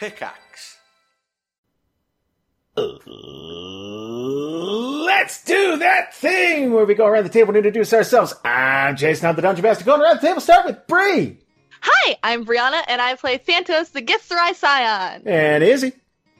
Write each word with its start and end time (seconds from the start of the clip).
Pickaxe. 0.00 0.78
Uh, 2.74 2.84
let's 5.04 5.44
do 5.44 5.76
that 5.76 6.14
thing 6.14 6.72
where 6.72 6.86
we 6.86 6.94
go 6.94 7.04
around 7.04 7.24
the 7.24 7.28
table 7.28 7.50
and 7.50 7.58
introduce 7.58 7.92
ourselves. 7.92 8.32
I'm 8.42 8.96
Jason, 8.96 9.28
I'm 9.28 9.36
the 9.36 9.42
Dungeon 9.42 9.62
Master. 9.62 9.84
Going 9.84 10.00
around 10.00 10.16
the 10.22 10.26
table, 10.26 10.40
start 10.40 10.64
with 10.64 10.86
Bree. 10.86 11.36
Hi, 11.82 12.16
I'm 12.22 12.46
Brianna, 12.46 12.82
and 12.88 13.02
I 13.02 13.14
play 13.16 13.36
Thantos, 13.36 13.92
the 13.92 14.00
Githzerai 14.00 14.54
Scion. 14.54 15.22
And 15.26 15.62
Izzy. 15.62 15.92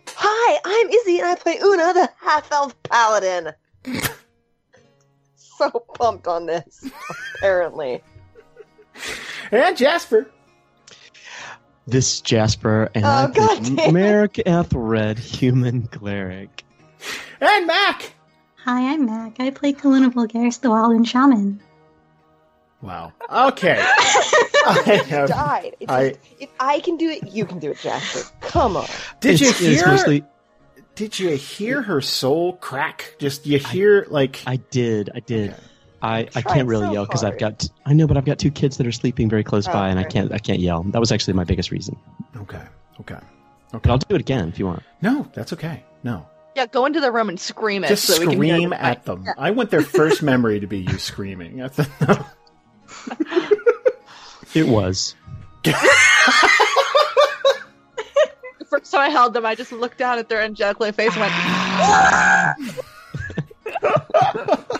Hi, 0.08 0.60
I'm 0.64 0.88
Izzy, 0.88 1.18
and 1.18 1.28
I 1.28 1.34
play 1.34 1.58
Una, 1.62 1.92
the 1.92 2.08
half-elf 2.18 2.82
paladin. 2.84 3.52
so 5.34 5.68
pumped 5.96 6.26
on 6.26 6.46
this, 6.46 6.90
apparently. 7.36 8.00
And 9.52 9.76
Jasper. 9.76 10.30
This 11.90 12.14
is 12.14 12.20
Jasper, 12.20 12.88
and 12.94 13.04
Oh, 13.04 13.08
I'm 13.08 13.32
God 13.32 13.64
damn 13.64 13.78
it. 13.78 13.92
Marrek 13.92 14.40
Ethelred, 14.46 15.18
human 15.18 15.86
cleric. 15.88 16.64
And 17.40 17.66
Mac. 17.66 18.12
Hi, 18.64 18.92
I'm 18.92 19.06
Mac. 19.06 19.40
I 19.40 19.50
play 19.50 19.72
Calluna 19.72 20.12
Vulgaris, 20.12 20.60
the 20.60 20.68
Wilden 20.70 21.04
Shaman. 21.04 21.60
Wow. 22.82 23.12
Okay. 23.30 23.78
I 23.82 25.02
have, 25.08 25.28
Died. 25.30 25.76
It's 25.80 25.90
I- 25.92 26.08
just, 26.10 26.20
if 26.38 26.48
I 26.60 26.80
can 26.80 26.96
do 26.96 27.08
it, 27.10 27.28
you 27.32 27.44
can 27.44 27.58
do 27.58 27.70
it, 27.72 27.78
Jasper. 27.78 28.30
Come 28.40 28.76
on. 28.76 28.86
did 29.20 29.40
you 29.40 29.48
It's- 29.48 29.60
it's 29.62 29.80
hear? 29.80 29.86
mostly- 29.88 30.24
Did 30.94 31.18
you 31.18 31.30
hear 31.30 31.82
her 31.82 32.00
soul 32.00 32.52
crack? 32.54 33.16
Just 33.18 33.46
you 33.46 33.58
hear 33.58 34.06
like 34.10 34.42
I 34.46 34.56
did, 34.56 35.10
I 35.14 35.20
did. 35.20 35.50
Okay. 35.50 35.60
I, 36.02 36.28
I 36.34 36.40
can't 36.42 36.66
really 36.68 36.86
so 36.86 36.92
yell 36.92 37.04
because 37.06 37.24
I've 37.24 37.38
got 37.38 37.68
I 37.84 37.92
know, 37.92 38.06
but 38.06 38.16
I've 38.16 38.24
got 38.24 38.38
two 38.38 38.50
kids 38.50 38.78
that 38.78 38.86
are 38.86 38.92
sleeping 38.92 39.28
very 39.28 39.44
close 39.44 39.68
Oh, 39.68 39.72
by, 39.72 39.88
and 39.90 39.98
I 39.98 40.04
can't 40.04 40.32
I 40.32 40.38
can't 40.38 40.60
yell. 40.60 40.82
That 40.84 40.98
was 41.00 41.12
actually 41.12 41.34
my 41.34 41.44
biggest 41.44 41.70
reason. 41.70 41.96
okay, 42.36 42.62
okay, 43.00 43.18
But 43.72 43.86
I'll 43.88 43.98
do 43.98 44.14
it 44.14 44.20
again 44.20 44.48
if 44.48 44.58
you 44.58 44.66
want. 44.66 44.82
no, 45.02 45.28
that's 45.34 45.52
okay. 45.52 45.84
No, 46.02 46.26
Yeah, 46.56 46.64
go 46.66 46.86
into 46.86 47.00
the 47.00 47.12
room 47.12 47.28
and 47.28 47.38
scream 47.38 47.84
it. 47.84 47.88
just 47.88 48.04
so 48.06 48.14
we 48.18 48.24
can 48.26 48.34
scream 48.36 48.72
at 48.72 49.04
them. 49.04 49.26
I 49.36 49.50
want 49.50 49.70
their 49.70 49.82
first 49.82 50.22
memory 50.22 50.60
to 50.60 50.66
be 50.66 50.78
you 50.78 50.96
screaming 50.98 51.60
at 51.60 51.74
them. 51.74 51.90
It 54.52 54.66
was. 54.66 55.14
The 55.62 55.70
first 58.68 58.90
time 58.90 59.02
I 59.02 59.08
held 59.10 59.32
them, 59.32 59.46
I 59.46 59.54
just 59.54 59.70
looked 59.70 59.96
down 59.98 60.18
at 60.18 60.28
their 60.28 60.40
angelic 60.40 60.96
face 60.96 61.12
and 61.16 61.20
went, 61.20 61.32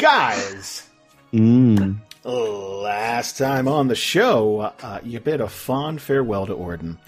Guys, 0.00 0.88
Mm. 1.32 2.00
last 2.24 3.36
time 3.38 3.68
on 3.68 3.88
the 3.88 3.94
show, 3.94 4.72
uh, 4.82 5.00
you 5.04 5.20
bid 5.20 5.40
a 5.40 5.48
fond 5.48 6.00
farewell 6.00 6.46
to 6.46 6.54
Orden. 6.54 6.98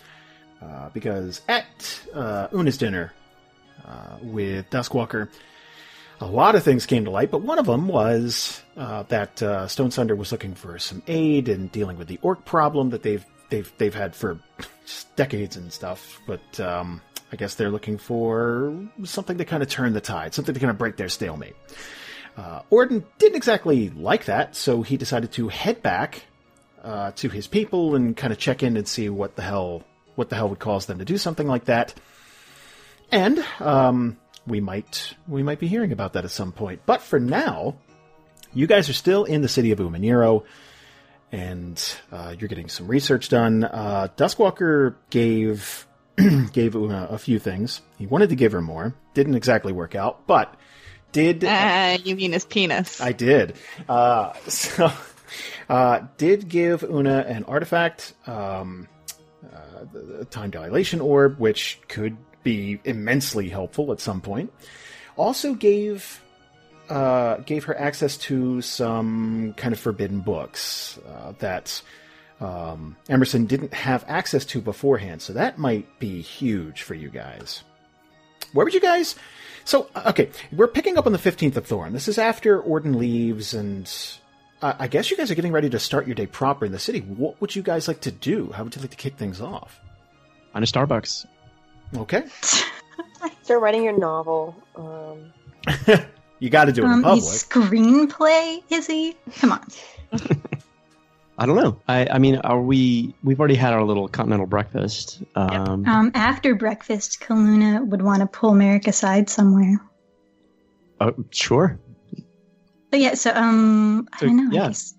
Uh, 0.62 0.90
because 0.90 1.40
at 1.48 1.64
uh, 2.14 2.46
Una's 2.52 2.76
dinner 2.76 3.12
uh, 3.84 4.16
with 4.22 4.68
Duskwalker, 4.70 5.28
a 6.20 6.26
lot 6.26 6.54
of 6.54 6.62
things 6.62 6.86
came 6.86 7.04
to 7.06 7.10
light, 7.10 7.30
but 7.32 7.42
one 7.42 7.58
of 7.58 7.66
them 7.66 7.88
was 7.88 8.60
uh, 8.76 9.02
that 9.04 9.42
uh, 9.42 9.66
Stone 9.66 9.90
Sunder 9.90 10.14
was 10.14 10.30
looking 10.30 10.54
for 10.54 10.78
some 10.78 11.02
aid 11.08 11.48
in 11.48 11.66
dealing 11.68 11.98
with 11.98 12.06
the 12.06 12.18
orc 12.22 12.44
problem 12.44 12.90
that 12.90 13.02
they've 13.02 13.24
they've 13.48 13.72
they've 13.78 13.94
had 13.94 14.14
for 14.14 14.38
decades 15.16 15.56
and 15.56 15.72
stuff. 15.72 16.20
But 16.28 16.60
um, 16.60 17.00
I 17.32 17.36
guess 17.36 17.56
they're 17.56 17.70
looking 17.70 17.98
for 17.98 18.72
something 19.02 19.38
to 19.38 19.44
kind 19.44 19.62
of 19.64 19.68
turn 19.68 19.94
the 19.94 20.00
tide, 20.00 20.32
something 20.34 20.54
to 20.54 20.60
kind 20.60 20.70
of 20.70 20.78
break 20.78 20.96
their 20.96 21.08
stalemate. 21.08 21.56
Uh, 22.36 22.62
Orden 22.70 23.04
didn't 23.18 23.36
exactly 23.36 23.90
like 23.90 24.26
that, 24.26 24.56
so 24.56 24.82
he 24.82 24.96
decided 24.96 25.32
to 25.32 25.48
head 25.48 25.82
back 25.82 26.24
uh, 26.82 27.12
to 27.12 27.28
his 27.28 27.46
people 27.46 27.94
and 27.94 28.16
kind 28.16 28.32
of 28.32 28.38
check 28.38 28.62
in 28.62 28.76
and 28.76 28.88
see 28.88 29.08
what 29.08 29.36
the 29.36 29.42
hell 29.42 29.84
what 30.14 30.28
the 30.28 30.36
hell 30.36 30.48
would 30.48 30.58
cause 30.58 30.86
them 30.86 30.98
to 30.98 31.04
do 31.04 31.16
something 31.16 31.46
like 31.46 31.66
that. 31.66 31.94
And 33.10 33.44
um, 33.60 34.18
we 34.46 34.60
might 34.60 35.14
we 35.28 35.42
might 35.42 35.58
be 35.58 35.68
hearing 35.68 35.92
about 35.92 36.14
that 36.14 36.24
at 36.24 36.30
some 36.30 36.52
point. 36.52 36.80
But 36.86 37.02
for 37.02 37.20
now, 37.20 37.76
you 38.52 38.66
guys 38.66 38.88
are 38.88 38.94
still 38.94 39.24
in 39.24 39.42
the 39.42 39.48
city 39.48 39.70
of 39.70 39.78
Uman'Yiro, 39.78 40.44
and 41.30 41.96
uh, 42.10 42.34
you're 42.38 42.48
getting 42.48 42.68
some 42.68 42.88
research 42.88 43.28
done. 43.28 43.64
Uh, 43.64 44.08
Duskwalker 44.16 44.96
gave 45.10 45.86
gave 46.52 46.74
Una 46.74 47.08
a 47.10 47.18
few 47.18 47.38
things. 47.38 47.80
He 47.98 48.06
wanted 48.06 48.30
to 48.30 48.36
give 48.36 48.52
her 48.52 48.62
more, 48.62 48.94
didn't 49.14 49.34
exactly 49.34 49.72
work 49.72 49.94
out, 49.94 50.26
but 50.26 50.54
did 51.12 51.44
ah, 51.46 51.96
you 52.02 52.16
mean 52.16 52.32
his 52.32 52.44
penis. 52.44 53.00
I 53.00 53.12
did. 53.12 53.54
Uh, 53.88 54.32
so, 54.48 54.90
uh, 55.68 56.00
did 56.16 56.48
give 56.48 56.82
Una 56.82 57.24
an 57.28 57.44
artifact, 57.44 58.14
um, 58.26 58.88
uh, 59.44 59.84
the, 59.92 60.00
the 60.00 60.24
time 60.24 60.50
dilation 60.50 61.00
orb, 61.00 61.38
which 61.38 61.80
could 61.88 62.16
be 62.42 62.80
immensely 62.84 63.48
helpful 63.48 63.92
at 63.92 64.00
some 64.00 64.20
point. 64.20 64.52
Also 65.16 65.54
gave 65.54 66.20
uh, 66.88 67.36
gave 67.38 67.64
her 67.64 67.78
access 67.78 68.16
to 68.16 68.60
some 68.60 69.54
kind 69.56 69.72
of 69.72 69.80
forbidden 69.80 70.20
books 70.20 70.98
uh, 71.08 71.32
that 71.38 71.80
um, 72.40 72.96
Emerson 73.08 73.46
didn't 73.46 73.72
have 73.72 74.04
access 74.08 74.44
to 74.46 74.60
beforehand. 74.60 75.22
So 75.22 75.32
that 75.34 75.58
might 75.58 75.98
be 75.98 76.20
huge 76.20 76.82
for 76.82 76.94
you 76.94 77.08
guys. 77.08 77.62
Where 78.52 78.64
would 78.64 78.74
you 78.74 78.80
guys? 78.80 79.14
So 79.64 79.88
uh, 79.94 80.04
okay, 80.10 80.30
we're 80.52 80.66
picking 80.68 80.96
up 80.98 81.06
on 81.06 81.12
the 81.12 81.18
fifteenth 81.18 81.56
of 81.56 81.66
Thorn. 81.66 81.92
This 81.92 82.08
is 82.08 82.18
after 82.18 82.60
Orden 82.60 82.98
leaves, 82.98 83.54
and 83.54 83.90
uh, 84.60 84.74
I 84.78 84.88
guess 84.88 85.10
you 85.10 85.16
guys 85.16 85.30
are 85.30 85.34
getting 85.34 85.52
ready 85.52 85.70
to 85.70 85.78
start 85.78 86.06
your 86.06 86.14
day 86.14 86.26
proper 86.26 86.64
in 86.64 86.72
the 86.72 86.78
city. 86.78 87.00
What 87.00 87.40
would 87.40 87.54
you 87.54 87.62
guys 87.62 87.88
like 87.88 88.00
to 88.02 88.10
do? 88.12 88.50
How 88.52 88.64
would 88.64 88.74
you 88.74 88.80
like 88.82 88.90
to 88.90 88.96
kick 88.96 89.16
things 89.16 89.40
off? 89.40 89.80
On 90.54 90.62
a 90.62 90.66
Starbucks. 90.66 91.26
Okay, 91.96 92.24
Start 93.42 93.60
writing 93.62 93.84
your 93.84 93.98
novel. 93.98 94.56
Um, 94.76 95.32
you 96.38 96.48
got 96.50 96.64
to 96.66 96.72
do 96.72 96.82
it 96.82 96.86
in 96.86 96.90
Um, 96.92 97.02
public. 97.02 97.22
his 97.24 97.44
screenplay, 97.44 98.62
is 98.70 98.86
he? 98.86 99.16
Come 99.38 99.52
on. 99.52 99.66
I 101.42 101.46
don't 101.46 101.56
know. 101.56 101.80
I, 101.88 102.06
I 102.08 102.18
mean, 102.18 102.36
are 102.36 102.60
we? 102.60 103.16
We've 103.24 103.40
already 103.40 103.56
had 103.56 103.72
our 103.72 103.82
little 103.82 104.06
continental 104.06 104.46
breakfast. 104.46 105.24
Um, 105.34 105.84
Um, 105.88 106.12
after 106.14 106.54
breakfast, 106.54 107.18
Calluna 107.20 107.84
would 107.84 108.00
want 108.00 108.20
to 108.20 108.26
pull 108.28 108.54
Marrek 108.54 108.86
aside 108.86 109.28
somewhere. 109.28 109.80
oh, 111.00 111.12
sure. 111.32 111.80
But 112.92 113.00
yeah, 113.00 113.14
so 113.14 113.32
um, 113.34 114.08
I 114.12 114.18
So, 114.18 114.26
don't 114.26 114.36
know. 114.36 114.50
yeah, 114.52 114.66
I 114.66 114.68
guess 114.68 114.94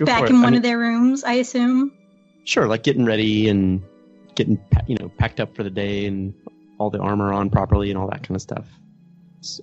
back 0.00 0.18
for 0.20 0.26
it. 0.26 0.30
in 0.30 0.36
I 0.36 0.42
one 0.42 0.52
mean, 0.52 0.56
of 0.58 0.62
their 0.62 0.78
rooms, 0.78 1.24
I 1.24 1.32
assume. 1.34 1.90
Sure, 2.44 2.66
like 2.68 2.82
getting 2.82 3.06
ready 3.06 3.48
and 3.48 3.82
getting 4.34 4.58
pa- 4.70 4.82
you 4.86 4.96
know 5.00 5.08
packed 5.16 5.40
up 5.40 5.56
for 5.56 5.62
the 5.62 5.70
day 5.70 6.04
and 6.04 6.34
all 6.76 6.90
the 6.90 6.98
armor 6.98 7.32
on 7.32 7.48
properly 7.48 7.88
and 7.90 7.98
all 7.98 8.10
that 8.10 8.22
kind 8.24 8.36
of 8.36 8.42
stuff. 8.42 8.66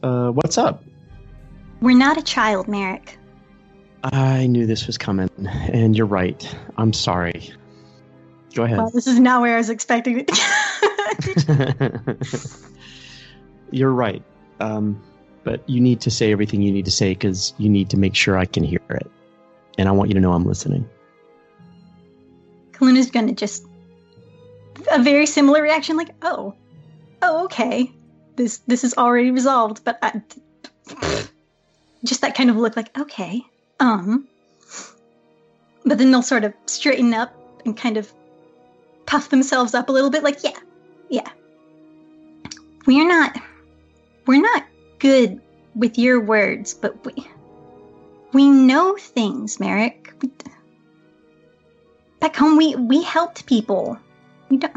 Uh, 0.02 0.32
what's 0.32 0.58
up? 0.58 0.84
We're 1.82 1.96
not 1.96 2.18
a 2.18 2.24
child, 2.24 2.68
Marrek. 2.68 3.20
I 4.14 4.46
knew 4.46 4.68
this 4.68 4.86
was 4.86 4.98
coming, 5.00 5.30
and 5.48 5.98
you're 5.98 6.06
right. 6.06 6.56
I'm 6.78 6.94
sorry. 6.94 7.52
Go 8.54 8.64
ahead. 8.64 8.78
Well, 8.78 8.92
this 8.92 9.08
is 9.08 9.20
not 9.20 9.42
where 9.42 9.56
I 9.56 9.58
was 9.58 9.72
expecting 9.72 10.26
it. 10.28 10.32
you're 13.72 13.92
right. 13.92 14.22
Um, 14.60 15.02
but 15.44 15.68
you 15.68 15.82
need 15.82 16.02
to 16.02 16.12
say 16.12 16.32
everything 16.32 16.62
you 16.62 16.72
need 16.72 16.86
to 16.86 16.92
say 16.92 17.14
because 17.14 17.54
you 17.58 17.68
need 17.68 17.90
to 17.90 17.98
make 17.98 18.16
sure 18.16 18.38
I 18.38 18.46
can 18.46 18.64
hear 18.64 18.82
it, 18.90 19.10
and 19.80 19.90
I 19.90 19.92
want 19.92 20.12
you 20.12 20.14
to 20.14 20.20
know 20.20 20.34
I'm 20.34 20.46
listening. 20.46 20.88
Calluna's 22.74 23.10
gonna 23.10 23.34
just 23.34 23.66
a 24.92 25.02
very 25.02 25.26
similar 25.26 25.64
reaction, 25.64 25.98
like, 25.98 26.10
"Oh, 26.22 26.54
oh, 27.24 27.46
okay, 27.46 27.92
this 28.36 28.60
this 28.68 28.84
is 28.84 28.94
already 28.98 29.32
resolved." 29.32 29.84
But 29.84 29.98
I, 30.04 30.22
just 32.04 32.22
that 32.22 32.36
kind 32.36 32.52
of 32.52 32.56
look, 32.56 32.76
like, 32.76 32.96
"Okay, 32.98 33.44
um." 33.80 34.28
But 35.86 35.98
then 35.98 36.12
they'll 36.12 36.22
sort 36.22 36.44
of 36.44 36.54
straighten 36.66 37.14
up 37.14 37.34
and 37.66 37.78
kind 37.78 37.98
of 37.98 38.12
puff 39.06 39.30
themselves 39.30 39.74
up 39.74 39.90
a 39.90 39.92
little 39.92 40.10
bit, 40.10 40.24
like, 40.24 40.44
"Yeah, 40.44 40.58
yeah, 41.10 41.30
we're 42.86 43.08
not, 43.08 43.40
we're 44.26 44.42
not 44.42 44.64
good 45.00 45.42
with 45.76 45.98
your 45.98 46.20
words, 46.20 46.74
but 46.74 47.06
we 47.06 47.28
we 48.34 48.50
know 48.50 48.96
things, 48.98 49.60
Marrek." 49.60 50.14
We, 50.22 50.32
back 52.26 52.36
home 52.36 52.58
we 52.58 52.76
we 52.76 53.04
helped 53.04 53.46
people 53.46 54.00
we 54.50 54.58
don't 54.58 54.74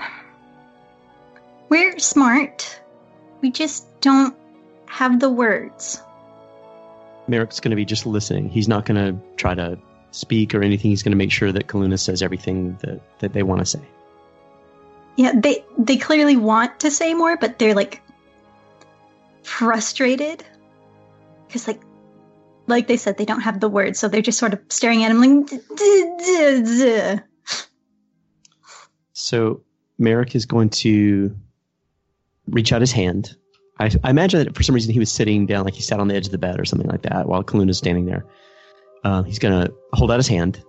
we're 1.70 1.98
smart 1.98 2.78
we 3.40 3.50
just 3.50 3.86
don't 4.02 4.36
have 4.84 5.18
the 5.18 5.30
words 5.30 6.02
Marrek's 7.28 7.60
going 7.60 7.70
to 7.70 7.76
be 7.76 7.84
just 7.84 8.06
listening. 8.06 8.48
He's 8.48 8.68
not 8.68 8.84
going 8.86 8.96
to 8.96 9.20
try 9.36 9.54
to 9.54 9.78
speak 10.10 10.54
or 10.54 10.62
anything. 10.62 10.90
He's 10.90 11.02
going 11.02 11.12
to 11.12 11.16
make 11.18 11.30
sure 11.30 11.52
that 11.52 11.66
Calluna 11.66 11.98
says 11.98 12.22
everything 12.22 12.76
that, 12.82 13.00
that 13.18 13.32
they 13.34 13.42
want 13.42 13.60
to 13.60 13.66
say. 13.66 13.80
yeah 15.16 15.32
they 15.34 15.64
they 15.76 15.96
clearly 15.96 16.36
want 16.36 16.80
to 16.80 16.90
say 16.90 17.12
more 17.12 17.36
but 17.36 17.58
they're 17.58 17.74
like 17.74 18.00
frustrated 19.42 20.44
because 21.46 21.66
like 21.66 21.80
like 22.66 22.86
they 22.86 22.96
said 22.96 23.16
they 23.18 23.24
don't 23.24 23.40
have 23.40 23.58
the 23.60 23.68
words 23.68 23.98
so 23.98 24.08
they're 24.08 24.22
just 24.22 24.38
sort 24.38 24.52
of 24.52 24.60
staring 24.68 25.04
at 25.04 25.10
him 25.10 25.20
like. 25.20 25.50
So 29.12 29.62
Marrek 29.98 30.34
is 30.36 30.46
going 30.46 30.70
to 30.70 31.34
reach 32.46 32.72
out 32.72 32.80
his 32.80 32.92
hand. 32.92 33.36
I, 33.78 33.90
I 34.02 34.10
imagine 34.10 34.44
that 34.44 34.56
for 34.56 34.62
some 34.62 34.74
reason 34.74 34.92
he 34.92 34.98
was 34.98 35.10
sitting 35.10 35.46
down, 35.46 35.64
like 35.64 35.74
he 35.74 35.82
sat 35.82 36.00
on 36.00 36.08
the 36.08 36.14
edge 36.14 36.26
of 36.26 36.32
the 36.32 36.38
bed 36.38 36.58
or 36.60 36.64
something 36.64 36.88
like 36.88 37.02
that, 37.02 37.28
while 37.28 37.44
Calluna 37.44 37.70
is 37.70 37.78
standing 37.78 38.06
there. 38.06 38.24
Uh, 39.04 39.22
he's 39.22 39.38
going 39.38 39.66
to 39.66 39.72
hold 39.92 40.10
out 40.10 40.16
his 40.16 40.26
hand 40.26 40.62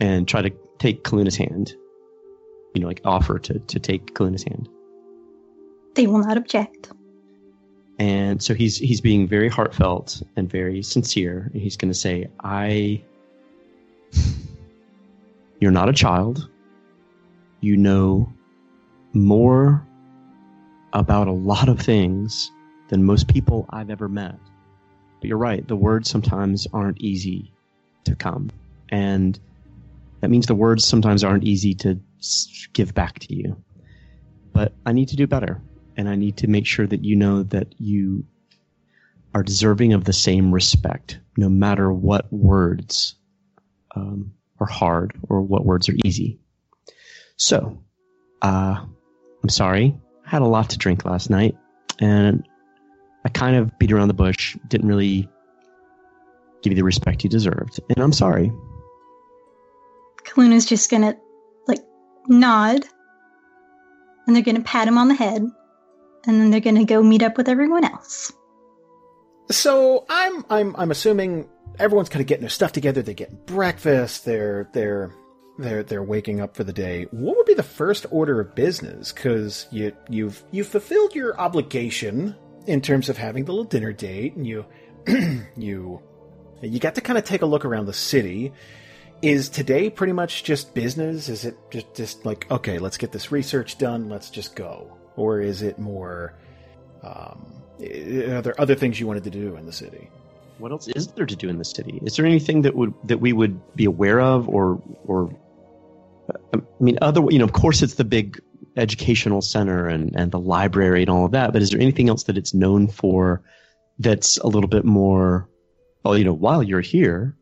and 0.00 0.28
try 0.28 0.40
to 0.42 0.50
take 0.78 1.02
Calluna's 1.02 1.36
hand. 1.36 1.74
You 2.74 2.82
know, 2.82 2.86
like 2.86 3.00
offer 3.04 3.38
to, 3.40 3.58
to 3.58 3.80
take 3.80 4.14
Calluna's 4.14 4.44
hand. 4.44 4.68
They 5.94 6.06
will 6.06 6.18
not 6.18 6.36
object. 6.36 6.90
And 7.98 8.40
so 8.40 8.54
he's 8.54 8.76
he's 8.76 9.00
being 9.00 9.26
very 9.26 9.48
heartfelt 9.48 10.22
and 10.36 10.48
very 10.48 10.82
sincere. 10.84 11.50
And 11.52 11.60
he's 11.60 11.76
going 11.76 11.90
to 11.90 11.98
say, 11.98 12.28
"I, 12.44 13.02
you're 15.60 15.72
not 15.72 15.88
a 15.88 15.92
child. 15.92 16.48
You 17.60 17.76
know 17.76 18.32
more 19.14 19.84
about 20.92 21.28
a 21.28 21.32
lot 21.32 21.68
of 21.68 21.80
things 21.80 22.50
than 22.88 23.04
most 23.04 23.28
people 23.28 23.66
I've 23.70 23.90
ever 23.90 24.08
met. 24.08 24.36
But 25.20 25.28
you're 25.28 25.38
right. 25.38 25.66
The 25.66 25.76
words 25.76 26.08
sometimes 26.08 26.66
aren't 26.72 27.00
easy 27.00 27.52
to 28.04 28.14
come, 28.14 28.50
and 28.88 29.38
that 30.20 30.30
means 30.30 30.46
the 30.46 30.54
words 30.54 30.84
sometimes 30.84 31.24
aren't 31.24 31.44
easy 31.44 31.74
to 31.74 31.98
give 32.72 32.94
back 32.94 33.18
to 33.20 33.34
you. 33.34 33.56
But 34.52 34.72
I 34.86 34.92
need 34.92 35.08
to 35.08 35.16
do 35.16 35.26
better 35.26 35.60
and 35.96 36.08
I 36.08 36.14
need 36.14 36.38
to 36.38 36.46
make 36.46 36.66
sure 36.66 36.86
that 36.86 37.04
you 37.04 37.16
know 37.16 37.42
that 37.44 37.74
you 37.78 38.24
are 39.34 39.42
deserving 39.42 39.92
of 39.92 40.04
the 40.04 40.12
same 40.12 40.52
respect, 40.52 41.18
no 41.36 41.48
matter 41.48 41.92
what 41.92 42.32
words 42.32 43.16
um, 43.94 44.32
are 44.60 44.66
hard 44.66 45.12
or 45.28 45.42
what 45.42 45.64
words 45.64 45.88
are 45.88 45.96
easy. 46.04 46.38
So, 47.36 47.82
uh, 48.42 48.84
I'm 49.42 49.48
sorry. 49.48 49.96
I 50.28 50.30
had 50.30 50.42
a 50.42 50.46
lot 50.46 50.68
to 50.70 50.78
drink 50.78 51.06
last 51.06 51.30
night, 51.30 51.56
and 52.00 52.46
I 53.24 53.30
kind 53.30 53.56
of 53.56 53.78
beat 53.78 53.90
around 53.92 54.08
the 54.08 54.14
bush. 54.14 54.58
Didn't 54.68 54.86
really 54.86 55.26
give 56.62 56.72
you 56.72 56.76
the 56.76 56.84
respect 56.84 57.24
you 57.24 57.30
deserved, 57.30 57.80
and 57.88 57.98
I'm 58.04 58.12
sorry. 58.12 58.52
Calluna's 60.24 60.66
just 60.66 60.90
gonna 60.90 61.16
like 61.66 61.80
nod, 62.26 62.84
and 64.26 64.36
they're 64.36 64.42
gonna 64.42 64.60
pat 64.60 64.86
him 64.86 64.98
on 64.98 65.08
the 65.08 65.14
head, 65.14 65.40
and 65.40 66.40
then 66.40 66.50
they're 66.50 66.60
gonna 66.60 66.84
go 66.84 67.02
meet 67.02 67.22
up 67.22 67.38
with 67.38 67.48
everyone 67.48 67.84
else. 67.84 68.30
So 69.50 70.04
I'm 70.10 70.44
I'm 70.50 70.76
I'm 70.76 70.90
assuming 70.90 71.48
everyone's 71.78 72.10
kind 72.10 72.20
of 72.20 72.26
getting 72.26 72.42
their 72.42 72.50
stuff 72.50 72.72
together. 72.72 73.00
They're 73.00 73.14
getting 73.14 73.40
breakfast. 73.46 74.26
They're 74.26 74.68
they're 74.74 75.10
they're 75.58 75.82
they're 75.82 76.02
waking 76.02 76.40
up 76.40 76.56
for 76.56 76.64
the 76.64 76.72
day. 76.72 77.06
What 77.10 77.36
would 77.36 77.46
be 77.46 77.54
the 77.54 77.62
first 77.62 78.06
order 78.10 78.40
of 78.40 78.54
business? 78.54 79.12
Because 79.12 79.66
you 79.70 79.92
you've 80.08 80.42
you've 80.50 80.68
fulfilled 80.68 81.14
your 81.14 81.38
obligation 81.38 82.36
in 82.66 82.80
terms 82.80 83.08
of 83.08 83.16
having 83.16 83.44
the 83.44 83.52
little 83.52 83.64
dinner 83.64 83.92
date, 83.92 84.36
and 84.36 84.46
you 84.46 84.64
you 85.56 86.00
you 86.62 86.78
got 86.78 86.94
to 86.94 87.00
kind 87.00 87.18
of 87.18 87.24
take 87.24 87.42
a 87.42 87.46
look 87.46 87.64
around 87.64 87.86
the 87.86 87.92
city. 87.92 88.52
Is 89.20 89.48
today 89.48 89.90
pretty 89.90 90.12
much 90.12 90.44
just 90.44 90.74
business? 90.74 91.28
Is 91.28 91.44
it 91.44 91.56
just 91.70 91.92
just 91.94 92.24
like 92.24 92.48
okay, 92.50 92.78
let's 92.78 92.96
get 92.96 93.10
this 93.10 93.32
research 93.32 93.78
done, 93.78 94.08
let's 94.08 94.30
just 94.30 94.54
go, 94.54 94.96
or 95.16 95.40
is 95.40 95.62
it 95.62 95.78
more? 95.78 96.34
Um, 97.02 97.52
are 97.80 98.42
there 98.42 98.60
other 98.60 98.74
things 98.74 98.98
you 98.98 99.06
wanted 99.06 99.24
to 99.24 99.30
do 99.30 99.56
in 99.56 99.66
the 99.66 99.72
city? 99.72 100.08
What 100.58 100.72
else 100.72 100.88
is 100.88 101.08
there 101.08 101.26
to 101.26 101.36
do 101.36 101.48
in 101.48 101.58
the 101.58 101.64
city? 101.64 102.00
Is 102.02 102.16
there 102.16 102.26
anything 102.26 102.62
that 102.62 102.74
would 102.76 102.94
that 103.04 103.20
we 103.20 103.32
would 103.32 103.60
be 103.74 103.86
aware 103.86 104.20
of, 104.20 104.48
or 104.48 104.80
or 105.04 105.36
I 106.54 106.58
mean, 106.80 106.98
other 107.02 107.22
you 107.30 107.38
know, 107.38 107.44
of 107.44 107.52
course, 107.52 107.82
it's 107.82 107.94
the 107.94 108.04
big 108.04 108.40
educational 108.76 109.42
center 109.42 109.86
and 109.88 110.14
and 110.14 110.30
the 110.30 110.38
library 110.38 111.02
and 111.02 111.10
all 111.10 111.24
of 111.24 111.32
that. 111.32 111.52
But 111.52 111.62
is 111.62 111.70
there 111.70 111.80
anything 111.80 112.08
else 112.08 112.24
that 112.24 112.38
it's 112.38 112.54
known 112.54 112.88
for 112.88 113.42
that's 113.98 114.38
a 114.38 114.46
little 114.46 114.68
bit 114.68 114.84
more? 114.84 115.48
Well, 116.04 116.16
you 116.16 116.24
know, 116.24 116.32
while 116.32 116.62
you're 116.62 116.80
here, 116.80 117.36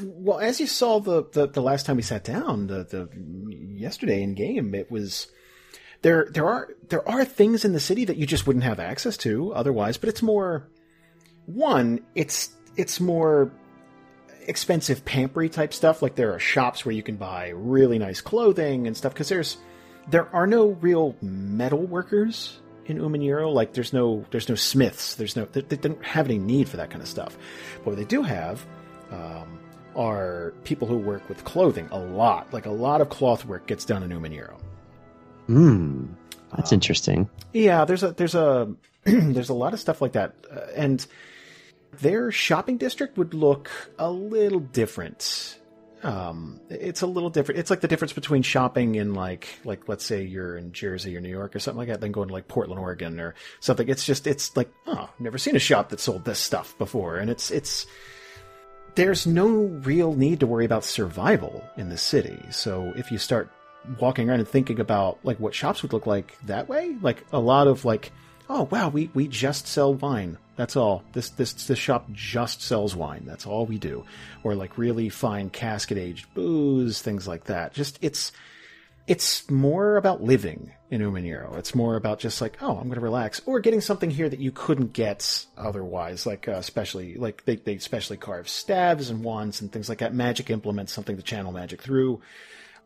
Well, 0.00 0.40
as 0.40 0.60
you 0.60 0.66
saw 0.66 1.00
the, 1.00 1.24
the, 1.32 1.46
the 1.46 1.62
last 1.62 1.86
time 1.86 1.96
we 1.96 2.02
sat 2.02 2.24
down, 2.24 2.66
the, 2.66 2.84
the 2.84 3.08
yesterday 3.76 4.22
in 4.22 4.34
game, 4.34 4.74
it 4.74 4.90
was 4.90 5.28
there. 6.02 6.28
There 6.30 6.46
are 6.46 6.68
there 6.88 7.08
are 7.08 7.24
things 7.24 7.64
in 7.64 7.72
the 7.72 7.80
city 7.80 8.04
that 8.04 8.16
you 8.16 8.26
just 8.26 8.46
wouldn't 8.46 8.64
have 8.64 8.80
access 8.80 9.16
to 9.18 9.52
otherwise. 9.54 9.96
But 9.96 10.08
it's 10.08 10.22
more 10.22 10.68
one. 11.46 12.00
It's 12.14 12.50
it's 12.76 13.00
more 13.00 13.52
expensive 14.48 15.04
pampery 15.04 15.48
type 15.48 15.72
stuff. 15.74 16.02
Like 16.02 16.14
there 16.14 16.32
are 16.34 16.38
shops 16.38 16.84
where 16.84 16.94
you 16.94 17.02
can 17.02 17.16
buy 17.16 17.48
really 17.54 17.98
nice 17.98 18.20
clothing 18.20 18.86
and 18.86 18.96
stuff. 18.96 19.12
Because 19.14 19.28
there's 19.28 19.56
there 20.08 20.28
are 20.34 20.46
no 20.46 20.68
real 20.80 21.16
metal 21.22 21.80
workers 21.86 22.58
in 22.86 22.98
Uman'Yiro. 22.98 23.52
Like 23.52 23.72
there's 23.72 23.92
no 23.92 24.24
there's 24.30 24.48
no 24.48 24.54
smiths. 24.54 25.14
There's 25.14 25.36
no 25.36 25.46
they, 25.46 25.62
they 25.62 25.76
don't 25.76 26.04
have 26.04 26.26
any 26.26 26.38
need 26.38 26.68
for 26.68 26.76
that 26.76 26.90
kind 26.90 27.02
of 27.02 27.08
stuff. 27.08 27.36
But 27.78 27.86
what 27.92 27.96
they 27.96 28.04
do 28.04 28.22
have 28.22 28.64
um, 29.10 29.58
are 29.96 30.52
people 30.64 30.86
who 30.88 30.96
work 30.98 31.28
with 31.28 31.44
clothing 31.44 31.88
a 31.92 31.98
lot. 31.98 32.52
Like 32.52 32.66
a 32.66 32.70
lot 32.70 33.00
of 33.00 33.08
cloth 33.08 33.44
work 33.44 33.66
gets 33.66 33.84
done 33.84 34.02
in 34.02 34.10
Uman'Yiro. 34.10 34.58
hmm, 35.46 36.06
that's 36.56 36.72
Um, 36.72 36.76
interesting. 36.76 37.28
Yeah, 37.52 37.84
there's 37.84 38.02
a 38.02 38.12
there's 38.12 38.34
a 38.34 38.74
there's 39.04 39.48
a 39.50 39.54
lot 39.54 39.72
of 39.74 39.80
stuff 39.80 40.00
like 40.00 40.12
that, 40.12 40.34
uh, 40.50 40.60
and 40.74 41.04
their 41.98 42.30
shopping 42.30 42.78
district 42.78 43.18
would 43.18 43.34
look 43.34 43.70
a 43.98 44.10
little 44.10 44.60
different. 44.60 45.58
Um, 46.02 46.60
it's 46.68 47.00
a 47.00 47.06
little 47.06 47.30
different. 47.30 47.58
It's 47.58 47.70
like 47.70 47.80
the 47.80 47.88
difference 47.88 48.12
between 48.12 48.42
shopping 48.42 48.96
in 48.96 49.14
like 49.14 49.48
like 49.64 49.88
let's 49.88 50.04
say 50.04 50.22
you're 50.22 50.56
in 50.56 50.72
Jersey 50.72 51.16
or 51.16 51.20
New 51.20 51.30
York 51.30 51.56
or 51.56 51.58
something 51.58 51.78
like 51.78 51.88
that, 51.88 52.00
then 52.00 52.12
going 52.12 52.28
to 52.28 52.34
like 52.34 52.46
Portland, 52.46 52.78
Oregon 52.78 53.18
or 53.18 53.34
something. 53.60 53.88
It's 53.88 54.04
just 54.04 54.26
it's 54.26 54.54
like 54.54 54.70
oh, 54.86 55.08
never 55.18 55.38
seen 55.38 55.56
a 55.56 55.60
shop 55.60 55.88
that 55.88 56.00
sold 56.00 56.26
this 56.26 56.38
stuff 56.38 56.76
before, 56.76 57.16
and 57.16 57.30
it's 57.30 57.50
it's 57.50 57.86
there's 58.94 59.26
no 59.26 59.48
real 59.48 60.14
need 60.14 60.40
to 60.40 60.46
worry 60.46 60.66
about 60.66 60.84
survival 60.84 61.64
in 61.76 61.88
the 61.88 61.98
city. 61.98 62.38
So 62.50 62.92
if 62.96 63.10
you 63.10 63.18
start 63.18 63.50
walking 63.98 64.28
around 64.28 64.40
and 64.40 64.48
thinking 64.48 64.80
about 64.80 65.18
like 65.24 65.40
what 65.40 65.54
shops 65.54 65.82
would 65.82 65.92
look 65.92 66.06
like 66.06 66.36
that 66.46 66.68
way, 66.68 66.96
like 67.00 67.24
a 67.32 67.38
lot 67.38 67.66
of 67.66 67.84
like, 67.84 68.12
oh 68.50 68.68
wow, 68.70 68.90
we 68.90 69.10
we 69.14 69.26
just 69.26 69.66
sell 69.66 69.94
wine. 69.94 70.38
That's 70.56 70.76
all. 70.76 71.02
This 71.12 71.30
this 71.30 71.52
this 71.52 71.78
shop 71.78 72.10
just 72.12 72.62
sells 72.62 72.94
wine. 72.94 73.24
That's 73.26 73.46
all 73.46 73.66
we 73.66 73.78
do. 73.78 74.04
Or 74.42 74.54
like 74.54 74.78
really 74.78 75.08
fine 75.08 75.50
casket 75.50 75.98
aged 75.98 76.32
booze, 76.34 77.02
things 77.02 77.26
like 77.26 77.44
that. 77.44 77.74
Just 77.74 77.98
it's 78.02 78.32
it's 79.06 79.50
more 79.50 79.96
about 79.96 80.22
living 80.22 80.72
in 80.90 81.02
Uman'Yiro. 81.02 81.58
It's 81.58 81.74
more 81.74 81.96
about 81.96 82.20
just 82.20 82.40
like, 82.40 82.56
oh, 82.62 82.70
I'm 82.70 82.84
going 82.84 82.94
to 82.94 83.00
relax, 83.00 83.42
or 83.44 83.60
getting 83.60 83.82
something 83.82 84.10
here 84.10 84.28
that 84.28 84.38
you 84.38 84.50
couldn't 84.50 84.92
get 84.92 85.44
otherwise, 85.58 86.24
like 86.24 86.48
uh, 86.48 86.52
especially 86.52 87.16
like 87.16 87.44
they 87.44 87.56
they 87.56 87.78
specially 87.78 88.16
carve 88.16 88.48
staves 88.48 89.10
and 89.10 89.24
wands 89.24 89.60
and 89.60 89.72
things 89.72 89.88
like 89.88 89.98
that. 89.98 90.14
Magic 90.14 90.50
implements, 90.50 90.92
something 90.92 91.16
to 91.16 91.22
channel 91.22 91.52
magic 91.52 91.82
through. 91.82 92.20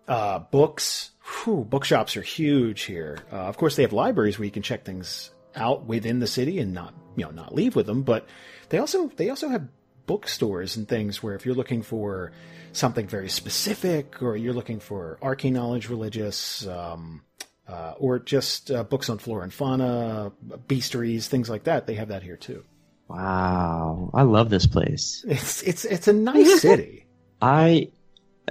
Uh, 0.09 0.39
books, 0.39 1.11
whew, 1.45 1.67
bookshops 1.69 2.17
are 2.17 2.23
huge 2.23 2.83
here. 2.83 3.19
Uh, 3.31 3.37
of 3.37 3.59
course, 3.59 3.77
they 3.77 3.83
have 3.83 3.93
libraries 3.93 4.39
where 4.39 4.47
you 4.47 4.51
can 4.51 4.63
check 4.63 4.85
things 4.85 5.31
out 5.59 5.87
within 5.87 6.21
the 6.21 6.27
city 6.27 6.59
and 6.59 6.73
not 6.73 6.95
you 7.17 7.25
know 7.25 7.31
not 7.31 7.55
leave 7.55 7.77
with 7.77 7.87
them. 7.87 8.03
But 8.03 8.27
they 8.69 8.79
also 8.79 9.09
they 9.17 9.31
also 9.31 9.49
have 9.49 9.69
bookstores 10.07 10.77
and 10.77 10.89
things 10.89 11.23
where 11.23 11.35
if 11.35 11.45
you're 11.45 11.55
looking 11.55 11.83
for 11.83 12.33
something 12.73 13.07
very 13.07 13.29
specific 13.29 14.23
or 14.23 14.37
you're 14.37 14.55
looking 14.55 14.81
for 14.81 15.19
arcane 15.23 15.53
knowledge, 15.53 15.89
religious, 15.89 16.67
um, 16.67 17.23
uh, 17.69 17.95
or 17.99 18.19
just 18.19 18.71
uh, 18.71 18.83
books 18.83 19.11
on 19.11 19.19
flora 19.19 19.43
and 19.43 19.53
fauna, 19.53 20.33
beasteries, 20.67 21.29
things 21.29 21.51
like 21.51 21.65
that, 21.65 21.87
they 21.87 21.95
have 21.95 22.09
that 22.09 22.23
here 22.23 22.37
too. 22.37 22.65
Wow, 23.09 24.11
I 24.13 24.23
love 24.23 24.51
this 24.51 24.67
place. 24.67 25.25
It's 25.27 25.63
it's 25.63 25.85
it's 25.85 26.09
a 26.09 26.13
nice 26.13 26.61
city. 26.63 27.07
I, 27.41 27.91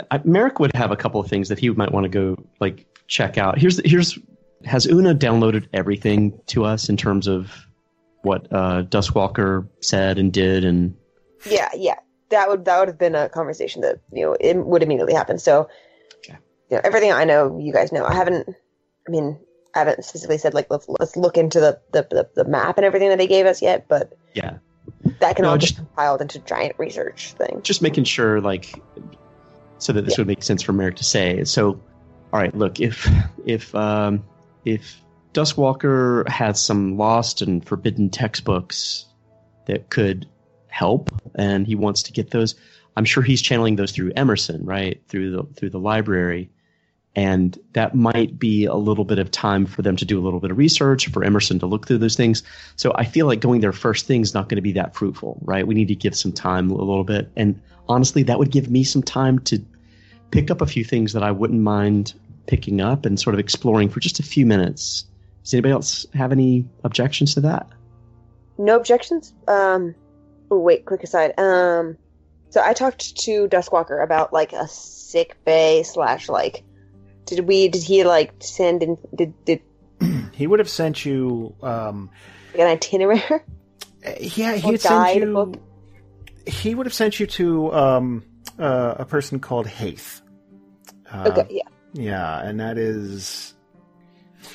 I 0.10 0.22
Marrek 0.24 0.60
would 0.60 0.76
have 0.76 0.92
a 0.92 0.96
couple 0.96 1.22
of 1.22 1.28
things 1.28 1.50
that 1.50 1.60
he 1.60 1.70
might 1.70 1.92
want 1.92 2.06
to 2.06 2.10
go 2.10 2.44
like 2.60 2.86
check 3.08 3.38
out. 3.38 3.60
Here's 3.60 3.80
here's 3.86 4.18
has 4.66 4.86
Una 4.88 5.14
downloaded 5.16 5.68
everything 5.74 6.40
to 6.48 6.66
us 6.66 6.90
in 6.90 6.98
terms 6.98 7.28
of 7.28 7.52
what 8.24 8.48
uh, 8.52 8.84
Duskwalker 8.84 9.68
said 9.82 10.18
and 10.18 10.34
did 10.34 10.64
and 10.66 10.96
Yeah, 11.50 11.70
yeah. 11.76 11.96
That 12.30 12.50
would 12.50 12.66
that 12.66 12.80
would 12.80 12.88
have 12.90 12.98
been 12.98 13.16
a 13.16 13.30
conversation 13.30 13.82
that 13.84 14.00
you 14.12 14.26
know 14.26 14.36
it 14.40 14.58
would 14.58 14.84
immediately 14.84 15.14
happen. 15.14 15.40
So, 15.40 15.70
Okay. 16.18 16.38
you 16.70 16.76
know, 16.76 16.82
everything 16.84 17.14
I 17.14 17.24
know, 17.24 17.58
you 17.58 17.72
guys 17.72 17.92
know. 17.94 18.04
I 18.06 18.14
haven't. 18.14 18.50
I 19.08 19.12
mean, 19.12 19.40
I 19.74 19.80
haven't 19.80 20.04
specifically 20.04 20.38
said 20.38 20.54
like 20.54 20.68
let's 20.70 20.86
let's 20.90 21.16
look 21.16 21.38
into 21.38 21.62
the 21.62 21.80
the, 21.94 22.06
the, 22.10 22.30
the 22.36 22.44
map 22.50 22.78
and 22.78 22.86
everything 22.86 23.08
that 23.10 23.18
they 23.18 23.28
gave 23.28 23.46
us 23.46 23.62
yet, 23.62 23.88
but 23.88 24.12
yeah, 24.34 24.58
that 25.20 25.38
can 25.38 25.44
No, 25.44 25.52
all 25.52 25.58
just- 25.58 25.76
get 25.78 25.86
compiled 25.86 26.22
into 26.22 26.40
giant 26.40 26.76
research 26.78 27.32
thing. 27.34 27.62
just 27.64 27.82
making 27.82 28.04
sure 28.04 28.42
like 28.42 28.74
so 29.78 29.94
that 29.94 30.04
this 30.04 30.18
Yeah. 30.18 30.22
would 30.22 30.28
make 30.28 30.44
sense 30.44 30.62
for 30.62 30.74
Marrek 30.74 30.96
to 30.98 31.06
say. 31.06 31.46
So, 31.46 31.80
all 32.34 32.40
right, 32.42 32.54
look 32.54 32.82
if 32.82 33.08
if 33.46 33.74
um, 33.74 34.22
if 34.68 35.02
Duskwalker 35.34 36.28
had 36.28 36.58
some 36.58 36.98
lost 36.98 37.42
and 37.42 37.66
forbidden 37.66 38.10
textbooks 38.10 39.06
that 39.66 39.90
could 39.90 40.28
help, 40.68 41.10
and 41.36 41.66
he 41.66 41.76
wants 41.76 42.04
to 42.04 42.12
get 42.12 42.32
those, 42.32 42.56
I'm 42.96 43.06
sure 43.06 43.24
he's 43.24 43.42
channeling 43.42 43.78
those 43.78 43.92
through 43.92 44.12
Emerson, 44.16 44.66
right 44.66 45.02
through 45.08 45.32
the 45.32 45.44
through 45.56 45.70
the 45.70 45.80
library. 45.80 46.50
and 47.18 47.58
that 47.74 47.96
might 47.96 48.38
be 48.38 48.66
a 48.66 48.76
little 48.76 49.04
bit 49.04 49.18
of 49.18 49.32
time 49.32 49.66
for 49.66 49.82
them 49.82 49.96
to 49.96 50.06
do 50.06 50.20
a 50.20 50.24
little 50.24 50.40
bit 50.40 50.52
of 50.52 50.58
research, 50.58 51.08
for 51.08 51.24
Emerson 51.24 51.58
to 51.58 51.66
look 51.66 51.88
through 51.88 51.98
those 51.98 52.16
things. 52.16 52.44
So 52.76 52.92
I 52.94 53.06
feel 53.06 53.26
like 53.26 53.42
going 53.42 53.60
there 53.60 53.74
first 53.74 54.06
thing 54.06 54.22
is 54.22 54.36
not 54.36 54.50
going 54.50 54.58
to 54.58 54.62
be 54.62 54.74
that 54.74 54.96
fruitful, 54.96 55.40
right? 55.42 55.66
We 55.66 55.74
need 55.74 55.88
to 55.88 55.96
give 55.96 56.16
some 56.16 56.32
time 56.32 56.70
a 56.70 56.76
little 56.76 57.04
bit. 57.04 57.32
And 57.36 57.60
honestly, 57.90 58.22
that 58.22 58.38
would 58.38 58.52
give 58.52 58.70
me 58.70 58.84
some 58.84 59.02
time 59.02 59.40
to 59.40 59.60
pick 60.30 60.52
up 60.52 60.62
a 60.62 60.68
few 60.68 60.84
things 60.84 61.14
that 61.14 61.24
I 61.24 61.32
wouldn't 61.32 61.60
mind 61.60 62.14
picking 62.48 62.82
up 62.82 63.06
and 63.06 63.20
sort 63.20 63.34
of 63.34 63.40
exploring 63.40 63.90
for 63.90 64.00
just 64.00 64.20
a 64.20 64.24
few 64.24 64.46
minutes. 64.46 65.06
Does 65.44 65.54
anybody 65.54 65.74
else 65.74 66.06
have 66.14 66.32
any 66.32 66.66
objections 66.84 67.36
to 67.36 67.42
that? 67.42 67.68
No 68.58 68.76
objections. 68.76 69.34
Um, 69.48 69.96
oh, 70.50 70.60
wait, 70.60 70.86
quick 70.86 71.04
aside. 71.04 71.38
Um, 71.40 71.98
so 72.50 72.62
I 72.62 72.74
talked 72.74 73.18
to 73.24 73.48
Duskwalker 73.48 74.04
about 74.04 74.34
like 74.34 74.54
a 74.54 74.68
sick 74.68 75.38
bay 75.46 75.84
slash 75.84 76.30
like. 76.30 76.64
Did 77.26 77.42
we? 77.42 77.68
Did 77.68 77.84
he 77.84 78.04
like 78.04 78.34
send 78.40 78.84
in? 78.84 78.98
Did 79.14 79.34
did 79.46 79.62
He 80.34 80.48
would 80.48 80.60
have 80.60 80.70
sent 80.70 81.06
you. 81.06 81.56
Um, 81.62 82.10
like, 82.54 82.62
an 82.62 82.68
itinerary? 82.68 83.22
yeah, 84.20 84.56
he'd 84.56 84.82
send 84.82 84.82
guide 84.82 85.22
you. 85.22 85.34
book? 85.34 85.56
He 86.46 86.74
would 86.74 86.86
have 86.86 86.94
sent 86.94 87.20
you 87.20 87.28
to 87.28 87.74
um, 87.74 88.24
uh, 88.58 88.96
a 89.00 89.06
person 89.06 89.40
called 89.40 89.68
Haith. 89.68 90.22
Uh, 91.12 91.30
Okay, 91.32 91.48
yeah. 91.58 91.64
Yeah, 91.94 92.40
and 92.42 92.60
that 92.60 92.78
is. 92.78 93.54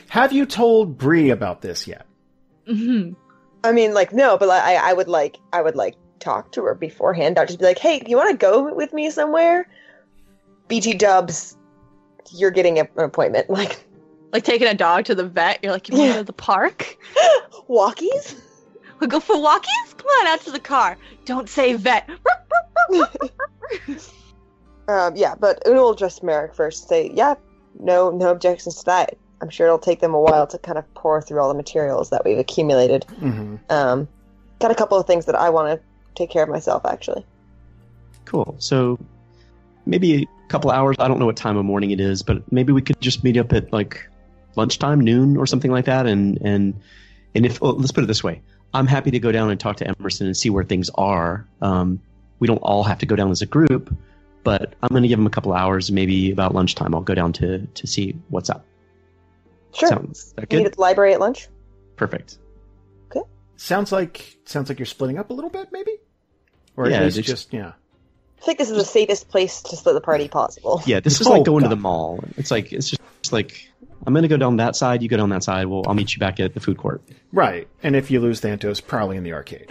Have 0.09 0.33
you 0.33 0.47
told 0.47 0.97
Bree 0.99 1.31
about 1.31 1.61
this 1.63 1.87
yet? 1.87 2.07
Mhm. 2.69 3.17
I 3.65 3.73
mean, 3.73 3.95
like 3.95 4.13
no, 4.13 4.37
but 4.39 4.49
like, 4.49 4.63
I 4.63 4.91
I 4.91 4.93
would 4.93 5.09
like 5.09 5.39
I 5.53 5.63
would 5.63 5.75
like 5.77 5.97
talk 6.21 6.53
to 6.53 6.63
her 6.65 6.75
beforehand. 6.75 7.39
I'd 7.39 7.49
just 7.49 7.59
be 7.59 7.65
like, 7.65 7.79
hey, 7.79 8.03
you 8.07 8.17
want 8.17 8.31
to 8.31 8.37
go 8.37 8.73
with 8.75 8.93
me 8.93 9.11
somewhere? 9.11 9.69
BT 10.69 10.95
Dubs, 10.95 11.57
you're 12.31 12.51
getting 12.53 12.79
a- 12.79 12.89
an 12.97 13.05
appointment. 13.05 13.49
Like 13.51 13.85
Like 14.33 14.45
taking 14.45 14.69
a 14.69 14.75
dog 14.75 15.05
to 15.07 15.15
the 15.15 15.25
vet. 15.27 15.59
You're 15.63 15.73
like, 15.73 15.89
you 15.89 15.95
want 15.97 16.05
to 16.05 16.09
Yeah. 16.09 16.15
go 16.15 16.21
to 16.21 16.25
the 16.27 16.33
park? 16.33 16.97
walkies. 17.69 18.35
We'll 19.01 19.11
go 19.11 19.21
for 19.21 19.35
walkies? 19.37 19.97
Come 19.97 20.07
on 20.07 20.27
out 20.29 20.41
to 20.43 20.51
the 20.53 20.61
car. 20.61 20.97
Don't 21.25 21.49
say 21.49 21.75
vet. 21.75 22.09
Um, 24.89 25.17
yeah, 25.17 25.35
but 25.35 25.63
Una 25.67 25.81
will 25.81 25.93
address 25.93 26.23
Marrek 26.23 26.55
first. 26.55 26.89
Say, 26.89 27.11
yeah, 27.15 27.35
no, 27.79 28.11
no 28.11 28.31
objections 28.31 28.77
to 28.77 28.85
that. 28.87 29.17
I'm 29.41 29.49
sure 29.49 29.67
it'll 29.67 29.79
take 29.79 30.01
them 30.01 30.15
a 30.15 30.21
while 30.21 30.47
to 30.47 30.59
kind 30.59 30.79
of 30.79 30.95
pour 30.95 31.21
through 31.21 31.41
all 31.41 31.49
the 31.49 31.55
materials 31.55 32.11
that 32.11 32.25
we've 32.25 32.39
accumulated. 32.39 33.05
Mm-hmm. 33.21 33.57
Um, 33.71 34.09
got 34.61 34.71
a 34.71 34.75
couple 34.75 34.99
of 34.99 35.07
things 35.07 35.27
that 35.27 35.35
I 35.35 35.51
want 35.51 35.81
to 35.81 35.85
take 36.15 36.31
care 36.31 36.45
of 36.45 36.49
myself, 36.49 36.85
actually. 36.87 37.27
Cool. 38.25 38.55
So 38.59 38.99
maybe 39.85 40.23
a 40.23 40.49
couple 40.49 40.71
hours. 40.71 40.97
I 40.99 41.09
don't 41.09 41.19
know 41.19 41.27
what 41.27 41.37
time 41.37 41.57
of 41.57 41.65
morning 41.65 41.91
it 41.91 42.01
is, 42.01 42.23
but 42.23 42.51
maybe 42.53 42.73
we 42.73 42.83
could 42.83 43.01
just 43.01 43.25
meet 43.25 43.37
up 43.37 43.53
at 43.53 43.73
like 43.73 44.09
lunchtime, 44.55 45.01
noon, 45.01 45.37
or 45.37 45.47
something 45.47 45.71
like 45.71 45.87
that. 45.87 46.07
And 46.07 46.39
and 46.43 46.81
and 47.35 47.47
if 47.47 47.61
well, 47.61 47.75
let's 47.75 47.93
put 47.93 48.05
it 48.05 48.07
this 48.07 48.23
way, 48.23 48.43
I'm 48.75 48.87
happy 48.87 49.11
to 49.11 49.19
go 49.19 49.33
down 49.33 49.51
and 49.51 49.59
talk 49.59 49.77
to 49.79 49.95
Emerson 49.99 50.27
and 50.27 50.37
see 50.37 50.51
where 50.51 50.65
things 50.65 50.91
are. 50.95 51.47
Um, 51.61 52.01
we 52.39 52.47
don't 52.47 52.59
all 52.59 52.85
have 52.85 52.99
to 52.99 53.07
go 53.07 53.17
down 53.17 53.31
as 53.31 53.43
a 53.43 53.47
group, 53.47 53.95
but 54.45 54.75
I'm 54.83 54.89
going 54.89 55.03
to 55.03 55.09
give 55.09 55.19
him 55.19 55.27
a 55.27 55.31
couple 55.31 55.53
hours. 55.53 55.91
Maybe 55.93 56.31
about 56.31 56.55
lunchtime, 56.55 56.95
I'll 56.95 57.01
go 57.03 57.15
down 57.15 57.33
to 57.35 57.67
to 57.67 57.87
see 57.87 58.17
what's 58.29 58.51
up. 58.51 58.65
Sure. 59.75 59.89
Sounds 59.89 60.33
that 60.35 60.43
Meet 60.43 60.49
good? 60.51 60.67
at 60.67 60.73
the 60.75 60.81
library 60.81 61.15
at 61.15 61.21
lunch. 61.21 61.49
Perfect. 61.97 62.39
Okay. 63.11 63.27
Sounds 63.57 63.93
like 63.93 64.37
sounds 64.45 64.69
like 64.69 64.79
you're 64.79 64.87
splitting 64.87 65.19
up 65.19 65.31
a 65.31 65.33
little 65.33 65.51
bit, 65.51 65.69
maybe, 65.73 65.93
or 66.77 66.89
Yeah, 66.89 66.97
at 66.99 67.05
least 67.05 67.19
it's- 67.19 67.31
just 67.41 67.53
yeah. 67.53 67.73
I 68.41 68.45
think 68.45 68.59
this 68.59 68.71
is 68.71 68.77
the 68.77 68.85
safest 68.85 69.29
place 69.29 69.63
to 69.63 69.77
split 69.77 69.95
the 69.95 70.01
party 70.01 70.27
possible. 70.27 70.83
Yeah, 70.85 70.99
this 70.99 71.21
is 71.21 71.27
Oh, 71.29 71.31
like 71.33 71.45
going 71.45 71.63
to 71.63 71.69
the 71.69 71.77
mall. 71.77 72.25
It's 72.37 72.51
like 72.51 72.73
it's 72.73 72.91
just 72.91 73.01
it's 73.21 73.33
like 73.33 73.71
I'm 74.05 74.13
going 74.13 74.23
to 74.25 74.29
go 74.29 74.37
down 74.37 74.57
that 74.57 74.75
side. 74.75 75.01
You 75.01 75.09
go 75.09 75.17
down 75.17 75.29
that 75.31 75.45
side. 75.45 75.67
Well, 75.69 75.85
I'll 75.87 75.95
meet 75.95 76.13
you 76.13 76.19
back 76.19 76.41
at 76.41 76.53
the 76.55 76.59
food 76.61 76.77
court. 76.77 77.03
Right, 77.33 77.69
and 77.85 77.95
if 77.95 78.11
you 78.11 78.19
lose 78.19 78.41
Thantos, 78.41 78.85
probably 78.85 79.17
in 79.17 79.23
the 79.23 79.33
arcade. 79.33 79.71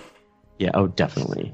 Yeah, 0.58 0.72
oh, 0.74 0.88
definitely. 0.88 1.54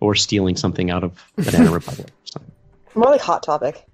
Or 0.00 0.14
stealing 0.14 0.56
something 0.56 0.90
out 0.90 1.02
of 1.04 1.24
Banana 1.36 1.70
Republic. 1.72 2.08
or 2.08 2.26
something. 2.26 2.52
More 2.94 3.10
like 3.10 3.20
Hot 3.20 3.42
Topic. 3.42 3.84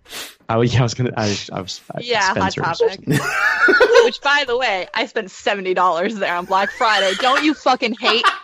Oh, 0.48 0.60
yeah, 0.60 0.80
I 0.80 0.82
was 0.82 0.92
gonna. 0.94 1.12
I, 1.16 1.36
I 1.52 1.60
was. 1.62 1.80
I, 1.94 2.00
yeah, 2.00 2.34
hot 2.34 2.52
topic. 2.54 3.00
Which, 3.06 4.20
by 4.22 4.44
the 4.46 4.56
way, 4.58 4.86
I 4.92 5.06
spent 5.06 5.30
seventy 5.30 5.72
dollars 5.72 6.16
there 6.16 6.34
on 6.34 6.44
Black 6.44 6.70
Friday. 6.70 7.12
Don't 7.18 7.42
you 7.42 7.54
fucking 7.54 7.94
hate? 7.94 8.24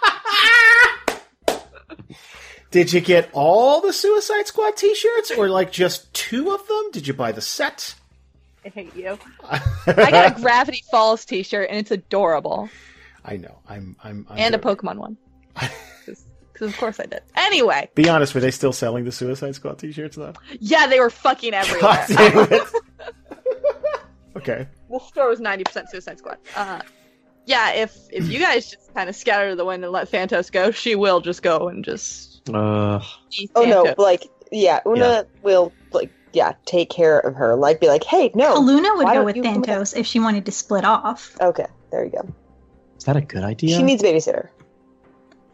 Did 2.71 2.93
you 2.93 3.01
get 3.01 3.29
all 3.33 3.81
the 3.81 3.93
Suicide 3.93 4.47
Squad 4.47 4.77
T-shirts, 4.77 5.33
or 5.33 5.49
like 5.49 5.73
just 5.73 6.13
two 6.15 6.53
of 6.53 6.67
them? 6.69 6.91
Did 6.93 7.07
you 7.07 7.13
buy 7.15 7.33
the 7.33 7.41
set? 7.41 7.95
I 8.65 8.69
hate 8.69 8.95
you. 8.95 9.19
I 9.43 9.61
got 10.11 10.39
a 10.39 10.41
Gravity 10.41 10.83
Falls 10.91 11.25
T-shirt, 11.25 11.69
and 11.69 11.79
it's 11.79 11.91
adorable, 11.91 12.71
I 13.25 13.37
know. 13.37 13.59
I'm. 13.69 13.97
I'm. 14.03 14.27
I'm 14.31 14.39
and 14.39 14.55
a 14.55 14.59
joking. 14.59 14.89
Pokemon 14.89 14.97
one. 14.97 15.17
Because 16.61 16.75
of 16.75 16.79
course 16.79 17.01
I 17.01 17.07
did. 17.07 17.23
Anyway, 17.37 17.89
Be 17.95 18.07
honest, 18.11 18.35
were 18.35 18.41
they 18.43 18.51
still 18.51 18.73
selling 18.73 19.05
the 19.07 19.13
Suicide 19.13 19.55
Squad 19.55 19.79
T-shirts 19.79 20.17
though? 20.17 20.35
yeah, 20.61 20.87
they 20.87 21.01
were 21.01 21.09
fucking 21.09 21.55
everywhere. 21.61 21.81
God 21.81 22.05
damn 22.09 22.39
it. 22.53 22.63
okay. 24.37 24.69
the 24.91 24.99
store 25.01 25.29
was 25.29 25.41
ninety 25.41 25.65
percent 25.65 25.89
Suicide 25.91 26.19
Squad. 26.19 26.37
Uh, 26.55 26.81
yeah, 27.47 27.73
if 27.73 27.97
if 28.13 28.29
you 28.29 28.39
guys 28.39 28.71
just 28.71 28.93
kind 28.95 29.09
of 29.09 29.17
scatter 29.17 29.51
to 29.51 29.57
the 29.57 29.65
wind 29.65 29.83
and 29.85 29.93
let 29.93 30.11
Thantos 30.11 30.53
go, 30.53 30.71
she 30.71 30.95
will 30.97 31.21
just 31.21 31.43
go 31.43 31.69
and 31.69 31.85
just. 31.85 32.49
Uh, 32.53 33.01
Oh 33.55 33.65
no, 33.65 33.95
like 33.99 34.27
yeah, 34.53 34.81
Una 34.87 34.99
Yeah. 35.01 35.23
will 35.43 35.73
like 35.93 36.11
yeah 36.33 36.53
take 36.67 36.91
care 36.91 37.19
of 37.21 37.35
her. 37.37 37.57
Like 37.57 37.81
be 37.81 37.89
like, 37.89 38.05
hey, 38.05 38.31
no. 38.35 38.55
Calluna 38.57 38.97
would 38.99 39.07
go 39.07 39.25
with 39.25 39.37
you 39.37 39.43
come 39.43 39.61
with 39.61 39.69
Thantos 39.71 39.97
if 39.97 40.07
she 40.07 40.21
wanted 40.21 40.45
to 40.47 40.53
split 40.53 40.85
off. 40.85 41.37
Okay, 41.41 41.67
there 41.91 42.05
you 42.05 42.11
go. 42.11 42.29
is 42.99 43.05
that 43.05 43.17
a 43.17 43.21
good 43.23 43.45
idea? 43.45 43.77
She 43.77 43.83
needs 43.83 44.03
a 44.03 44.07
babysitter. 44.07 44.49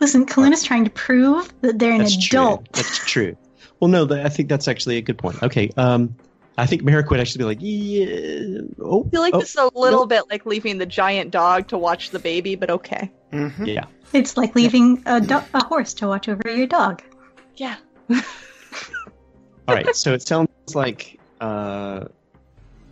Listen, 0.00 0.26
Calluna's 0.26 0.62
trying 0.62 0.84
to 0.84 0.90
prove 0.90 1.52
that 1.62 1.78
they're 1.78 1.92
an 1.92 1.98
That's 1.98 2.26
adult. 2.26 2.64
true. 2.64 2.82
That's 2.82 2.98
true. 3.06 3.36
Well, 3.80 3.88
no, 3.88 4.06
I 4.10 4.28
think 4.28 4.48
that's 4.48 4.68
actually 4.68 4.96
a 4.96 5.02
good 5.02 5.18
point. 5.18 5.42
Okay. 5.42 5.70
Um, 5.76 6.16
I 6.58 6.66
think 6.66 6.82
Marrek 6.82 7.10
would 7.10 7.20
actually 7.20 7.38
be 7.38 7.44
like, 7.44 7.58
yeah. 7.60 8.60
Oh, 8.80 9.04
I 9.06 9.10
feel 9.10 9.20
like 9.20 9.34
oh, 9.34 9.40
this 9.40 9.50
is 9.50 9.56
a 9.56 9.70
little 9.78 10.00
nope. 10.00 10.08
bit 10.08 10.22
like 10.30 10.46
leaving 10.46 10.78
the 10.78 10.86
giant 10.86 11.30
dog 11.30 11.68
to 11.68 11.78
watch 11.78 12.10
the 12.10 12.18
baby, 12.18 12.54
but 12.54 12.70
okay. 12.70 13.10
Mm-hmm. 13.32 13.66
Yeah. 13.66 13.84
It's 14.12 14.36
like 14.36 14.54
leaving 14.54 15.02
a, 15.04 15.20
do- 15.20 15.42
a 15.52 15.64
horse 15.64 15.94
to 15.94 16.06
watch 16.08 16.28
over 16.28 16.42
your 16.48 16.66
dog. 16.66 17.02
Yeah. 17.56 17.76
All 18.10 19.74
right. 19.74 19.94
So 19.94 20.14
it 20.14 20.22
sounds 20.22 20.48
like 20.74 21.18
uh, 21.40 22.06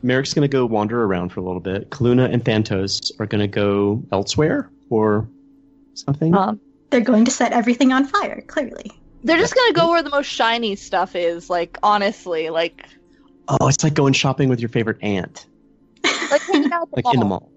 Marrek's 0.03 0.35
going 0.35 0.43
to 0.43 0.53
go 0.53 0.67
wander 0.67 1.03
around 1.03 1.31
for 1.31 1.41
a 1.41 1.43
little 1.43 1.61
bit. 1.61 1.91
Calluna 1.91 2.31
and 2.31 2.45
Thantos 2.45 3.13
are 3.19 3.27
going 3.27 3.41
to 3.41 3.49
go 3.49 4.03
elsewhere 4.13 4.71
or 4.91 5.29
something. 5.95 6.35
Um, 6.35 6.61
They're 6.95 7.01
going 7.01 7.25
to 7.25 7.33
set 7.33 7.51
everything 7.53 7.93
on 7.93 8.05
fire, 8.05 8.41
clearly. 8.47 8.89
they're 9.25 9.37
just 9.37 9.53
gonna 9.53 9.73
go 9.73 9.91
where 9.91 10.01
the 10.05 10.11
most 10.11 10.29
shiny 10.29 10.77
stuff 10.77 11.17
is. 11.17 11.51
Like 11.51 11.77
honestly, 11.83 12.51
like 12.51 12.87
oh, 13.49 13.67
it's 13.67 13.83
like 13.83 13.95
going 13.95 14.13
shopping 14.13 14.49
with 14.49 14.61
your 14.61 14.69
favorite 14.69 14.99
aunt, 15.03 15.45
like 16.31 16.41
hanging 16.43 16.73
out 16.73 16.89
the 16.91 16.97
like 16.99 17.05
mall. 17.07 17.15
in 17.15 17.19
the 17.19 17.27
mall. 17.27 17.51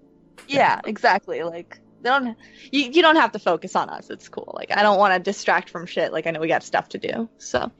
Yeah, 0.48 0.80
exactly. 0.84 1.44
Like 1.44 1.78
they 2.02 2.10
don't. 2.10 2.36
You 2.72 2.90
you 2.90 3.00
don't 3.00 3.14
have 3.14 3.30
to 3.30 3.38
focus 3.38 3.76
on 3.76 3.88
us. 3.90 4.10
It's 4.10 4.28
cool. 4.28 4.52
Like 4.56 4.76
I 4.76 4.82
don't 4.82 4.98
want 4.98 5.14
to 5.14 5.20
distract 5.20 5.70
from 5.70 5.86
shit. 5.86 6.12
Like 6.12 6.26
I 6.26 6.32
know 6.32 6.40
we 6.40 6.48
got 6.48 6.64
stuff 6.64 6.88
to 6.88 6.98
do, 6.98 7.28
so 7.38 7.70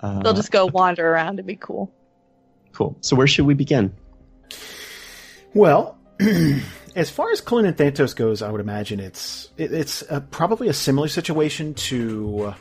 Uh, 0.00 0.22
they'll 0.22 0.32
just 0.32 0.50
go 0.50 0.64
wander 0.64 1.06
around 1.06 1.38
and 1.40 1.46
be 1.46 1.56
cool. 1.56 1.92
cool. 2.72 2.96
So 3.02 3.16
where 3.16 3.26
should 3.26 3.44
we 3.44 3.52
begin? 3.52 3.92
Well, 5.52 5.98
as 6.94 7.10
far 7.10 7.30
as 7.30 7.40
Colin 7.40 7.66
and 7.66 7.76
Thantos 7.76 8.14
goes, 8.14 8.42
I 8.42 8.50
would 8.50 8.60
imagine 8.60 9.00
it's 9.00 9.50
it, 9.56 9.72
it's 9.72 10.02
uh, 10.10 10.20
probably 10.30 10.68
a 10.68 10.72
similar 10.72 11.08
situation 11.08 11.74
to 11.74 12.54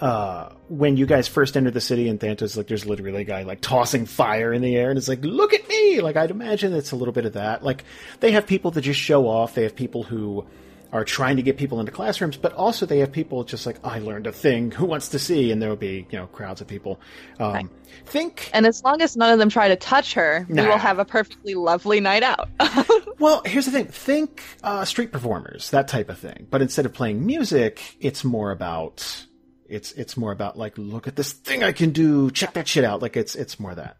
uh, 0.00 0.50
when 0.68 0.96
you 0.96 1.06
guys 1.06 1.28
first 1.28 1.56
entered 1.56 1.74
the 1.74 1.80
city 1.80 2.08
and 2.08 2.18
Thantos 2.18 2.56
like 2.56 2.66
there's 2.66 2.86
literally 2.86 3.22
a 3.22 3.24
guy 3.24 3.42
like 3.42 3.60
tossing 3.60 4.06
fire 4.06 4.52
in 4.52 4.62
the 4.62 4.76
air 4.76 4.90
and 4.90 4.98
it's 4.98 5.08
like 5.08 5.24
look 5.24 5.52
at 5.52 5.68
me! 5.68 6.00
Like 6.00 6.16
I'd 6.16 6.30
imagine 6.30 6.72
it's 6.74 6.92
a 6.92 6.96
little 6.96 7.12
bit 7.12 7.26
of 7.26 7.34
that. 7.34 7.62
Like 7.62 7.84
they 8.20 8.32
have 8.32 8.46
people 8.46 8.70
that 8.72 8.82
just 8.82 9.00
show 9.00 9.28
off. 9.28 9.54
They 9.54 9.62
have 9.62 9.76
people 9.76 10.02
who 10.02 10.46
are 10.94 11.04
trying 11.04 11.36
to 11.36 11.42
get 11.42 11.58
people 11.58 11.78
into 11.80 11.92
classrooms 11.92 12.38
but 12.38 12.54
also 12.54 12.86
they 12.86 13.00
have 13.00 13.12
people 13.12 13.44
just 13.44 13.66
like 13.66 13.76
I 13.84 13.98
learned 13.98 14.26
a 14.26 14.32
thing 14.32 14.70
who 14.70 14.86
wants 14.86 15.08
to 15.08 15.18
see 15.18 15.50
and 15.50 15.60
there 15.60 15.68
will 15.68 15.76
be 15.76 16.06
you 16.10 16.18
know 16.18 16.26
crowds 16.28 16.62
of 16.62 16.66
people 16.68 16.98
um, 17.38 17.52
Right. 17.52 17.66
think 18.06 18.48
And 18.54 18.66
as 18.66 18.82
long 18.82 19.02
as 19.02 19.16
none 19.16 19.32
of 19.32 19.38
them 19.38 19.50
try 19.50 19.68
to 19.68 19.76
touch 19.76 20.14
her, 20.14 20.46
we 20.48 20.62
will 20.62 20.78
have 20.78 20.98
a 20.98 21.04
perfectly 21.04 21.54
lovely 21.54 22.00
night 22.00 22.22
out. 22.22 22.48
Well, 23.20 23.42
here's 23.46 23.64
the 23.64 23.70
thing. 23.70 23.86
Think 23.86 24.42
uh, 24.62 24.84
street 24.84 25.12
performers, 25.12 25.70
that 25.70 25.86
type 25.86 26.08
of 26.10 26.18
thing. 26.18 26.48
But 26.50 26.62
instead 26.62 26.84
of 26.84 26.92
playing 26.92 27.24
music, 27.24 27.96
it's 28.00 28.24
more 28.24 28.50
about 28.50 29.24
it's 29.68 29.92
it's 29.92 30.16
more 30.16 30.32
about 30.32 30.58
like, 30.58 30.76
look 30.76 31.06
at 31.06 31.16
this 31.16 31.32
thing 31.32 31.62
I 31.62 31.72
can 31.72 31.90
do. 31.90 32.30
Check 32.32 32.54
that 32.54 32.66
shit 32.68 32.84
out. 32.84 33.02
Like 33.02 33.16
it's 33.16 33.34
it's 33.36 33.58
more 33.60 33.74
that. 33.74 33.96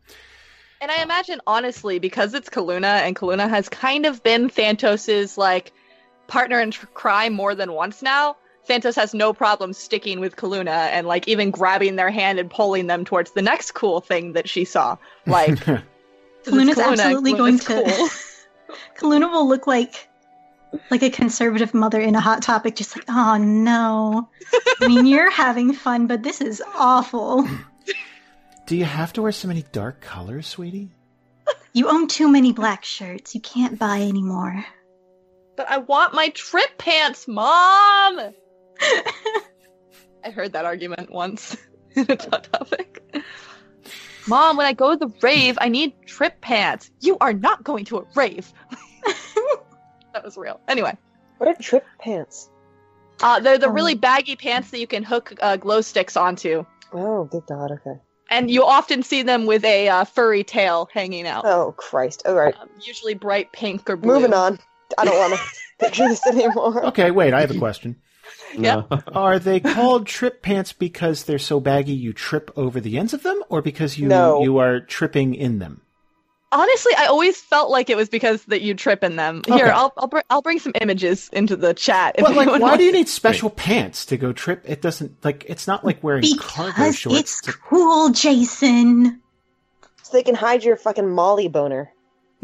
And 0.81 0.91
I 0.91 1.03
imagine, 1.03 1.41
honestly, 1.47 1.99
because 2.01 2.35
it's 2.35 2.51
Calluna, 2.51 3.03
and 3.07 3.17
Calluna 3.17 3.49
has 3.49 3.69
kind 3.69 4.05
of 4.05 4.23
been 4.23 4.51
Thantos's 4.51 5.39
like 5.39 5.73
partner 6.26 6.61
in 6.61 6.73
crime 6.73 7.33
more 7.33 7.54
than 7.54 7.73
once 7.73 8.02
now. 8.02 8.37
Thantos 8.69 8.97
has 8.97 9.12
no 9.12 9.33
problem 9.33 9.73
sticking 9.75 10.21
with 10.21 10.37
Calluna 10.37 10.69
and 10.69 11.07
like 11.07 11.28
even 11.28 11.50
grabbing 11.50 11.97
their 11.97 12.11
hand 12.11 12.38
and 12.38 12.50
pulling 12.50 12.87
them 12.87 13.04
towards 13.04 13.33
the 13.33 13.43
next 13.43 13.73
cool 13.73 14.00
thing 14.00 14.33
that 14.33 14.49
she 14.49 14.64
saw. 14.64 14.97
Like 15.26 15.50
it's 15.50 15.66
Calluna's 16.45 16.76
Calluna, 16.76 16.93
absolutely 16.93 17.35
Calluna's 17.35 17.64
going 17.64 17.85
to. 17.85 17.93
cool. 17.95 18.09
Calluna 18.99 19.31
will 19.31 19.47
look 19.47 19.66
like 19.66 20.09
like 20.90 21.02
a 21.02 21.11
conservative 21.11 21.75
mother 21.75 22.00
in 22.00 22.14
a 22.14 22.21
hot 22.21 22.43
topic, 22.43 22.76
just 22.76 22.97
like, 22.97 23.04
oh 23.09 23.37
no. 23.37 24.28
I 24.81 24.88
mean, 24.88 25.07
you're 25.07 25.31
having 25.31 25.73
fun, 25.73 26.07
but 26.07 26.23
this 26.23 26.40
is 26.40 26.62
awful. 26.75 27.47
Do 28.66 28.76
you 28.76 28.85
have 28.85 29.12
to 29.14 29.23
wear 29.23 29.33
so 29.33 29.49
many 29.49 29.64
dark 29.73 30.00
colors, 30.00 30.47
sweetie? 30.47 30.90
You 31.73 31.88
own 31.88 32.09
too 32.09 32.28
many 32.28 32.52
black 32.52 32.85
shirts. 32.85 33.35
You 33.35 33.40
can't 33.40 33.78
buy 33.78 33.99
any 33.99 34.23
more. 34.23 34.64
But 35.57 35.71
I 35.71 35.79
want 35.79 36.15
my 36.15 36.29
trip 36.31 36.79
pants, 36.79 37.29
mom. 37.29 37.45
I 40.25 40.31
heard 40.31 40.53
that 40.55 40.65
argument 40.65 41.11
once 41.13 41.57
in 41.97 42.07
a 42.09 42.17
hot 42.31 42.49
topic. 42.53 43.03
Mom, 44.27 44.57
when 44.57 44.67
I 44.67 44.73
go 44.73 44.93
to 44.93 44.97
the 44.97 45.13
rave, 45.23 45.59
I 45.61 45.69
need 45.69 45.93
trip 46.07 46.41
pants. 46.41 46.91
You 47.01 47.19
are 47.21 47.33
not 47.35 47.63
going 47.63 47.85
to 47.87 47.99
a 47.99 48.05
rave. 48.15 48.51
that 50.13 50.25
was 50.25 50.37
real. 50.37 50.61
Anyway, 50.67 50.97
What 51.39 51.49
are 51.51 51.55
trip 51.63 51.85
pants? 52.01 52.49
uh, 53.23 53.39
they're 53.41 53.59
the 53.59 53.69
Um. 53.69 53.75
really 53.75 53.95
baggy 53.95 54.35
pants 54.35 54.71
that 54.71 54.81
you 54.81 54.87
can 54.87 55.03
hook 55.05 55.35
uh, 55.41 55.57
glow 55.57 55.81
sticks 55.83 56.17
onto, 56.17 56.65
Oh, 56.93 57.25
good 57.25 57.45
God. 57.47 57.71
Okay. 57.73 58.01
and 58.31 58.51
you 58.51 58.65
often 58.65 59.03
see 59.03 59.23
them 59.23 59.47
with 59.47 59.65
a 59.65 59.89
uh, 59.89 60.05
furry 60.05 60.43
tail 60.43 60.89
hanging 60.93 61.27
out. 61.27 61.45
Oh, 61.47 61.73
Christ. 61.77 62.23
All 62.25 62.35
right. 62.35 62.55
Um, 62.61 62.71
usually 62.81 63.15
bright 63.15 63.53
pink 63.53 63.89
or 63.91 63.97
blue. 63.97 64.15
Moving 64.15 64.33
on. 64.33 64.59
I 64.99 65.05
don't 65.05 65.19
want 65.19 65.35
to 65.35 65.41
picture 65.81 66.09
this 66.09 66.27
anymore. 66.27 66.87
Okay, 66.87 67.11
wait, 67.11 67.35
I 67.35 67.41
have 67.41 67.51
a 67.51 67.59
question. 67.59 67.97
Yeah. 68.57 68.83
Are 69.13 69.41
they 69.41 69.59
called 69.59 70.07
trip 70.07 70.41
pants 70.41 70.73
because 70.73 71.25
they're 71.25 71.41
so 71.41 71.59
baggy 71.59 71.93
you 71.93 72.13
trip 72.13 72.53
over 72.57 72.81
the 72.81 72.99
ends 72.99 73.13
of 73.13 73.25
them, 73.25 73.43
or 73.49 73.61
because 73.63 73.99
you 73.99 74.07
No. 74.07 74.43
you 74.45 74.59
are 74.59 74.79
tripping 74.79 75.35
in 75.35 75.59
them? 75.59 75.81
Honestly, 76.53 76.93
I 76.97 77.07
always 77.07 77.41
felt 77.41 77.69
like 77.73 77.91
it 77.91 77.97
was 77.97 78.09
because 78.09 78.45
that 78.45 78.63
you 78.63 78.75
trip 78.75 79.03
in 79.03 79.17
them. 79.17 79.43
Here, 79.49 79.67
I'll 79.67 79.93
I'll, 79.97 80.07
br- 80.07 80.21
I'll 80.31 80.41
bring 80.41 80.61
some 80.61 80.73
images 80.81 81.29
into 81.33 81.57
the 81.57 81.75
chat. 81.75 82.15
If 82.17 82.25
But 82.25 82.37
like, 82.37 82.43
anyone 82.43 82.61
why 82.61 82.69
wants- 82.69 82.79
do 82.79 82.85
you 82.85 82.93
need 82.93 83.09
special 83.09 83.51
pants 83.51 84.07
to 84.07 84.17
go 84.17 84.33
trip? 84.33 84.63
It 84.65 84.81
doesn't 84.81 85.25
like 85.25 85.45
it's 85.49 85.67
not 85.67 85.85
like 85.85 86.05
wearing 86.05 86.23
cargo 86.39 86.71
Because 86.71 86.97
shorts. 86.97 87.19
it's 87.19 87.41
to- 87.43 87.53
cool, 87.55 88.11
Jason. 88.11 89.21
So 90.05 90.13
they 90.13 90.23
can 90.23 90.37
hide 90.37 90.63
your 90.63 90.77
fucking 90.77 91.11
Molly 91.11 91.49
boner. 91.49 91.91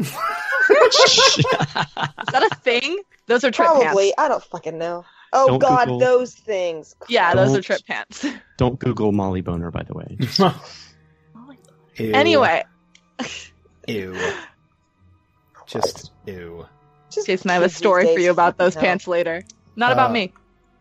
Is 0.69 1.45
that 2.31 2.47
a 2.51 2.55
thing? 2.55 2.99
Those 3.27 3.43
are 3.43 3.51
trip 3.51 3.67
Probably. 3.67 4.05
pants. 4.07 4.15
I 4.17 4.27
don't 4.27 4.43
fucking 4.43 4.77
know. 4.77 5.05
Oh, 5.33 5.47
Don't 5.47 5.59
God, 5.59 5.85
Google. 5.85 5.99
those 5.99 6.33
things. 6.33 6.95
Yeah, 7.07 7.33
those 7.35 7.51
are 7.51 7.53
Don't- 7.53 7.63
trip 7.63 7.81
pants. 7.87 8.25
Don't 8.57 8.79
Google 8.79 9.11
Molly 9.11 9.41
Boner, 9.41 9.71
by 9.71 9.83
the 9.83 9.93
way. 9.93 10.17
Ew. 11.97 12.13
anyway, 12.13 12.63
ew. 13.87 14.15
Just 15.67 16.11
ew. 16.25 16.65
Just 17.11 17.27
Jason, 17.27 17.49
I 17.49 17.53
have 17.55 17.63
a 17.63 17.65
kids 17.65 17.73
these 17.73 17.77
story 17.77 18.03
for 18.05 18.15
days 18.15 18.23
you 18.25 18.31
about 18.31 18.57
those 18.57 18.73
fucking 18.73 18.85
hell. 18.85 18.91
pants 18.91 19.07
later. 19.07 19.43
Not 19.75 19.91
about 19.91 20.09
Uh, 20.09 20.13
me. 20.13 20.33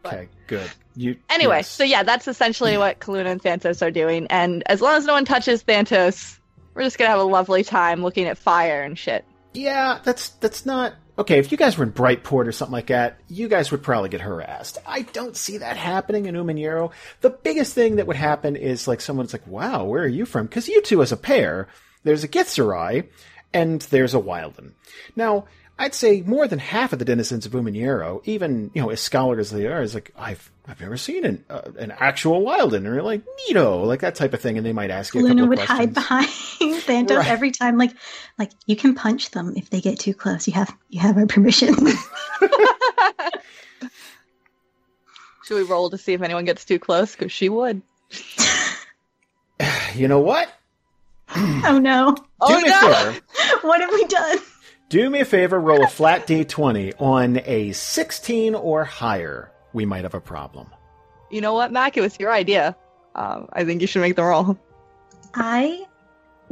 Okay, 0.07 0.29
good. 0.47 0.71
You 0.97 1.17
Anyway, 1.29 1.59
yes. 1.59 1.69
so 1.69 1.85
yeah, 1.85 2.03
that's 2.05 2.27
essentially 2.29 2.77
what 2.79 3.01
Calluna 3.01 3.27
and 3.27 3.43
Thantos 3.43 3.83
are 3.83 3.91
doing. 3.91 4.27
And 4.31 4.63
as 4.67 4.81
long 4.81 4.97
as 4.97 5.05
no 5.05 5.13
one 5.13 5.25
touches 5.25 5.63
Thantos, 5.63 6.39
we're 6.75 6.83
just 6.83 6.99
gonna 6.99 7.11
have 7.11 7.21
a 7.21 7.25
lovely 7.25 7.65
time 7.65 8.03
looking 8.03 8.27
at 8.27 8.39
fire 8.39 8.83
and 8.83 8.99
shit. 8.99 9.25
Yeah, 9.53 9.99
that's 10.05 10.29
that's 10.29 10.65
not 10.65 10.95
okay. 11.19 11.39
If 11.39 11.51
you 11.51 11.59
guys 11.59 11.77
were 11.77 11.85
in 11.85 11.93
Brightport 11.93 12.47
or 12.47 12.53
something 12.53 12.73
like 12.73 12.87
that, 12.87 13.19
you 13.29 13.49
guys 13.49 13.71
would 13.71 13.83
probably 13.83 14.09
get 14.09 14.21
harassed. 14.21 14.79
I 14.87 15.03
don't 15.03 15.37
see 15.37 15.59
that 15.59 15.77
happening 15.77 16.27
in 16.27 16.35
Uman'Yiro. 16.35 16.93
The 17.21 17.31
biggest 17.31 17.75
thing 17.75 17.97
that 17.97 18.07
would 18.07 18.17
happen 18.17 18.57
is 18.57 18.87
like 18.87 19.01
someone's 19.01 19.33
like, 19.33 19.47
"Wow, 19.47 19.85
where 19.85 20.05
are 20.05 20.09
you 20.09 20.25
from?" 20.25 20.47
Because 20.47 20.69
you 20.69 20.83
two, 20.83 21.03
as 21.03 21.13
a 21.13 21.17
pair, 21.17 21.69
there's 22.05 22.25
a 22.25 22.29
Githzerai 22.29 23.09
and 23.53 23.81
there's 23.83 24.15
a 24.15 24.21
Wilden. 24.21 24.75
Now, 25.17 25.47
I'd 25.81 25.95
say 25.95 26.21
more 26.21 26.47
than 26.47 26.59
half 26.59 26.93
of 26.93 26.99
the 26.99 27.05
denizens 27.07 27.47
of 27.47 27.53
Uman'Yiro, 27.53 28.21
even 28.27 28.71
you 28.75 28.83
know, 28.83 28.91
as 28.91 29.01
scholars 29.01 29.51
as 29.53 29.59
they 29.59 29.67
are, 29.67 29.81
is 29.81 29.95
like, 29.95 30.13
"I've 30.17 30.51
I've 30.69 30.79
never 30.81 30.99
seen 30.99 31.25
an 31.25 31.45
uh, 31.49 31.63
an 31.79 31.91
actual 31.91 32.43
Wilden," 32.45 32.87
or 32.87 33.03
like, 33.03 33.23
"Neato," 33.49 33.87
like 33.87 34.01
that 34.01 34.15
type 34.15 34.35
of 34.35 34.41
thing, 34.43 34.59
and 34.59 34.67
they 34.67 34.75
might 34.75 34.91
ask 34.91 35.15
you 35.15 35.21
a 35.21 35.23
couple 35.23 35.37
Luna 35.37 35.43
of 35.45 35.49
would 35.49 35.59
questions. 35.59 35.79
hide 35.79 35.95
behind 35.95 36.29
Thantos 36.85 37.17
Right. 37.17 37.29
every 37.29 37.51
time, 37.51 37.79
like, 37.79 37.93
like 38.39 38.51
you 38.67 38.77
can 38.77 38.95
punch 38.95 39.31
them 39.31 39.55
if 39.57 39.71
they 39.71 39.81
get 39.81 39.99
too 39.99 40.13
close. 40.13 40.47
You 40.47 40.53
have 40.53 40.71
you 40.91 41.01
have 41.01 41.17
our 41.17 41.27
permission. 41.27 41.75
Should 45.45 45.57
we 45.57 45.63
roll 45.63 45.91
to 45.91 45.99
see 45.99 46.13
if 46.13 46.23
anyone 46.23 46.45
gets 46.45 46.65
too 46.65 46.79
close? 46.79 47.13
Because 47.17 47.33
she 47.33 47.49
would. 47.49 47.83
You 49.95 50.07
know 50.09 50.21
what? 50.21 50.49
oh 51.37 51.79
no, 51.83 52.15
Do 52.17 52.23
Oh 52.41 52.61
no! 52.65 53.15
what 53.69 53.81
have 53.81 53.91
we 53.93 54.05
done? 54.05 54.39
Do 54.91 55.09
me 55.09 55.21
a 55.21 55.25
favor, 55.25 55.59
roll 55.59 55.85
a 55.85 55.89
flat 55.89 56.27
d20 56.27 57.01
on 57.01 57.41
a 57.45 57.73
16 57.73 58.55
or 58.57 58.85
higher. 58.85 59.51
We 59.73 59.87
might 59.87 60.03
have 60.03 60.15
a 60.15 60.21
problem. 60.21 60.69
You 61.31 61.41
know 61.41 61.55
what, 61.55 61.71
Mac? 61.73 61.97
It 61.97 62.01
was 62.01 62.19
your 62.19 62.33
idea. 62.33 62.77
Um, 63.15 63.49
I 63.53 63.65
think 63.65 63.81
you 63.83 63.87
should 63.87 64.03
make 64.03 64.17
the 64.17 64.25
roll. 64.25 64.59
I 65.33 65.85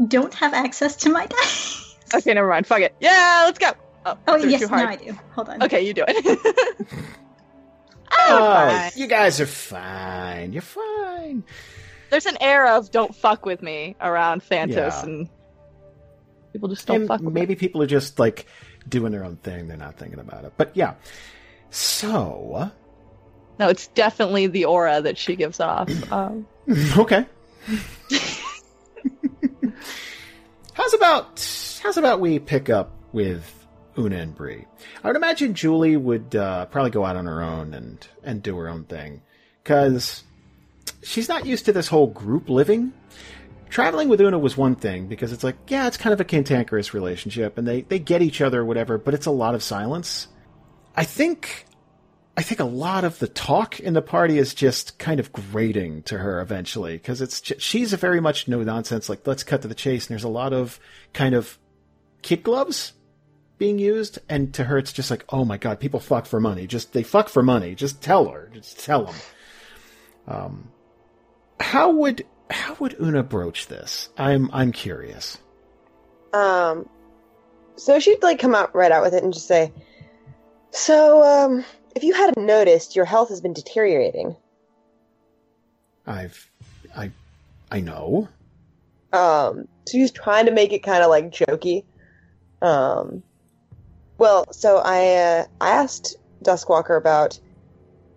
don't 0.07 0.33
have 0.35 0.55
access 0.55 0.95
to 0.97 1.11
my 1.11 1.27
dice. 1.27 1.97
Okay, 2.15 2.33
never 2.33 2.49
mind. 2.49 2.67
Fuck 2.67 2.81
it. 2.81 2.95
Yeah, 3.01 3.43
let's 3.47 3.59
go. 3.59 3.73
Oh, 4.07 4.17
Oh 4.29 4.41
threw 4.41 4.51
yes, 4.51 4.61
too 4.61 4.69
now. 4.69 4.87
I 4.89 4.97
do. 4.97 5.19
Hold 5.33 5.49
on. 5.49 5.63
Okay, 5.65 5.85
you 5.87 5.93
do 5.93 6.05
it. 6.07 6.39
Oh, 8.21 8.39
fine. 8.55 8.91
you 8.97 9.07
guys 9.07 9.41
are 9.41 9.47
fine. 9.47 10.53
You're 10.53 10.63
fine. 10.63 11.45
There's 12.11 12.27
an 12.27 12.37
air 12.41 12.67
of 12.67 12.91
"don't 12.91 13.15
fuck 13.15 13.45
with 13.45 13.63
me" 13.63 13.97
around 14.01 14.43
Thantos, 14.43 14.75
Yeah. 14.77 15.03
and 15.05 15.29
people 16.59 16.69
just 16.69 16.87
don't 16.87 16.97
And 17.03 17.09
fuck 17.09 17.23
maybe 17.23 17.55
people 17.55 17.81
are 17.83 17.87
just 17.87 18.19
like 18.19 18.47
doing 18.89 19.13
their 19.13 19.25
own 19.25 19.37
thing. 19.37 19.69
They're 19.69 19.77
not 19.77 19.97
thinking 19.97 20.19
about 20.19 20.45
it. 20.45 20.55
But 20.57 20.73
yeah. 20.75 20.95
So, 21.71 22.71
No, 23.59 23.69
it's 23.69 23.87
definitely 23.89 24.47
the 24.49 24.65
aura 24.65 25.01
that 25.03 25.17
she 25.19 25.37
gives 25.37 25.61
off. 25.61 25.89
Um, 26.13 26.47
okay. 26.97 27.27
how's 30.73 30.95
about 30.95 31.79
how's 31.83 31.97
about 31.97 32.21
we 32.21 32.39
pick 32.39 32.71
up 32.71 32.93
with 33.13 33.67
Una 33.97 34.17
and 34.17 34.35
Bree? 34.35 34.65
I 35.05 35.07
would 35.07 35.17
imagine 35.17 35.55
Julie 35.55 35.97
would 35.97 36.35
uh, 36.35 36.67
probably 36.67 36.91
go 36.91 37.05
out 37.05 37.17
on 37.17 37.27
her 37.27 37.43
own 37.43 37.75
and 37.75 38.07
and 38.25 38.43
do 38.43 38.57
her 38.57 38.69
own 38.69 38.85
thing 38.85 39.23
because 39.63 40.25
she's 41.03 41.29
not 41.29 41.47
used 41.47 41.67
to 41.67 41.73
this 41.73 41.89
whole 41.89 42.09
group 42.09 42.49
living. 42.49 42.93
Traveling 43.71 44.09
with 44.09 44.21
Una 44.21 44.39
was 44.39 44.57
one 44.57 44.75
thing 44.75 45.07
because 45.07 45.33
it's 45.33 45.45
like, 45.45 45.57
yeah, 45.69 45.87
it's 45.87 45.97
kind 45.97 46.13
of 46.13 46.21
a 46.21 46.25
cantankerous 46.25 46.95
relationship, 46.95 47.59
and 47.59 47.67
they 47.67 47.83
they 47.83 47.99
get 47.99 48.23
each 48.23 48.41
other, 48.41 48.61
or 48.61 48.65
whatever. 48.65 48.99
But 48.99 49.15
it's 49.15 49.27
a 49.27 49.31
lot 49.31 49.55
of 49.55 49.63
silence. 49.63 50.29
I 50.97 51.05
think 51.05 51.67
I 52.39 52.43
think 52.43 52.61
a 52.61 52.65
lot 52.65 53.03
of 53.03 53.19
the 53.19 53.27
talk 53.27 53.81
in 53.81 53.95
the 53.95 54.01
party 54.01 54.39
is 54.39 54.55
just 54.55 54.97
kind 54.97 55.19
of 55.19 55.33
grating 55.33 56.05
to 56.05 56.19
her 56.19 56.41
eventually 56.41 56.93
because 56.93 57.21
it's 57.21 57.43
she's 57.59 57.93
a 57.93 57.97
very 57.97 58.21
much 58.21 58.47
no 58.47 58.63
nonsense 58.63 59.09
like 59.09 59.27
let's 59.27 59.43
cut 59.43 59.63
to 59.63 59.69
the 59.69 59.75
chase 59.75 60.07
and 60.07 60.15
there's 60.15 60.23
a 60.23 60.29
lot 60.29 60.53
of 60.53 60.79
kind 61.13 61.35
of 61.35 61.59
kid 62.23 62.45
gloves 62.45 62.93
being 63.59 63.81
used 63.81 64.21
and 64.29 64.55
to 64.55 64.63
her 64.63 64.79
it's 64.79 64.93
just 64.93 65.11
like 65.11 65.25
oh 65.31 65.45
my 65.45 65.57
god 65.57 65.81
people 65.81 65.99
fuck 65.99 66.27
for 66.27 66.39
money 66.39 66.69
just 66.69 66.93
they 66.93 67.03
fuck 67.03 67.29
for 67.29 67.43
money 67.43 67.75
just 67.75 68.01
tell 68.03 68.29
her 68.29 68.49
just 68.55 68.79
tell 68.79 69.07
them 69.07 69.17
um 70.29 70.69
how 71.59 71.91
would 71.91 72.25
how 72.51 72.75
would 72.81 72.97
Una 73.01 73.23
broach 73.23 73.67
this 73.67 74.09
I'm 74.17 74.51
I'm 74.53 74.73
curious 74.73 75.39
Um, 76.33 76.89
so 77.77 77.99
she'd 78.01 78.23
like 78.23 78.39
come 78.39 78.55
out 78.55 78.75
right 78.75 78.93
out 78.93 79.03
with 79.03 79.15
it 79.15 79.23
and 79.23 79.33
just 79.33 79.47
say, 79.47 79.73
"So, 80.73 81.23
um, 81.23 81.65
if 81.95 82.03
you 82.05 82.13
hadn't 82.13 82.45
noticed, 82.45 82.97
your 82.97 83.05
health 83.05 83.29
has 83.31 83.41
been 83.41 83.53
deteriorating. 83.55 84.37
I've 86.07 86.51
I 86.97 87.11
I 87.71 87.81
know 87.81 88.29
Um, 89.13 89.69
so 89.87 89.93
she's 89.93 90.11
trying 90.11 90.47
to 90.47 90.53
make 90.53 90.73
it 90.73 90.83
kind 90.83 91.03
of 91.03 91.09
like 91.11 91.31
jokey. 91.31 91.85
Um, 92.61 93.23
well, 94.19 94.53
so 94.53 94.79
I 94.85 95.15
uh, 95.15 95.45
I 95.61 95.71
asked 95.71 96.17
Duskwalker 96.43 96.97
about 96.99 97.39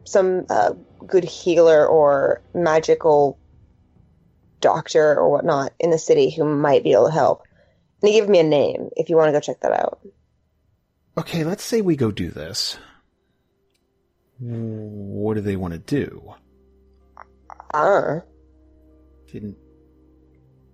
some 0.04 0.46
uh, 0.50 0.74
good 1.06 1.24
healer 1.24 1.86
or 1.88 2.41
magical 2.54 3.38
doctor 4.62 5.15
or 5.19 5.30
whatnot 5.30 5.74
in 5.80 5.89
the 5.89 5.97
city 5.97 6.30
who 6.30 6.45
might 6.45 6.84
be 6.84 6.93
able 6.93 7.08
to 7.08 7.12
help. 7.12 7.43
And 8.02 8.10
he 8.10 8.19
gave 8.19 8.30
me 8.30 8.39
a 8.39 8.43
name. 8.43 8.89
If 8.95 9.10
you 9.10 9.17
want 9.17 9.28
to 9.30 9.34
go 9.34 9.39
check 9.39 9.60
that 9.62 9.71
out. 9.71 10.00
Okay, 11.17 11.43
let's 11.43 11.63
say 11.63 11.82
we 11.82 11.95
go 11.95 12.12
do 12.12 12.30
this. 12.30 12.78
What 14.39 15.36
do 15.36 15.41
they 15.41 15.56
want 15.56 15.74
to 15.74 15.80
do? 15.80 16.34
Ah. 17.74 18.21
Didn't 19.32 19.58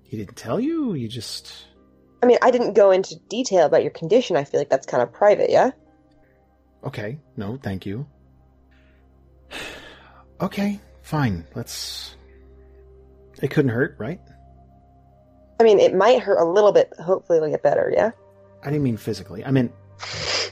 he 0.04 0.16
didn't 0.18 0.38
tell 0.38 0.60
you? 0.60 0.94
You 0.94 1.08
just 1.08 1.68
I 2.24 2.26
mean, 2.26 2.38
I 2.42 2.52
didn't 2.52 2.74
go 2.74 2.92
into 2.92 3.16
detail 3.30 3.66
about 3.66 3.84
your 3.84 3.92
condition. 3.92 4.38
I 4.38 4.44
feel 4.44 4.60
like 4.60 4.70
that's 4.70 4.88
kind 4.88 5.04
of 5.04 5.12
private, 5.14 5.50
yeah? 5.50 5.72
okay. 6.84 7.20
No, 7.36 7.58
thank 7.58 7.86
you. 7.86 8.06
Okay, 10.40 10.80
fine. 11.02 11.48
Let's. 11.56 12.16
It 13.42 13.50
couldn't 13.50 13.72
hurt, 13.72 13.96
right? 14.00 14.20
I 15.60 15.64
mean, 15.64 15.80
it 15.80 15.94
might 15.96 16.22
hurt 16.22 16.40
a 16.40 16.46
little 16.46 16.72
bit. 16.72 16.90
but 16.90 17.00
Hopefully, 17.04 17.38
it'll 17.38 17.50
get 17.50 17.64
better. 17.64 17.92
Yeah. 17.96 18.12
I 18.64 18.68
didn't 18.70 18.84
mean 18.84 18.98
physically. 18.98 19.44
I 19.46 19.52
meant 19.52 19.72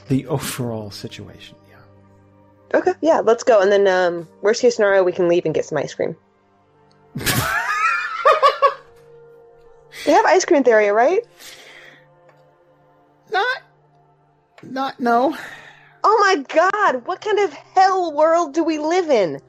the 0.08 0.26
overall 0.26 0.90
situation. 0.90 1.56
Yeah. 1.68 2.78
Okay. 2.78 2.92
Yeah. 3.00 3.20
Let's 3.20 3.44
go. 3.44 3.60
And 3.60 3.70
then, 3.70 3.86
um, 3.86 4.28
worst 4.42 4.62
case 4.62 4.76
scenario, 4.76 5.02
we 5.04 5.12
can 5.12 5.28
leave 5.28 5.44
and 5.44 5.54
get 5.54 5.64
some 5.64 5.78
ice 5.78 5.94
cream. 5.94 6.16
They 10.06 10.12
have 10.12 10.24
ice 10.24 10.44
cream 10.44 10.62
theory, 10.62 10.90
right? 10.90 11.26
Not. 13.32 13.58
Not. 14.62 15.00
No. 15.00 15.36
Oh 16.04 16.18
my 16.20 16.44
god! 16.44 17.06
What 17.06 17.20
kind 17.20 17.40
of 17.40 17.52
hell 17.52 18.12
world 18.12 18.54
do 18.54 18.62
we 18.62 18.78
live 18.78 19.10
in? 19.10 19.40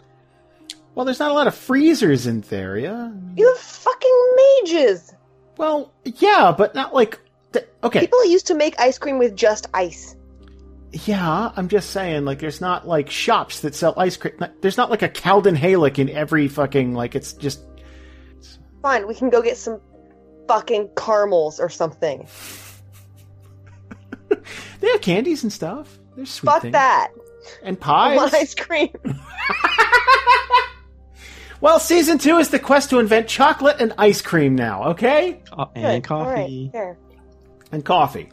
Well, 0.97 1.05
there's 1.05 1.19
not 1.19 1.29
a 1.29 1.33
lot 1.35 1.45
of 1.45 1.53
freezers 1.53 2.25
in 2.25 2.41
Theria. 2.41 3.15
You 3.37 3.47
have 3.47 3.59
fucking 3.59 4.35
mages. 4.35 5.13
Well, 5.55 5.93
yeah, 6.03 6.51
but 6.57 6.73
not 6.73 6.95
like. 6.95 7.19
th- 7.53 7.67
Okay. 7.83 7.99
People 7.99 8.25
used 8.25 8.47
to 8.47 8.55
make 8.55 8.79
ice 8.79 8.97
cream 8.97 9.19
with 9.19 9.35
just 9.35 9.67
ice. 9.75 10.15
Yeah, 11.05 11.51
I'm 11.55 11.67
just 11.67 11.91
saying, 11.91 12.25
like, 12.25 12.39
there's 12.39 12.61
not 12.61 12.87
like 12.87 13.11
shops 13.11 13.59
that 13.59 13.75
sell 13.75 13.93
ice 13.95 14.17
cream. 14.17 14.43
There's 14.61 14.77
not 14.77 14.89
like 14.89 15.03
a 15.03 15.09
Calden 15.09 15.55
Halic 15.55 15.99
in 15.99 16.09
every 16.09 16.47
fucking 16.47 16.95
like. 16.95 17.13
It's 17.13 17.33
just 17.33 17.59
Fine, 18.81 19.07
we 19.07 19.13
can 19.13 19.29
go 19.29 19.43
get 19.43 19.57
some 19.57 19.79
fucking 20.47 20.89
caramels 20.97 21.59
or 21.59 21.69
something. 21.69 22.27
they 24.79 24.87
have 24.89 25.01
candies 25.01 25.43
and 25.43 25.53
stuff. 25.53 25.99
There's 26.15 26.31
sweet 26.31 26.49
Fuck 26.49 26.61
things 26.63 26.71
that. 26.73 27.09
and 27.61 27.79
pies. 27.79 28.17
ice 28.33 28.55
cream. 28.55 28.89
Well, 31.61 31.79
season 31.79 32.17
two 32.19 32.37
is 32.37 32.49
the 32.49 32.59
quest 32.59 32.89
to 32.91 32.99
invent 32.99 33.27
chocolate 33.27 33.77
and 33.79 33.93
ice 33.97 34.21
cream 34.21 34.55
now. 34.55 34.89
Okay, 34.91 35.41
Co- 35.51 35.71
and 35.75 36.03
Good. 36.03 36.11
All 36.13 36.25
right, 36.25 36.35
coffee. 36.35 36.69
here. 36.71 36.97
and 37.71 37.83
coffee. 37.85 38.29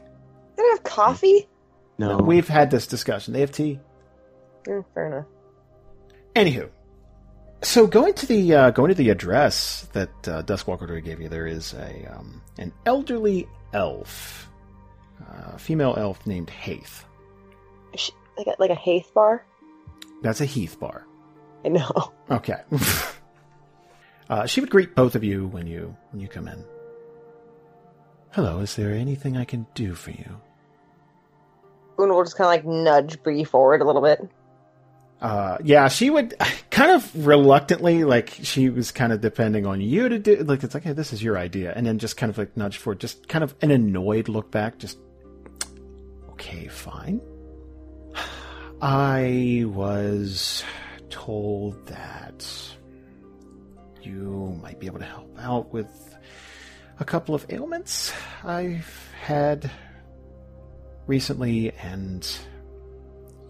They 0.57 0.63
don't 0.63 0.77
have 0.77 0.85
coffee? 0.85 1.49
No, 1.99 2.19
We've 2.19 2.49
had 2.49 2.71
this 2.71 2.87
discussion. 2.87 3.33
They 3.35 3.41
have 3.41 3.53
tea. 3.53 3.81
Mm, 4.65 4.85
fair 4.95 5.07
enough. 5.07 5.27
Anywho, 6.35 6.69
so 7.63 7.87
going 7.87 8.13
to 8.15 8.27
the 8.27 8.55
uh, 8.55 8.71
going 8.71 8.89
to 8.89 8.95
the 8.95 9.11
address 9.11 9.89
that 9.93 10.11
uh, 10.29 10.43
Duskwalker 10.43 11.03
gave 11.05 11.21
you, 11.21 11.29
there 11.29 11.47
is 11.47 11.73
a 11.75 12.07
um, 12.15 12.43
an 12.59 12.73
elderly 12.85 13.47
elf, 13.73 14.51
uh, 15.31 15.57
female 15.57 15.95
elf 15.97 16.27
named 16.27 16.51
Haith. 16.51 17.05
Sh- 17.97 18.11
Like 18.37 18.49
a, 18.49 18.55
like 18.59 18.71
a 18.71 18.75
Haith 18.75 19.13
bar? 19.15 19.47
That's 20.23 20.41
a 20.41 20.45
Heath 20.47 20.79
bar. 20.79 21.07
I 21.65 21.69
know. 21.69 22.13
Okay. 22.31 22.57
uh, 24.29 24.47
she 24.47 24.61
would 24.61 24.71
greet 24.71 24.95
both 24.95 25.15
of 25.15 25.25
you 25.25 25.47
when 25.49 25.67
you 25.67 25.97
when 26.11 26.21
you 26.21 26.29
come 26.29 26.49
in. 26.49 26.65
Hello, 28.33 28.61
is 28.61 28.75
there 28.75 28.93
anything 28.93 29.37
I 29.37 29.45
can 29.45 29.67
do 29.75 29.95
for 29.95 30.11
you? 30.11 30.41
Una 32.01 32.15
will 32.15 32.25
just 32.25 32.37
kind 32.37 32.47
of 32.47 32.65
like 32.65 32.65
nudge 32.65 33.23
Bree 33.23 33.45
forward 33.45 33.81
a 33.81 33.85
little 33.85 34.03
bit. 34.03 34.29
Uh, 35.21 35.59
yeah, 35.63 35.89
she 35.89 36.11
would 36.11 36.35
kind 36.71 36.91
of 36.91 37.27
reluctantly, 37.27 38.05
like 38.05 38.31
she 38.43 38.69
was 38.69 38.91
kind 38.91 39.13
of 39.13 39.21
depending 39.21 39.67
on 39.67 39.81
you 39.81 40.09
to 40.09 40.19
do. 40.19 40.37
Like 40.37 40.65
it's 40.65 40.75
like, 40.75 40.83
hey, 40.83 40.93
this 40.93 41.13
is 41.13 41.23
your 41.23 41.39
idea, 41.39 41.73
and 41.75 41.87
then 41.87 41.99
just 41.99 42.17
kind 42.17 42.31
of 42.31 42.39
like 42.39 42.57
nudge 42.57 42.79
forward, 42.79 43.01
just 43.01 43.29
kind 43.29 43.45
of 43.45 43.55
an 43.63 43.71
annoyed 43.71 44.29
look 44.29 44.51
back. 44.51 44.79
Just 44.79 44.99
okay, 46.31 46.67
fine. 46.69 47.21
I 48.83 49.65
was 49.67 50.65
told 51.09 51.87
that 51.87 52.74
you 54.05 54.59
might 54.63 54.79
be 54.79 54.87
able 54.87 54.99
to 54.99 55.05
help 55.05 55.37
out 55.39 55.73
with 55.73 56.17
a 57.01 57.05
couple 57.05 57.35
of 57.35 57.47
ailments 57.51 58.13
I've 58.45 59.13
had 59.21 59.71
recently, 61.07 61.73
and 61.73 62.27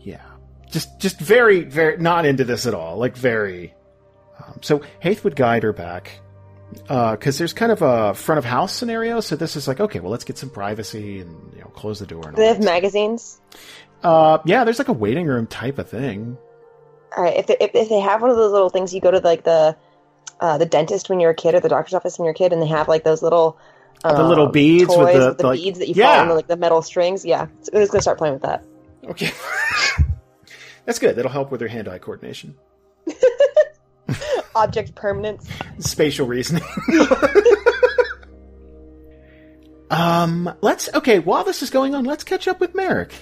yeah, 0.01 0.25
just 0.71 0.99
just 1.01 1.21
very 1.21 1.61
very 1.63 1.99
not 1.99 2.27
into 2.27 2.45
this 2.45 2.67
at 2.67 2.75
all. 2.75 2.97
Like 2.99 3.17
very. 3.17 3.75
Um, 4.45 4.59
so 4.63 4.83
Haith 5.01 5.23
would 5.25 5.37
guide 5.37 5.63
her 5.63 5.73
back 5.73 6.21
because 6.73 7.39
there's 7.39 7.53
kind 7.53 7.71
of 7.71 7.83
a 7.83 8.15
front 8.15 8.39
of 8.39 8.45
house 8.45 8.75
scenario. 8.75 9.21
So 9.21 9.37
this 9.37 9.57
is 9.57 9.69
like 9.69 9.81
okay, 9.81 10.01
well 10.01 10.11
let's 10.11 10.25
get 10.25 10.39
some 10.39 10.51
privacy 10.51 11.21
and 11.21 11.53
you 11.55 11.61
know 11.61 11.69
close 11.69 12.01
the 12.01 12.07
door. 12.07 12.27
And 12.27 12.37
Do 12.37 12.43
they 12.43 12.49
have 12.49 12.59
that 12.59 12.65
magazines? 12.65 13.41
Uh, 14.03 14.39
yeah, 14.45 14.65
there's 14.65 14.79
like 14.79 14.89
a 14.89 14.93
waiting 14.93 15.27
room 15.27 15.47
type 15.47 15.79
of 15.79 15.89
thing. 15.89 16.37
All 17.17 17.23
right. 17.23 17.37
If 17.37 17.47
they, 17.47 17.57
if, 17.61 17.71
if 17.75 17.89
they 17.89 18.01
have 18.01 18.21
one 18.21 18.31
of 18.31 18.37
those 18.37 18.53
little 18.53 18.71
things, 18.71 18.93
you 18.93 19.01
go 19.01 19.11
to 19.11 19.19
like 19.21 19.45
the 19.45 19.77
uh, 20.45 20.59
the 20.59 20.67
dentist 20.67 21.09
when 21.09 21.21
you're 21.21 21.31
a 21.31 21.35
kid 21.35 21.55
or 21.55 21.61
the 21.61 21.71
doctor's 21.71 21.95
office 21.95 22.19
when 22.19 22.25
you're 22.27 22.33
a 22.33 22.35
kid, 22.35 22.53
and 22.53 22.61
they 22.61 22.67
have 22.67 22.87
like 22.87 23.03
those 23.03 23.23
little 23.23 23.59
The 24.03 24.23
little 24.23 24.47
um, 24.47 24.53
beads 24.53 24.89
with 24.89 24.99
the- 24.99 25.05
with 25.05 25.15
the, 25.15 25.35
the, 25.43 25.47
like- 25.47 25.59
beads 25.61 25.79
that 25.79 25.89
you 25.89 25.95
yeah. 25.97 26.19
fall 26.21 26.31
on 26.31 26.37
like 26.37 26.47
the 26.47 26.57
metal 26.59 26.83
strings. 26.83 27.25
Yeah, 27.25 27.47
so 27.63 27.71
I'm 27.73 27.81
just 27.81 27.93
gonna 27.93 28.03
start 28.03 28.19
playing 28.19 28.35
with 28.35 28.43
that. 28.43 28.63
Okay, 29.05 29.31
that's 30.85 30.99
good. 30.99 31.17
That'll 31.17 31.31
help 31.31 31.51
with 31.51 31.63
her 31.63 31.69
hand-eye 31.69 31.99
coordination, 31.99 32.57
Object 34.55 34.95
permanence. 34.95 35.49
spatial 35.79 36.27
reasoning. 36.27 36.63
um, 39.91 40.55
let's 40.61 40.89
okay. 40.95 41.19
While 41.21 41.45
this 41.45 41.63
is 41.63 41.71
going 41.71 41.95
on, 41.95 42.05
let's 42.05 42.25
catch 42.25 42.49
up 42.49 42.61
with 42.61 42.75
Marrek. 42.75 43.13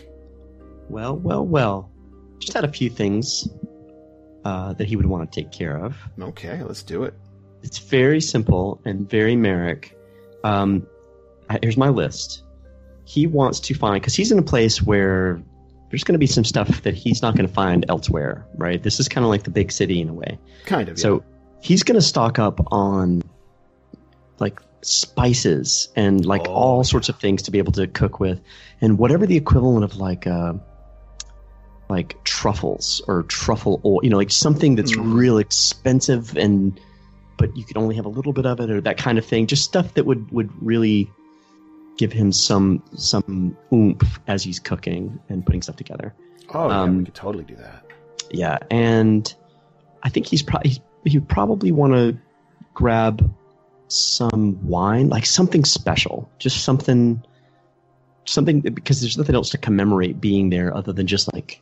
Well, 0.89 1.17
well, 1.17 1.45
well. 1.47 1.91
Just 2.39 2.55
had 2.55 2.65
a 2.65 2.73
few 2.73 2.91
things 2.91 3.47
uh, 4.45 4.73
that 4.75 4.87
he 4.89 4.97
would 4.97 5.07
want 5.07 5.31
to 5.31 5.41
take 5.43 5.53
care 5.53 5.77
of. 5.85 5.97
Okay, 6.21 6.63
let's 6.63 6.83
do 6.83 7.05
it. 7.05 7.15
It's 7.63 7.79
very 7.79 8.21
simple 8.21 8.81
and 8.85 9.09
very 9.09 9.37
Marrek. 9.37 9.97
Um, 10.45 10.87
here's 11.63 11.77
my 11.77 11.89
list. 11.89 12.43
He 13.05 13.27
wants 13.27 13.61
to 13.61 13.75
find 13.75 14.01
because 14.01 14.15
he's 14.15 14.33
in 14.33 14.39
a 14.39 14.43
place 14.43 14.83
where 14.83 15.41
there's 15.91 16.03
going 16.05 16.15
to 16.15 16.19
be 16.19 16.27
some 16.27 16.45
stuff 16.45 16.83
that 16.83 16.95
he's 16.95 17.21
not 17.23 17.37
going 17.37 17.47
to 17.47 17.53
find 17.53 17.85
elsewhere. 17.89 18.47
Right? 18.57 18.83
This 18.83 18.99
is 18.99 19.09
kind 19.09 19.25
of 19.25 19.31
like 19.31 19.43
the 19.45 19.51
big 19.51 19.71
city 19.71 20.01
in 20.01 20.09
a 20.09 20.15
way. 20.15 20.39
Kind 20.67 20.89
of. 20.89 20.99
So 20.99 21.23
he's 21.61 21.83
going 21.83 21.97
to 21.97 22.03
stock 22.07 22.39
up 22.39 22.61
on 22.73 23.23
like 24.39 24.61
spices 24.81 25.89
and 25.95 26.27
like 26.27 26.43
Oh, 26.47 26.53
all 26.53 26.77
yeah. 26.79 26.83
sorts 26.91 27.09
of 27.09 27.17
things 27.21 27.43
to 27.43 27.51
be 27.51 27.59
able 27.59 27.73
to 27.73 27.87
cook 27.87 28.19
with, 28.19 28.41
and 28.81 28.99
whatever 28.99 29.27
the 29.27 29.37
equivalent 29.37 29.85
of 29.85 29.97
like 29.97 30.27
uh, 30.27 30.55
like 31.89 32.23
truffles 32.25 33.03
or 33.07 33.25
truffle 33.25 33.81
oil, 33.85 34.01
you 34.03 34.11
know, 34.11 34.17
like 34.17 34.31
something 34.31 34.77
that's 34.77 34.93
Mm. 34.93 35.15
real 35.15 35.39
expensive 35.39 36.37
and 36.37 36.79
but 37.39 37.57
you 37.57 37.65
can 37.65 37.77
only 37.79 37.97
have 37.97 38.05
a 38.05 38.09
little 38.09 38.33
bit 38.33 38.47
of 38.47 38.61
it 38.61 38.71
or 38.71 38.81
that 38.81 38.99
kind 38.99 39.19
of 39.19 39.25
thing. 39.25 39.47
Just 39.47 39.65
stuff 39.65 39.95
that 39.95 40.07
would 40.07 40.31
would 40.31 40.51
really 40.65 41.11
give 41.99 42.13
him 42.13 42.33
some 42.33 42.83
some 42.95 43.57
oomph 43.73 44.21
as 44.27 44.43
he's 44.43 44.59
cooking 44.59 45.19
and 45.29 45.45
putting 45.45 45.63
stuff 45.63 45.77
together. 45.77 46.15
Oh, 46.55 46.69
yeah, 46.69 46.85
we 46.85 46.89
um, 46.91 47.05
could 47.05 47.15
totally 47.15 47.45
do 47.45 47.57
that. 47.57 47.85
Yeah, 48.31 48.59
and 48.71 49.33
I 50.03 50.09
think 50.09 50.27
he's 50.27 50.43
probably 50.43 50.79
he 51.05 51.19
would 51.19 51.29
probably 51.29 51.73
want 51.73 51.95
to 51.95 52.17
grab 52.75 53.35
some 53.89 54.59
wine, 54.67 55.09
like 55.09 55.27
something 55.27 55.65
special, 55.65 56.31
just 56.39 56.65
something, 56.65 57.23
something 58.25 58.61
because 58.61 59.01
there's 59.01 59.19
nothing 59.19 59.35
else 59.35 59.51
to 59.51 59.59
commemorate 59.59 60.21
being 60.21 60.51
there 60.51 60.75
other 60.75 60.93
than 60.93 61.07
just 61.07 61.33
like 61.33 61.61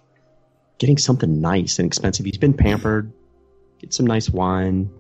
getting 0.81 0.99
something 0.99 1.41
nice 1.41 1.79
and 1.79 1.87
expensive. 1.87 2.27
He's 2.27 2.37
been 2.39 2.55
pampered. 2.55 3.13
Get 3.79 3.95
some 3.95 4.07
nice 4.07 4.29
wine. 4.29 4.91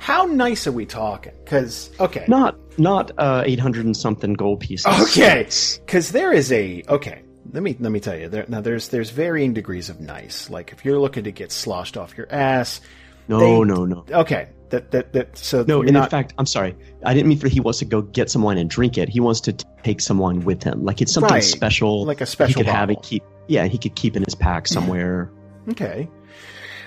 How 0.00 0.24
nice 0.24 0.66
are 0.66 0.72
we 0.72 0.86
talking? 0.86 1.32
Because 1.44 1.90
okay, 2.00 2.24
Not 2.26 2.56
not 2.78 3.12
uh, 3.18 3.44
eight 3.46 3.60
hundred 3.60 3.84
and 3.84 3.96
something 3.96 4.32
gold 4.34 4.58
pieces. 4.60 4.86
Okay, 5.10 5.46
because 5.86 6.10
there 6.10 6.32
is 6.32 6.50
a 6.50 6.82
okay. 6.88 7.22
Let 7.52 7.62
me 7.62 7.76
let 7.78 7.92
me 7.92 8.00
tell 8.00 8.16
you. 8.18 8.28
There, 8.28 8.44
now 8.48 8.60
there's 8.60 8.88
there's 8.88 9.10
varying 9.10 9.52
degrees 9.54 9.88
of 9.90 10.00
nice. 10.00 10.50
Like 10.50 10.72
if 10.72 10.84
you're 10.84 10.98
looking 10.98 11.24
to 11.24 11.32
get 11.32 11.52
sloshed 11.52 11.96
off 11.96 12.16
your 12.16 12.26
ass. 12.32 12.80
No, 13.28 13.38
They- 13.38 13.64
no, 13.74 13.84
no. 13.84 14.04
Okay, 14.10 14.48
that 14.70 14.90
that 14.92 15.12
that. 15.12 15.36
So 15.36 15.64
No, 15.68 15.82
and 15.82 15.92
not. 15.92 16.04
in 16.04 16.10
fact, 16.10 16.34
I'm 16.38 16.46
sorry. 16.46 16.74
I 17.04 17.12
didn't 17.14 17.28
mean 17.28 17.38
for 17.38 17.48
he 17.48 17.60
wants 17.60 17.78
to 17.80 17.84
go 17.84 18.02
get 18.02 18.30
some 18.30 18.42
wine 18.42 18.56
and 18.58 18.68
drink 18.70 18.96
it. 18.98 19.08
He 19.08 19.20
wants 19.20 19.40
to 19.42 19.52
t- 19.52 19.64
take 19.82 20.00
some 20.00 20.18
wine 20.18 20.40
with 20.40 20.62
him, 20.62 20.84
like 20.84 21.00
it's 21.02 21.12
something 21.12 21.30
Right. 21.32 21.44
special, 21.44 22.04
Like 22.06 22.20
a 22.22 22.26
special. 22.26 22.48
he 22.48 22.54
could 22.54 22.66
have 22.66 22.88
bottle. 22.88 22.96
and 22.96 23.04
keep. 23.04 23.22
Yeah, 23.50 23.66
he 23.66 23.78
could 23.78 23.96
keep 23.96 24.16
in 24.16 24.22
his 24.22 24.36
pack 24.36 24.68
somewhere. 24.68 25.28
Okay. 25.70 26.08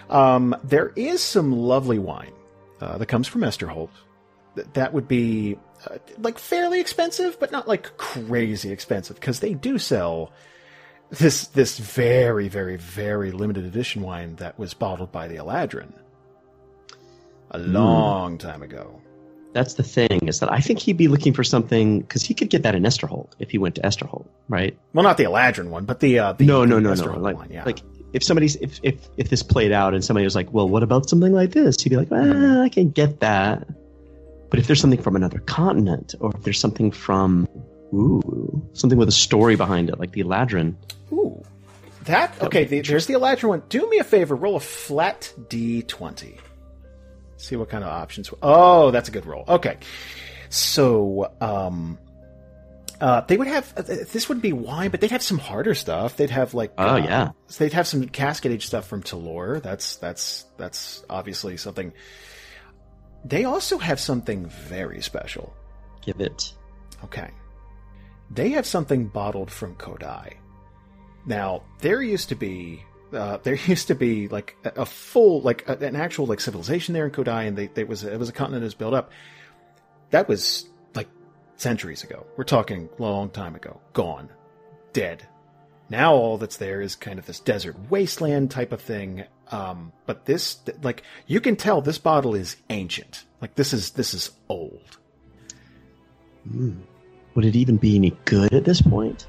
Um, 0.09 0.55
there 0.63 0.93
is 0.95 1.21
some 1.21 1.51
lovely 1.51 1.99
wine 1.99 2.31
uh, 2.79 2.97
that 2.99 3.07
comes 3.07 3.27
from 3.27 3.41
Esterholt. 3.41 3.89
Th- 4.55 4.65
that 4.71 4.93
would 4.93 5.05
be 5.05 5.57
uh, 5.85 5.97
like 6.19 6.39
fairly 6.39 6.79
expensive, 6.79 7.37
but 7.37 7.51
not 7.51 7.67
like 7.67 7.97
crazy 7.97 8.71
expensive 8.71 9.17
because 9.17 9.41
they 9.41 9.53
do 9.53 9.77
sell 9.77 10.31
this 11.09 11.47
this 11.47 11.77
very 11.77 12.47
very 12.47 12.77
very 12.77 13.31
limited 13.31 13.65
edition 13.65 14.01
wine 14.01 14.37
that 14.37 14.57
was 14.57 14.73
bottled 14.73 15.11
by 15.11 15.27
the 15.27 15.35
Eladrin 15.35 15.91
a 17.51 17.59
long 17.59 18.37
time 18.37 18.63
ago. 18.63 19.01
That's 19.53 19.75
the 19.75 19.83
thing 19.83 20.27
is 20.27 20.39
that 20.39 20.51
I 20.51 20.59
think 20.59 20.79
he'd 20.79 20.97
be 20.97 21.07
looking 21.07 21.33
for 21.33 21.43
something 21.43 22.01
because 22.01 22.23
he 22.23 22.33
could 22.33 22.49
get 22.49 22.63
that 22.63 22.75
in 22.75 22.83
Esterholt 22.83 23.31
if 23.39 23.51
he 23.51 23.57
went 23.57 23.75
to 23.75 23.81
Esterholt, 23.81 24.27
right? 24.49 24.77
Well, 24.93 25.03
not 25.03 25.17
the 25.17 25.25
Eladrin 25.25 25.69
one, 25.69 25.85
but 25.85 25.99
the 25.99 26.19
uh, 26.19 26.33
the 26.33 26.45
no, 26.45 26.65
no, 26.65 26.79
no, 26.79 26.93
no. 26.93 27.17
Like, 27.17 27.37
one. 27.37 27.51
Yeah. 27.51 27.63
like 27.63 27.79
if 28.13 28.23
somebody's 28.23 28.55
if, 28.55 28.79
if 28.83 29.07
if 29.17 29.29
this 29.29 29.43
played 29.43 29.71
out 29.71 29.93
and 29.93 30.03
somebody 30.03 30.25
was 30.25 30.35
like, 30.35 30.51
well, 30.51 30.67
what 30.67 30.83
about 30.83 31.07
something 31.07 31.31
like 31.31 31.51
this? 31.51 31.81
He'd 31.81 31.89
be 31.89 31.97
like, 31.97 32.09
ah, 32.11 32.61
I 32.61 32.69
can 32.69 32.89
get 32.89 33.19
that. 33.19 33.67
But 34.49 34.59
if 34.59 34.67
there's 34.67 34.81
something 34.81 35.01
from 35.01 35.15
another 35.15 35.39
continent, 35.39 36.15
or 36.19 36.31
if 36.35 36.43
there's 36.43 36.59
something 36.59 36.91
from 36.91 37.47
ooh 37.93 38.67
something 38.73 38.97
with 38.97 39.07
a 39.07 39.13
story 39.13 39.55
behind 39.55 39.89
it, 39.89 39.99
like 39.99 40.11
the 40.11 40.23
Eladrin, 40.23 40.75
Ooh. 41.11 41.43
That 42.05 42.41
okay, 42.41 42.65
the, 42.65 42.81
there's 42.81 43.05
the 43.05 43.13
Eladrin 43.13 43.49
one. 43.49 43.63
Do 43.69 43.87
me 43.89 43.99
a 43.99 44.03
favor, 44.03 44.35
roll 44.35 44.55
a 44.55 44.59
flat 44.59 45.31
D20. 45.37 46.37
See 47.43 47.55
what 47.57 47.69
kind 47.69 47.83
of 47.83 47.89
options. 47.89 48.29
Oh, 48.41 48.89
that's 48.91 49.09
a 49.09 49.11
good 49.11 49.25
roll. 49.25 49.43
Okay. 49.47 49.77
So, 50.49 51.31
um 51.41 51.97
uh, 53.01 53.19
they 53.27 53.35
would 53.35 53.47
have 53.47 53.73
uh, 53.75 53.81
this 53.81 54.29
wouldn't 54.29 54.43
be 54.43 54.53
wine, 54.53 54.89
but 54.89 55.01
they'd 55.01 55.11
have 55.11 55.21
some 55.23 55.37
harder 55.37 55.73
stuff. 55.73 56.15
They'd 56.15 56.29
have 56.29 56.53
like 56.53 56.71
Oh, 56.77 56.93
uh, 56.93 56.97
yeah. 56.97 57.31
they'd 57.57 57.73
have 57.73 57.85
some 57.85 58.07
casket 58.07 58.53
age 58.53 58.65
stuff 58.67 58.87
from 58.87 59.03
Talor. 59.03 59.61
That's 59.61 59.97
that's 59.97 60.45
that's 60.57 61.03
obviously 61.09 61.57
something. 61.57 61.91
They 63.25 63.43
also 63.43 63.77
have 63.77 63.99
something 63.99 64.45
very 64.45 65.01
special. 65.01 65.53
give 66.05 66.21
it. 66.21 66.53
Okay. 67.03 67.29
They 68.31 68.51
have 68.51 68.65
something 68.65 69.07
bottled 69.07 69.51
from 69.51 69.75
Kodai. 69.75 70.35
Now, 71.25 71.63
there 71.79 72.01
used 72.01 72.29
to 72.29 72.35
be 72.35 72.83
uh, 73.13 73.37
there 73.43 73.55
used 73.65 73.87
to 73.87 73.95
be 73.95 74.27
like 74.27 74.55
a, 74.63 74.81
a 74.81 74.85
full 74.85 75.41
like 75.41 75.67
a, 75.67 75.77
an 75.77 75.95
actual 75.95 76.25
like 76.25 76.39
civilization 76.39 76.93
there 76.93 77.05
in 77.05 77.11
Kodai, 77.11 77.47
and 77.47 77.57
they, 77.57 77.67
they 77.67 77.83
was 77.83 78.03
it 78.03 78.19
was 78.19 78.29
a 78.29 78.33
continent 78.33 78.61
that 78.61 78.67
was 78.67 78.73
built 78.75 78.93
up. 78.93 79.11
That 80.11 80.27
was 80.27 80.65
like 80.95 81.07
centuries 81.55 82.03
ago. 82.03 82.25
We're 82.37 82.43
talking 82.43 82.89
long 82.99 83.29
time 83.29 83.55
ago. 83.55 83.79
Gone, 83.93 84.29
dead. 84.93 85.27
Now 85.89 86.13
all 86.13 86.37
that's 86.37 86.57
there 86.57 86.81
is 86.81 86.95
kind 86.95 87.19
of 87.19 87.25
this 87.25 87.39
desert 87.39 87.75
wasteland 87.89 88.51
type 88.51 88.71
of 88.71 88.81
thing. 88.81 89.25
Um, 89.51 89.91
but 90.05 90.25
this 90.25 90.57
like 90.81 91.03
you 91.27 91.41
can 91.41 91.55
tell 91.55 91.81
this 91.81 91.97
bottle 91.97 92.35
is 92.35 92.55
ancient. 92.69 93.25
Like 93.41 93.55
this 93.55 93.73
is 93.73 93.91
this 93.91 94.13
is 94.13 94.31
old. 94.49 94.97
Would 97.35 97.45
it 97.45 97.55
even 97.55 97.77
be 97.77 97.95
any 97.95 98.11
good 98.25 98.53
at 98.53 98.65
this 98.65 98.81
point? 98.81 99.27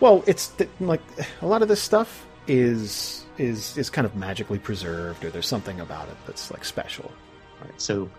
Well, 0.00 0.22
it's 0.26 0.48
th- 0.48 0.70
like 0.80 1.00
a 1.42 1.46
lot 1.46 1.62
of 1.62 1.68
this 1.68 1.82
stuff 1.82 2.26
is 2.46 3.24
is 3.38 3.76
is 3.76 3.90
kind 3.90 4.06
of 4.06 4.14
magically 4.14 4.58
preserved, 4.58 5.24
or 5.24 5.30
there's 5.30 5.46
something 5.48 5.80
about 5.80 6.08
it 6.08 6.16
that's 6.26 6.50
like 6.50 6.64
special. 6.64 7.10
Right? 7.60 7.80
so 7.80 8.10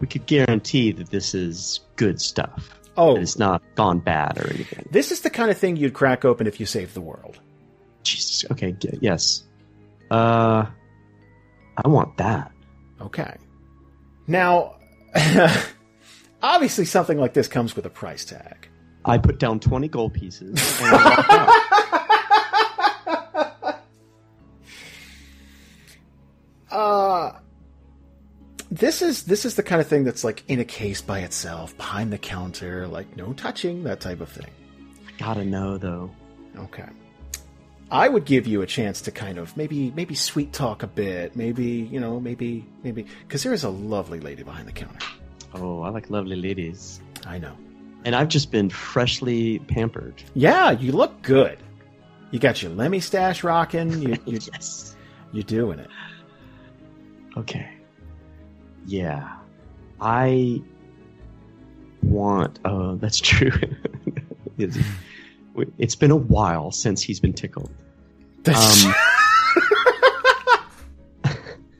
we 0.00 0.06
could 0.06 0.26
guarantee 0.26 0.92
that 0.92 1.10
this 1.10 1.34
is 1.34 1.80
good 1.96 2.20
stuff. 2.20 2.70
Oh, 2.96 3.14
That 3.14 3.22
it's 3.22 3.38
not 3.38 3.62
gone 3.74 3.98
bad 3.98 4.38
or 4.38 4.48
anything. 4.48 4.88
this 4.90 5.10
is 5.12 5.20
the 5.20 5.28
kind 5.30 5.50
of 5.50 5.58
thing 5.58 5.76
you'd 5.76 5.92
crack 5.94 6.24
open 6.24 6.46
if 6.46 6.58
you 6.60 6.66
saved 6.66 6.94
the 6.94 7.00
world. 7.02 7.38
Jesus. 8.02 8.50
Okay. 8.52 8.74
Yes. 9.00 9.44
Uh, 10.10 10.64
I 11.76 11.88
want 11.88 12.16
that. 12.18 12.52
Okay. 13.00 13.36
Now, 14.26 14.76
obviously, 16.42 16.84
something 16.86 17.18
like 17.18 17.34
this 17.34 17.48
comes 17.48 17.76
with 17.76 17.84
a 17.86 17.90
price 17.90 18.24
tag. 18.24 18.68
I 19.04 19.18
put 19.18 19.38
down 19.38 19.60
twenty 19.60 19.88
gold 19.88 20.14
pieces. 20.14 20.58
Uh 26.76 27.32
this 28.70 29.00
is 29.00 29.22
this 29.24 29.44
is 29.44 29.54
the 29.54 29.62
kind 29.62 29.80
of 29.80 29.86
thing 29.86 30.04
that's 30.04 30.24
like 30.24 30.42
in 30.48 30.60
a 30.60 30.64
case 30.64 31.00
by 31.00 31.20
itself, 31.20 31.76
behind 31.76 32.12
the 32.12 32.18
counter, 32.18 32.86
like 32.86 33.16
no 33.16 33.32
touching, 33.32 33.84
that 33.84 34.00
type 34.00 34.20
of 34.20 34.28
thing. 34.28 34.50
I 35.08 35.12
Gotta 35.18 35.44
know 35.44 35.78
though. 35.78 36.10
Okay. 36.58 36.88
I 37.90 38.08
would 38.08 38.24
give 38.24 38.46
you 38.48 38.62
a 38.62 38.66
chance 38.66 39.00
to 39.02 39.12
kind 39.12 39.38
of 39.38 39.56
maybe 39.56 39.92
maybe 39.92 40.14
sweet 40.14 40.52
talk 40.52 40.82
a 40.82 40.86
bit, 40.88 41.36
maybe 41.36 41.64
you 41.64 42.00
know 42.00 42.18
maybe 42.18 42.66
maybe 42.82 43.06
because 43.22 43.42
there 43.42 43.54
is 43.54 43.64
a 43.64 43.70
lovely 43.70 44.20
lady 44.20 44.42
behind 44.42 44.66
the 44.66 44.72
counter. 44.72 44.98
Oh, 45.54 45.82
I 45.82 45.90
like 45.90 46.10
lovely 46.10 46.36
ladies. 46.36 47.00
I 47.26 47.38
know. 47.38 47.56
And 48.04 48.14
I've 48.14 48.28
just 48.28 48.50
been 48.50 48.68
freshly 48.68 49.60
pampered. 49.60 50.22
Yeah, 50.34 50.72
you 50.72 50.92
look 50.92 51.22
good. 51.22 51.58
You 52.32 52.38
got 52.40 52.60
your 52.60 52.72
Lemmy 52.72 53.00
stash 53.00 53.44
rocking. 53.44 53.90
You 54.02 54.16
you 54.26 54.40
yes. 54.52 54.96
you're 55.32 55.44
doing 55.44 55.78
it. 55.78 55.88
Okay. 57.36 57.68
Yeah. 58.86 59.36
I 60.00 60.62
want. 62.02 62.60
Oh, 62.64 62.96
that's 63.00 63.20
true. 63.20 63.52
it's, 64.58 64.78
it's 65.78 65.94
been 65.94 66.10
a 66.10 66.16
while 66.16 66.70
since 66.70 67.02
he's 67.02 67.20
been 67.20 67.32
tickled. 67.32 67.70
Um, 68.46 68.94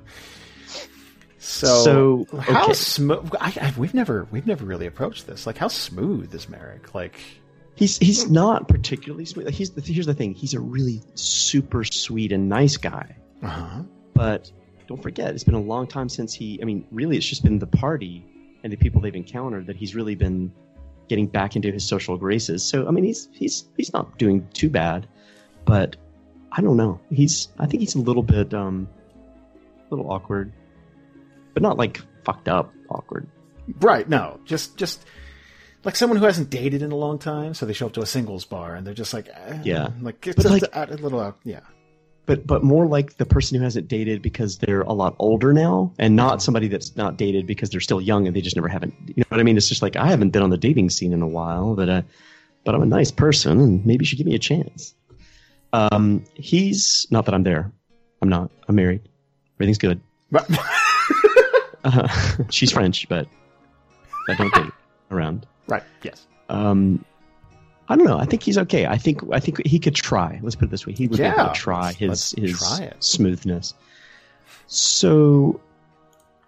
so, 1.39 1.85
so, 1.85 2.27
how 2.41 2.73
smooth? 2.73 3.33
We've 3.79 3.95
never 3.95 4.29
we've 4.31 4.47
never 4.47 4.67
really 4.67 4.87
approached 4.87 5.27
this. 5.27 5.47
Like 5.47 5.57
how 5.57 5.69
smooth 5.69 6.35
is 6.35 6.47
Marrek? 6.49 6.95
Like 6.95 7.19
He's 7.77 7.99
he's 7.99 8.31
not 8.31 8.69
particularly 8.69 9.25
sweet. 9.25 9.51
He's 9.51 9.73
here's 9.85 10.07
the 10.07 10.15
thing. 10.15 10.35
He's 10.35 10.55
a 10.55 10.61
really 10.61 11.01
super 11.15 11.83
sweet 11.85 12.31
and 12.33 12.49
nice 12.49 12.77
guy. 12.77 13.17
uh 13.43 13.49
huh. 13.49 13.83
But 14.15 14.53
don't 14.87 15.03
forget, 15.03 15.35
it's 15.35 15.45
been 15.45 15.55
a 15.55 15.61
long 15.61 15.87
time 15.87 16.09
since 16.09 16.33
he. 16.35 16.59
I 16.61 16.65
mean, 16.65 16.87
really, 16.91 17.17
it's 17.17 17.27
just 17.27 17.43
been 17.43 17.59
the 17.59 17.67
party 17.67 18.25
and 18.63 18.73
the 18.73 18.77
people 18.77 19.01
they've 19.01 19.15
encountered 19.15 19.67
that 19.67 19.77
he's 19.77 19.95
really 19.95 20.15
been 20.15 20.53
getting 21.09 21.27
back 21.27 21.55
into 21.57 21.71
his 21.71 21.85
social 21.85 22.17
graces. 22.17 22.65
So 22.65 22.87
I 22.89 22.91
mean, 22.91 23.05
he's 23.05 23.29
he's 23.33 23.65
he's 23.77 23.93
not 23.93 24.19
doing 24.19 24.47
too 24.53 24.69
bad. 24.71 25.07
But 25.65 25.97
I 26.53 26.61
don't 26.61 26.77
know. 26.77 27.01
He's 27.11 27.49
I 27.59 27.67
think 27.67 27.81
he's 27.81 27.95
a 27.95 28.01
little 28.01 28.23
bit 28.23 28.53
um, 28.55 28.89
a 29.91 29.95
little 29.95 30.11
awkward, 30.13 30.53
but 31.55 31.63
not 31.63 31.77
like 31.79 32.01
fucked 32.25 32.49
up 32.49 32.73
awkward. 32.91 33.27
Right. 33.81 34.09
No. 34.09 34.41
Just 34.45 34.77
just 34.77 35.05
like 35.85 35.97
someone 35.97 36.19
who 36.19 36.25
hasn't 36.27 36.51
dated 36.51 36.83
in 36.83 36.93
a 36.93 36.97
long 36.97 37.19
time, 37.19 37.55
so 37.55 37.65
they 37.67 37.73
show 37.73 37.87
up 37.87 37.93
to 37.95 38.01
a 38.03 38.07
singles 38.07 38.45
bar 38.45 38.75
and 38.75 38.87
they're 38.87 38.95
just 38.95 39.13
like, 39.15 39.29
eh, 39.29 39.59
Yeah. 39.65 39.89
like 40.01 40.27
it's 40.27 40.45
a, 40.45 40.49
like- 40.49 40.63
a 40.73 40.87
little. 40.97 41.35
Yeah. 41.45 41.61
But 42.27 42.47
but 42.47 42.63
more 42.63 42.87
like 42.87 43.17
the 43.17 43.27
person 43.27 43.59
who 43.59 43.65
hasn't 43.65 43.89
dated 43.89 44.23
because 44.23 44.59
they're 44.59 44.83
a 44.83 44.93
lot 44.93 45.15
older 45.19 45.53
now, 45.53 45.93
and 45.99 46.17
not 46.17 46.43
somebody 46.43 46.69
that's 46.69 46.97
not 46.97 47.17
dated 47.17 47.47
because 47.47 47.71
they're 47.71 47.81
still 47.81 48.01
young 48.01 48.27
and 48.27 48.35
they 48.35 48.41
just 48.41 48.57
never 48.57 48.69
haven't. 48.69 48.95
You 49.07 49.15
know 49.19 49.25
what 49.29 49.41
I 49.41 49.43
mean? 49.43 49.57
It's 49.57 49.69
just 49.69 49.83
like 49.83 49.97
I 49.97 50.07
haven't 50.09 50.31
been 50.31 50.43
on 50.43 50.51
the 50.51 50.59
dating 50.59 50.91
scene 50.91 51.13
in 51.13 51.23
a 51.23 51.29
while, 51.29 51.75
but 51.75 51.89
uh, 51.89 52.03
but 52.65 52.75
I'm 52.75 52.83
a 52.83 52.87
nice 52.87 53.11
person, 53.11 53.61
and 53.61 53.85
maybe 53.87 54.03
you 54.03 54.07
should 54.07 54.19
give 54.19 54.27
me 54.27 54.35
a 54.35 54.39
chance. 54.39 54.95
Um, 55.73 56.25
he's 56.35 57.07
not 57.11 57.27
that 57.27 57.35
I'm 57.35 57.43
there. 57.43 57.71
I'm 58.23 58.29
not. 58.29 58.51
I'm 58.69 58.77
married. 58.77 59.03
Everything's 59.57 59.79
good. 59.79 60.01
Uh, 61.85 62.09
she's 62.51 62.73
French, 62.73 63.07
but 63.11 63.29
I 64.29 64.35
don't 64.35 64.53
date 64.55 64.73
around. 65.11 65.47
right. 65.69 65.83
Yes. 66.03 66.27
Um, 66.49 67.05
I 67.89 67.97
don't 67.97 68.07
know. 68.07 68.19
I 68.19 68.25
think 68.25 68.43
he's 68.43 68.57
okay. 68.57 68.87
I 68.87 68.97
think 68.97 69.21
I 69.33 69.41
think 69.41 69.65
he 69.67 69.79
could 69.79 69.95
try. 69.95 70.41
Let's 70.43 70.57
put 70.57 70.67
it 70.67 70.71
this 70.71 70.87
way: 70.87 70.95
he 70.95 71.07
would 71.07 71.19
be 71.19 71.25
able 71.25 71.45
to 71.45 71.53
try 71.55 71.93
his 71.93 72.35
his 72.37 72.59
try 72.59 72.93
smoothness. 73.01 73.75
So, 74.67 75.61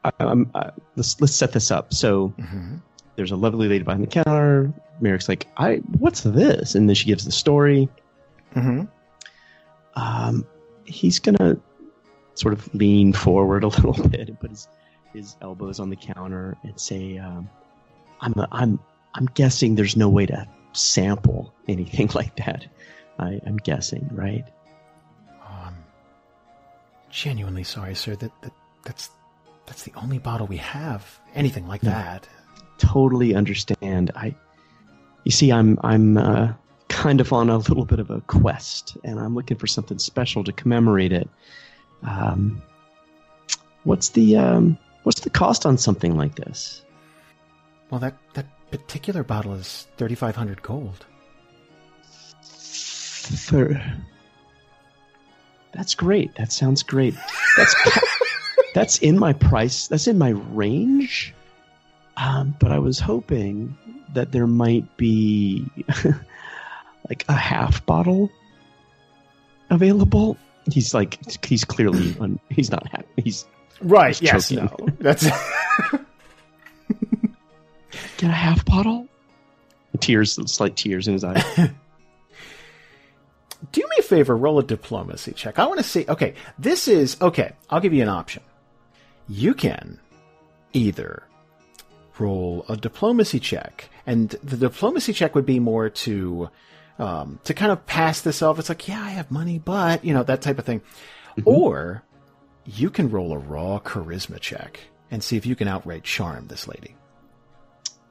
I, 0.05 0.11
I'm, 0.21 0.51
let's 0.97 1.21
let's 1.21 1.35
set 1.35 1.53
this 1.53 1.71
up. 1.71 1.93
So 1.93 2.29
hmm 2.29 2.77
there's 3.17 3.31
a 3.33 3.37
lovely 3.37 3.67
lady 3.67 3.83
behind 3.83 4.03
the 4.03 4.09
counter. 4.09 4.73
Marrek's 5.01 5.29
like, 5.29 5.47
"I 5.57 5.77
what's 5.99 6.23
this?" 6.23 6.75
And 6.75 6.89
then 6.89 6.95
she 6.95 7.07
gives 7.07 7.25
the 7.25 7.33
story. 7.33 7.89
hmm 8.55 8.85
Um, 9.95 10.47
he's 10.85 11.19
gonna 11.19 11.59
sort 12.35 12.55
of 12.55 12.75
lean 12.75 13.13
forward 13.13 13.65
a 13.65 13.69
little 13.83 14.09
bit 14.09 14.29
and 14.29 14.41
put 14.41 14.51
his 14.51 14.69
his 15.13 15.37
elbows 15.43 15.81
on 15.81 15.91
the 15.91 15.97
counter 15.97 16.57
and 16.63 16.79
say, 16.81 17.19
um, 17.19 17.49
"I'm 18.21 18.35
I'm 18.53 18.79
I'm 19.15 19.27
guessing 19.35 19.75
there's 19.75 19.97
no 19.97 20.09
way 20.09 20.27
to 20.27 20.47
sample 20.77 21.53
anything 21.69 22.11
like 22.15 22.37
that. 22.37 22.67
I, 23.19 23.41
I'm 23.47 23.57
guessing, 23.57 24.09
right? 24.13 24.45
I'm 25.43 25.75
genuinely 27.11 27.65
sorry, 27.65 27.95
sir. 27.95 28.15
That, 28.17 28.31
that 28.43 28.53
that's 28.85 29.11
that's 29.67 29.83
the 29.85 29.93
only 29.97 30.19
bottle 30.19 30.47
we 30.47 30.59
have. 30.59 31.19
Anything 31.35 31.67
like 31.67 31.83
Yeah. 31.83 31.91
that. 31.91 32.29
Totally 32.79 33.35
understand. 33.35 34.11
I, 34.15 34.35
you 35.25 35.31
see, 35.33 35.51
I'm 35.51 35.79
I'm 35.83 36.19
uh, 36.19 36.53
kind 36.89 37.21
of 37.21 37.33
on 37.33 37.49
a 37.49 37.57
little 37.57 37.87
bit 37.87 37.99
of 38.01 38.11
a 38.11 38.21
quest, 38.23 38.97
and 39.03 39.19
I'm 39.19 39.35
looking 39.35 39.57
for 39.57 39.67
something 39.67 39.99
special 39.99 40.45
to 40.45 40.53
commemorate 40.53 41.13
it. 41.13 41.29
Um, 42.03 42.63
what's 43.85 44.11
the 44.11 44.37
um, 44.37 44.79
what's 45.05 45.21
the 45.21 45.31
cost 45.31 45.65
on 45.65 45.79
something 45.79 46.17
like 46.17 46.35
this? 46.37 46.83
Well, 47.91 48.01
that 48.01 48.15
that 48.35 48.47
particular 48.71 49.23
bottle 49.23 49.55
is 49.55 49.87
thirty 49.97 50.15
five 50.15 50.37
hundred 50.37 50.63
gold. 50.63 51.07
For 52.43 53.81
that's 55.73 55.95
great. 55.95 56.35
That 56.37 56.53
sounds 56.53 56.83
great. 56.83 57.15
That's 57.57 57.75
that's 58.75 58.99
in 58.99 59.19
my 59.19 59.33
price. 59.33 59.89
That's 59.89 60.07
in 60.07 60.19
my 60.19 60.31
range. 60.31 61.35
Um, 62.17 62.55
but 62.59 62.73
I 62.73 62.79
was 62.79 62.99
hoping 62.99 63.77
that 64.15 64.33
there 64.33 64.47
might 64.47 64.97
be 64.97 65.67
like 67.09 67.25
a 67.29 67.35
half 67.35 67.85
bottle 67.85 68.31
available. 69.69 70.39
he's 70.71 70.95
like 70.95 71.45
he's 71.45 71.65
clearly 71.65 72.17
un, 72.21 72.41
he's 72.49 72.71
not 72.71 72.87
happy. 72.89 73.23
He's 73.23 73.45
Right. 73.83 74.17
He's 74.17 74.23
Yes. 74.23 74.51
No. 74.51 74.75
That's 75.01 75.27
get 78.17 78.31
a 78.31 78.35
half 78.35 78.65
bottle. 78.65 79.09
Tears, 80.01 80.39
slight 80.51 80.77
tears 80.77 81.09
in 81.09 81.15
his 81.15 81.25
eyes. 81.25 81.43
do 83.73 83.81
me 83.81 83.97
a 83.99 84.03
favor, 84.03 84.37
roll 84.37 84.59
a 84.59 84.63
diplomacy 84.63 85.33
check. 85.33 85.59
I 85.59 85.67
want 85.67 85.79
to 85.79 85.85
see. 85.85 86.05
Okay, 86.09 86.35
this 86.59 86.89
is 86.89 87.17
okay. 87.21 87.53
I'll 87.71 87.81
give 87.81 87.95
you 87.95 88.03
an 88.03 88.09
option. 88.09 88.43
You 89.29 89.55
can 89.55 89.99
either 90.73 91.23
roll 92.19 92.65
a 92.69 92.77
diplomacy 92.77 93.41
check, 93.41 93.89
and 94.07 94.31
the 94.43 94.57
diplomacy 94.57 95.13
check 95.13 95.35
would 95.35 95.47
be 95.47 95.59
more 95.59 95.89
to 95.89 96.51
um, 96.99 97.41
to 97.45 97.55
kind 97.55 97.73
of 97.73 97.87
pass 97.87 98.21
this 98.21 98.43
off. 98.43 98.59
It's 98.59 98.69
like, 98.69 98.89
yeah, 98.89 99.03
I 99.03 99.11
have 99.11 99.31
money, 99.31 99.59
but 99.59 100.05
you 100.05 100.13
know 100.13 100.23
that 100.23 100.43
type 100.43 100.59
of 100.59 100.65
thing. 100.65 100.83
Or 101.45 102.03
you 102.65 102.91
can 102.91 103.11
roll 103.11 103.33
a 103.33 103.39
raw 103.39 103.79
charisma 103.79 104.41
check 104.41 104.81
and 105.11 105.23
see 105.23 105.37
if 105.37 105.47
you 105.47 105.55
can 105.55 105.69
outright 105.69 106.03
charm 106.03 106.49
this 106.49 106.67
lady. 106.67 106.97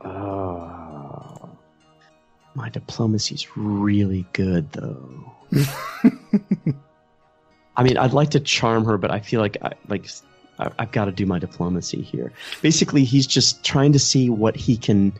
Oh, 0.05 1.49
my 2.53 2.69
diplomacy's 2.69 3.47
really 3.57 4.25
good 4.33 4.71
though. 4.71 5.33
I 7.77 7.83
mean, 7.83 7.97
I'd 7.97 8.13
like 8.13 8.29
to 8.31 8.39
charm 8.39 8.85
her, 8.85 8.97
but 8.97 9.11
I 9.11 9.19
feel 9.19 9.41
like 9.41 9.57
I 9.61 9.73
like 9.87 10.07
I, 10.59 10.69
I've 10.79 10.91
got 10.91 11.05
to 11.05 11.11
do 11.11 11.25
my 11.25 11.39
diplomacy 11.39 12.01
here. 12.01 12.31
Basically, 12.61 13.03
he's 13.03 13.27
just 13.27 13.63
trying 13.63 13.93
to 13.93 13.99
see 13.99 14.29
what 14.29 14.55
he 14.55 14.77
can 14.77 15.13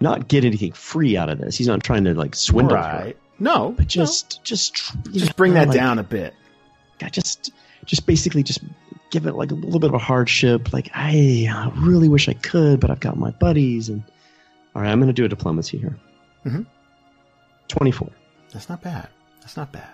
not 0.00 0.28
get 0.28 0.44
anything 0.44 0.72
free 0.72 1.16
out 1.16 1.28
of 1.30 1.38
this. 1.38 1.56
He's 1.56 1.66
not 1.66 1.82
trying 1.82 2.04
to 2.04 2.14
like 2.14 2.34
swindle 2.34 2.76
her. 2.76 3.14
No, 3.38 3.72
but 3.72 3.86
just 3.86 4.42
just 4.44 4.94
you 5.06 5.20
just 5.20 5.36
bring 5.36 5.54
know, 5.54 5.60
that 5.60 5.68
like, 5.68 5.76
down 5.76 5.98
a 5.98 6.02
bit. 6.02 6.34
Just 7.10 7.52
just 7.84 8.06
basically 8.06 8.42
just 8.42 8.60
give 9.10 9.26
it 9.26 9.34
like 9.34 9.50
a 9.50 9.54
little 9.54 9.80
bit 9.80 9.90
of 9.90 9.94
a 9.94 9.98
hardship. 9.98 10.72
Like 10.72 10.90
I, 10.94 11.48
I 11.50 11.70
really 11.76 12.08
wish 12.08 12.28
I 12.28 12.34
could, 12.34 12.80
but 12.80 12.90
I've 12.90 13.00
got 13.00 13.16
my 13.16 13.30
buddies 13.30 13.88
and. 13.88 14.02
All 14.74 14.82
right, 14.82 14.90
I'm 14.90 14.98
going 14.98 15.06
to 15.08 15.14
do 15.14 15.24
a 15.24 15.28
diplomacy 15.28 15.78
here. 15.78 15.98
Mhm. 16.44 16.66
Twenty-four. 17.68 18.10
That's 18.52 18.68
not 18.68 18.82
bad. 18.82 19.08
That's 19.40 19.56
not 19.56 19.72
bad. 19.72 19.88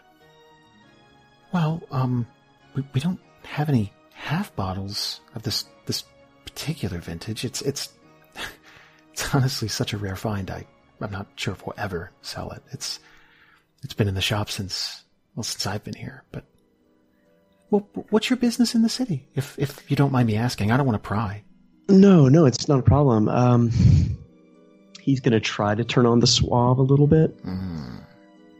Well, 1.52 1.82
um, 1.90 2.26
we, 2.74 2.84
we 2.92 3.00
don't 3.00 3.20
have 3.44 3.68
any 3.68 3.92
half 4.12 4.54
bottles 4.56 5.20
of 5.34 5.42
this 5.42 5.64
this 5.86 6.04
particular 6.44 6.98
vintage. 6.98 7.44
It's 7.44 7.62
it's 7.62 7.90
it's 9.12 9.34
honestly 9.34 9.68
such 9.68 9.92
a 9.92 9.98
rare 9.98 10.16
find. 10.16 10.50
I 10.50 10.66
I'm 11.00 11.12
not 11.12 11.26
sure 11.36 11.54
if 11.54 11.64
we'll 11.66 11.74
ever 11.78 12.10
sell 12.22 12.50
it. 12.50 12.62
It's 12.72 12.98
it's 13.82 13.94
been 13.94 14.08
in 14.08 14.14
the 14.14 14.20
shop 14.20 14.50
since 14.50 15.04
well 15.36 15.44
since 15.44 15.66
I've 15.66 15.84
been 15.84 15.94
here. 15.94 16.24
But 16.32 16.44
well, 17.72 17.88
what's 18.10 18.28
your 18.28 18.36
business 18.36 18.74
in 18.74 18.82
the 18.82 18.88
city? 18.90 19.26
If 19.34 19.58
if 19.58 19.90
you 19.90 19.96
don't 19.96 20.12
mind 20.12 20.26
me 20.26 20.36
asking, 20.36 20.70
I 20.70 20.76
don't 20.76 20.84
want 20.86 21.02
to 21.02 21.08
pry. 21.08 21.42
No, 21.88 22.28
no, 22.28 22.44
it's 22.44 22.68
not 22.68 22.78
a 22.78 22.82
problem. 22.82 23.28
Um, 23.28 23.70
he's 25.00 25.20
going 25.20 25.32
to 25.32 25.40
try 25.40 25.74
to 25.74 25.82
turn 25.82 26.04
on 26.04 26.20
the 26.20 26.26
suave 26.26 26.78
a 26.78 26.82
little 26.82 27.06
bit. 27.06 27.36
Mm. 27.44 28.04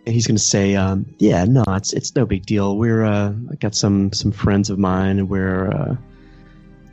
And 0.05 0.15
he's 0.15 0.27
going 0.27 0.37
to 0.37 0.43
say, 0.43 0.75
um, 0.77 1.15
"Yeah, 1.19 1.45
no, 1.45 1.63
it's 1.69 1.93
it's 1.93 2.17
no 2.17 2.25
big 2.25 2.47
deal. 2.47 2.79
We're 2.79 3.05
uh, 3.05 3.35
I 3.51 3.55
got 3.57 3.75
some 3.75 4.15
some 4.15 4.33
friends 4.33 4.71
of 4.71 4.79
mine, 4.79 5.19
and 5.19 5.29
we're 5.29 5.71
uh, 5.71 5.97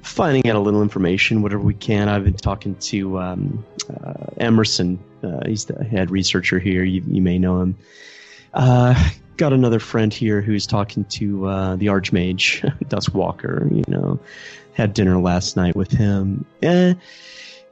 finding 0.04 0.46
out 0.50 0.58
a 0.58 0.60
little 0.60 0.82
information, 0.82 1.42
whatever 1.42 1.64
we 1.64 1.74
can. 1.74 2.10
I've 2.10 2.26
been 2.26 2.34
talking 2.34 2.76
to 2.76 3.18
um, 3.18 3.66
uh, 3.90 4.26
Emerson. 4.38 5.00
Uh, 5.24 5.40
he's 5.48 5.66
the 5.66 5.86
head 5.86 6.12
researcher 6.12 6.60
here. 6.60 6.84
You 6.84 7.02
you 7.08 7.22
may 7.22 7.40
know 7.40 7.62
him. 7.62 7.78
Got 9.40 9.54
another 9.54 9.80
friend 9.80 10.14
here 10.14 10.42
who's 10.42 10.68
talking 10.68 11.06
to 11.06 11.48
uh, 11.48 11.76
the 11.78 11.86
Archmage, 11.86 12.62
Dust 12.90 13.14
Walker. 13.14 13.66
You 13.72 13.86
know, 13.88 14.20
had 14.74 14.94
dinner 14.94 15.18
last 15.18 15.56
night 15.56 15.78
with 15.78 15.90
him. 15.92 16.46
Eh, 16.62 16.94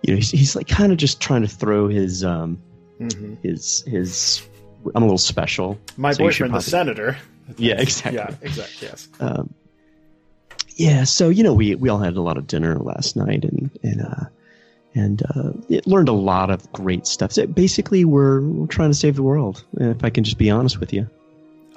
you 0.02 0.14
know, 0.14 0.16
he's, 0.16 0.32
he's 0.32 0.56
like 0.56 0.70
kind 0.70 0.94
of 0.94 0.98
just 0.98 1.20
trying 1.20 1.42
to 1.42 1.50
throw 1.50 1.90
his 1.90 2.24
um, 2.24 2.58
hmm 3.00 3.34
his 3.44 3.84
his. 3.86 4.48
I'm 4.96 5.04
a 5.04 5.06
little 5.06 5.18
special. 5.18 5.78
My 5.98 6.14
So 6.14 6.20
boyfriend, 6.24 6.54
the 6.54 6.62
senator. 6.62 7.18
Yeah, 7.58 7.82
exactly. 7.82 8.16
Yeah, 8.18 8.34
exactly. 8.42 8.88
Yes. 8.88 9.10
Um, 9.20 9.54
yeah, 10.78 11.04
so 11.04 11.28
you 11.28 11.44
know, 11.44 11.54
we 11.54 11.76
we 11.76 11.90
all 11.90 12.00
had 12.00 12.16
a 12.16 12.22
lot 12.22 12.38
of 12.38 12.48
dinner 12.48 12.78
last 12.78 13.18
night, 13.18 13.44
and 13.44 13.70
and 13.84 14.02
uh, 14.02 14.26
and 14.96 15.22
uh, 15.36 15.52
it 15.68 15.86
learned 15.86 16.08
a 16.08 16.14
lot 16.14 16.50
of 16.50 16.72
great 16.72 17.06
stuff. 17.08 17.34
So 17.34 17.46
basically, 17.46 18.06
we're, 18.06 18.40
we're 18.40 18.68
trying 18.68 18.92
to 18.92 18.98
save 18.98 19.18
the 19.18 19.24
world. 19.24 19.66
If 19.74 20.06
I 20.06 20.10
can 20.10 20.24
just 20.24 20.38
be 20.38 20.50
honest 20.50 20.80
with 20.80 20.94
you, 20.94 21.10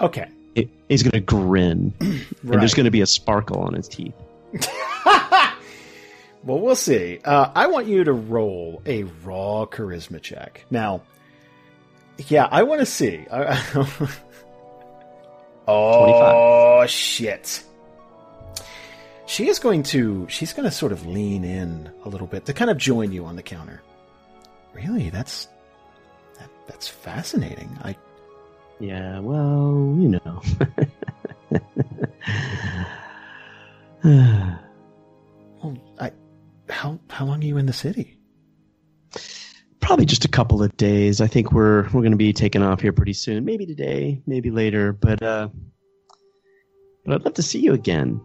Okay. 0.01 0.29
it, 0.55 0.69
he's 0.89 1.03
going 1.03 1.13
to 1.13 1.21
grin, 1.21 1.93
and 2.01 2.25
there's 2.43 2.75
going 2.75 2.85
to 2.85 2.91
be 2.91 3.01
a 3.03 3.07
sparkle 3.07 3.61
on 3.61 3.75
his 3.75 3.89
teeth. 3.89 4.15
well, 5.05 6.59
we'll 6.59 6.75
see. 6.77 7.21
Uh, 7.25 7.51
I 7.55 7.67
want 7.67 7.87
you 7.87 8.05
to 8.05 8.13
roll 8.13 8.83
a 8.87 9.05
raw 9.25 9.67
charisma 9.67 10.21
check. 10.21 10.65
Now, 10.71 11.03
yeah, 12.29 12.49
I 12.51 12.63
want 12.65 12.81
to 12.81 12.87
see. 12.87 13.27
Oh, 15.69 16.85
shit. 16.87 17.63
She 19.27 19.49
is 19.49 19.61
going 19.61 19.85
to, 19.85 20.27
she's 20.29 20.53
going 20.53 20.69
to 20.69 20.75
sort 20.75 20.91
of 20.91 21.07
lean 21.07 21.45
in 21.45 21.89
a 22.05 22.09
little 22.09 22.27
bit 22.27 22.47
to 22.47 22.53
kind 22.53 22.71
of 22.71 22.77
join 22.77 23.13
you 23.13 23.25
on 23.25 23.37
the 23.37 23.43
counter. 23.43 23.81
Really? 24.73 25.11
That's, 25.11 25.47
that, 26.39 26.51
that's 26.67 26.89
fascinating. 26.89 27.79
I, 27.85 27.95
Yeah, 28.81 29.21
well, 29.21 29.95
you 29.99 30.09
know. 30.09 30.43
well, 35.63 35.79
I, 35.99 36.13
how, 36.71 36.99
how 37.11 37.27
long 37.27 37.43
are 37.43 37.47
you 37.47 37.59
in 37.59 37.67
the 37.67 37.75
city? 37.75 38.19
Probably 39.81 40.07
just 40.07 40.25
a 40.25 40.29
couple 40.29 40.63
of 40.63 40.75
days. 40.79 41.21
I 41.21 41.27
think 41.27 41.53
we're 41.53 41.83
we're 41.85 42.01
going 42.01 42.13
to 42.13 42.17
be 42.17 42.33
taking 42.33 42.63
off 42.63 42.81
here 42.81 42.93
pretty 42.93 43.13
soon. 43.13 43.45
Maybe 43.45 43.67
today, 43.67 44.23
maybe 44.27 44.51
later. 44.51 44.93
But 44.93 45.23
uh, 45.23 45.49
but 47.05 47.15
I'd 47.15 47.25
love 47.25 47.35
to 47.35 47.43
see 47.43 47.59
you 47.59 47.75
again. 47.75 48.21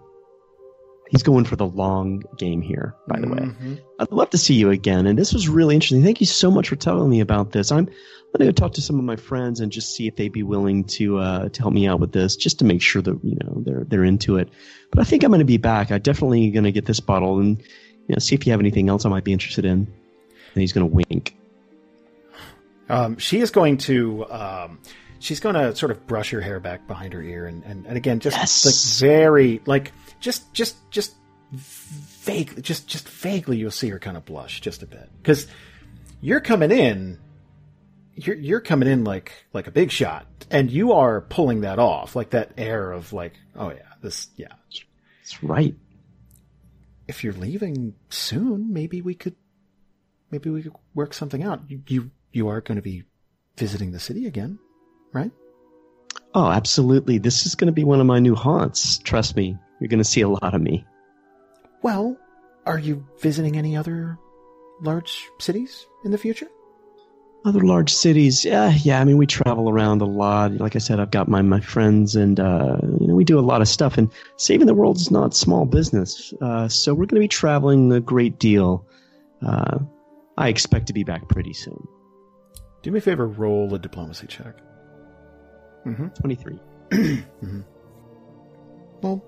He's 1.10 1.24
going 1.24 1.46
for 1.46 1.56
the 1.56 1.68
long 1.68 2.24
game 2.38 2.62
here, 2.62 2.96
by 3.08 3.20
the 3.20 3.28
way. 3.28 3.38
Mhm. 3.38 3.80
I'd 4.00 4.12
love 4.12 4.32
to 4.32 4.38
see 4.40 4.56
you 4.56 4.72
again. 4.72 5.06
And 5.06 5.18
this 5.20 5.34
was 5.34 5.48
really 5.48 5.76
interesting. 5.76 6.04
Thank 6.04 6.20
you 6.20 6.26
so 6.26 6.50
much 6.50 6.68
for 6.70 6.76
telling 6.76 7.10
me 7.10 7.20
about 7.20 7.52
this. 7.52 7.72
I'm 7.72 7.86
going 7.86 7.94
to 8.40 8.46
go 8.46 8.52
talk 8.52 8.74
to 8.74 8.82
some 8.82 8.98
of 8.98 9.06
my 9.06 9.16
friends 9.16 9.60
and 9.60 9.72
just 9.72 9.96
see 9.96 10.08
if 10.08 10.16
they'd 10.16 10.32
be 10.32 10.42
willing 10.44 10.84
to 10.86 11.20
uh, 11.20 11.50
to 11.50 11.62
help 11.62 11.74
me 11.74 11.88
out 11.88 12.00
with 12.00 12.12
this, 12.12 12.36
just 12.36 12.60
to 12.60 12.66
make 12.66 12.82
sure 12.82 13.02
that 13.04 13.20
you 13.24 13.38
know 13.44 13.62
they're 13.64 13.84
they're 13.84 14.04
into 14.04 14.38
it. 14.38 14.50
But 14.92 15.00
I 15.00 15.04
think 15.04 15.24
I'm 15.24 15.30
going 15.30 15.40
to 15.40 15.46
be 15.46 15.58
back. 15.58 15.92
I 15.92 16.00
definitely 16.00 16.50
going 16.50 16.64
to 16.66 16.72
get 16.72 16.86
this 16.86 17.00
bottle 17.00 17.40
and 17.40 17.60
you 17.60 18.16
know 18.16 18.20
see 18.20 18.34
if 18.36 18.46
you 18.48 18.52
have 18.52 18.60
anything 18.60 18.90
else 18.90 19.06
I 19.06 19.10
might 19.10 19.24
be 19.24 19.32
interested 19.34 19.64
in. 19.64 19.72
And 20.54 20.62
he's 20.62 20.74
going 20.74 20.90
to 20.90 20.94
wink. 21.08 21.36
Um, 22.90 23.18
she 23.18 23.40
is 23.40 23.52
going 23.52 23.78
to, 23.80 24.26
um, 24.32 24.80
she's 25.20 25.40
going 25.40 25.56
to 25.56 25.76
sort 25.76 25.92
of 25.92 26.06
brush 26.08 26.30
her 26.32 26.40
hair 26.42 26.60
back 26.60 26.88
behind 26.88 27.14
her 27.14 27.22
ear, 27.22 27.46
and 27.48 27.64
and, 27.64 27.86
and 27.86 27.98
again, 27.98 28.20
just 28.20 28.38
Yes. 28.38 28.66
like 28.66 29.10
very, 29.10 29.62
like 29.66 29.92
just 30.20 30.54
just 30.54 30.78
just 30.92 31.16
vague, 31.52 32.62
just 32.62 32.88
just 32.88 33.08
vaguely, 33.08 33.58
you'll 33.58 33.72
see 33.72 33.90
her 33.90 34.00
kind 34.00 34.18
of 34.18 34.26
blush 34.26 34.62
just 34.62 34.84
a 34.84 34.88
bit 34.88 35.10
because 35.22 35.48
you're 36.22 36.42
coming 36.42 36.72
in, 36.72 37.20
you're 38.16 38.36
you're 38.36 38.62
coming 38.62 38.90
in 38.90 39.04
like 39.04 39.32
like 39.54 39.68
a 39.68 39.72
big 39.72 39.92
shot, 39.92 40.26
and 40.50 40.72
you 40.72 40.94
are 40.94 41.22
pulling 41.22 41.62
that 41.62 41.80
off, 41.80 42.16
like 42.16 42.32
that 42.32 42.52
air 42.58 42.92
of 42.92 43.14
like, 43.14 43.34
oh 43.56 43.70
yeah, 43.70 43.94
this 44.02 44.28
yeah. 44.36 44.54
That's 45.26 45.44
right. 45.44 45.76
If 47.08 47.24
you're 47.24 47.34
leaving 47.34 47.96
soon, 48.10 48.74
maybe 48.74 49.02
we 49.02 49.16
could, 49.16 49.36
maybe 50.30 50.52
we 50.52 50.62
could 50.62 50.74
work 50.94 51.16
something 51.16 51.44
out. 51.44 51.62
You 51.68 51.82
you, 51.88 52.12
you 52.32 52.48
are 52.50 52.62
going 52.62 52.76
to 52.76 52.84
be 52.84 53.06
visiting 53.58 53.92
the 53.92 54.00
city 54.00 54.28
again, 54.28 54.60
right? 55.12 55.32
Oh, 56.36 56.48
absolutely. 56.48 57.18
This 57.18 57.46
is 57.48 57.56
going 57.56 57.68
to 57.68 57.74
be 57.74 57.84
one 57.84 58.00
of 58.00 58.06
my 58.06 58.20
new 58.20 58.36
haunts. 58.36 59.00
Trust 59.00 59.36
me, 59.36 59.58
you're 59.80 59.90
going 59.90 60.00
to 60.00 60.04
see 60.04 60.22
a 60.22 60.30
lot 60.30 60.54
of 60.54 60.62
me. 60.62 60.86
Well, 61.82 62.18
are 62.66 62.80
you 62.80 63.06
visiting 63.20 63.58
any 63.58 63.76
other 63.76 64.18
large 64.82 65.24
cities 65.40 65.86
in 66.04 66.12
the 66.12 66.18
future? 66.18 66.48
Other 67.46 67.62
large 67.62 67.94
cities, 67.94 68.44
yeah, 68.44 68.72
yeah. 68.72 69.00
I 69.00 69.04
mean, 69.04 69.18
we 69.18 69.28
travel 69.28 69.70
around 69.70 70.02
a 70.02 70.06
lot. 70.06 70.54
Like 70.54 70.76
I 70.76 70.80
said, 70.80 71.00
I've 71.00 71.12
got 71.12 71.28
my 71.28 71.44
my 71.44 71.60
friends, 71.60 72.16
and 72.16 72.40
uh, 72.40 72.78
you 73.00 73.06
know, 73.06 73.14
we 73.14 73.24
do 73.24 73.38
a 73.38 73.42
lot 73.42 73.62
of 73.62 73.68
stuff. 73.68 74.00
And 74.00 74.12
saving 74.38 74.66
the 74.66 74.74
world 74.74 74.98
is 74.98 75.12
not 75.12 75.36
small 75.36 75.66
business. 75.66 76.34
Uh, 76.42 76.68
so 76.68 76.96
we're 76.96 77.06
going 77.06 77.22
to 77.22 77.26
be 77.26 77.28
traveling 77.28 77.94
a 77.94 78.00
great 78.00 78.40
deal. 78.40 78.88
Uh, 79.46 79.78
I 80.40 80.50
expect 80.50 80.88
to 80.88 80.94
be 80.94 81.04
back 81.04 81.30
pretty 81.30 81.54
soon. 81.54 81.88
Do 82.82 82.90
me 82.90 82.98
a 82.98 83.02
favor, 83.02 83.28
roll 83.28 83.72
a 83.76 83.78
diplomacy 83.78 84.26
check. 84.26 84.56
Mm-hmm. 85.86 86.08
Twenty 86.20 86.36
three. 86.36 86.60
Well, 89.02 89.24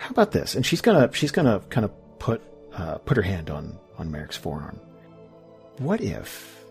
how 0.00 0.08
about 0.08 0.32
this? 0.32 0.54
And 0.54 0.64
she's 0.64 0.80
gonna 0.80 1.10
she's 1.12 1.30
gonna 1.30 1.60
kind 1.68 1.84
of 1.84 1.92
put 2.18 2.40
uh, 2.72 2.96
put 2.98 3.18
her 3.18 3.22
hand 3.22 3.50
on 3.50 3.78
on 3.98 4.10
Marrek's 4.10 4.36
forearm. 4.36 4.80
What 5.76 6.00
if 6.00 6.64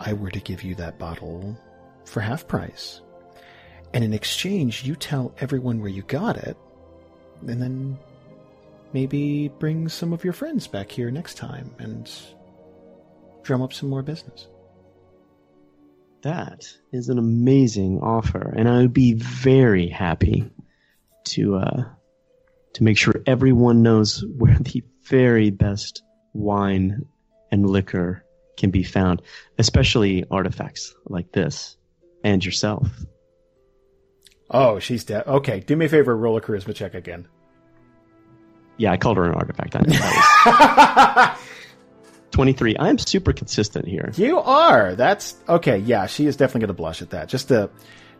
I 0.00 0.12
were 0.14 0.32
to 0.32 0.40
give 0.40 0.64
you 0.64 0.74
that 0.74 0.98
bottle 0.98 1.56
for 2.04 2.20
half 2.20 2.48
price, 2.48 3.00
and 3.92 4.02
in 4.02 4.12
exchange, 4.12 4.82
you 4.82 4.96
tell 4.96 5.32
everyone 5.38 5.80
where 5.80 5.88
you 5.88 6.02
got 6.02 6.36
it, 6.36 6.56
and 7.46 7.62
then 7.62 7.96
maybe 8.92 9.48
bring 9.60 9.88
some 9.88 10.12
of 10.12 10.24
your 10.24 10.32
friends 10.32 10.66
back 10.66 10.90
here 10.90 11.12
next 11.12 11.36
time 11.36 11.72
and 11.78 12.10
drum 13.44 13.62
up 13.62 13.72
some 13.72 13.88
more 13.88 14.02
business. 14.02 14.48
That 16.22 16.66
is 16.90 17.08
an 17.10 17.18
amazing 17.18 18.00
offer, 18.00 18.52
and 18.56 18.68
I 18.68 18.78
would 18.78 18.92
be 18.92 19.12
very 19.14 19.86
happy 19.86 20.50
to 21.26 21.56
uh, 21.56 21.84
to 22.74 22.84
make 22.84 22.98
sure 22.98 23.14
everyone 23.26 23.82
knows 23.82 24.24
where 24.36 24.56
the 24.58 24.82
very 25.04 25.50
best 25.50 26.02
wine 26.32 27.06
and 27.50 27.68
liquor 27.68 28.24
can 28.56 28.70
be 28.70 28.82
found, 28.82 29.22
especially 29.58 30.24
artifacts 30.30 30.94
like 31.06 31.32
this 31.32 31.76
and 32.22 32.44
yourself. 32.44 32.88
Oh, 34.50 34.78
she's 34.78 35.04
dead. 35.04 35.26
Okay, 35.26 35.60
do 35.60 35.74
me 35.76 35.86
a 35.86 35.88
favor, 35.88 36.16
roll 36.16 36.36
a 36.36 36.40
charisma 36.40 36.74
check 36.74 36.94
again. 36.94 37.26
Yeah, 38.76 38.92
I 38.92 38.96
called 38.96 39.16
her 39.16 39.24
an 39.24 39.34
artifact. 39.34 39.76
I 39.76 39.80
know 39.80 39.92
that 39.92 41.36
was 41.36 41.40
23. 42.32 42.76
I'm 42.78 42.98
super 42.98 43.32
consistent 43.32 43.86
here. 43.86 44.12
You 44.16 44.40
are. 44.40 44.96
That's 44.96 45.36
okay. 45.48 45.78
Yeah, 45.78 46.06
she 46.06 46.26
is 46.26 46.36
definitely 46.36 46.62
going 46.62 46.68
to 46.68 46.74
blush 46.74 47.00
at 47.02 47.10
that. 47.10 47.28
Just 47.28 47.48
the, 47.48 47.70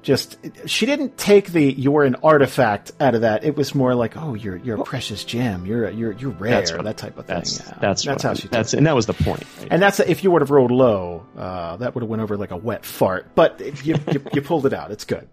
just 0.04 0.36
she 0.66 0.84
didn't 0.86 1.16
take 1.16 1.48
the 1.48 1.72
"you're 1.72 2.04
an 2.04 2.16
artifact" 2.22 2.92
out 3.00 3.14
of 3.14 3.22
that. 3.22 3.42
It 3.42 3.56
was 3.56 3.74
more 3.74 3.94
like, 3.94 4.16
"Oh, 4.16 4.34
you're 4.34 4.56
you're 4.58 4.80
a 4.80 4.84
precious 4.84 5.24
gem. 5.24 5.64
You're 5.66 5.88
you're 5.90 6.12
you're 6.12 6.30
rare." 6.30 6.60
What- 6.60 6.84
that 6.84 6.98
type 6.98 7.16
of 7.18 7.26
thing. 7.26 7.36
That's 7.36 7.58
yeah. 7.58 7.78
that's 7.80 8.04
that's 8.04 8.22
how 8.22 8.34
she. 8.34 8.48
That's 8.48 8.74
it. 8.74 8.76
and 8.76 8.86
that 8.86 8.94
was 8.94 9.06
the 9.06 9.14
point. 9.14 9.42
right? 9.58 9.68
And 9.70 9.82
that's 9.82 9.98
if 10.00 10.22
you 10.22 10.30
would 10.30 10.42
have 10.42 10.50
rolled 10.50 10.70
low, 10.70 11.26
uh, 11.36 11.78
that 11.78 11.94
would 11.94 12.02
have 12.02 12.10
went 12.10 12.22
over 12.22 12.36
like 12.36 12.50
a 12.50 12.56
wet 12.56 12.84
fart. 12.84 13.34
But 13.34 13.60
if 13.60 13.86
you, 13.86 13.96
you 14.12 14.22
you 14.34 14.42
pulled 14.42 14.66
it 14.66 14.74
out. 14.74 14.90
It's 14.92 15.04
good. 15.04 15.26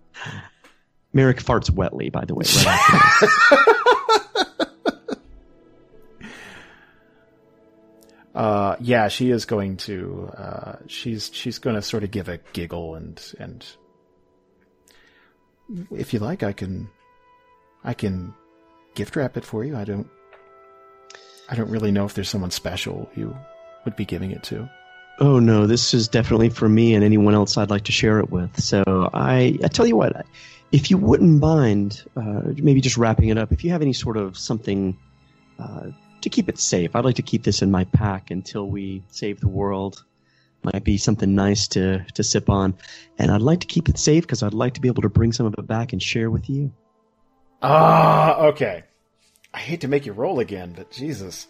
Marrek 1.14 1.44
farts 1.44 1.70
wetly, 1.70 2.10
by 2.10 2.24
the 2.26 2.34
way. 2.34 2.46
Right. 2.66 3.68
Uh, 8.34 8.78
yeah, 8.80 9.10
she 9.10 9.30
is 9.30 9.44
going 9.44 9.76
to. 9.76 10.32
Uh, 10.38 10.76
she's 10.88 11.30
she's 11.34 11.60
going 11.60 11.76
to 11.76 11.82
sort 11.82 12.06
of 12.06 12.12
give 12.12 12.30
a 12.30 12.38
giggle 12.54 12.96
and 12.96 13.22
and. 13.40 13.66
If 15.92 16.14
you 16.14 16.20
like, 16.20 16.44
I 16.44 16.54
can, 16.54 16.90
I 17.84 17.94
can, 17.94 18.34
gift 18.96 19.16
wrap 19.16 19.38
it 19.38 19.46
for 19.46 19.64
you. 19.64 19.78
I 19.78 19.84
don't. 19.84 20.08
I 21.50 21.56
don't 21.56 21.70
really 21.70 21.92
know 21.92 22.06
if 22.06 22.14
there's 22.14 22.30
someone 22.30 22.52
special 22.52 23.10
you 23.16 23.36
would 23.86 23.96
be 23.96 24.06
giving 24.06 24.32
it 24.32 24.44
to. 24.44 24.70
oh 25.20 25.40
no, 25.40 25.68
this 25.68 25.94
is 25.94 26.08
definitely 26.08 26.50
for 26.50 26.68
me 26.68 26.96
and 26.96 27.04
anyone 27.04 27.34
else 27.34 27.58
I'd 27.58 27.70
like 27.70 27.84
to 27.86 27.92
share 27.92 28.20
it 28.20 28.30
with. 28.32 28.60
So 28.60 29.10
I, 29.14 29.58
I 29.64 29.68
tell 29.68 29.86
you 29.86 29.96
what, 29.96 30.26
if 30.72 30.90
you 30.90 30.98
wouldn't 30.98 31.40
mind, 31.40 32.04
uh, 32.16 32.42
maybe 32.58 32.82
just 32.82 32.98
wrapping 32.98 33.30
it 33.30 33.38
up. 33.38 33.52
If 33.52 33.64
you 33.64 33.72
have 33.72 33.82
any 33.82 33.94
sort 33.94 34.18
of 34.18 34.38
something 34.38 34.98
uh, 35.60 35.88
to 36.22 36.30
keep 36.30 36.50
it 36.50 36.58
safe, 36.60 36.96
I'd 36.96 37.06
like 37.06 37.18
to 37.18 37.22
keep 37.22 37.44
this 37.44 37.62
in 37.62 37.72
my 37.72 37.84
pack 37.86 38.32
until 38.32 38.68
we 38.68 39.04
save 39.10 39.40
the 39.40 39.48
world. 39.48 40.04
Might 40.64 40.84
be 40.84 40.98
something 40.98 41.34
nice 41.34 41.68
to 41.70 42.06
to 42.14 42.24
sip 42.24 42.50
on, 42.50 42.76
and 43.18 43.32
I'd 43.32 43.42
like 43.42 43.62
to 43.62 43.68
keep 43.68 43.90
it 43.90 43.98
safe 43.98 44.24
because 44.24 44.44
I'd 44.44 44.54
like 44.54 44.76
to 44.76 44.82
be 44.82 44.88
able 44.88 45.02
to 45.02 45.10
bring 45.10 45.32
some 45.32 45.46
of 45.48 45.56
it 45.58 45.66
back 45.68 45.92
and 45.94 46.02
share 46.02 46.30
with 46.30 46.50
you. 46.50 46.72
Ah, 47.64 48.38
okay. 48.48 48.84
I 49.54 49.60
hate 49.60 49.82
to 49.82 49.88
make 49.88 50.06
you 50.06 50.14
roll 50.14 50.40
again, 50.40 50.74
but 50.76 50.92
Jesus, 50.92 51.48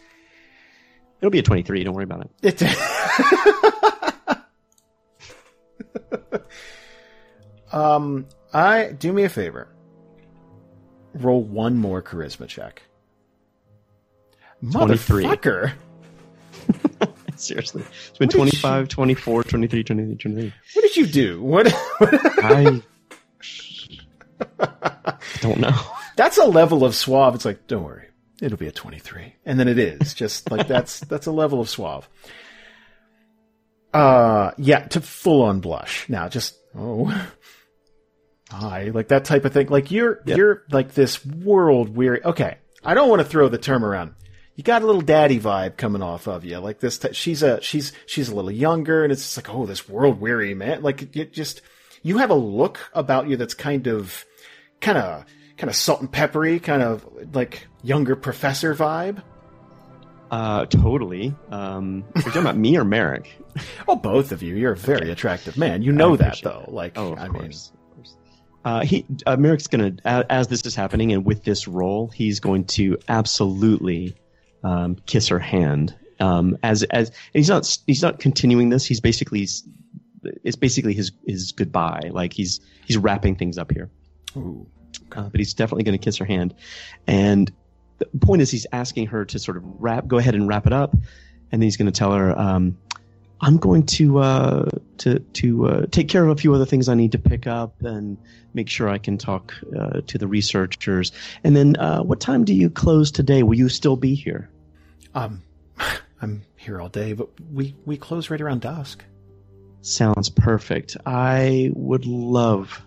It'll 1.20 1.30
be 1.30 1.40
a 1.40 1.44
twenty 1.44 1.62
three. 1.62 1.84
Don't 1.84 1.94
worry 1.94 2.06
about 2.06 2.30
it. 2.42 2.62
it. 2.62 2.78
um, 7.74 8.26
I 8.54 8.92
do 8.98 9.14
me 9.14 9.24
a 9.24 9.30
favor. 9.30 9.68
Roll 11.14 11.44
one 11.44 11.78
more 11.78 12.02
charisma 12.02 12.48
check. 12.48 12.82
23. 14.72 15.24
Motherfucker! 15.26 15.74
Seriously, 17.42 17.82
it's 18.10 18.18
been 18.20 18.28
What 18.28 18.32
did 18.32 18.38
25, 18.38 18.88
24, 18.88 19.44
23, 19.44 19.84
23, 19.84 20.16
23. 20.16 20.54
What 20.76 20.82
did 20.84 20.96
you 20.98 21.06
do? 21.08 21.42
What? 21.42 21.68
I 21.74 22.82
don't 25.42 25.60
know. 25.60 25.74
that's 26.16 26.38
a 26.38 26.46
level 26.46 26.84
of 26.84 26.96
suave. 26.96 27.36
It's 27.36 27.46
like, 27.46 27.68
don't 27.68 27.84
worry, 27.84 28.08
it'll 28.42 28.58
be 28.58 28.68
a 28.68 28.72
twenty-three, 28.72 29.36
and 29.46 29.60
then 29.60 29.68
it 29.68 29.80
is 29.80 30.14
just 30.14 30.52
like 30.52 30.68
that's 30.68 31.00
that's 31.10 31.26
a 31.28 31.32
level 31.32 31.60
of 31.62 31.70
suave. 31.70 32.08
Uh, 33.94 34.52
yeah, 34.58 34.86
to 34.88 35.02
full 35.02 35.42
on 35.44 35.60
blush. 35.60 36.08
Now, 36.10 36.30
just 36.30 36.56
oh, 36.78 37.06
hi, 38.50 38.86
like 38.94 39.10
that 39.10 39.26
type 39.26 39.46
of 39.46 39.54
thing. 39.54 39.68
Like 39.68 39.92
you're 39.92 40.22
Yep. 40.26 40.38
you're 40.38 40.64
like 40.72 40.94
this 40.94 41.26
world 41.26 41.96
weary. 41.96 42.24
Okay, 42.24 42.58
I 42.84 42.94
don't 42.94 43.10
want 43.10 43.22
to 43.22 43.28
throw 43.28 43.50
the 43.50 43.58
term 43.58 43.84
around. 43.84 44.14
You 44.56 44.64
got 44.64 44.82
a 44.82 44.86
little 44.86 45.02
daddy 45.02 45.40
vibe 45.40 45.78
coming 45.78 46.02
off 46.04 46.28
of 46.28 46.44
you, 46.46 46.58
like 46.60 46.80
this. 46.80 46.98
T- 47.00 47.14
she's 47.14 47.42
a 47.42 47.62
she's 47.62 47.94
she's 48.06 48.30
a 48.30 48.36
little 48.36 48.52
younger, 48.52 49.04
and 49.04 49.12
it's 49.12 49.22
just 49.24 49.38
like, 49.38 49.54
oh, 49.54 49.66
this 49.66 49.88
world 49.90 50.20
weary 50.20 50.54
man. 50.54 50.82
Like 50.84 51.16
it 51.16 51.34
just 51.34 51.62
you 52.04 52.18
have 52.18 52.30
a 52.30 52.36
look 52.36 52.80
about 52.94 53.28
you 53.30 53.38
that's 53.38 53.54
kind 53.54 53.88
of 53.88 54.26
kind 54.82 54.98
of 54.98 55.26
kind 55.58 55.70
of 55.70 55.76
salt 55.76 56.02
and 56.02 56.12
peppery, 56.12 56.60
kind 56.60 56.84
of 56.84 57.06
like 57.34 57.68
younger 57.84 58.16
professor 58.16 58.76
vibe. 58.76 59.22
Uh, 60.30 60.66
totally. 60.66 61.36
Um, 61.50 62.06
you're 62.16 62.24
talking 62.24 62.42
about 62.42 62.58
me 62.58 62.78
or 62.78 62.84
Marrek? 62.86 63.28
Oh, 63.86 63.98
both 63.98 64.32
of 64.32 64.42
you. 64.42 64.56
You're 64.56 64.72
a 64.72 64.78
very 64.78 65.12
attractive 65.12 65.58
man. 65.58 65.82
You 65.82 65.92
know 65.92 66.16
that 66.16 66.40
though. 66.42 66.64
that. 66.68 66.74
Like, 66.74 66.94
Oh, 66.98 67.12
of 67.14 67.20
I 67.20 67.24
mean, 67.28 67.34
course. 67.42 67.74
course. 67.96 68.16
Uh, 68.64 68.80
he 68.86 69.06
uh, 69.26 69.36
Marrek's 69.36 69.68
gonna 69.68 69.92
a- 70.06 70.26
as 70.32 70.48
this 70.48 70.66
is 70.66 70.74
happening 70.74 71.12
and 71.12 71.26
with 71.26 71.44
this 71.44 71.68
role, 71.68 72.08
he's 72.08 72.40
going 72.40 72.64
to 72.66 72.98
absolutely 73.10 74.16
um, 74.64 74.96
kiss 75.06 75.28
her 75.28 75.40
hand. 75.40 75.96
Um, 76.20 76.58
as 76.62 76.84
as 76.84 77.10
and 77.10 77.16
he's 77.34 77.50
not 77.50 77.78
he's 77.88 78.02
not 78.02 78.20
continuing 78.20 78.70
this. 78.70 78.86
He's 78.86 79.00
basically 79.02 79.48
it's 80.44 80.56
basically 80.56 80.94
his 80.94 81.12
his 81.26 81.52
goodbye. 81.52 82.10
Like 82.12 82.34
he's 82.34 82.60
he's 82.86 82.98
wrapping 82.98 83.36
things 83.36 83.58
up 83.58 83.72
here. 83.72 83.90
ooh. 84.36 84.68
uh, 85.16 85.30
but 85.30 85.40
he's 85.40 85.54
definitely 85.54 85.84
going 85.84 85.98
to 85.98 86.04
kiss 86.04 86.18
her 86.18 86.26
hand. 86.26 86.54
And 87.08 87.52
the 87.98 88.20
point 88.20 88.42
is, 88.42 88.52
he's 88.52 88.68
asking 88.72 89.08
her 89.08 89.26
to 89.26 89.40
sort 89.40 89.58
of 89.58 89.64
wrap, 89.80 90.08
go 90.08 90.18
ahead 90.18 90.36
and 90.36 90.48
wrap 90.48 90.66
it 90.68 90.74
up, 90.74 90.94
and 90.94 91.62
then 91.62 91.62
he's 91.62 91.78
going 91.78 91.92
to 91.92 91.98
tell 91.98 92.12
her, 92.12 92.38
um, 92.38 92.78
"I'm 93.42 93.58
going 93.58 93.86
to 93.88 94.20
uh, 94.20 94.70
to 95.00 95.20
to 95.20 95.68
uh, 95.68 95.86
take 95.92 96.08
care 96.08 96.24
of 96.24 96.30
a 96.30 96.36
few 96.36 96.54
other 96.54 96.66
things 96.66 96.88
I 96.88 96.96
need 96.96 97.12
to 97.14 97.20
pick 97.20 97.48
up 97.48 97.82
and 97.82 98.18
make 98.54 98.70
sure 98.70 98.88
I 98.90 98.98
can 98.98 99.18
talk 99.18 99.54
uh, 99.78 100.02
to 100.08 100.18
the 100.18 100.28
researchers. 100.28 101.12
And 101.44 101.56
then, 101.56 101.76
uh, 101.78 102.04
what 102.04 102.20
time 102.20 102.46
do 102.46 102.54
you 102.54 102.70
close 102.70 103.12
today? 103.12 103.44
Will 103.44 103.58
you 103.58 103.70
still 103.70 103.96
be 103.96 104.16
here? 104.16 104.50
um, 105.14 105.42
I'm 106.22 106.44
here 106.56 106.80
all 106.80 106.90
day, 106.90 107.14
but 107.14 107.30
we 107.52 107.76
we 107.86 107.98
close 107.98 108.30
right 108.30 108.40
around 108.40 108.62
dusk. 108.62 109.04
Sounds 109.82 110.30
perfect. 110.30 110.96
I 111.06 111.72
would 111.74 112.06
love 112.06 112.82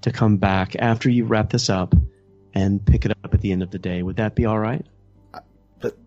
to 0.00 0.10
come 0.10 0.38
back 0.38 0.74
after 0.78 1.10
you 1.10 1.26
wrap 1.26 1.50
this 1.50 1.68
up 1.68 1.94
and 2.54 2.84
pick 2.84 3.04
it 3.04 3.10
up 3.10 3.34
at 3.34 3.42
the 3.42 3.52
end 3.52 3.62
of 3.62 3.70
the 3.70 3.78
day. 3.78 4.02
Would 4.02 4.16
that 4.16 4.34
be 4.34 4.46
all 4.46 4.58
right? 4.58 4.86
But 5.80 5.98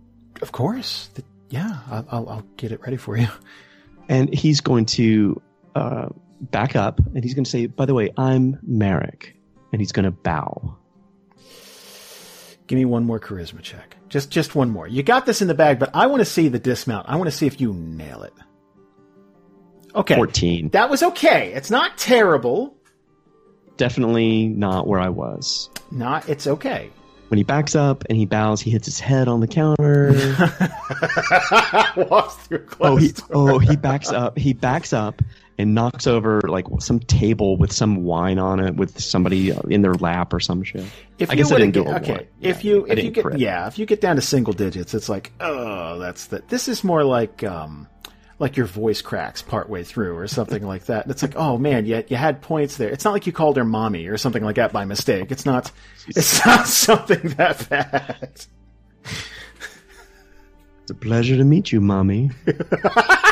of 0.42 0.52
course, 0.52 1.10
the, 1.14 1.24
yeah, 1.50 1.80
I'll, 1.90 2.06
I'll 2.12 2.30
I'll 2.30 2.46
get 2.58 2.72
it 2.72 2.82
ready 2.82 2.98
for 2.98 3.18
you. 3.18 3.28
and 4.10 4.34
he's 4.34 4.62
going 4.62 4.86
to 4.88 5.42
uh, 5.76 6.10
back 6.42 6.76
up 6.76 7.00
and 7.00 7.24
he's 7.24 7.34
going 7.34 7.44
to 7.46 7.50
say, 7.50 7.66
"By 7.68 7.86
the 7.86 7.94
way, 7.94 8.12
I'm 8.18 8.60
Marrek," 8.64 9.36
and 9.72 9.82
he's 9.82 9.92
going 9.92 10.06
to 10.06 10.12
bow. 10.12 10.78
Give 12.68 12.78
me 12.78 12.84
one 12.86 13.06
more 13.06 13.20
charisma 13.20 13.62
check. 13.62 13.96
Just 14.10 14.30
just 14.30 14.54
one 14.56 14.70
more. 14.70 14.88
You 14.88 15.02
got 15.04 15.26
this 15.26 15.42
in 15.42 15.48
the 15.48 15.54
bag, 15.54 15.80
but 15.80 15.90
I 15.94 16.08
want 16.08 16.20
to 16.20 16.26
see 16.26 16.50
the 16.50 16.60
dismount. 16.60 17.08
I 17.10 17.16
want 17.16 17.30
to 17.30 17.36
see 17.36 17.48
if 17.48 17.62
you 17.62 17.74
nail 17.74 18.24
it. 18.24 18.34
Okay. 19.96 20.16
Fourteen, 20.16 20.70
That 20.70 20.90
was 20.90 21.02
okay. 21.02 21.54
It's 21.54 21.72
not 21.72 21.98
terrible. 21.98 22.76
definitely 23.78 24.48
not 24.48 24.86
where 24.88 25.00
I 25.00 25.10
was. 25.10 25.70
Not 25.92 26.28
it's 26.28 26.46
okay. 26.46 26.90
When 27.30 27.38
he 27.38 27.44
backs 27.44 27.76
up 27.76 28.06
and 28.10 28.18
he 28.18 28.26
bows, 28.26 28.62
he 28.62 28.72
hits 28.72 28.86
his 28.86 29.00
head 29.00 29.28
on 29.28 29.42
the 29.42 29.48
counter. 29.48 30.14
Walks 32.10 32.36
through 32.48 32.66
oh, 32.80 32.96
he 32.96 33.14
oh 33.32 33.60
he 33.60 33.76
backs 33.76 34.10
up. 34.12 34.38
He 34.38 34.54
backs 34.54 34.94
up 34.94 35.22
and 35.58 35.74
knocks 35.74 36.08
over 36.08 36.40
like 36.42 36.66
some 36.80 37.00
table 37.00 37.58
with 37.58 37.72
some 37.74 38.04
wine 38.04 38.38
on 38.40 38.60
it 38.60 38.76
with 38.76 39.00
somebody 39.00 39.52
in 39.70 39.82
their 39.82 39.96
lap 39.96 40.32
or 40.34 40.40
some 40.40 40.64
shit. 40.64 40.86
If 41.18 41.30
I 41.30 41.34
you 41.34 41.38
guess 41.38 41.52
I 41.52 41.58
didn't 41.58 41.74
get- 41.74 41.88
okay, 41.88 42.12
one. 42.12 42.28
if 42.42 42.64
Yeah, 42.64 42.72
you 42.74 42.86
if 42.88 43.04
you 43.04 43.12
get 43.12 43.24
crit. 43.26 43.40
yeah, 43.40 43.68
if 43.68 43.78
you 43.80 43.86
get 43.86 44.00
down 44.00 44.16
to 44.18 44.22
single 44.22 44.54
digits, 44.54 44.94
it's 44.94 45.10
like 45.10 45.32
oh, 45.40 46.00
that's 46.00 46.28
the. 46.28 46.44
This 46.48 46.68
is 46.68 46.84
more 46.84 47.04
like 47.04 47.44
um, 47.44 47.88
like 48.40 48.58
your 48.58 48.66
voice 48.66 49.02
cracks 49.02 49.42
partway 49.42 49.84
through 49.84 50.16
or 50.16 50.28
something 50.28 50.66
like 50.66 50.86
that. 50.86 51.04
And 51.04 51.12
it's 51.12 51.22
like 51.22 51.36
oh 51.36 51.58
man, 51.58 51.86
you 51.86 52.04
you 52.08 52.18
had 52.18 52.42
points 52.42 52.78
there. 52.78 52.90
It's 52.90 53.06
not 53.06 53.12
like 53.12 53.28
you 53.28 53.34
called 53.34 53.58
her 53.58 53.66
mommy 53.66 54.08
or 54.08 54.18
something 54.18 54.44
like 54.44 54.56
that 54.58 54.74
by 54.74 54.86
mistake. 54.86 55.32
It's 55.32 55.46
not. 55.46 55.72
It's 56.08 56.46
not 56.46 56.68
something 56.68 57.30
that 57.38 57.70
bad. 57.70 58.46
It's 60.82 60.92
a 60.92 60.94
pleasure 60.94 61.36
to 61.38 61.44
meet 61.44 61.72
you, 61.72 61.82
mommy. 61.82 62.32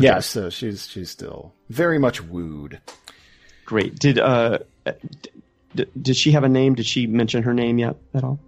Yeah, 0.00 0.20
so 0.20 0.50
she's 0.50 0.86
she's 0.86 1.10
still 1.10 1.52
very 1.68 1.98
much 1.98 2.22
wooed. 2.22 2.80
Great. 3.64 3.98
Did 3.98 4.18
uh, 4.18 4.58
d- 5.74 5.86
did 6.00 6.16
she 6.16 6.32
have 6.32 6.44
a 6.44 6.48
name? 6.48 6.74
Did 6.74 6.86
she 6.86 7.06
mention 7.06 7.42
her 7.42 7.54
name 7.54 7.78
yet 7.78 7.96
at 8.14 8.22
all? 8.24 8.38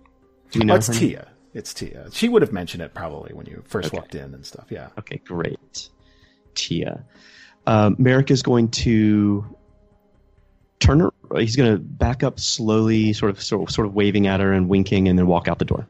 Do 0.51 0.59
you 0.59 0.64
know? 0.64 0.74
Oh, 0.74 0.76
it's 0.76 0.88
name? 0.88 0.99
Tia. 0.99 1.28
It's 1.55 1.74
Tia. 1.74 2.09
She 2.12 2.28
would 2.28 2.42
have 2.42 2.53
mentioned 2.53 2.82
it 2.82 2.94
probably 2.94 3.32
when 3.34 3.46
you 3.46 3.62
first 3.66 3.88
Okay. 3.88 3.96
walked 3.96 4.14
in 4.14 4.34
and 4.34 4.44
stuff. 4.46 4.66
Yeah. 4.70 4.88
Okay, 4.99 5.20
great. 5.24 5.88
Tia. 6.55 7.05
Um, 7.66 7.96
Marrek 7.99 8.30
is 8.30 8.42
going 8.42 8.68
to 8.70 9.44
turn 10.80 11.01
her. 11.01 11.11
He's 11.36 11.57
going 11.57 11.72
to 11.72 11.78
back 11.78 12.22
up 12.22 12.38
slowly, 12.40 13.12
sort 13.12 13.30
of, 13.30 13.42
sort 13.42 13.68
of, 13.68 13.74
sort 13.74 13.86
of 13.86 13.94
waving 13.94 14.26
at 14.26 14.40
her 14.40 14.53
and 14.53 14.68
winking, 14.68 15.09
and 15.09 15.18
then 15.18 15.26
walk 15.26 15.49
out 15.49 15.59
the 15.59 15.64
door. 15.64 15.86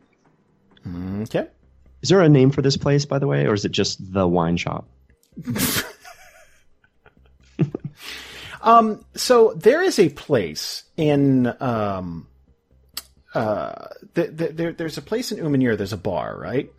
Okay. 1.22 1.46
Is 2.02 2.08
there 2.08 2.20
a 2.20 2.28
name 2.28 2.50
for 2.50 2.62
this 2.62 2.76
place, 2.76 3.04
by 3.04 3.18
the 3.18 3.26
way, 3.26 3.46
or 3.46 3.54
is 3.54 3.64
it 3.64 3.72
just 3.72 4.12
the 4.12 4.26
wine 4.26 4.56
shop? 4.56 4.88
Um, 8.60 9.04
so 9.14 9.52
there 9.54 9.82
is 9.82 9.98
a 10.00 10.08
place 10.10 10.82
in 10.96 11.46
um, 11.60 12.26
uh, 13.38 13.88
th- 14.14 14.36
th- 14.36 14.56
there, 14.56 14.72
there's 14.72 14.98
a 14.98 15.02
place 15.02 15.30
in 15.30 15.38
Uman'Yiro. 15.38 15.76
There's 15.76 15.92
a 15.92 15.96
bar, 15.98 16.36
right? 16.36 16.72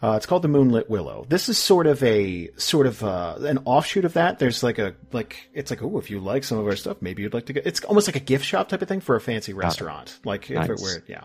Uh, 0.00 0.12
it's 0.16 0.26
called 0.26 0.42
the 0.42 0.48
Moonlit 0.48 0.88
Willow. 0.88 1.26
This 1.28 1.48
is 1.48 1.58
sort 1.58 1.86
of 1.86 2.02
a 2.04 2.50
sort 2.56 2.86
of 2.86 3.02
uh, 3.02 3.36
an 3.40 3.58
offshoot 3.64 4.04
of 4.04 4.12
that. 4.12 4.38
There's 4.38 4.62
like 4.62 4.78
a 4.78 4.94
like 5.12 5.48
it's 5.52 5.70
like 5.70 5.82
oh, 5.82 5.98
if 5.98 6.10
you 6.10 6.20
like 6.20 6.44
some 6.44 6.58
of 6.58 6.66
our 6.66 6.76
stuff, 6.76 6.98
maybe 7.00 7.22
you'd 7.22 7.34
like 7.34 7.46
to 7.46 7.52
go. 7.52 7.60
It's 7.64 7.82
almost 7.84 8.06
like 8.06 8.16
a 8.16 8.20
gift 8.20 8.44
shop 8.44 8.68
type 8.68 8.82
of 8.82 8.88
thing 8.88 9.00
for 9.00 9.16
a 9.16 9.20
fancy 9.20 9.54
restaurant. 9.54 10.18
Like 10.24 10.50
if 10.50 10.68
it 10.70 10.80
were, 10.80 11.02
yeah. 11.08 11.24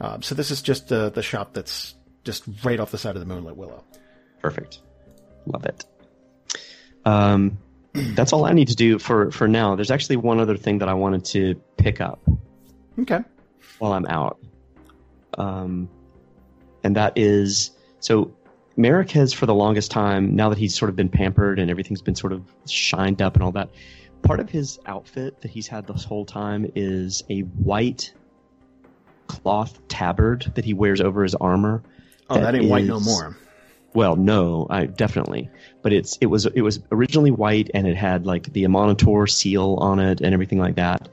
Um, 0.00 0.22
so 0.22 0.34
this 0.34 0.50
is 0.50 0.62
just 0.62 0.88
the 0.88 1.10
the 1.10 1.22
shop 1.22 1.54
that's 1.54 1.94
just 2.24 2.44
right 2.62 2.78
off 2.78 2.90
the 2.90 2.98
side 2.98 3.16
of 3.16 3.20
the 3.20 3.26
Moonlit 3.26 3.56
Willow. 3.56 3.84
Perfect. 4.40 4.80
Love 5.46 5.64
it. 5.64 5.84
Um, 7.04 7.58
that's 7.94 8.32
all 8.32 8.44
I 8.44 8.52
need 8.52 8.68
to 8.68 8.76
do 8.76 8.98
for 8.98 9.30
for 9.32 9.48
now. 9.48 9.74
There's 9.76 9.90
actually 9.90 10.16
one 10.16 10.40
other 10.40 10.56
thing 10.56 10.78
that 10.78 10.88
I 10.88 10.94
wanted 10.94 11.24
to 11.26 11.54
pick 11.78 12.00
up 12.00 12.20
Okay. 12.98 13.20
While 13.82 13.94
I'm 13.94 14.06
out. 14.06 14.38
Um, 15.36 15.88
and 16.84 16.94
that 16.94 17.14
is 17.16 17.72
so 17.98 18.32
Marrek 18.76 19.10
has 19.10 19.32
for 19.32 19.46
the 19.46 19.54
longest 19.54 19.90
time, 19.90 20.36
now 20.36 20.50
that 20.50 20.58
he's 20.58 20.72
sort 20.72 20.88
of 20.88 20.94
been 20.94 21.08
pampered 21.08 21.58
and 21.58 21.68
everything's 21.68 22.00
been 22.00 22.14
sort 22.14 22.32
of 22.32 22.44
shined 22.64 23.20
up 23.20 23.34
and 23.34 23.42
all 23.42 23.50
that, 23.50 23.70
part 24.22 24.38
of 24.38 24.48
his 24.48 24.78
outfit 24.86 25.40
that 25.40 25.50
he's 25.50 25.66
had 25.66 25.88
this 25.88 26.04
whole 26.04 26.24
time 26.24 26.70
is 26.76 27.24
a 27.28 27.40
white 27.40 28.12
cloth 29.26 29.80
tabard 29.88 30.52
that 30.54 30.64
he 30.64 30.74
wears 30.74 31.00
over 31.00 31.24
his 31.24 31.34
armor. 31.34 31.82
Oh, 32.30 32.40
that, 32.40 32.54
ain't 32.54 32.68
white 32.68 32.84
no 32.84 33.00
more. 33.00 33.36
Well, 33.94 34.14
no, 34.14 34.68
I 34.70 34.86
definitely. 34.86 35.50
But 35.82 35.92
it's 35.92 36.18
it 36.20 36.26
was 36.26 36.46
it 36.46 36.60
was 36.60 36.78
originally 36.92 37.32
white 37.32 37.68
and 37.74 37.88
it 37.88 37.96
had 37.96 38.26
like 38.26 38.52
the 38.52 38.62
Amonitor 38.62 39.26
seal 39.26 39.76
on 39.80 39.98
it 39.98 40.20
and 40.20 40.32
everything 40.32 40.60
like 40.60 40.76
that. 40.76 41.08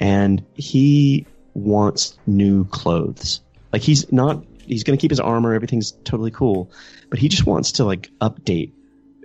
And 0.00 0.42
he 0.54 1.26
wants 1.56 2.18
new 2.26 2.64
clothes. 2.66 3.40
Like 3.72 3.82
he's 3.82 4.10
not 4.12 4.44
he's 4.66 4.84
going 4.84 4.96
to 4.98 5.00
keep 5.00 5.10
his 5.10 5.20
armor, 5.20 5.54
everything's 5.54 5.92
totally 6.04 6.30
cool, 6.30 6.70
but 7.08 7.18
he 7.18 7.28
just 7.28 7.46
wants 7.46 7.72
to 7.72 7.84
like 7.84 8.10
update 8.20 8.72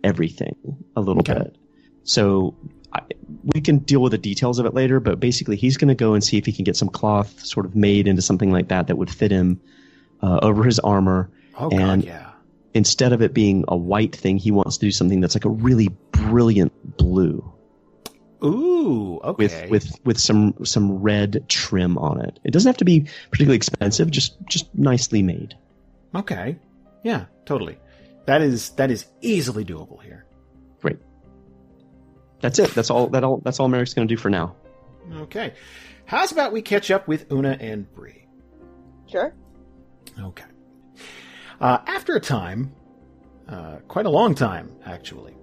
everything 0.03 0.55
a 0.95 1.01
little 1.01 1.21
Okay. 1.21 1.33
bit. 1.33 1.55
So 2.03 2.55
I, 2.93 3.01
we 3.53 3.61
can 3.61 3.79
deal 3.79 4.01
with 4.01 4.11
the 4.11 4.17
details 4.17 4.59
of 4.59 4.65
it 4.65 4.73
later, 4.73 4.99
but 4.99 5.19
basically 5.19 5.55
he's 5.55 5.77
going 5.77 5.89
to 5.89 5.95
go 5.95 6.13
and 6.13 6.23
see 6.23 6.37
if 6.37 6.45
he 6.45 6.51
can 6.51 6.63
get 6.63 6.75
some 6.75 6.89
cloth 6.89 7.39
sort 7.45 7.65
of 7.65 7.75
made 7.75 8.07
into 8.07 8.21
something 8.21 8.51
like 8.51 8.69
that 8.69 8.87
that 8.87 8.97
would 8.97 9.09
fit 9.09 9.31
him 9.31 9.61
uh, 10.21 10.39
over 10.41 10.63
his 10.63 10.79
armor 10.79 11.29
Oh 11.57 11.69
god, 11.69 11.79
And- 11.79 12.03
yeah. 12.03 12.31
instead 12.73 13.13
of 13.13 13.21
it 13.21 13.33
being 13.33 13.65
a 13.67 13.75
white 13.75 14.15
thing, 14.15 14.37
he 14.37 14.51
wants 14.51 14.77
to 14.77 14.85
do 14.85 14.91
something 14.91 15.19
that's 15.21 15.35
like 15.35 15.45
a 15.45 15.49
really 15.49 15.89
brilliant 16.11 16.97
blue 16.97 17.51
Ooh, 18.43 19.19
okay. 19.23 19.43
with 19.43 19.69
with 19.69 19.99
with 20.05 20.19
some 20.19 20.55
some 20.63 21.01
red 21.01 21.45
trim 21.47 21.97
on 21.97 22.21
it. 22.21 22.39
It 22.43 22.51
doesn't 22.51 22.69
have 22.69 22.77
to 22.77 22.85
be 22.85 23.07
particularly 23.29 23.57
expensive, 23.57 24.09
just 24.09 24.35
just 24.47 24.73
nicely 24.75 25.21
made. 25.21 25.55
Okay. 26.15 26.57
Yeah, 27.03 27.25
totally. 27.45 27.77
That 28.25 28.41
is 28.41 28.71
that 28.71 28.91
is 28.91 29.05
easily 29.21 29.65
doable 29.65 30.01
here. 30.01 30.25
Great. 30.81 30.97
That's 32.41 32.59
it. 32.59 32.73
That's 32.73 32.89
all. 32.89 33.07
That 33.07 33.23
all. 33.23 33.41
That's 33.43 33.59
all 33.59 33.69
Marrek's 33.69 33.93
going 33.93 34.07
to 34.07 34.13
do 34.13 34.19
for 34.19 34.29
now. 34.29 34.55
Okay. 35.13 35.53
How's 36.05 36.31
about 36.31 36.51
we 36.51 36.61
catch 36.61 36.91
up 36.91 37.07
with 37.07 37.31
Una 37.31 37.57
and 37.59 37.91
Bree? 37.93 38.27
Sure. 39.07 39.33
Okay. 40.19 40.43
Uh, 41.59 41.77
after 41.85 42.15
a 42.15 42.19
time, 42.19 42.73
uh, 43.47 43.77
quite 43.87 44.05
a 44.05 44.09
long 44.09 44.33
time, 44.33 44.75
actually, 44.85 45.35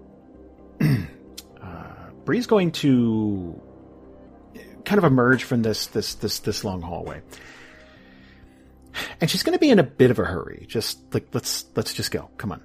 Bree's 2.28 2.46
going 2.46 2.72
to 2.72 3.58
kind 4.84 4.98
of 4.98 5.04
emerge 5.04 5.44
from 5.44 5.62
this 5.62 5.86
this 5.86 6.14
this 6.16 6.40
this 6.40 6.62
long 6.62 6.82
hallway, 6.82 7.22
and 9.18 9.30
she's 9.30 9.42
going 9.42 9.54
to 9.54 9.58
be 9.58 9.70
in 9.70 9.78
a 9.78 9.82
bit 9.82 10.10
of 10.10 10.18
a 10.18 10.26
hurry. 10.26 10.66
Just 10.68 11.14
like 11.14 11.28
let's 11.32 11.64
let's 11.74 11.94
just 11.94 12.10
go. 12.10 12.28
Come 12.36 12.52
on. 12.52 12.60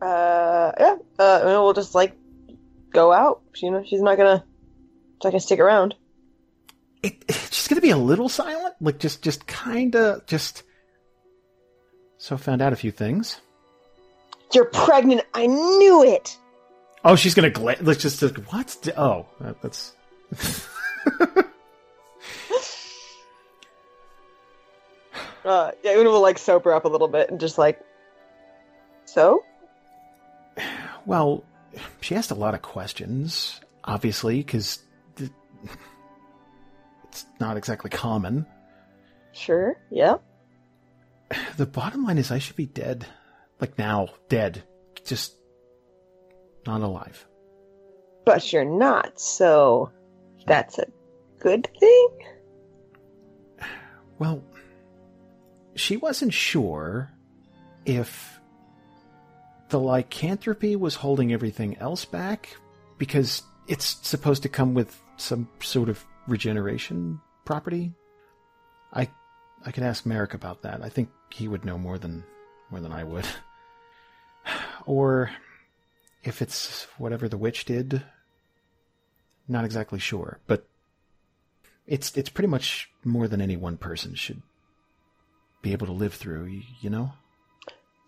Uh, 0.00 0.72
yeah. 0.80 0.96
Uh, 1.18 1.40
we'll 1.44 1.74
just 1.74 1.94
like 1.94 2.16
go 2.94 3.12
out. 3.12 3.42
You 3.56 3.72
know, 3.72 3.84
she's 3.84 4.00
not 4.00 4.16
gonna, 4.16 4.42
she's 4.42 5.24
not 5.24 5.32
gonna 5.32 5.40
stick 5.40 5.60
around. 5.60 5.94
It, 7.02 7.24
she's 7.50 7.68
going 7.68 7.76
to 7.76 7.82
be 7.82 7.90
a 7.90 7.98
little 7.98 8.30
silent, 8.30 8.74
like 8.80 8.98
just 8.98 9.22
just 9.22 9.46
kind 9.46 9.94
of 9.94 10.24
just. 10.24 10.62
So 12.16 12.38
found 12.38 12.62
out 12.62 12.72
a 12.72 12.76
few 12.76 12.90
things. 12.90 13.38
You're 14.54 14.70
pregnant. 14.70 15.24
I 15.34 15.46
knew 15.46 16.04
it. 16.04 16.38
Oh, 17.08 17.14
she's 17.14 17.34
gonna 17.34 17.50
gla- 17.50 17.76
let's 17.80 18.02
just 18.02 18.20
what? 18.52 18.76
Oh, 18.96 19.26
that, 19.40 19.62
that's 19.62 19.94
Uh, 25.44 25.70
yeah, 25.84 25.96
Una 25.96 26.10
will 26.10 26.20
like 26.20 26.38
sober 26.38 26.74
up 26.74 26.84
a 26.84 26.88
little 26.88 27.06
bit 27.06 27.30
and 27.30 27.38
just 27.38 27.56
like, 27.56 27.80
so. 29.04 29.44
well. 31.06 31.44
She 32.00 32.14
asked 32.14 32.30
a 32.30 32.34
lot 32.34 32.54
of 32.54 32.62
questions, 32.62 33.60
obviously, 33.84 34.38
because 34.38 34.82
it's 35.18 37.26
not 37.38 37.58
exactly 37.58 37.90
common. 37.90 38.46
Sure. 39.32 39.76
Yeah. 39.90 40.16
The 41.58 41.66
bottom 41.66 42.04
line 42.04 42.18
is, 42.18 42.30
I 42.30 42.38
should 42.38 42.56
be 42.56 42.66
dead, 42.66 43.04
like 43.60 43.78
now, 43.78 44.08
dead, 44.28 44.62
just 45.04 45.34
not 46.66 46.82
alive. 46.82 47.26
But 48.24 48.52
you're 48.52 48.64
not. 48.64 49.18
So, 49.18 49.90
that's 50.46 50.78
a 50.78 50.86
good 51.40 51.68
thing. 51.78 52.08
Well, 54.18 54.42
she 55.74 55.96
wasn't 55.96 56.32
sure 56.32 57.10
if 57.84 58.40
the 59.68 59.78
lycanthropy 59.78 60.76
was 60.76 60.94
holding 60.94 61.32
everything 61.32 61.76
else 61.78 62.04
back 62.04 62.56
because 62.98 63.42
it's 63.68 63.98
supposed 64.06 64.42
to 64.44 64.48
come 64.48 64.74
with 64.74 65.00
some 65.16 65.48
sort 65.60 65.88
of 65.88 66.04
regeneration 66.26 67.20
property. 67.44 67.92
I 68.92 69.08
I 69.64 69.72
could 69.72 69.82
ask 69.82 70.06
Marrek 70.06 70.34
about 70.34 70.62
that. 70.62 70.82
I 70.82 70.88
think 70.88 71.08
he 71.30 71.48
would 71.48 71.64
know 71.64 71.78
more 71.78 71.98
than 71.98 72.24
more 72.70 72.80
than 72.80 72.92
I 72.92 73.04
would. 73.04 73.26
or 74.86 75.30
if 76.26 76.42
it's 76.42 76.84
whatever 76.98 77.28
the 77.28 77.38
witch 77.38 77.64
did. 77.64 78.02
Not 79.48 79.64
exactly 79.64 80.00
sure, 80.00 80.40
but 80.46 80.66
it's 81.86 82.16
it's 82.16 82.28
pretty 82.28 82.48
much 82.48 82.90
more 83.04 83.28
than 83.28 83.40
any 83.40 83.56
one 83.56 83.76
person 83.76 84.14
should 84.14 84.42
be 85.62 85.72
able 85.72 85.86
to 85.86 85.92
live 85.92 86.14
through, 86.14 86.62
you 86.80 86.90
know? 86.90 87.12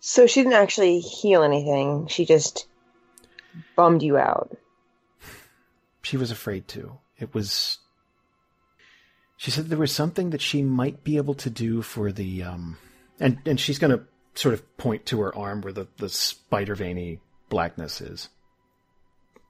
So 0.01 0.27
she 0.27 0.41
didn't 0.41 0.53
actually 0.53 0.99
heal 0.99 1.43
anything. 1.43 2.07
She 2.07 2.25
just 2.25 2.67
bummed 3.75 4.03
you 4.03 4.17
out. 4.17 4.57
She 6.01 6.17
was 6.17 6.31
afraid 6.31 6.67
to. 6.69 6.99
It 7.17 7.33
was 7.33 7.79
she 9.37 9.51
said 9.51 9.67
there 9.67 9.77
was 9.77 9.93
something 9.93 10.31
that 10.31 10.41
she 10.41 10.61
might 10.61 11.03
be 11.03 11.15
able 11.15 11.35
to 11.35 11.49
do 11.49 11.81
for 11.81 12.11
the 12.11 12.43
um 12.43 12.77
and 13.19 13.39
and 13.45 13.59
she's 13.59 13.79
going 13.79 13.97
to 13.97 14.03
sort 14.35 14.53
of 14.53 14.77
point 14.77 15.05
to 15.05 15.21
her 15.21 15.35
arm 15.35 15.61
where 15.61 15.73
the 15.73 15.87
the 15.97 16.09
spider 16.09 16.75
veiny 16.75 17.19
blackness 17.49 18.01
is. 18.01 18.29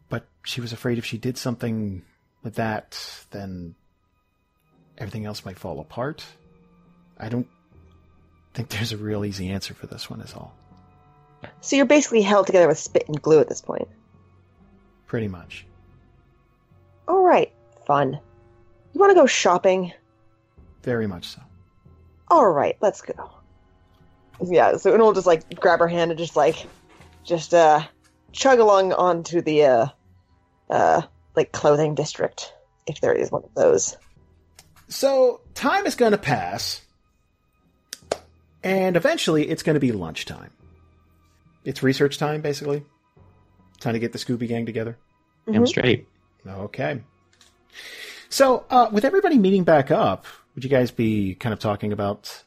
But 0.09 0.27
she 0.43 0.61
was 0.61 0.73
afraid 0.73 0.97
if 0.97 1.05
she 1.05 1.17
did 1.17 1.37
something 1.37 2.03
with 2.43 2.55
that, 2.55 3.25
then 3.31 3.75
everything 4.97 5.25
else 5.25 5.45
might 5.45 5.59
fall 5.59 5.79
apart. 5.79 6.25
I 7.17 7.29
don't 7.29 7.47
think 8.53 8.69
there's 8.69 8.91
a 8.91 8.97
real 8.97 9.25
easy 9.25 9.49
answer 9.49 9.73
for 9.73 9.87
this 9.87 10.09
one, 10.09 10.21
is 10.21 10.33
all. 10.33 10.55
So 11.61 11.75
you're 11.75 11.85
basically 11.85 12.21
held 12.21 12.47
together 12.47 12.67
with 12.67 12.79
spit 12.79 13.07
and 13.07 13.21
glue 13.21 13.39
at 13.39 13.47
this 13.47 13.61
point. 13.61 13.87
Pretty 15.07 15.27
much. 15.27 15.65
All 17.07 17.23
right, 17.23 17.51
fun. 17.85 18.19
You 18.93 18.99
want 18.99 19.11
to 19.11 19.15
go 19.15 19.25
shopping? 19.25 19.93
Very 20.83 21.07
much 21.07 21.27
so. 21.27 21.41
All 22.27 22.49
right, 22.49 22.77
let's 22.81 23.01
go. 23.01 23.31
Yeah, 24.45 24.77
so 24.77 24.93
Una 24.93 25.03
will 25.03 25.13
just 25.13 25.27
like 25.27 25.59
grab 25.59 25.79
her 25.79 25.87
hand 25.87 26.11
and 26.11 26.17
just 26.17 26.35
like, 26.35 26.67
just 27.23 27.53
uh, 27.53 27.83
chug 28.31 28.59
along 28.59 28.93
onto 28.93 29.41
the 29.41 29.65
uh, 29.65 29.85
uh, 30.69 31.01
like 31.35 31.51
clothing 31.51 31.95
district 31.95 32.53
if 32.87 33.01
there 33.01 33.13
is 33.13 33.31
one 33.31 33.43
of 33.43 33.53
those. 33.55 33.97
So 34.87 35.41
time 35.53 35.85
is 35.85 35.95
going 35.95 36.13
to 36.13 36.17
pass, 36.17 36.81
and 38.63 38.95
eventually 38.97 39.47
it's 39.49 39.63
going 39.63 39.75
to 39.75 39.79
be 39.79 39.91
lunchtime. 39.91 40.51
It's 41.63 41.83
research 41.83 42.17
time, 42.17 42.41
basically. 42.41 42.83
Time 43.79 43.93
to 43.93 43.99
get 43.99 44.11
the 44.11 44.17
Scooby 44.17 44.47
Gang 44.47 44.65
together. 44.65 44.97
Damn 45.45 45.63
Mhm. 45.63 45.67
straight. 45.67 46.07
Okay. 46.47 47.01
So, 48.29 48.65
uh, 48.69 48.89
with 48.91 49.05
everybody 49.05 49.37
meeting 49.37 49.63
back 49.63 49.91
up, 49.91 50.25
would 50.55 50.63
you 50.63 50.69
guys 50.69 50.91
be 50.91 51.35
kind 51.35 51.53
of 51.53 51.59
talking 51.59 51.91
about 51.91 52.43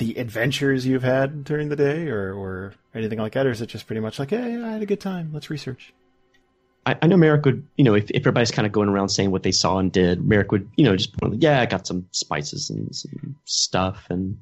the 0.00 0.18
adventures 0.18 0.86
you've 0.86 1.02
had 1.02 1.44
during 1.44 1.68
the 1.68 1.76
day, 1.76 2.08
or, 2.08 2.34
or 2.34 2.72
anything 2.94 3.18
like 3.18 3.34
that, 3.34 3.46
or 3.46 3.50
is 3.50 3.60
it 3.60 3.66
just 3.66 3.86
pretty 3.86 4.00
much 4.00 4.18
like, 4.18 4.30
hey, 4.30 4.56
I 4.56 4.72
had 4.72 4.82
a 4.82 4.86
good 4.86 4.98
time, 5.00 5.30
let's 5.32 5.50
research? 5.50 5.92
I, 6.86 6.96
I 7.02 7.06
know 7.06 7.18
Marrek 7.18 7.44
would, 7.44 7.66
you 7.76 7.84
know, 7.84 7.94
if, 7.94 8.10
if 8.10 8.22
everybody's 8.22 8.50
kind 8.50 8.64
of 8.64 8.72
going 8.72 8.88
around 8.88 9.10
saying 9.10 9.30
what 9.30 9.42
they 9.42 9.52
saw 9.52 9.78
and 9.78 9.92
did, 9.92 10.24
Marrek 10.24 10.50
would, 10.52 10.70
you 10.76 10.84
know, 10.84 10.96
just 10.96 11.16
point 11.18 11.34
like, 11.34 11.42
yeah, 11.42 11.60
I 11.60 11.66
got 11.66 11.86
some 11.86 12.06
spices 12.12 12.70
and 12.70 12.96
some 12.96 13.36
stuff 13.44 14.06
and 14.08 14.38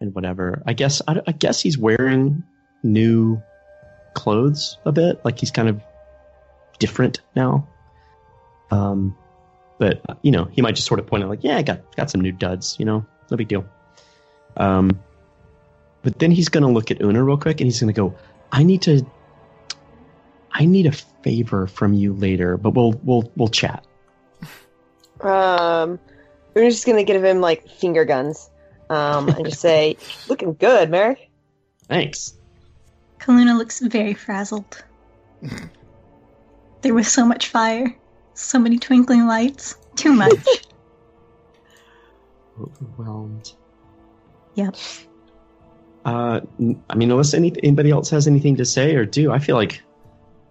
and 0.00 0.14
whatever. 0.14 0.62
I 0.66 0.74
guess 0.74 1.00
I, 1.08 1.22
I 1.26 1.32
guess 1.32 1.60
he's 1.60 1.78
wearing 1.78 2.42
new 2.82 3.42
clothes 4.12 4.76
a 4.84 4.92
bit, 4.92 5.24
like 5.24 5.38
he's 5.38 5.50
kind 5.50 5.70
of 5.70 5.80
different 6.78 7.22
now. 7.34 7.66
Um, 8.70 9.16
but 9.78 10.02
you 10.20 10.30
know, 10.30 10.44
he 10.52 10.60
might 10.60 10.74
just 10.74 10.86
sort 10.86 11.00
of 11.00 11.06
point 11.06 11.24
out 11.24 11.30
like, 11.30 11.42
yeah, 11.42 11.56
I 11.56 11.62
got 11.62 11.96
got 11.96 12.10
some 12.10 12.20
new 12.20 12.32
duds, 12.32 12.76
you 12.78 12.84
know, 12.84 13.06
no 13.30 13.36
big 13.38 13.48
deal. 13.48 13.64
Um, 14.56 15.02
but 16.02 16.18
then 16.18 16.30
he's 16.30 16.48
gonna 16.48 16.70
look 16.70 16.90
at 16.90 17.00
Una 17.00 17.22
real 17.22 17.38
quick 17.38 17.60
and 17.60 17.66
he's 17.66 17.80
gonna 17.80 17.92
go, 17.92 18.14
I 18.52 18.62
need 18.62 18.82
to 18.82 19.04
I 20.54 20.66
need 20.66 20.86
a 20.86 20.92
favor 20.92 21.66
from 21.66 21.94
you 21.94 22.12
later, 22.12 22.56
but 22.56 22.70
we'll 22.70 22.92
we'll 23.02 23.30
we'll 23.36 23.48
chat. 23.48 23.84
Um, 25.20 25.98
we're 26.54 26.70
just 26.70 26.86
gonna 26.86 27.02
give 27.02 27.24
him 27.24 27.40
like 27.40 27.68
finger 27.68 28.04
guns, 28.04 28.48
um, 28.88 29.28
and 29.28 29.44
just 29.44 29.60
say, 29.60 29.96
"Looking 30.28 30.54
good, 30.54 30.90
Marrek." 30.90 31.28
Thanks. 31.88 32.34
Calluna 33.18 33.58
looks 33.58 33.80
very 33.80 34.14
frazzled. 34.14 34.84
there 36.82 36.94
was 36.94 37.10
so 37.10 37.26
much 37.26 37.48
fire, 37.48 37.94
so 38.34 38.58
many 38.58 38.78
twinkling 38.78 39.26
lights, 39.26 39.76
too 39.96 40.12
much. 40.12 40.32
Overwhelmed. 42.60 43.52
Yep. 44.54 44.76
Uh, 46.04 46.40
n- 46.60 46.82
I 46.90 46.94
mean, 46.94 47.10
unless 47.10 47.34
any, 47.34 47.52
anybody 47.62 47.90
else 47.90 48.10
has 48.10 48.26
anything 48.26 48.56
to 48.56 48.64
say 48.64 48.94
or 48.94 49.04
do, 49.04 49.32
I 49.32 49.38
feel 49.38 49.56
like 49.56 49.82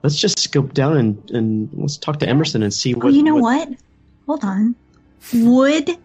let's 0.03 0.17
just 0.17 0.39
scope 0.39 0.73
down 0.73 0.97
and, 0.97 1.31
and 1.31 1.69
let's 1.73 1.97
talk 1.97 2.19
to 2.19 2.27
Emerson 2.27 2.63
and 2.63 2.73
see 2.73 2.93
what. 2.93 3.05
oh, 3.05 3.09
you 3.09 3.23
know 3.23 3.35
what? 3.35 3.69
Hold 4.25 4.43
on. 4.43 4.75
Would 5.33 5.97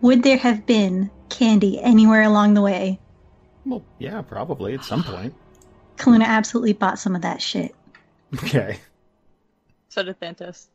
would 0.00 0.22
there 0.22 0.36
have 0.36 0.66
been 0.66 1.10
candy 1.28 1.80
anywhere 1.80 2.22
along 2.22 2.54
the 2.54 2.60
way? 2.60 2.98
Well, 3.64 3.82
yeah, 3.98 4.20
probably 4.22 4.74
at 4.74 4.84
some 4.84 5.02
point. 5.02 5.34
Calluna 5.96 6.24
absolutely 6.24 6.72
bought 6.72 6.98
some 6.98 7.14
of 7.14 7.22
that 7.22 7.40
shit. 7.40 7.74
Okay. 8.34 8.78
So 9.88 10.02
did 10.02 10.18
Thantos. 10.18 10.66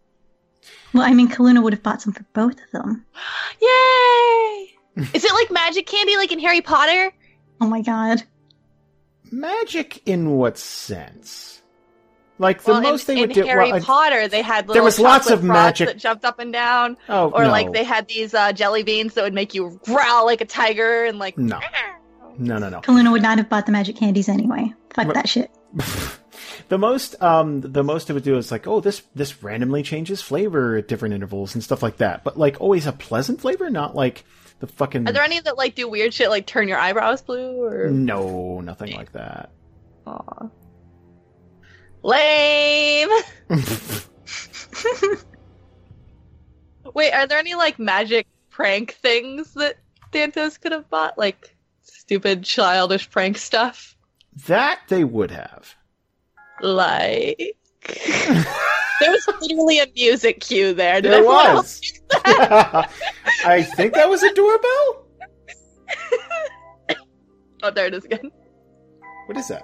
Well, 0.94 1.04
I 1.04 1.14
mean, 1.14 1.28
Calluna 1.30 1.62
would 1.62 1.74
have 1.74 1.84
bought 1.84 2.02
some 2.02 2.14
for 2.14 2.26
both 2.34 2.54
of 2.54 2.72
them. 2.72 3.06
Yay! 3.62 4.74
Is 4.96 5.24
it 5.24 5.34
like 5.34 5.52
magic 5.52 5.86
candy, 5.86 6.18
like 6.18 6.32
in 6.32 6.40
Harry 6.40 6.62
Potter? 6.62 7.12
Oh 7.62 7.68
my 7.68 7.82
god. 7.82 8.24
Magic 9.32 10.02
in 10.06 10.32
what 10.32 10.58
sense? 10.58 11.62
Like 12.38 12.64
the 12.64 12.72
well, 12.72 12.82
most 12.82 13.08
in, 13.10 13.16
they 13.16 13.22
would 13.22 13.30
in 13.32 13.44
do. 13.44 13.46
Harry 13.46 13.72
well, 13.72 13.82
Potter, 13.82 14.28
they 14.30 14.42
had 14.42 14.68
little 14.68 14.76
There 14.76 14.84
was 14.84 14.98
lots 14.98 15.30
of 15.30 15.42
frogs 15.42 15.48
magic- 15.48 15.88
that 15.90 15.98
jumped 15.98 16.24
up 16.24 16.40
and 16.40 16.54
down, 16.54 16.96
oh, 17.10 17.30
or 17.32 17.44
no. 17.44 17.50
like 17.50 17.74
they 17.74 17.84
had 17.84 18.08
these 18.08 18.34
uh, 18.34 18.54
jelly 18.54 18.84
beans 18.84 19.14
that 19.16 19.24
would 19.24 19.34
make 19.34 19.54
you 19.54 19.80
growl 19.84 20.26
like 20.26 20.42
a 20.42 20.46
tiger 20.46 21.04
and 21.06 21.20
like. 21.20 21.38
No. 21.38 21.60
No, 22.38 22.58
no, 22.58 22.70
no. 22.70 22.80
Calluna 22.80 23.12
would 23.12 23.22
not 23.22 23.38
have 23.38 23.50
bought 23.50 23.66
the 23.66 23.74
magic 23.74 23.98
candies 23.98 24.30
anyway. 24.30 24.74
Fuck 24.94 25.08
What- 25.08 25.16
that 25.16 25.28
shit. 25.28 25.52
the 26.70 26.78
most, 26.78 27.22
um, 27.22 27.60
the 27.60 27.84
most 27.84 28.10
it 28.10 28.14
would 28.14 28.24
do 28.24 28.38
is 28.38 28.52
like, 28.52 28.66
oh, 28.66 28.80
this 28.80 29.04
this 29.14 29.44
randomly 29.44 29.84
changes 29.84 30.22
flavor 30.22 30.78
at 30.78 30.88
different 30.88 31.14
intervals 31.14 31.54
and 31.54 31.64
stuff 31.64 31.84
like 31.84 31.98
that. 31.98 32.24
But 32.24 32.40
like 32.40 32.62
always 32.62 32.88
a 32.88 32.94
pleasant 32.94 33.42
flavor, 33.42 33.70
not 33.70 33.96
like 33.96 34.24
the 34.60 34.68
fucking. 34.68 35.08
Are 35.08 35.12
there 35.12 35.24
any 35.24 35.40
that 35.40 35.58
like 35.58 35.76
do 35.76 35.88
weird 35.90 36.14
shit, 36.14 36.30
like 36.30 36.46
turn 36.46 36.68
your 36.68 36.78
eyebrows 36.78 37.22
blue 37.22 37.64
or? 37.64 37.90
No, 37.90 38.62
nothing 38.62 38.94
like 38.94 39.12
that. 39.14 39.52
Aw. 40.08 40.50
Lame. 42.04 43.10
Wait, 46.94 47.12
are 47.12 47.28
there 47.28 47.40
any 47.40 47.56
like 47.56 47.78
magic 47.80 48.28
prank 48.50 48.94
things 48.94 49.54
that 49.54 49.76
Thantos 50.12 50.60
could 50.60 50.72
have 50.72 50.90
bought, 50.90 51.18
like 51.18 51.56
stupid 51.82 52.44
childish 52.44 53.10
prank 53.10 53.38
stuff? 53.38 53.96
that 54.48 54.80
they 54.88 55.04
would 55.04 55.32
have. 55.32 55.76
Like 56.62 57.58
there 59.00 59.12
was 59.12 59.28
literally 59.42 59.80
a 59.80 59.88
music 59.96 60.40
cue 60.42 60.74
there. 60.74 61.02
Did 61.02 61.12
There 61.12 61.20
everyone 61.20 61.46
else- 61.48 61.82
was. 62.10 62.24
I 63.46 63.62
think 63.76 63.94
that 63.94 64.10
was 64.10 64.24
a 64.24 64.34
doorbell. 64.34 65.06
Oh, 67.62 67.70
there 67.72 67.88
it 67.88 67.94
is 67.94 68.06
again. 68.06 68.32
What 69.26 69.38
is 69.38 69.50
that? 69.50 69.64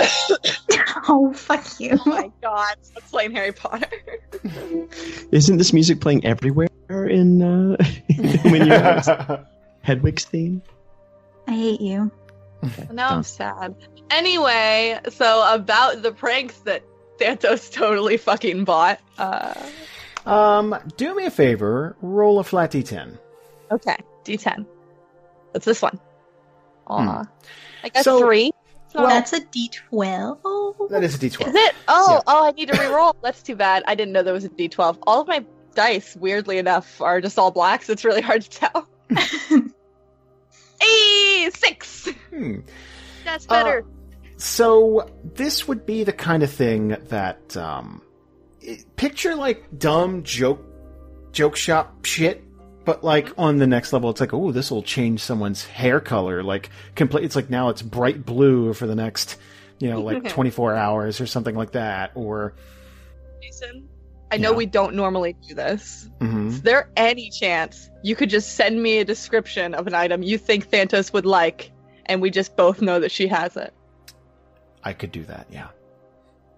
oh, 1.08 1.32
fuck 1.32 1.64
you. 1.78 1.96
Oh 2.04 2.08
my 2.10 2.32
god, 2.42 2.74
it's 2.80 3.10
playing 3.10 3.30
Harry 3.30 3.52
Potter. 3.52 3.86
Isn't 5.30 5.58
this 5.58 5.72
music 5.72 6.00
playing 6.00 6.24
everywhere 6.26 6.68
in 6.88 7.40
uh, 7.42 7.76
when 8.42 8.66
you're 8.66 9.46
Hedwig's 9.82 10.24
theme? 10.24 10.62
I 11.46 11.52
hate 11.52 11.80
you. 11.80 12.10
Okay. 12.64 12.88
Now 12.92 13.10
I'm 13.10 13.22
sad. 13.22 13.76
Anyway, 14.10 14.98
so 15.10 15.54
about 15.54 16.02
the 16.02 16.10
pranks 16.10 16.58
that 16.62 16.82
Thantos 17.18 17.70
totally 17.72 18.16
fucking 18.16 18.64
bought. 18.64 19.00
Uh, 19.18 19.54
um, 20.26 20.74
do 20.96 21.14
me 21.14 21.26
a 21.26 21.30
favor. 21.30 21.96
Roll 22.02 22.38
a 22.38 22.44
flat 22.44 22.72
d10. 22.72 23.18
okay, 23.70 23.96
D10. 24.24 24.66
What's 25.52 25.66
this 25.66 25.80
one? 25.82 26.00
Aw. 26.88 27.24
I 27.84 27.88
got. 27.88 28.04
So- 28.04 28.18
three. 28.20 28.50
Well- 28.94 29.08
That's 29.08 29.32
a 29.32 29.40
D12. 29.40 30.88
That 30.90 31.02
is 31.02 31.16
a 31.16 31.18
d12. 31.18 31.48
Is 31.48 31.54
it? 31.56 31.74
Oh, 31.88 32.12
Yeah. 32.14 32.20
oh, 32.28 32.46
I 32.46 32.50
need 32.52 32.68
to 32.68 32.78
re-roll. 32.80 33.16
That's 33.24 33.42
too 33.42 33.56
bad. 33.56 33.82
I 33.88 33.96
didn't 33.96 34.12
know 34.12 34.22
there 34.22 34.32
was 34.32 34.44
a 34.44 34.48
D12. 34.48 34.98
All 35.04 35.20
of 35.22 35.26
my 35.26 35.44
dice, 35.74 36.14
weirdly 36.14 36.58
enough, 36.58 37.00
are 37.00 37.20
just 37.20 37.36
all 37.36 37.50
black, 37.50 37.82
so 37.82 37.92
it's 37.92 38.04
really 38.04 38.20
hard 38.20 38.42
to 38.42 38.50
tell. 38.50 38.88
Hey, 40.80 41.50
six. 41.54 42.08
Hmm. 42.30 42.56
That's 43.24 43.46
Uh, 43.48 43.62
better. 43.62 43.84
So 44.36 45.10
this 45.34 45.66
would 45.68 45.86
be 45.86 46.04
the 46.04 46.12
kind 46.12 46.42
of 46.42 46.50
thing 46.50 46.88
that 47.08 47.56
um, 47.56 48.02
picture 48.96 49.34
like 49.34 49.64
dumb 49.78 50.22
joke 50.22 50.64
joke 51.32 51.56
shop 51.56 52.04
shit, 52.04 52.42
but 52.84 53.02
like 53.04 53.32
on 53.38 53.58
the 53.58 53.66
next 53.66 53.92
level, 53.92 54.10
it's 54.10 54.20
like, 54.20 54.34
oh, 54.34 54.52
this 54.52 54.70
will 54.70 54.82
change 54.82 55.20
someone's 55.20 55.64
hair 55.64 56.00
color. 56.00 56.42
Like 56.42 56.70
complete. 56.94 57.24
It's 57.24 57.36
like 57.36 57.50
now 57.50 57.68
it's 57.68 57.82
bright 57.82 58.24
blue 58.26 58.72
for 58.74 58.86
the 58.86 58.94
next, 58.94 59.36
you 59.78 59.88
know, 59.90 60.00
like 60.00 60.28
twenty 60.28 60.50
four 60.50 60.74
hours 60.74 61.20
or 61.20 61.26
something 61.26 61.54
like 61.54 61.72
that. 61.72 62.10
Or 62.14 62.54
Jason, 63.42 63.88
I 64.32 64.36
know 64.36 64.50
Yeah. 64.50 64.56
we 64.56 64.66
don't 64.66 64.94
normally 64.96 65.36
do 65.46 65.54
this. 65.54 66.08
Mhm. 66.20 66.48
Is 66.48 66.62
there 66.62 66.90
any 66.96 67.30
chance 67.30 67.88
you 68.02 68.16
could 68.16 68.30
just 68.30 68.56
send 68.56 68.82
me 68.82 68.98
a 68.98 69.04
description 69.04 69.74
of 69.74 69.86
an 69.86 69.94
item 69.94 70.22
you 70.22 70.38
think 70.38 70.68
Thantos 70.70 71.12
would 71.12 71.26
like, 71.26 71.70
and 72.06 72.20
we 72.20 72.30
just 72.30 72.56
both 72.56 72.82
know 72.82 72.98
that 73.00 73.12
she 73.12 73.28
has 73.28 73.56
it? 73.56 73.72
I 74.84 74.92
could 74.92 75.12
do 75.12 75.24
that. 75.24 75.46
Yeah. 75.50 75.68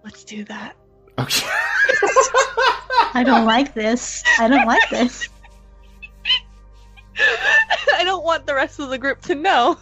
Let's 0.03 0.23
do 0.23 0.43
that. 0.45 0.75
Okay. 1.17 1.47
I 3.13 3.23
don't 3.25 3.45
like 3.45 3.73
this. 3.73 4.23
I 4.39 4.47
don't 4.47 4.67
like 4.67 4.89
this. 4.89 5.27
I 7.95 8.03
don't 8.03 8.23
want 8.23 8.45
the 8.45 8.53
rest 8.53 8.79
of 8.79 8.89
the 8.89 8.97
group 8.97 9.21
to 9.23 9.35
know. 9.35 9.77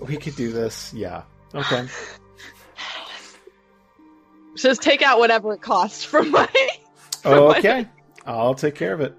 we 0.00 0.16
could 0.16 0.36
do 0.36 0.52
this. 0.52 0.92
Yeah. 0.94 1.22
Okay. 1.54 1.86
Just 4.56 4.82
take 4.82 5.02
out 5.02 5.18
whatever 5.18 5.54
it 5.54 5.62
costs 5.62 6.04
from 6.12 6.30
my. 6.30 6.48
Okay. 7.24 7.88
I'll 8.26 8.54
take 8.54 8.74
care 8.74 8.92
of 8.92 9.00
it. 9.00 9.14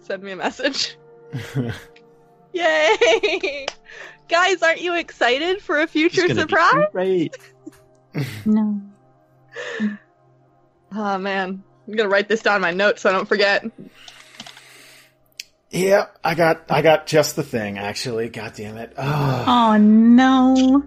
Send 0.00 0.22
me 0.22 0.32
a 0.32 0.36
message. 0.36 0.96
Yay! 2.52 3.66
Guys, 4.28 4.62
aren't 4.62 4.80
you 4.80 4.94
excited 4.94 5.60
for 5.60 5.80
a 5.80 5.86
future 5.86 6.22
It's 6.22 6.34
gonna 6.34 6.46
be 6.46 6.50
surprise? 6.50 6.88
Great. 6.92 7.36
No. 8.44 8.80
Oh 10.92 11.18
man, 11.18 11.62
I'm 11.86 11.94
gonna 11.94 12.08
write 12.08 12.28
this 12.28 12.42
down 12.42 12.56
in 12.56 12.62
my 12.62 12.72
notes 12.72 13.02
so 13.02 13.10
I 13.10 13.12
don't 13.12 13.28
forget. 13.28 13.64
Yeah, 15.70 16.06
I 16.24 16.34
got 16.34 16.70
I 16.70 16.82
got 16.82 17.06
just 17.06 17.36
the 17.36 17.42
thing 17.42 17.78
actually. 17.78 18.28
God 18.28 18.54
damn 18.56 18.76
it. 18.76 18.92
Oh. 18.96 19.44
Oh 19.46 19.76
no. 19.76 20.84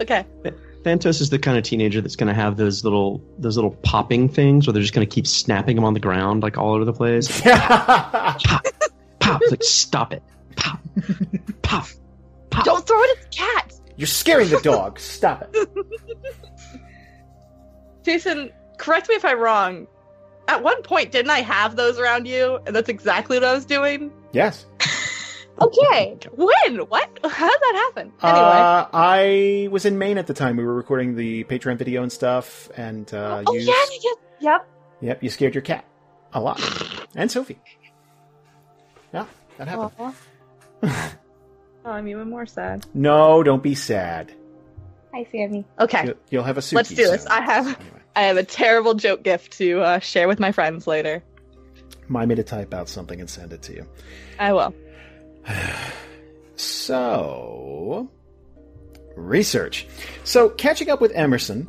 Okay. 0.00 0.24
Thantos 0.84 1.20
is 1.20 1.30
the 1.30 1.38
kind 1.38 1.56
of 1.56 1.64
teenager 1.64 2.00
that's 2.02 2.16
going 2.16 2.28
to 2.28 2.34
have 2.34 2.56
those 2.56 2.84
little 2.84 3.22
those 3.38 3.56
little 3.56 3.70
popping 3.70 4.28
things 4.28 4.66
where 4.66 4.72
they're 4.72 4.82
just 4.82 4.94
going 4.94 5.06
to 5.06 5.12
keep 5.12 5.26
snapping 5.26 5.76
them 5.76 5.84
on 5.84 5.94
the 5.94 6.00
ground 6.00 6.42
like 6.42 6.58
all 6.58 6.74
over 6.74 6.84
the 6.84 6.92
place. 6.92 7.40
pop, 7.42 8.40
pop. 9.18 9.42
It's 9.42 9.50
like 9.50 9.62
stop 9.62 10.12
it. 10.12 10.22
Pop, 10.56 10.78
pop, 11.62 11.86
pop. 12.50 12.64
Don't 12.64 12.86
throw 12.86 13.00
it 13.02 13.18
at 13.18 13.22
the 13.30 13.36
cat. 13.36 13.72
You're 13.96 14.06
scaring 14.06 14.48
the 14.50 14.60
dog. 14.60 14.98
Stop 15.00 15.48
it. 15.52 15.68
Jason, 18.02 18.52
correct 18.78 19.08
me 19.08 19.14
if 19.14 19.24
I'm 19.24 19.38
wrong. 19.38 19.86
At 20.46 20.62
one 20.62 20.82
point, 20.82 21.12
didn't 21.12 21.30
I 21.30 21.40
have 21.40 21.76
those 21.76 21.98
around 21.98 22.26
you? 22.26 22.58
And 22.66 22.76
that's 22.76 22.88
exactly 22.88 23.36
what 23.36 23.44
I 23.44 23.54
was 23.54 23.64
doing? 23.64 24.12
Yes. 24.32 24.66
Okay. 25.60 26.18
when? 26.32 26.78
What? 26.78 27.18
How 27.24 27.48
did 27.48 27.60
that 27.60 27.74
happen? 27.86 28.12
Anyway. 28.22 28.38
Uh, 28.38 28.86
I 28.92 29.68
was 29.70 29.84
in 29.84 29.98
Maine 29.98 30.18
at 30.18 30.26
the 30.26 30.34
time. 30.34 30.56
We 30.56 30.64
were 30.64 30.74
recording 30.74 31.14
the 31.14 31.44
Patreon 31.44 31.76
video 31.76 32.02
and 32.02 32.10
stuff, 32.10 32.70
and 32.76 33.12
uh, 33.14 33.44
oh, 33.46 33.54
yeah, 33.54 33.72
yeah. 34.02 34.10
Yep. 34.40 34.68
yep, 35.00 35.22
you 35.22 35.30
scared 35.30 35.54
your 35.54 35.62
cat 35.62 35.84
a 36.32 36.40
lot, 36.40 36.60
and 37.14 37.30
Sophie. 37.30 37.60
Yeah, 39.12 39.26
that 39.58 39.68
happened. 39.68 41.14
Aw. 41.84 41.88
oh, 41.88 41.92
I'm 41.92 42.08
even 42.08 42.28
more 42.30 42.46
sad. 42.46 42.86
No, 42.94 43.42
don't 43.42 43.62
be 43.62 43.74
sad. 43.74 44.32
Hi, 45.12 45.26
Sammy. 45.30 45.64
Okay. 45.78 46.06
You'll, 46.06 46.14
you'll 46.30 46.42
have 46.44 46.58
a 46.58 46.62
suit. 46.62 46.76
Let's 46.76 46.88
do 46.88 46.96
this. 46.96 47.26
I 47.26 47.40
have- 47.42 47.78
I 48.16 48.22
have 48.22 48.36
a 48.36 48.44
terrible 48.44 48.94
joke 48.94 49.24
gift 49.24 49.58
to 49.58 49.80
uh, 49.80 49.98
share 49.98 50.28
with 50.28 50.38
my 50.38 50.52
friends 50.52 50.86
later. 50.86 51.20
Mind 52.06 52.28
me 52.28 52.36
to 52.36 52.44
type 52.44 52.72
out 52.72 52.88
something 52.88 53.18
and 53.18 53.28
send 53.28 53.52
it 53.52 53.60
to 53.62 53.74
you. 53.74 53.86
I 54.38 54.52
will. 54.52 54.72
So, 56.56 58.08
research. 59.16 59.86
So, 60.22 60.48
catching 60.50 60.88
up 60.90 61.00
with 61.00 61.10
Emerson, 61.12 61.68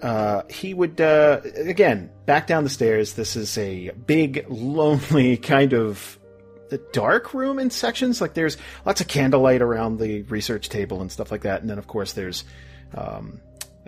uh, 0.00 0.42
he 0.48 0.72
would, 0.72 1.00
uh, 1.00 1.40
again, 1.56 2.10
back 2.26 2.46
down 2.46 2.64
the 2.64 2.70
stairs. 2.70 3.12
This 3.12 3.36
is 3.36 3.58
a 3.58 3.90
big, 4.06 4.46
lonely 4.48 5.36
kind 5.36 5.74
of 5.74 6.18
the 6.70 6.78
dark 6.92 7.34
room 7.34 7.58
in 7.58 7.70
sections. 7.70 8.20
Like, 8.20 8.34
there's 8.34 8.56
lots 8.84 9.00
of 9.00 9.08
candlelight 9.08 9.62
around 9.62 9.98
the 9.98 10.22
research 10.22 10.68
table 10.68 11.00
and 11.00 11.10
stuff 11.10 11.30
like 11.30 11.42
that. 11.42 11.60
And 11.60 11.70
then, 11.70 11.78
of 11.78 11.86
course, 11.86 12.12
there's 12.12 12.44
um, 12.96 13.40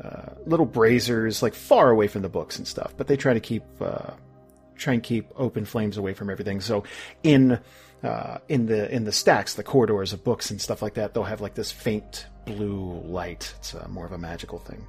uh, 0.02 0.34
little 0.46 0.66
braziers, 0.66 1.42
like, 1.42 1.54
far 1.54 1.90
away 1.90 2.08
from 2.08 2.22
the 2.22 2.28
books 2.28 2.58
and 2.58 2.66
stuff. 2.66 2.94
But 2.96 3.06
they 3.06 3.16
try 3.16 3.34
to 3.34 3.40
keep. 3.40 3.64
Uh, 3.80 4.10
try 4.78 4.92
and 4.92 5.02
keep 5.02 5.32
open 5.36 5.64
flames 5.64 5.96
away 5.96 6.12
from 6.12 6.28
everything. 6.28 6.60
So 6.60 6.84
in 7.22 7.58
uh, 8.02 8.38
in 8.48 8.66
the 8.66 8.94
in 8.94 9.04
the 9.04 9.12
stacks, 9.12 9.54
the 9.54 9.62
corridors 9.62 10.12
of 10.12 10.22
books 10.22 10.50
and 10.50 10.60
stuff 10.60 10.82
like 10.82 10.94
that, 10.94 11.14
they'll 11.14 11.24
have 11.24 11.40
like 11.40 11.54
this 11.54 11.72
faint 11.72 12.26
blue 12.44 13.00
light. 13.06 13.54
It's 13.58 13.74
uh, 13.74 13.86
more 13.88 14.04
of 14.04 14.12
a 14.12 14.18
magical 14.18 14.58
thing. 14.58 14.86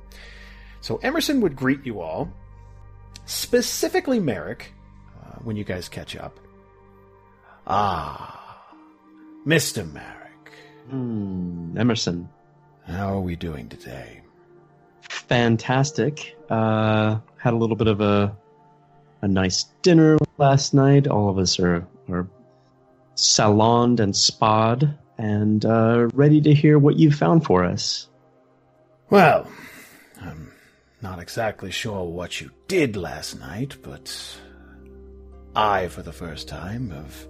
So 0.81 0.97
Emerson 0.97 1.41
would 1.41 1.55
greet 1.55 1.85
you 1.85 2.01
all, 2.01 2.31
specifically 3.25 4.19
Marrek, 4.19 4.73
uh, 5.23 5.39
when 5.39 5.55
you 5.55 5.63
guys 5.63 5.89
catch 5.89 6.15
up. 6.15 6.37
Ah, 7.69 8.65
Mister 9.45 9.83
Marrek, 9.83 10.51
Hmm, 10.89 11.77
Emerson, 11.77 12.29
how 12.85 13.13
are 13.17 13.21
we 13.21 13.35
doing 13.35 13.67
today? 13.69 14.21
fantastic. 15.09 16.37
Uh, 16.49 17.17
had 17.37 17.53
a 17.53 17.57
little 17.57 17.75
bit 17.75 17.87
of 17.87 17.99
a 17.99 18.33
a 19.21 19.27
nice 19.27 19.65
dinner 19.81 20.17
last 20.37 20.73
night. 20.73 21.07
All 21.07 21.29
of 21.29 21.37
us 21.37 21.59
are 21.59 21.85
are 22.09 22.25
saloned 23.15 23.99
and 23.99 24.15
spad 24.15 24.97
and 25.17 25.65
uh, 25.65 26.07
ready 26.13 26.39
to 26.39 26.53
hear 26.53 26.79
what 26.79 26.95
you've 26.97 27.15
found 27.15 27.43
for 27.43 27.65
us. 27.65 28.07
Well, 29.09 29.51
I'm 30.21 30.53
not 31.01 31.19
exactly 31.19 31.71
sure 31.71 32.05
what 32.05 32.39
you 32.39 32.51
did 32.69 32.95
last 32.95 33.37
night, 33.39 33.75
but 33.81 34.15
I, 35.55 35.87
for 35.89 36.03
the 36.03 36.13
first 36.13 36.47
time, 36.47 36.91
have 36.91 37.27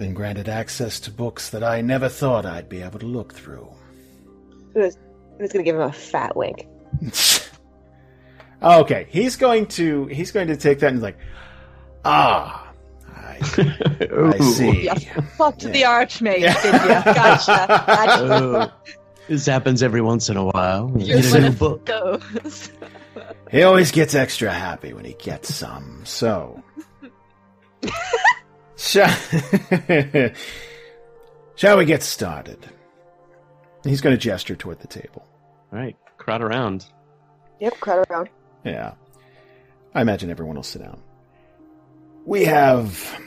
been 0.00 0.14
granted 0.14 0.48
access 0.48 0.98
to 0.98 1.10
books 1.10 1.50
that 1.50 1.62
I 1.62 1.82
never 1.82 2.08
thought 2.08 2.46
I'd 2.46 2.70
be 2.70 2.80
able 2.80 2.98
to 3.00 3.06
look 3.06 3.34
through. 3.34 3.68
I'm 4.74 4.90
just 5.38 5.52
gonna 5.52 5.62
give 5.62 5.76
him 5.76 5.82
a 5.82 5.92
fat 5.92 6.34
wink. 6.34 6.66
okay, 8.62 9.06
he's 9.10 9.36
going 9.36 9.66
to 9.66 10.06
he's 10.06 10.32
going 10.32 10.48
to 10.48 10.56
take 10.56 10.80
that 10.80 10.92
and 10.92 11.02
like, 11.02 11.18
ah, 12.04 12.72
I, 13.14 13.38
I 14.32 14.38
see. 14.38 14.84
Yes. 14.84 15.04
Fucked 15.36 15.60
the 15.70 15.80
Yeah. 15.80 16.02
archmage, 16.04 16.62
did 16.62 16.72
you? 16.74 16.88
Gotcha. 17.14 17.84
Gotcha. 17.86 18.24
Oh, 18.24 18.72
this 19.28 19.44
happens 19.46 19.82
every 19.82 20.00
once 20.00 20.30
in 20.30 20.36
a 20.38 20.44
while. 20.44 20.90
You 20.96 21.06
Here's 21.14 21.32
get 21.32 21.44
a 21.44 21.50
new 21.50 21.56
book. 21.56 21.84
goes. 21.84 22.70
He 23.50 23.62
always 23.64 23.90
gets 23.92 24.14
extra 24.14 24.50
happy 24.50 24.92
when 24.94 25.04
he 25.04 25.12
gets 25.14 25.54
some. 25.54 26.02
So, 26.04 26.62
shall, 28.80 29.08
shall 31.54 31.78
we 31.78 31.84
get 31.84 32.02
started? 32.02 32.66
He's 33.84 34.00
going 34.00 34.14
to 34.16 34.20
gesture 34.20 34.56
toward 34.56 34.80
the 34.80 34.86
table. 34.86 35.26
All 35.72 35.78
right, 35.78 35.96
crowd 36.18 36.42
around. 36.42 36.86
Yep, 37.60 37.80
crowd 37.80 38.06
around. 38.10 38.28
Yeah. 38.64 38.94
I 39.94 40.02
imagine 40.02 40.30
everyone 40.30 40.56
will 40.56 40.62
sit 40.62 40.82
down. 40.82 41.00
We 42.24 42.44
have 42.44 43.20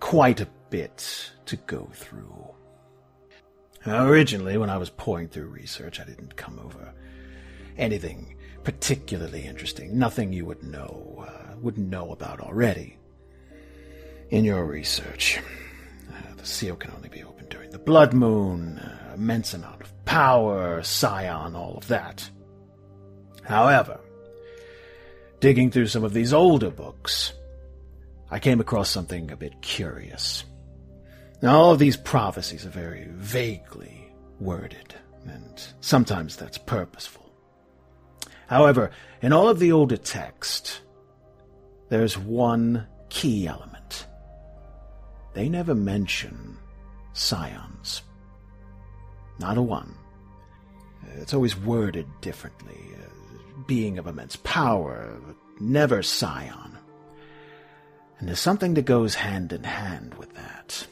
quite 0.00 0.40
a 0.40 0.48
bit 0.70 1.30
to 1.46 1.56
go 1.56 1.88
through. 1.92 2.36
Now, 3.86 4.06
originally, 4.06 4.58
when 4.58 4.70
I 4.70 4.76
was 4.76 4.90
pouring 4.90 5.28
through 5.28 5.46
research, 5.48 6.00
I 6.00 6.04
didn't 6.04 6.36
come 6.36 6.58
over 6.58 6.92
anything 7.78 8.36
particularly 8.64 9.46
interesting, 9.46 9.98
nothing 9.98 10.32
you 10.32 10.44
would 10.44 10.62
know, 10.62 11.24
uh, 11.26 11.56
wouldn't 11.60 11.88
know 11.88 12.12
about 12.12 12.40
already. 12.40 12.98
In 14.30 14.44
your 14.44 14.64
research, 14.64 15.40
uh, 16.08 16.34
the 16.36 16.46
seal 16.46 16.76
can 16.76 16.92
only 16.92 17.08
be 17.08 17.24
opened 17.24 17.48
during 17.48 17.70
the 17.70 17.80
blood 17.80 18.12
moon, 18.12 18.78
uh, 18.78 19.14
immense 19.14 19.54
amount 19.54 19.82
of 19.82 20.04
power, 20.04 20.80
scion, 20.84 21.56
all 21.56 21.76
of 21.76 21.88
that. 21.88 22.30
However, 23.42 23.98
digging 25.40 25.72
through 25.72 25.88
some 25.88 26.04
of 26.04 26.12
these 26.12 26.32
older 26.32 26.70
books, 26.70 27.32
I 28.30 28.38
came 28.38 28.60
across 28.60 28.88
something 28.88 29.32
a 29.32 29.36
bit 29.36 29.60
curious. 29.62 30.44
Now, 31.42 31.58
all 31.58 31.72
of 31.72 31.80
these 31.80 31.96
prophecies 31.96 32.64
are 32.64 32.70
very 32.70 33.08
vaguely 33.10 34.12
worded, 34.38 34.94
and 35.26 35.60
sometimes 35.80 36.36
that's 36.36 36.58
purposeful. 36.58 37.32
However, 38.46 38.92
in 39.22 39.32
all 39.32 39.48
of 39.48 39.58
the 39.58 39.72
older 39.72 39.96
text, 39.96 40.82
there's 41.88 42.16
one 42.16 42.86
key 43.08 43.48
element. 43.48 44.06
They 45.40 45.48
never 45.48 45.74
mention 45.74 46.58
scions. 47.14 48.02
Not 49.38 49.56
a 49.56 49.62
one. 49.62 49.94
It's 51.16 51.32
always 51.32 51.56
worded 51.56 52.06
differently. 52.20 52.76
Uh, 52.92 53.62
being 53.66 53.96
of 53.96 54.06
immense 54.06 54.36
power, 54.36 55.18
but 55.26 55.36
never 55.58 56.02
scion. 56.02 56.76
And 58.18 58.28
there's 58.28 58.38
something 58.38 58.74
that 58.74 58.84
goes 58.84 59.14
hand 59.14 59.54
in 59.54 59.64
hand 59.64 60.12
with 60.16 60.34
that. 60.34 60.86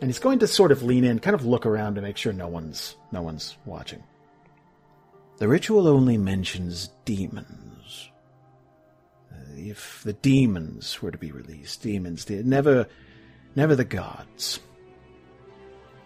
And 0.00 0.10
he's 0.10 0.18
going 0.18 0.40
to 0.40 0.48
sort 0.48 0.72
of 0.72 0.82
lean 0.82 1.04
in, 1.04 1.20
kind 1.20 1.36
of 1.36 1.46
look 1.46 1.64
around 1.64 1.94
to 1.94 2.02
make 2.02 2.16
sure 2.16 2.32
no 2.32 2.48
one's 2.48 2.96
no 3.12 3.22
one's 3.22 3.56
watching. 3.64 4.02
The 5.36 5.46
ritual 5.46 5.86
only 5.86 6.18
mentions 6.18 6.88
demons. 7.04 8.10
Uh, 9.32 9.54
If 9.54 10.02
the 10.02 10.14
demons 10.14 11.00
were 11.00 11.12
to 11.12 11.18
be 11.18 11.30
released, 11.30 11.84
demons 11.84 12.24
did 12.24 12.44
never 12.44 12.88
never 13.58 13.74
the 13.74 13.84
gods. 13.84 14.60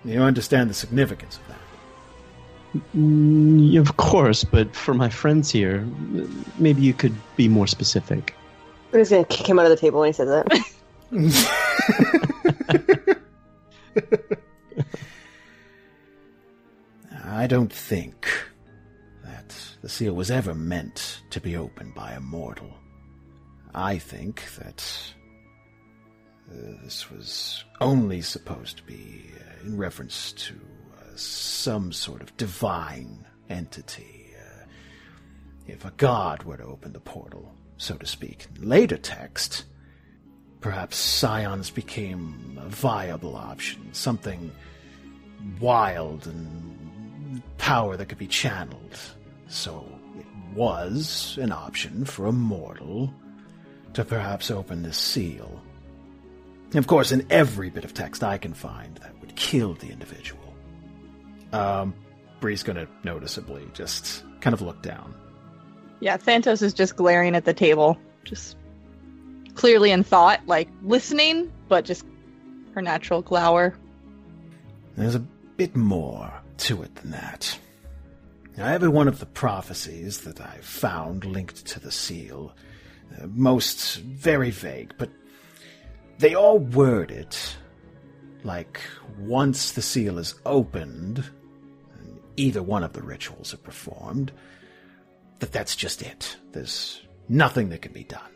You 0.05 0.23
understand 0.23 0.71
the 0.71 0.75
significance 0.75 1.37
of 1.37 1.47
that. 1.49 1.59
Mm, 2.97 3.79
of 3.79 3.99
course, 3.99 4.43
but 4.43 4.75
for 4.75 4.95
my 4.95 5.11
friends 5.11 5.51
here, 5.51 5.87
maybe 6.59 6.81
you 6.81 6.95
could 6.95 7.15
be 7.37 7.49
more 7.49 7.67
specific. 7.67 8.35
I'm 8.93 9.01
just 9.01 9.11
gonna 9.11 9.27
kick 9.27 9.47
him 9.47 9.59
out 9.59 9.67
of 9.67 9.71
the 9.71 9.77
table 9.77 10.01
when 10.01 10.09
he 10.09 10.15
says 10.15 10.29
that. 10.29 10.47
I 17.25 17.47
don't 17.47 17.73
think 17.73 18.27
that 19.25 19.55
the 19.83 19.91
seal 19.91 20.15
was 20.15 20.31
ever 20.31 20.55
meant 20.55 21.21
to 21.31 21.41
be 21.41 21.57
opened 21.57 21.95
by 21.95 22.13
a 22.13 22.21
mortal. 22.21 22.73
I 23.75 23.99
think 23.99 24.45
that 24.59 24.85
this 26.83 27.11
was 27.11 27.65
only 27.81 28.21
supposed 28.21 28.77
to 28.79 28.83
be 28.85 29.31
uh, 29.37 29.67
in 29.67 29.77
reference 29.77 30.33
to 30.33 30.55
uh, 30.55 31.05
some 31.17 31.93
sort 31.93 32.23
of 32.23 32.37
divine 32.37 33.27
entity. 33.49 34.35
Uh, 34.39 34.65
if 35.67 35.85
a 35.85 35.93
god 35.97 36.43
were 36.43 36.57
to 36.57 36.65
open 36.65 36.93
the 36.93 37.01
portal, 37.01 37.53
so 37.77 37.97
to 37.97 38.07
speak. 38.07 38.47
Later 38.59 38.97
text, 38.97 39.65
perhaps 40.61 40.97
scions 40.97 41.71
became 41.71 42.59
a 42.63 42.69
viable 42.69 43.37
option, 43.37 43.93
something 43.93 44.53
wild 45.61 46.27
and 46.27 47.43
power 47.59 47.97
that 47.97 48.07
could 48.07 48.19
be 48.19 48.27
channeled. 48.27 48.99
So 49.49 49.87
it 50.19 50.27
was 50.55 51.39
an 51.41 51.53
option 51.53 52.05
for 52.05 52.27
a 52.27 52.33
mortal 52.33 53.13
to 53.95 54.05
perhaps 54.05 54.51
open 54.51 54.83
this 54.83 54.97
seal. 54.97 55.63
Of 56.75 56.87
course, 56.87 57.13
in 57.13 57.27
every 57.31 57.71
bit 57.71 57.85
of 57.85 57.93
text 57.93 58.25
I 58.25 58.39
can 58.39 58.55
find, 58.55 58.97
that 58.97 59.19
would 59.21 59.37
kill 59.37 59.75
the 59.75 59.91
individual. 59.91 60.55
Um, 61.53 61.95
Bree's 62.41 62.63
gonna 62.63 62.87
noticeably 63.05 63.69
just 63.75 64.25
kind 64.41 64.55
of 64.55 64.63
look 64.63 64.83
down. 64.83 65.15
Yeah, 66.01 66.17
Thantos 66.17 66.63
is 66.63 66.73
just 66.73 66.97
glaring 66.97 67.37
at 67.37 67.45
the 67.45 67.55
table, 67.55 67.99
just 68.25 68.57
clearly 69.55 69.91
in 69.91 70.03
thought, 70.03 70.41
like 70.47 70.69
listening, 70.83 71.53
but 71.69 71.85
just 71.85 72.05
her 72.75 72.83
natural 72.83 73.23
glower. 73.23 73.75
There's 74.97 75.15
a 75.15 75.21
bit 75.21 75.77
more 75.77 76.33
to 76.59 76.83
it 76.83 76.95
than 76.97 77.11
that. 77.13 77.59
Now, 78.57 78.67
every 78.67 78.89
one 78.89 79.09
of 79.09 79.19
the 79.19 79.27
prophecies 79.27 80.23
that 80.23 80.41
I've 80.41 80.65
found 80.65 81.25
linked 81.25 81.67
to 81.67 81.81
the 81.81 81.91
seal, 81.91 82.55
uh, 83.19 83.27
most 83.29 83.99
very 84.01 84.51
vague, 84.51 84.95
but 84.99 85.11
they 86.23 86.37
all 86.37 86.61
word 86.61 87.11
it 87.11 87.57
like 88.45 88.81
once 89.19 89.73
the 89.73 89.83
seal 89.83 90.19
is 90.19 90.37
opened, 90.47 91.19
and 91.99 92.21
either 92.37 92.63
one 92.63 92.85
of 92.85 92.93
the 92.93 93.03
rituals 93.03 93.53
are 93.53 93.59
performed, 93.59 94.31
that 95.41 95.51
that's 95.51 95.75
just 95.75 96.01
it. 96.01 96.37
There's 96.53 97.03
nothing 97.29 97.71
that 97.71 97.83
can 97.83 97.93
be 97.93 98.05
done. 98.05 98.31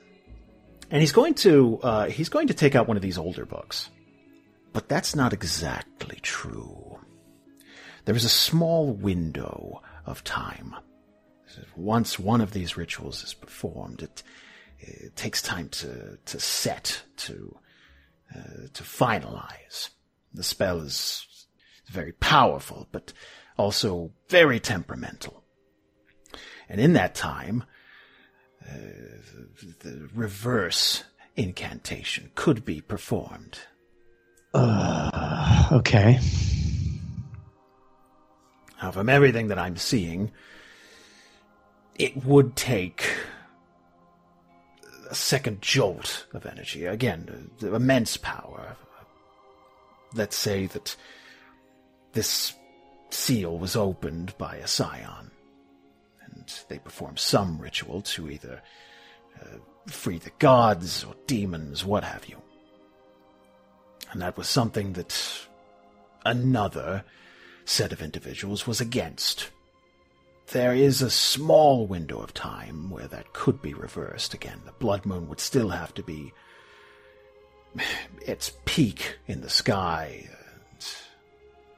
And 0.90 1.00
he's 1.00 1.12
going 1.12 1.34
to 1.34 1.78
uh, 1.80 2.06
he's 2.06 2.28
going 2.28 2.48
to 2.48 2.54
take 2.54 2.74
out 2.74 2.88
one 2.88 2.96
of 2.96 3.04
these 3.04 3.18
older 3.18 3.46
books, 3.46 3.88
but 4.72 4.88
that's 4.88 5.14
not 5.14 5.32
exactly 5.32 6.18
true. 6.22 6.98
There 8.04 8.16
is 8.16 8.24
a 8.24 8.28
small 8.28 8.92
window 8.92 9.80
of 10.06 10.24
time. 10.24 10.74
Once 11.76 12.18
one 12.18 12.40
of 12.40 12.52
these 12.52 12.76
rituals 12.76 13.22
is 13.22 13.32
performed, 13.32 14.02
it, 14.02 14.24
it 14.80 15.14
takes 15.14 15.40
time 15.40 15.68
to 15.68 16.18
to 16.24 16.40
set 16.40 17.02
to 17.18 17.56
uh, 18.34 18.68
to 18.72 18.82
finalize. 18.82 19.90
The 20.32 20.42
spell 20.42 20.80
is 20.80 21.46
very 21.88 22.12
powerful, 22.12 22.88
but 22.92 23.12
also 23.56 24.12
very 24.28 24.60
temperamental. 24.60 25.42
And 26.68 26.80
in 26.80 26.94
that 26.94 27.14
time, 27.14 27.64
uh, 28.68 28.74
the, 29.80 29.88
the 29.88 30.08
reverse 30.14 31.04
incantation 31.36 32.30
could 32.34 32.64
be 32.64 32.80
performed. 32.80 33.60
Uh, 34.52 35.68
okay. 35.72 36.18
Now, 38.82 38.90
from 38.90 39.08
everything 39.08 39.48
that 39.48 39.58
I'm 39.58 39.76
seeing, 39.76 40.32
it 41.94 42.24
would 42.24 42.56
take 42.56 43.08
a 45.10 45.14
second 45.14 45.62
jolt 45.62 46.26
of 46.32 46.46
energy. 46.46 46.84
Again, 46.86 47.50
immense 47.60 48.16
power. 48.16 48.76
Let's 50.14 50.36
say 50.36 50.66
that 50.66 50.96
this 52.12 52.54
seal 53.10 53.58
was 53.58 53.76
opened 53.76 54.36
by 54.38 54.56
a 54.56 54.66
scion, 54.66 55.30
and 56.24 56.60
they 56.68 56.78
performed 56.78 57.18
some 57.18 57.58
ritual 57.58 58.02
to 58.02 58.30
either 58.30 58.62
uh, 59.40 59.58
free 59.86 60.18
the 60.18 60.30
gods 60.38 61.04
or 61.04 61.14
demons, 61.26 61.84
what 61.84 62.04
have 62.04 62.26
you. 62.28 62.40
And 64.12 64.22
that 64.22 64.36
was 64.36 64.48
something 64.48 64.94
that 64.94 65.46
another 66.24 67.04
set 67.64 67.92
of 67.92 68.00
individuals 68.00 68.66
was 68.66 68.80
against. 68.80 69.50
There 70.52 70.74
is 70.74 71.02
a 71.02 71.10
small 71.10 71.86
window 71.86 72.20
of 72.20 72.32
time 72.32 72.88
where 72.88 73.08
that 73.08 73.32
could 73.32 73.60
be 73.60 73.74
reversed. 73.74 74.32
Again, 74.32 74.60
the 74.64 74.72
blood 74.72 75.04
moon 75.04 75.28
would 75.28 75.40
still 75.40 75.70
have 75.70 75.92
to 75.94 76.02
be 76.02 76.32
its 78.22 78.52
peak 78.64 79.18
in 79.26 79.40
the 79.40 79.50
sky. 79.50 80.28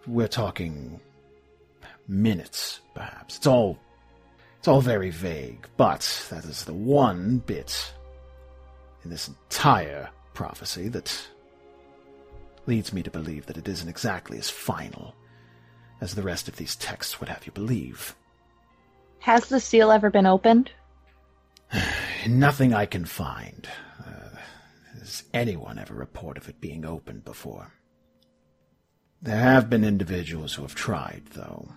We're 0.07 0.29
talking 0.29 1.01
minutes, 2.07 2.81
perhaps. 2.95 3.39
It's 3.39 3.47
all 3.47 3.79
it's 4.59 4.69
all 4.69 4.81
very 4.81 5.11
vague, 5.11 5.67
but 5.77 6.27
that 6.31 6.45
is 6.45 6.65
the 6.65 6.75
one 6.75 7.39
bit 7.39 7.93
in 9.05 9.11
this 9.11 9.29
entire 9.29 10.11
prophecy 10.35 10.89
that 10.89 11.29
leads 12.67 12.93
me 12.93 13.03
to 13.03 13.11
believe 13.11 13.47
that 13.47 13.57
it 13.57 13.69
isn't 13.69 13.89
exactly 13.89 14.37
as 14.37 14.51
final 14.51 15.15
as 16.01 16.15
the 16.15 16.23
rest 16.23 16.49
of 16.49 16.57
these 16.57 16.77
texts 16.77 17.19
would 17.21 17.29
have 17.29 17.47
you 17.47 17.53
believe. 17.53 18.15
Has 19.21 19.49
the 19.49 19.61
seal 19.61 19.91
ever 19.91 20.11
been 20.11 20.27
opened? 20.27 20.71
Nothing 22.29 22.75
I 22.75 22.87
can 22.87 23.05
find. 23.05 23.69
Uh, 24.05 24.39
has 24.99 25.25
anyone 25.35 25.79
ever 25.79 25.95
reported 25.95 26.43
of 26.43 26.49
it 26.49 26.61
being 26.61 26.85
opened 26.85 27.25
before? 27.25 27.73
There 29.21 29.39
have 29.39 29.69
been 29.69 29.85
individuals 29.85 30.55
who 30.55 30.63
have 30.63 30.75
tried, 30.75 31.23
though. 31.33 31.69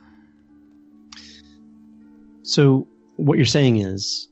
So, 2.43 2.87
what 3.15 3.37
you're 3.37 3.45
saying 3.45 3.77
is, 3.77 4.27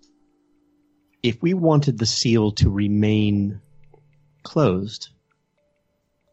if 1.23 1.41
we 1.41 1.53
wanted 1.53 1.97
the 1.97 2.05
seal 2.05 2.51
to 2.53 2.69
remain 2.69 3.61
closed 4.43 5.09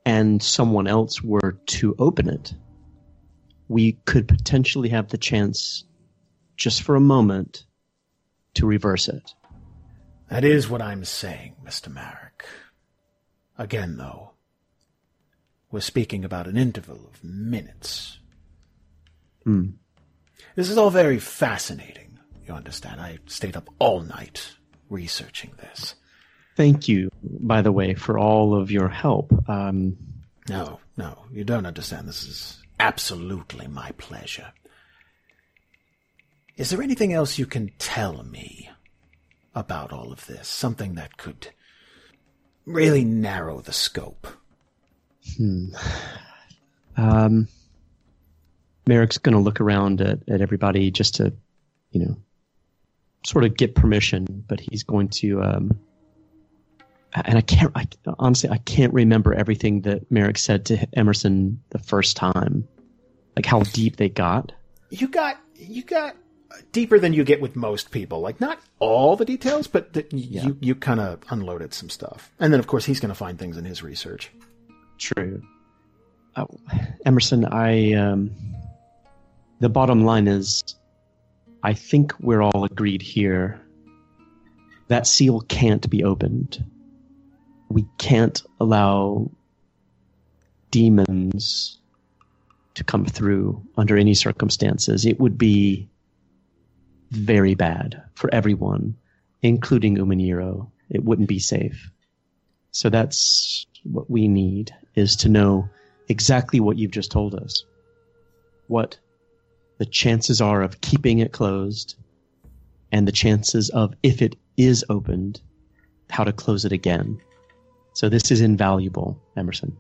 and 0.04 0.42
someone 0.42 0.86
else 0.86 1.22
were 1.22 1.58
to 1.66 1.94
open 1.98 2.28
it, 2.28 2.54
we 3.68 3.92
could 4.04 4.28
potentially 4.28 4.88
have 4.90 5.08
the 5.08 5.18
chance, 5.18 5.84
just 6.57 6.82
for 6.82 6.94
a 6.96 7.00
moment, 7.00 7.64
to 8.54 8.66
reverse 8.66 9.09
it. 9.09 9.34
That 10.28 10.44
is 10.44 10.68
what 10.68 10.82
I'm 10.82 11.04
saying, 11.04 11.57
Mr. 11.64 11.92
Marrek. 11.92 12.44
Again, 13.59 13.96
though, 13.96 14.32
we're 15.70 15.80
speaking 15.80 16.24
about 16.24 16.46
an 16.46 16.57
interval 16.57 17.11
of 17.12 17.22
minutes. 17.22 18.18
Hmm. 19.44 19.70
This 20.54 20.70
is 20.70 20.78
all 20.78 20.90
very 20.90 21.18
fascinating, 21.18 22.18
you 22.46 22.54
understand. 22.54 23.00
I 23.00 23.18
stayed 23.26 23.57
up 23.57 23.68
all 23.78 24.00
night 24.00 24.54
researching 24.88 25.52
this. 25.59 25.94
Thank 26.57 26.88
you, 26.88 27.11
by 27.22 27.61
the 27.62 27.72
way, 27.72 27.94
for 27.94 28.18
all 28.18 28.54
of 28.54 28.70
your 28.70 28.88
help. 28.88 29.30
Um, 29.48 29.96
No, 30.48 30.80
no, 30.96 31.24
you 31.30 31.44
don't 31.44 31.66
understand. 31.66 32.09
This 32.09 32.24
is 32.24 32.62
absolutely 32.80 33.66
my 33.66 33.90
pleasure. 33.92 34.52
Is 36.57 36.70
there 36.70 36.82
anything 36.82 37.12
else 37.12 37.38
you 37.38 37.46
can 37.46 37.70
tell 37.78 38.22
me 38.24 38.70
about 39.54 39.92
all 39.92 40.12
of 40.12 40.26
this? 40.26 40.48
Something 40.48 40.94
that 40.94 41.16
could 41.16 41.48
really 42.64 43.04
narrow 43.04 43.61
the 43.61 43.72
scope? 43.72 44.26
hmm. 45.36 45.68
Um, 46.96 47.48
Marrek's 48.88 49.18
going 49.18 49.34
to 49.34 49.40
look 49.40 49.61
around 49.61 50.00
at, 50.00 50.20
at 50.28 50.40
everybody 50.40 50.90
just 50.90 51.16
to, 51.16 51.34
you 51.90 52.00
know, 52.00 52.16
sort 53.24 53.44
of 53.44 53.57
get 53.57 53.74
permission, 53.74 54.26
but 54.46 54.61
he's 54.61 54.82
going 54.82 55.09
to, 55.09 55.42
um, 55.42 55.78
and 57.12 57.36
I 57.36 57.40
can't, 57.40 57.72
I, 57.74 57.86
honestly, 58.18 58.48
I 58.48 58.59
can't 58.59 58.94
remember 58.94 59.34
everything 59.34 59.82
that 59.82 60.11
Marrek 60.11 60.38
said 60.38 60.64
to 60.66 60.86
Emerson 60.94 61.61
the 61.70 61.78
first 61.78 62.16
time, 62.16 62.66
like 63.34 63.44
how 63.46 63.61
deep 63.61 63.96
they 63.96 64.09
got. 64.09 64.52
You 64.88 65.09
got 65.09 65.38
you 65.57 65.82
got 65.82 66.16
deeper 66.72 66.99
than 66.99 67.12
you 67.12 67.24
get 67.24 67.40
with 67.40 67.57
most 67.57 67.90
people. 67.90 68.20
Like 68.20 68.40
not 68.40 68.59
all 68.78 69.16
the 69.16 69.24
details, 69.24 69.66
but 69.66 69.92
the, 69.92 70.07
Yeah. 70.11 70.47
you 70.47 70.57
you 70.61 70.74
kind 70.74 71.01
of 71.01 71.20
unloaded 71.30 71.74
some 71.74 71.90
stuff. 71.90 72.30
And 72.38 72.53
then 72.53 72.61
of 72.61 72.66
course 72.66 72.84
he's 72.84 73.01
going 73.01 73.11
to 73.11 73.14
find 73.14 73.38
things 73.38 73.57
in 73.57 73.64
his 73.64 73.82
research. 73.82 74.30
True. 74.99 75.42
Oh, 76.36 76.49
Emerson, 77.05 77.47
I, 77.47 77.94
um, 77.94 78.30
the 79.61 79.68
bottom 79.70 80.05
line 80.05 80.28
is, 80.28 80.62
I 81.62 81.72
think 81.72 82.12
we're 82.20 82.42
all 82.42 82.64
agreed 82.64 83.01
here. 83.01 83.61
That 84.88 85.07
seal 85.07 85.40
can't 85.40 85.88
be 85.88 86.05
opened. 86.05 86.62
We 87.70 87.86
can't 87.99 88.40
allow 88.61 89.30
demons 90.70 91.78
to 92.74 92.84
come 92.84 93.07
through 93.07 93.62
under 93.76 93.97
any 93.97 94.14
circumstances. 94.14 95.07
It 95.07 95.18
would 95.18 95.38
be 95.38 95.88
very 97.11 97.54
bad 97.54 98.02
for 98.14 98.32
everyone, 98.32 98.96
including 99.42 99.96
Uman'Yiro. 99.96 100.70
It 100.90 101.04
wouldn't 101.04 101.28
be 101.28 101.38
safe. 101.38 101.90
So 102.70 102.90
that's 102.90 103.66
what 103.84 104.11
we 104.11 104.28
need 104.28 104.74
is 104.94 105.16
to 105.16 105.28
know 105.28 105.68
exactly 106.09 106.61
what 106.61 106.76
you've 106.76 106.90
just 106.90 107.11
told 107.11 107.34
us. 107.34 107.64
What 108.68 108.98
the 109.78 109.86
chances 109.86 110.40
are 110.40 110.62
of 110.62 110.80
keeping 110.80 111.18
it 111.18 111.32
closed 111.32 111.96
and 112.92 113.07
the 113.07 113.12
chances 113.12 113.70
of 113.70 113.94
if 114.02 114.22
it 114.22 114.36
is 114.57 114.84
opened, 114.88 115.40
how 116.11 116.24
to 116.24 116.32
close 116.32 116.64
it 116.64 116.72
again. 116.72 117.20
So 117.94 118.09
this 118.09 118.30
is 118.30 118.40
invaluable, 118.40 119.20
Emerson. 119.36 119.76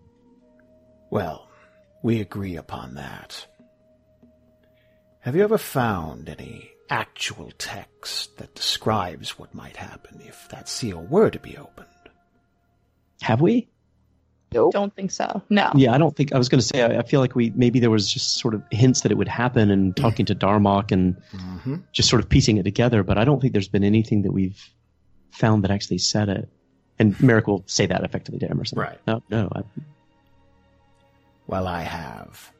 Well, 1.10 1.48
we 2.02 2.20
agree 2.20 2.56
upon 2.56 2.94
that. 2.94 3.46
Have 5.20 5.36
you 5.36 5.42
ever 5.42 5.58
found 5.58 6.28
any 6.28 6.70
actual 6.90 7.52
text 7.58 8.36
that 8.38 8.54
describes 8.54 9.38
what 9.38 9.54
might 9.54 9.76
happen 9.76 10.20
if 10.24 10.48
that 10.50 10.68
seal 10.68 11.02
were 11.02 11.30
to 11.30 11.38
be 11.38 11.56
opened. 11.56 11.86
Have 13.22 13.40
we? 13.40 13.68
Nope. 14.52 14.72
Don't 14.72 14.94
think 14.94 15.10
so. 15.10 15.42
No. 15.50 15.72
Yeah, 15.74 15.92
I 15.92 15.98
don't 15.98 16.14
think 16.14 16.32
I 16.32 16.38
was 16.38 16.48
going 16.48 16.60
to 16.60 16.66
say. 16.66 16.82
I, 16.82 17.00
I 17.00 17.02
feel 17.02 17.20
like 17.20 17.34
we 17.34 17.50
maybe 17.56 17.80
there 17.80 17.90
was 17.90 18.10
just 18.12 18.38
sort 18.38 18.54
of 18.54 18.62
hints 18.70 19.00
that 19.00 19.10
it 19.10 19.16
would 19.18 19.26
happen, 19.28 19.70
and 19.70 19.96
talking 19.96 20.24
to 20.26 20.34
Darmok 20.34 20.92
and 20.92 21.16
Mm-hmm. 21.32 21.76
just 21.92 22.08
sort 22.08 22.22
of 22.22 22.28
piecing 22.28 22.56
it 22.58 22.62
together. 22.62 23.02
But 23.02 23.18
I 23.18 23.24
don't 23.24 23.40
think 23.40 23.52
there's 23.52 23.68
been 23.68 23.82
anything 23.84 24.22
that 24.22 24.32
we've 24.32 24.62
found 25.32 25.64
that 25.64 25.70
actually 25.72 25.98
said 25.98 26.28
it. 26.28 26.48
And 26.98 27.20
Marrek 27.20 27.46
will 27.48 27.64
say 27.66 27.86
that 27.86 28.04
effectively 28.04 28.38
to 28.40 28.48
Emerson. 28.50 28.78
Right. 28.78 28.98
No, 29.06 29.22
no. 29.28 29.50
I, 29.54 29.62
Well, 31.46 31.66
I 31.66 31.82
have. 31.82 32.52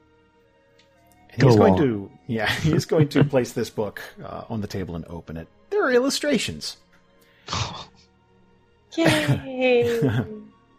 And 1.36 1.42
Go 1.42 1.48
he's 1.48 1.56
going 1.56 1.72
on. 1.74 1.78
to, 1.80 2.10
yeah, 2.26 2.50
he's 2.60 2.86
going 2.86 3.08
to 3.08 3.22
place 3.22 3.52
this 3.52 3.68
book 3.68 4.00
uh, 4.24 4.44
on 4.48 4.62
the 4.62 4.66
table 4.66 4.96
and 4.96 5.04
open 5.06 5.36
it. 5.36 5.48
There 5.70 5.84
are 5.84 5.92
illustrations. 5.92 6.78
Yay! 8.96 10.00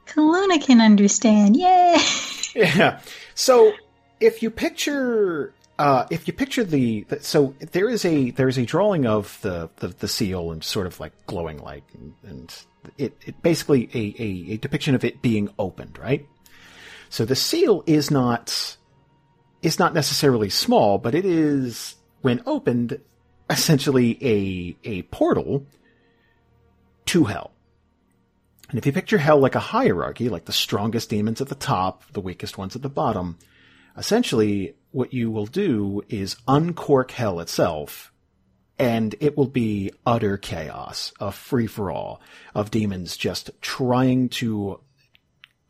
Calluna 0.07 0.65
can 0.65 0.81
understand. 0.81 1.55
Yay! 1.55 1.97
Yeah. 2.55 2.99
So 3.35 3.73
if 4.19 4.41
you 4.41 4.49
picture, 4.49 5.53
uh, 5.77 6.07
if 6.09 6.27
you 6.27 6.33
picture 6.33 6.63
the, 6.63 7.03
the, 7.03 7.19
so 7.21 7.53
there 7.59 7.87
is 7.87 8.03
a 8.05 8.31
there 8.31 8.47
is 8.47 8.57
a 8.57 8.65
drawing 8.65 9.05
of 9.05 9.37
the 9.41 9.69
the, 9.75 9.89
the 9.89 10.07
seal 10.07 10.51
and 10.51 10.63
sort 10.63 10.87
of 10.87 10.99
like 10.99 11.13
glowing 11.27 11.59
light, 11.59 11.83
and, 11.93 12.13
and 12.23 12.55
it, 12.97 13.15
it 13.25 13.41
basically 13.43 13.89
a, 13.93 14.15
a 14.19 14.53
a 14.53 14.57
depiction 14.57 14.95
of 14.95 15.03
it 15.03 15.21
being 15.21 15.49
opened, 15.59 15.99
right? 15.99 16.25
So 17.09 17.23
the 17.23 17.35
seal 17.35 17.83
is 17.85 18.09
not 18.09 18.77
is 19.61 19.79
not 19.79 19.93
necessarily 19.93 20.49
small, 20.49 20.97
but 20.97 21.15
it 21.15 21.25
is 21.25 21.95
when 22.21 22.41
opened 22.45 22.99
essentially 23.49 24.17
a 24.21 24.75
a 24.83 25.01
portal 25.03 25.65
to 27.05 27.25
hell. 27.25 27.51
And 28.69 28.77
if 28.77 28.85
you 28.85 28.91
picture 28.91 29.17
hell 29.17 29.39
like 29.39 29.55
a 29.55 29.59
hierarchy, 29.59 30.27
like 30.29 30.45
the 30.45 30.51
strongest 30.51 31.09
demons 31.09 31.39
at 31.39 31.47
the 31.47 31.55
top, 31.55 32.03
the 32.11 32.21
weakest 32.21 32.57
ones 32.57 32.75
at 32.75 32.81
the 32.81 32.89
bottom, 32.89 33.37
essentially 33.97 34.75
what 34.91 35.13
you 35.13 35.31
will 35.31 35.45
do 35.45 36.03
is 36.09 36.35
uncork 36.47 37.11
hell 37.11 37.39
itself, 37.39 38.11
and 38.77 39.15
it 39.21 39.37
will 39.37 39.47
be 39.47 39.91
utter 40.05 40.37
chaos, 40.37 41.13
a 41.19 41.31
free 41.31 41.67
for 41.67 41.89
all 41.91 42.21
of 42.53 42.71
demons 42.71 43.15
just 43.15 43.51
trying 43.61 44.27
to 44.29 44.81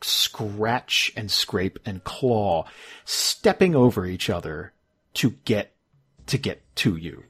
scratch 0.01 1.11
and 1.15 1.29
scrape 1.31 1.79
and 1.85 2.03
claw, 2.03 2.65
stepping 3.05 3.75
over 3.75 4.05
each 4.05 4.29
other 4.29 4.73
to 5.15 5.31
get 5.45 5.73
to 6.27 6.37
get 6.37 6.63
to 6.75 6.95
you, 6.95 7.23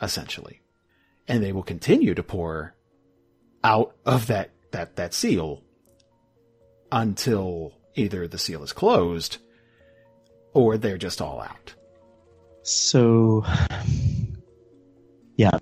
essentially. 0.00 0.60
And 1.28 1.42
they 1.42 1.52
will 1.52 1.62
continue 1.62 2.14
to 2.14 2.22
pour 2.22 2.74
out 3.62 3.94
of 4.06 4.26
that 4.28 4.50
that 4.72 4.96
that 4.96 5.14
seal 5.14 5.62
until 6.92 7.74
either 7.94 8.26
the 8.26 8.38
seal 8.38 8.62
is 8.62 8.72
closed 8.72 9.38
or 10.52 10.76
they're 10.76 10.98
just 10.98 11.20
all 11.20 11.40
out. 11.40 11.74
So, 12.62 13.44
yeah. 15.36 15.58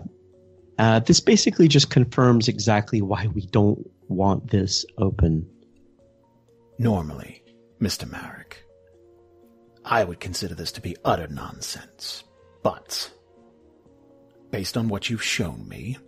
Uh, 0.78 1.01
this 1.01 1.20
basically 1.20 1.66
just 1.68 1.91
confirms 1.91 2.49
exactly 2.49 3.03
why 3.03 3.26
we 3.26 3.47
don't 3.47 3.91
want 4.09 4.51
this 4.51 4.86
open. 4.97 5.49
Normally, 6.78 7.42
Mr. 7.80 8.08
Marrek, 8.08 8.64
I 9.84 10.04
would 10.04 10.20
consider 10.20 10.54
this 10.54 10.72
to 10.72 10.80
be 10.80 10.96
utter 11.04 11.26
nonsense. 11.26 12.24
But, 12.62 13.10
based 14.50 14.76
on 14.76 14.88
what 14.88 15.10
you've 15.10 15.22
shown 15.22 15.68
me, 15.68 15.98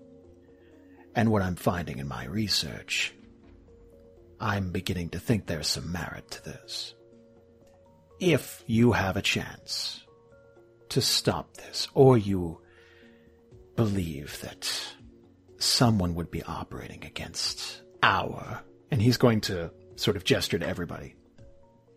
and 1.15 1.31
what 1.31 1.43
I'm 1.43 1.57
finding 1.57 1.99
in 1.99 2.07
my 2.07 2.25
research, 2.27 3.13
I'm 4.39 4.71
beginning 4.71 5.11
to 5.11 5.19
think 5.19 5.47
there's 5.47 5.67
some 5.67 5.91
merit 5.91 6.31
to 6.31 6.45
this. 6.45 6.95
If 8.21 8.63
you 8.67 8.93
have 8.93 9.17
a 9.17 9.23
chance 9.23 10.05
to 10.91 11.01
stop 11.01 11.55
this, 11.57 11.89
or 11.95 12.17
you 12.17 12.61
believe 13.77 14.41
that 14.43 14.71
someone 15.59 16.15
would 16.15 16.31
be 16.31 16.43
operating 16.45 17.05
against 17.05 17.83
our, 18.03 18.63
and 18.91 19.03
he's 19.03 19.17
going 19.17 19.41
to 19.43 19.71
sort 20.01 20.17
of 20.17 20.25
gesture 20.25 20.59
to 20.59 20.67
everybody, 20.67 21.15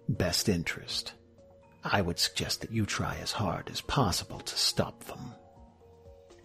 best 0.09 0.49
interest, 0.49 1.13
I 1.83 2.01
would 2.01 2.19
suggest 2.19 2.61
that 2.61 2.71
you 2.71 2.85
try 2.85 3.17
as 3.21 3.31
hard 3.31 3.69
as 3.69 3.79
possible 3.79 4.39
to 4.39 4.57
stop 4.57 5.05
them. 5.05 5.33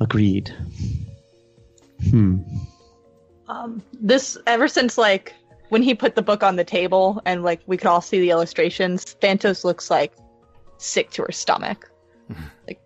Agreed. 0.00 0.54
Hmm. 2.10 2.42
Um, 3.48 3.82
this 3.92 4.38
ever 4.46 4.68
since 4.68 4.96
like 4.96 5.34
when 5.70 5.82
he 5.82 5.94
put 5.94 6.14
the 6.14 6.22
book 6.22 6.42
on 6.42 6.56
the 6.56 6.64
table 6.64 7.20
and 7.24 7.42
like 7.42 7.60
we 7.66 7.76
could 7.76 7.88
all 7.88 8.00
see 8.00 8.20
the 8.20 8.30
illustrations, 8.30 9.04
Thantos 9.20 9.64
looks 9.64 9.90
like 9.90 10.12
sick 10.76 11.10
to 11.10 11.22
her 11.22 11.32
stomach. 11.32 11.90
like 12.68 12.80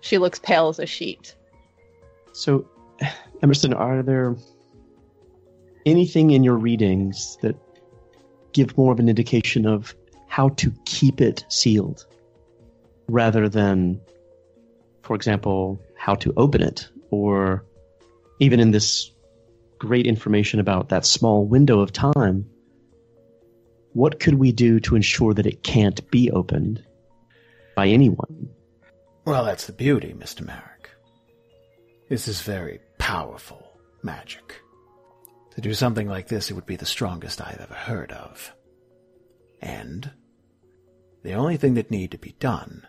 she 0.00 0.18
looks 0.18 0.40
pale 0.40 0.68
as 0.68 0.80
a 0.80 0.86
sheet. 0.86 1.36
So, 2.32 2.68
Emerson, 3.42 3.72
are 3.72 4.02
there 4.02 4.34
anything 5.84 6.32
in 6.32 6.42
your 6.42 6.56
readings 6.56 7.38
that 7.42 7.56
give 8.56 8.76
more 8.78 8.90
of 8.90 8.98
an 8.98 9.08
indication 9.08 9.66
of 9.66 9.94
how 10.28 10.48
to 10.48 10.72
keep 10.86 11.20
it 11.20 11.44
sealed 11.50 12.06
rather 13.06 13.50
than, 13.50 14.00
for 15.02 15.14
example, 15.14 15.78
how 15.96 16.14
to 16.14 16.32
open 16.38 16.62
it? 16.62 16.88
Or 17.10 17.64
even 18.40 18.58
in 18.58 18.70
this 18.70 19.12
great 19.78 20.06
information 20.06 20.58
about 20.58 20.88
that 20.88 21.04
small 21.04 21.44
window 21.44 21.80
of 21.80 21.92
time, 21.92 22.46
what 23.92 24.20
could 24.20 24.34
we 24.34 24.52
do 24.52 24.80
to 24.80 24.96
ensure 24.96 25.34
that 25.34 25.46
it 25.46 25.62
can't 25.62 26.10
be 26.10 26.30
opened 26.30 26.82
by 27.76 27.88
anyone? 27.88 28.48
Well, 29.26 29.44
that's 29.44 29.66
the 29.66 29.72
beauty, 29.72 30.14
Mr. 30.18 30.40
Marrek. 30.46 30.90
This 32.08 32.26
is 32.26 32.40
very 32.40 32.80
powerful 32.98 33.78
magic. 34.02 34.62
To 35.56 35.62
do 35.62 35.72
something 35.72 36.06
like 36.06 36.28
this, 36.28 36.50
it 36.50 36.54
would 36.54 36.66
be 36.66 36.76
the 36.76 36.84
strongest 36.84 37.40
I've 37.40 37.60
ever 37.60 37.74
heard 37.74 38.12
of. 38.12 38.54
And 39.62 40.10
the 41.22 41.32
only 41.32 41.56
thing 41.56 41.74
that 41.74 41.90
need 41.90 42.10
to 42.10 42.18
be 42.18 42.36
done 42.38 42.86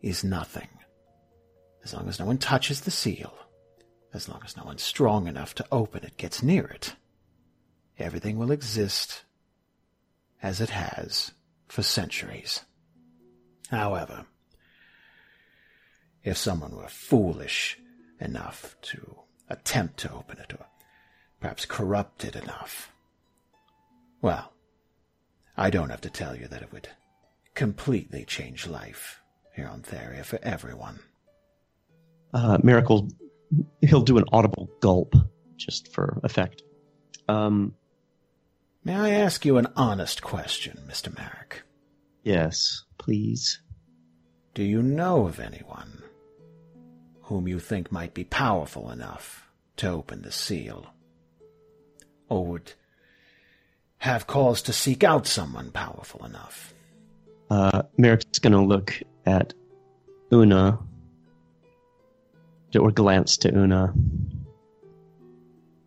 is 0.00 0.22
nothing. 0.22 0.68
As 1.82 1.92
long 1.92 2.08
as 2.08 2.20
no 2.20 2.26
one 2.26 2.38
touches 2.38 2.82
the 2.82 2.92
seal, 2.92 3.34
as 4.14 4.28
long 4.28 4.42
as 4.44 4.56
no 4.56 4.62
one 4.62 4.78
strong 4.78 5.26
enough 5.26 5.56
to 5.56 5.66
open 5.72 6.04
it 6.04 6.16
gets 6.16 6.40
near 6.40 6.66
it, 6.66 6.94
everything 7.98 8.38
will 8.38 8.52
exist 8.52 9.24
as 10.40 10.60
it 10.60 10.70
has 10.70 11.32
for 11.66 11.82
centuries. 11.82 12.64
However, 13.70 14.26
if 16.22 16.36
someone 16.36 16.76
were 16.76 16.88
foolish 16.88 17.76
enough 18.20 18.76
to 18.82 19.16
attempt 19.48 19.96
to 19.98 20.12
open 20.12 20.38
it, 20.38 20.52
or 20.52 20.66
perhaps 21.42 21.64
corrupted 21.66 22.36
enough, 22.36 22.92
well, 24.20 24.52
I 25.56 25.70
don't 25.70 25.90
have 25.90 26.00
to 26.02 26.10
tell 26.10 26.36
you 26.36 26.46
that 26.48 26.62
it 26.62 26.72
would 26.72 26.88
completely 27.54 28.24
change 28.24 28.66
life 28.68 29.20
here 29.54 29.66
on 29.66 29.82
Theria 29.82 30.24
for 30.24 30.38
everyone. 30.42 31.00
Uh, 32.32 32.58
Miracle, 32.62 33.08
he'll 33.80 34.02
do 34.02 34.16
an 34.18 34.24
audible 34.32 34.70
gulp 34.80 35.14
just 35.56 35.92
for 35.92 36.20
effect. 36.22 36.62
Um, 37.28 37.74
May 38.84 38.94
I 38.94 39.10
ask 39.10 39.44
you 39.44 39.58
an 39.58 39.66
honest 39.76 40.22
question, 40.22 40.78
Mr. 40.88 41.14
Marrek? 41.16 41.62
yes, 42.22 42.84
please. 42.98 43.60
Do 44.54 44.62
you 44.62 44.80
know 44.82 45.26
of 45.26 45.40
anyone 45.40 46.02
whom 47.22 47.48
you 47.48 47.58
think 47.58 47.90
might 47.90 48.14
be 48.14 48.22
powerful 48.24 48.90
enough 48.90 49.48
to 49.78 49.88
open 49.88 50.22
the 50.22 50.30
seal? 50.30 50.86
Or 52.32 52.46
would 52.46 52.72
have 53.98 54.26
cause 54.26 54.62
to 54.62 54.72
seek 54.72 55.04
out 55.04 55.26
someone 55.26 55.70
powerful 55.70 56.24
enough? 56.24 56.72
Uh, 57.50 57.82
Marrek's 57.98 58.38
gonna 58.38 58.64
look 58.64 58.98
at 59.26 59.52
Una, 60.32 60.78
or 62.74 62.90
glance 62.90 63.36
to 63.36 63.54
Una, 63.54 63.92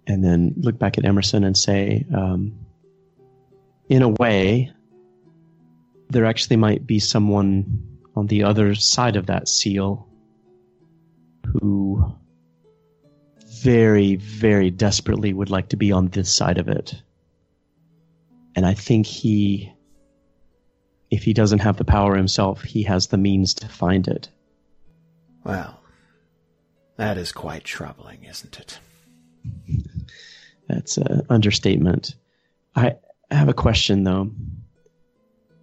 and 0.05 0.23
then 0.23 0.53
look 0.57 0.77
back 0.77 0.99
at 0.99 1.05
Emerson 1.05 1.43
and 1.43 1.57
say, 1.57 2.05
um, 2.15 2.53
in 3.89 4.03
a 4.03 4.09
way, 4.09 4.71
there 6.11 6.25
actually 6.25 6.57
might 6.57 6.85
be 6.85 6.99
someone 6.99 7.99
on 8.15 8.27
the 8.27 8.43
other 8.43 8.75
side 8.75 9.15
of 9.15 9.25
that 9.25 9.47
seal 9.47 10.07
who 11.43 12.15
very, 13.61 14.15
very 14.15 14.71
desperately 14.71 15.33
would 15.33 15.49
like 15.49 15.69
to 15.69 15.77
be 15.77 15.91
on 15.91 16.07
this 16.07 16.33
side 16.33 16.57
of 16.57 16.67
it. 16.67 17.01
And 18.55 18.65
I 18.65 18.73
think 18.73 19.05
he 19.05 19.75
if 21.11 21.23
he 21.23 21.33
doesn't 21.33 21.59
have 21.59 21.77
the 21.77 21.85
power 21.85 22.15
himself, 22.15 22.63
he 22.63 22.83
has 22.83 23.07
the 23.07 23.17
means 23.17 23.53
to 23.53 23.67
find 23.67 24.07
it. 24.07 24.29
Well, 25.43 25.79
That 26.97 27.17
is 27.17 27.31
quite 27.31 27.63
troubling, 27.63 28.23
isn't 28.23 28.59
it? 28.59 28.79
That's 30.67 30.97
an 30.97 31.25
understatement. 31.29 32.15
I 32.75 32.95
have 33.29 33.49
a 33.49 33.53
question 33.53 34.03
though. 34.03 34.31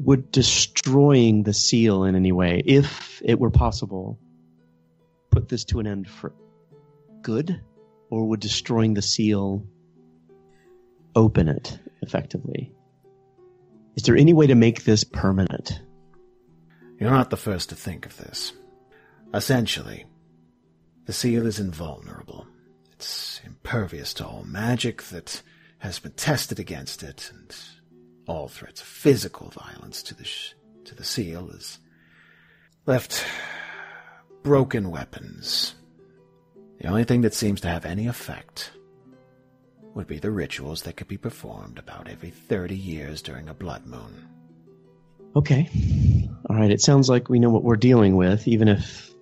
Would 0.01 0.31
destroying 0.31 1.43
the 1.43 1.53
seal 1.53 2.05
in 2.05 2.17
any 2.17 2.33
way, 2.33 2.63
if 2.65 3.23
it 3.25 3.39
were 3.39 3.51
possible, 3.51 4.19
put 5.31 5.49
this 5.49 5.65
to 5.67 5.81
an 5.81 5.87
end 5.87 6.09
for 6.09 6.33
good? 7.23 7.61
Or 8.13 8.29
would 8.29 8.41
destroying 8.41 8.93
the 8.93 9.01
seal 9.01 9.67
open 11.17 11.49
it 11.49 11.79
effectively? 12.03 12.71
Is 13.97 14.03
there 14.03 14.19
any 14.19 14.35
way 14.35 14.47
to 14.49 14.55
make 14.55 14.85
this 14.85 15.03
permanent? 15.03 15.81
You're 17.01 17.09
not 17.09 17.31
the 17.31 17.39
first 17.39 17.71
to 17.71 17.75
think 17.75 18.05
of 18.05 18.19
this. 18.19 18.53
Essentially, 19.33 20.05
the 21.07 21.15
seal 21.15 21.47
is 21.47 21.59
invulnerable. 21.59 22.47
It's 22.93 23.41
impervious 23.47 24.13
to 24.15 24.27
all 24.27 24.45
magic 24.45 25.05
that 25.05 25.41
has 25.79 25.99
been 25.99 26.13
tested 26.13 26.61
against 26.61 27.03
it, 27.03 27.31
and 27.33 27.57
all 28.27 28.47
threats 28.47 28.83
of 28.83 28.87
physical 28.87 29.49
violence 29.49 30.03
to 30.03 30.15
the 30.15 30.25
sh- 30.25 30.53
to 30.85 30.95
the 30.95 31.03
seal 31.03 31.49
is 31.49 31.79
left 32.85 33.25
broken 34.43 34.91
weapons. 34.91 35.77
The 36.83 36.89
only 36.89 37.05
thing 37.05 37.21
that 37.21 37.33
seems 37.33 37.61
to 37.61 37.69
have 37.69 37.85
any 37.85 38.09
effect 38.09 38.73
would 39.95 40.09
be 40.09 40.19
the 40.19 40.33
rituals 40.33 40.83
that 40.83 40.97
could 40.97 41.07
be 41.07 41.17
performed 41.17 41.79
about 41.79 42.09
every 42.09 42.31
30 42.31 42.75
years 42.75 43.23
during 43.23 43.49
a 43.49 43.55
blood 43.55 43.87
moon. 43.87 44.29
Okay. 45.37 45.71
All 46.51 46.57
right. 46.57 46.73
It 46.73 46.81
sounds 46.81 47.09
like 47.09 47.29
we 47.29 47.39
know 47.39 47.51
what 47.51 47.63
we're 47.63 47.77
dealing 47.77 48.17
with, 48.17 48.49
even 48.49 48.67
if 48.67 49.13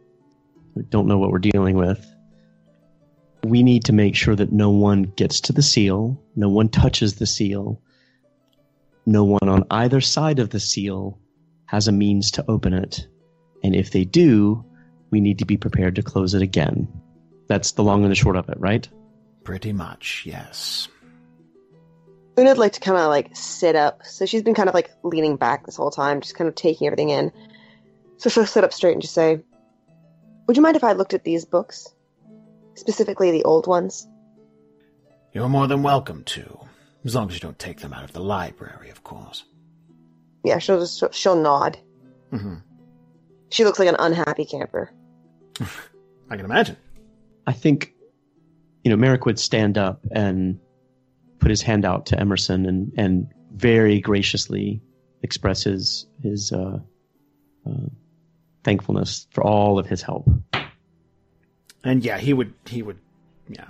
we 0.75 0.85
don't 0.85 1.07
know 1.07 1.19
what 1.19 1.33
we're 1.33 1.39
dealing 1.39 1.77
with. 1.77 2.03
We 3.45 3.63
need 3.63 3.85
to 3.85 3.93
make 3.93 4.17
sure 4.17 4.37
that 4.37 4.53
no 4.53 4.71
one 4.71 5.03
gets 5.03 5.43
to 5.43 5.53
the 5.53 5.63
seal, 5.63 6.19
no 6.37 6.49
one 6.49 6.71
touches 6.71 7.17
the 7.17 7.27
seal, 7.27 7.79
no 9.05 9.25
one 9.25 9.51
on 9.51 9.65
either 9.71 10.01
side 10.01 10.39
of 10.39 10.49
the 10.49 10.61
seal 10.61 11.19
has 11.67 11.89
a 11.89 11.93
means 11.93 12.31
to 12.33 12.45
open 12.49 12.73
it. 12.73 13.07
And 13.63 13.77
if 13.77 13.91
they 13.91 14.07
do, 14.07 14.65
we 15.11 15.21
need 15.21 15.39
to 15.41 15.45
be 15.45 15.59
prepared 15.59 15.97
to 15.97 16.03
close 16.03 16.33
it 16.33 16.41
again. 16.41 16.89
That's 17.51 17.73
the 17.73 17.83
long 17.83 18.05
and 18.05 18.13
the 18.13 18.15
short 18.15 18.37
of 18.37 18.49
it, 18.49 18.61
right? 18.61 18.89
Pretty 19.43 19.73
much, 19.73 20.23
yes. 20.25 20.87
Una'd 22.37 22.59
like 22.59 22.75
to 22.75 22.81
kind 22.81 22.97
of 22.97 23.09
like 23.09 23.35
sit 23.35 23.75
up. 23.75 24.07
So 24.07 24.25
she's 24.25 24.45
been 24.45 24.55
kind 24.55 24.69
of 24.69 24.75
like 24.77 24.89
leaning 25.03 25.35
back 25.35 25.67
this 25.67 25.75
whole 25.75 25.91
time, 25.91 26.21
just 26.21 26.37
kind 26.37 26.47
of 26.47 26.55
taking 26.55 26.87
everything 26.87 27.09
in. 27.09 27.33
So 28.19 28.31
she'll 28.31 28.47
sit 28.47 28.63
up 28.63 28.73
straight 28.73 28.93
and 28.93 29.03
just 29.03 29.15
say, 29.15 29.41
Would 30.47 30.57
you 30.57 30.63
mind 30.63 30.77
if 30.77 30.85
I 30.85 30.93
looked 30.93 31.13
at 31.13 31.25
these 31.25 31.45
books? 31.45 31.93
Specifically 32.77 33.33
the 33.33 33.43
old 33.43 33.67
ones? 33.67 34.07
You're 35.33 35.49
more 35.49 35.67
than 35.67 35.83
welcome 35.83 36.23
to, 36.27 36.61
as 37.05 37.17
long 37.17 37.27
as 37.31 37.35
you 37.35 37.41
don't 37.41 37.59
take 37.59 37.81
them 37.81 37.93
out 37.93 38.05
of 38.05 38.13
the 38.13 38.21
library, 38.23 38.91
of 38.91 39.03
course. 39.03 39.43
Yeah, 40.45 40.59
she'll 40.59 40.79
just 40.79 41.03
she'll 41.13 41.35
nod. 41.35 41.81
hmm 42.31 42.59
She 43.49 43.65
looks 43.65 43.81
like 43.81 43.89
an 43.89 43.97
unhappy 43.99 44.45
camper. 44.45 44.93
I 46.31 46.37
can 46.37 46.45
imagine. 46.45 46.77
I 47.47 47.53
think, 47.53 47.95
you 48.85 48.91
know, 48.91 48.97
Marrek 48.97 49.27
would 49.27 49.39
stand 49.39 49.79
up 49.79 50.05
and 50.13 50.59
put 51.39 51.51
his 51.51 51.63
hand 51.63 51.85
out 51.85 52.07
to 52.07 52.21
Emerson 52.21 52.67
and, 52.67 52.93
and 52.97 53.33
very 53.53 54.01
graciously 54.01 54.81
express 55.23 55.65
his 55.65 56.07
his 56.23 56.53
uh, 56.53 56.79
uh, 57.67 57.87
thankfulness 58.65 59.27
for 59.31 59.45
all 59.45 59.79
of 59.79 59.87
his 59.87 60.03
help. 60.03 60.29
And 61.85 62.05
yeah, 62.05 62.19
he 62.19 62.33
would 62.33 62.55
he 62.67 62.83
would 62.83 62.99
yeah 63.49 63.69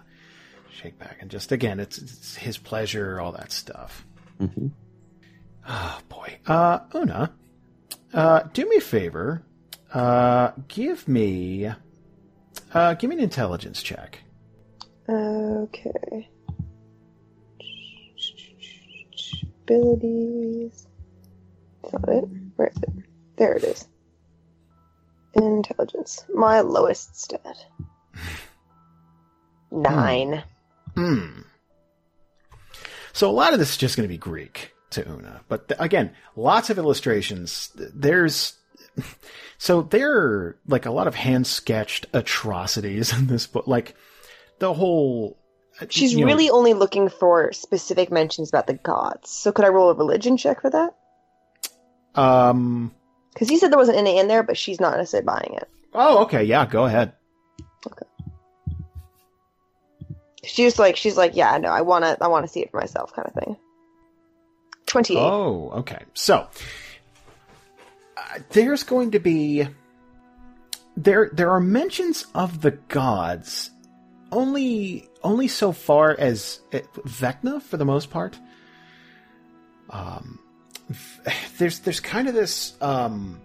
shake 0.72 0.98
back 0.98 1.18
and 1.20 1.30
just 1.30 1.52
again, 1.52 1.78
it's, 1.80 1.98
it's 1.98 2.36
his 2.36 2.58
pleasure, 2.58 3.20
all 3.20 3.32
that 3.32 3.52
stuff. 3.52 4.06
Mm-hmm. 4.40 4.68
Oh 5.68 5.98
boy, 6.08 6.38
uh, 6.46 6.80
Una, 6.94 7.32
uh, 8.14 8.42
do 8.52 8.68
me 8.68 8.76
a 8.76 8.80
favor, 8.80 9.42
uh, 9.92 10.52
give 10.68 11.06
me, 11.06 11.70
uh, 12.74 12.94
give 12.94 13.10
me 13.10 13.16
an 13.16 13.22
intelligence 13.22 13.82
check. 13.82 14.20
Okay. 15.08 16.28
Abilities. 19.62 20.86
That's 21.82 21.92
not 21.94 22.08
it. 22.08 22.24
Where 22.56 22.68
is 22.68 22.76
it? 22.76 22.90
There 23.36 23.54
it 23.54 23.64
is. 23.64 23.88
Intelligence. 25.34 26.24
My 26.34 26.60
lowest 26.60 27.20
stat. 27.20 27.56
Nine. 29.70 30.42
Hmm. 30.94 31.42
So 33.12 33.30
a 33.30 33.32
lot 33.32 33.52
of 33.52 33.58
this 33.58 33.70
is 33.70 33.76
just 33.76 33.96
going 33.96 34.08
to 34.08 34.12
be 34.12 34.18
Greek 34.18 34.72
to 34.90 35.08
Una, 35.08 35.42
but 35.48 35.68
th- 35.68 35.80
again, 35.80 36.12
lots 36.34 36.70
of 36.70 36.78
illustrations. 36.78 37.70
There's 37.76 38.54
so 39.58 39.82
there 39.82 40.12
are 40.12 40.56
like 40.66 40.86
a 40.86 40.90
lot 40.90 41.06
of 41.06 41.14
hand 41.14 41.46
sketched 41.46 42.06
atrocities 42.12 43.12
in 43.16 43.26
this 43.26 43.46
book, 43.46 43.66
like 43.66 43.94
the 44.58 44.72
whole. 44.74 45.38
uh, 45.80 45.86
She's 45.90 46.12
you 46.12 46.20
know- 46.20 46.26
really 46.26 46.50
only 46.50 46.74
looking 46.74 47.08
for 47.08 47.52
specific 47.52 48.10
mentions 48.10 48.48
about 48.48 48.66
the 48.66 48.74
gods. 48.74 49.30
So 49.30 49.52
could 49.52 49.64
I 49.64 49.68
roll 49.68 49.90
a 49.90 49.94
religion 49.94 50.36
check 50.36 50.60
for 50.62 50.70
that? 50.70 50.94
um. 52.14 52.94
Because 53.32 53.48
he 53.48 53.58
said 53.58 53.70
there 53.70 53.78
wasn't 53.78 53.96
any 53.98 54.18
in 54.18 54.26
there, 54.26 54.42
but 54.42 54.58
she's 54.58 54.80
not 54.80 54.96
necessarily 54.96 55.24
buying 55.24 55.54
it. 55.54 55.68
Oh, 55.94 56.24
okay, 56.24 56.42
yeah, 56.42 56.66
go 56.66 56.84
ahead. 56.84 57.12
Okay. 57.86 58.06
She's 60.44 60.78
like, 60.80 60.96
she's 60.96 61.16
like, 61.16 61.36
yeah, 61.36 61.56
no, 61.58 61.68
I 61.68 61.82
wanna, 61.82 62.16
I 62.20 62.26
wanna 62.28 62.48
see 62.48 62.60
it 62.60 62.70
for 62.70 62.80
myself, 62.80 63.12
kind 63.14 63.28
of 63.28 63.34
thing. 63.34 63.56
Twenty-eight. 64.86 65.20
Oh, 65.20 65.70
okay. 65.80 66.02
So 66.14 66.48
there's 68.50 68.82
going 68.82 69.12
to 69.12 69.18
be 69.18 69.66
there 70.96 71.30
there 71.32 71.50
are 71.50 71.60
mentions 71.60 72.26
of 72.34 72.60
the 72.60 72.72
gods 72.72 73.70
only 74.32 75.08
only 75.22 75.48
so 75.48 75.72
far 75.72 76.14
as 76.18 76.60
uh, 76.72 76.78
Vecna 77.06 77.62
for 77.62 77.76
the 77.76 77.84
most 77.84 78.10
part. 78.10 78.38
Um, 79.90 80.38
there's 81.58 81.80
there's 81.80 82.00
kind 82.00 82.28
of 82.28 82.34
this 82.34 82.74
um. 82.80 83.40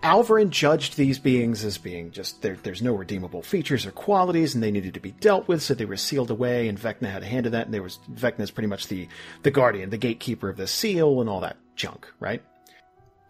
Alvarin 0.00 0.50
judged 0.50 0.96
these 0.96 1.18
beings 1.18 1.64
as 1.64 1.76
being 1.76 2.12
just 2.12 2.40
there. 2.40 2.56
There's 2.62 2.80
no 2.80 2.94
redeemable 2.94 3.42
features 3.42 3.84
or 3.84 3.90
qualities, 3.90 4.54
and 4.54 4.62
they 4.62 4.70
needed 4.70 4.94
to 4.94 5.00
be 5.00 5.10
dealt 5.10 5.48
with, 5.48 5.60
so 5.60 5.74
they 5.74 5.86
were 5.86 5.96
sealed 5.96 6.30
away. 6.30 6.68
And 6.68 6.78
Vecna 6.78 7.10
had 7.10 7.24
a 7.24 7.26
hand 7.26 7.46
in 7.46 7.52
that. 7.52 7.64
And 7.64 7.74
there 7.74 7.82
was 7.82 7.98
Vecna 8.08 8.42
is 8.42 8.52
pretty 8.52 8.68
much 8.68 8.86
the 8.86 9.08
the 9.42 9.50
guardian, 9.50 9.90
the 9.90 9.98
gatekeeper 9.98 10.48
of 10.48 10.56
the 10.56 10.68
seal, 10.68 11.20
and 11.20 11.28
all 11.28 11.40
that 11.40 11.56
junk, 11.74 12.06
right? 12.20 12.42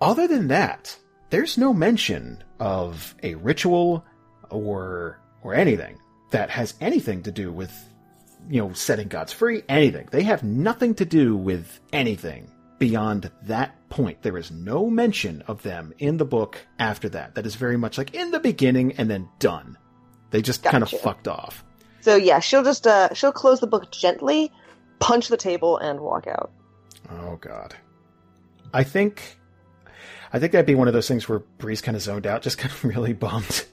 Other 0.01 0.29
than 0.29 0.49
that, 0.49 0.97
there's 1.31 1.59
no 1.59 1.73
mention 1.75 2.43
of 2.61 3.15
a 3.23 3.35
ritual 3.37 4.05
or 4.51 5.21
or 5.43 5.55
anything 5.55 5.99
that 6.31 6.51
has 6.51 6.75
anything 6.81 7.23
to 7.23 7.33
do 7.33 7.53
with 7.53 7.73
you 8.49 8.61
know 8.61 8.73
setting 8.73 9.09
gods 9.09 9.33
free. 9.33 9.63
Anything 9.69 10.09
they 10.11 10.23
have 10.23 10.43
nothing 10.43 10.95
to 10.97 11.05
do 11.05 11.37
with 11.37 11.81
anything 11.93 12.51
beyond 12.79 13.31
that 13.43 13.75
point. 13.89 14.23
There 14.23 14.39
is 14.39 14.51
no 14.51 14.89
mention 14.89 15.43
of 15.47 15.63
them 15.63 15.93
in 15.99 16.17
the 16.17 16.25
book 16.25 16.59
after 16.79 17.09
that. 17.11 17.35
That 17.35 17.47
is 17.47 17.55
very 17.57 17.77
much 17.77 17.99
like 17.99 18.15
in 18.15 18.31
the 18.31 18.41
beginning 18.41 18.93
and 18.99 19.11
then 19.11 19.29
done. 19.39 19.77
They 20.31 20.43
just 20.43 20.63
kind 20.63 20.83
of 20.83 20.91
fucked 20.91 21.29
off. 21.29 21.65
So 22.01 22.17
yeah, 22.17 22.41
she'll 22.41 22.65
just, 22.65 22.87
uh, 22.87 23.13
she'll 23.15 23.33
close 23.33 23.61
the 23.61 23.67
book 23.67 23.91
gently, 23.91 24.53
punch 25.01 25.29
the 25.29 25.37
table, 25.37 25.79
and 25.79 26.01
walk 26.01 26.27
out. 26.27 26.53
Oh 27.11 27.37
god. 27.37 27.75
I 28.73 28.85
think 28.85 29.38
I 30.33 30.39
think 30.39 30.53
that'd 30.53 30.67
be 30.67 30.75
one 30.75 30.89
of 30.89 30.95
those 30.95 31.09
things 31.09 31.29
where 31.29 31.39
Breeze 31.39 31.81
kind 31.81 31.97
of 31.97 32.03
zoned 32.03 32.27
out, 32.27 32.43
just 32.43 32.59
kind 32.59 32.73
of 32.73 32.85
really 32.97 33.13
bummed. 33.13 33.65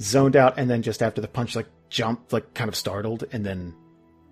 zoned 0.00 0.36
out 0.36 0.54
and 0.58 0.70
then 0.70 0.82
just 0.82 1.02
after 1.02 1.20
the 1.20 1.28
punch 1.28 1.54
like 1.54 1.66
jumped, 1.88 2.32
like 2.32 2.54
kind 2.54 2.68
of 2.68 2.76
startled, 2.76 3.24
and 3.32 3.44
then 3.44 3.74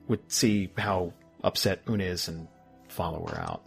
would 0.09 0.33
see 0.33 0.71
how 0.79 1.13
upset 1.45 1.83
Una 1.89 2.05
is 2.05 2.29
and 2.29 2.49
follow 2.89 3.27
her 3.27 3.39
out. 3.39 3.65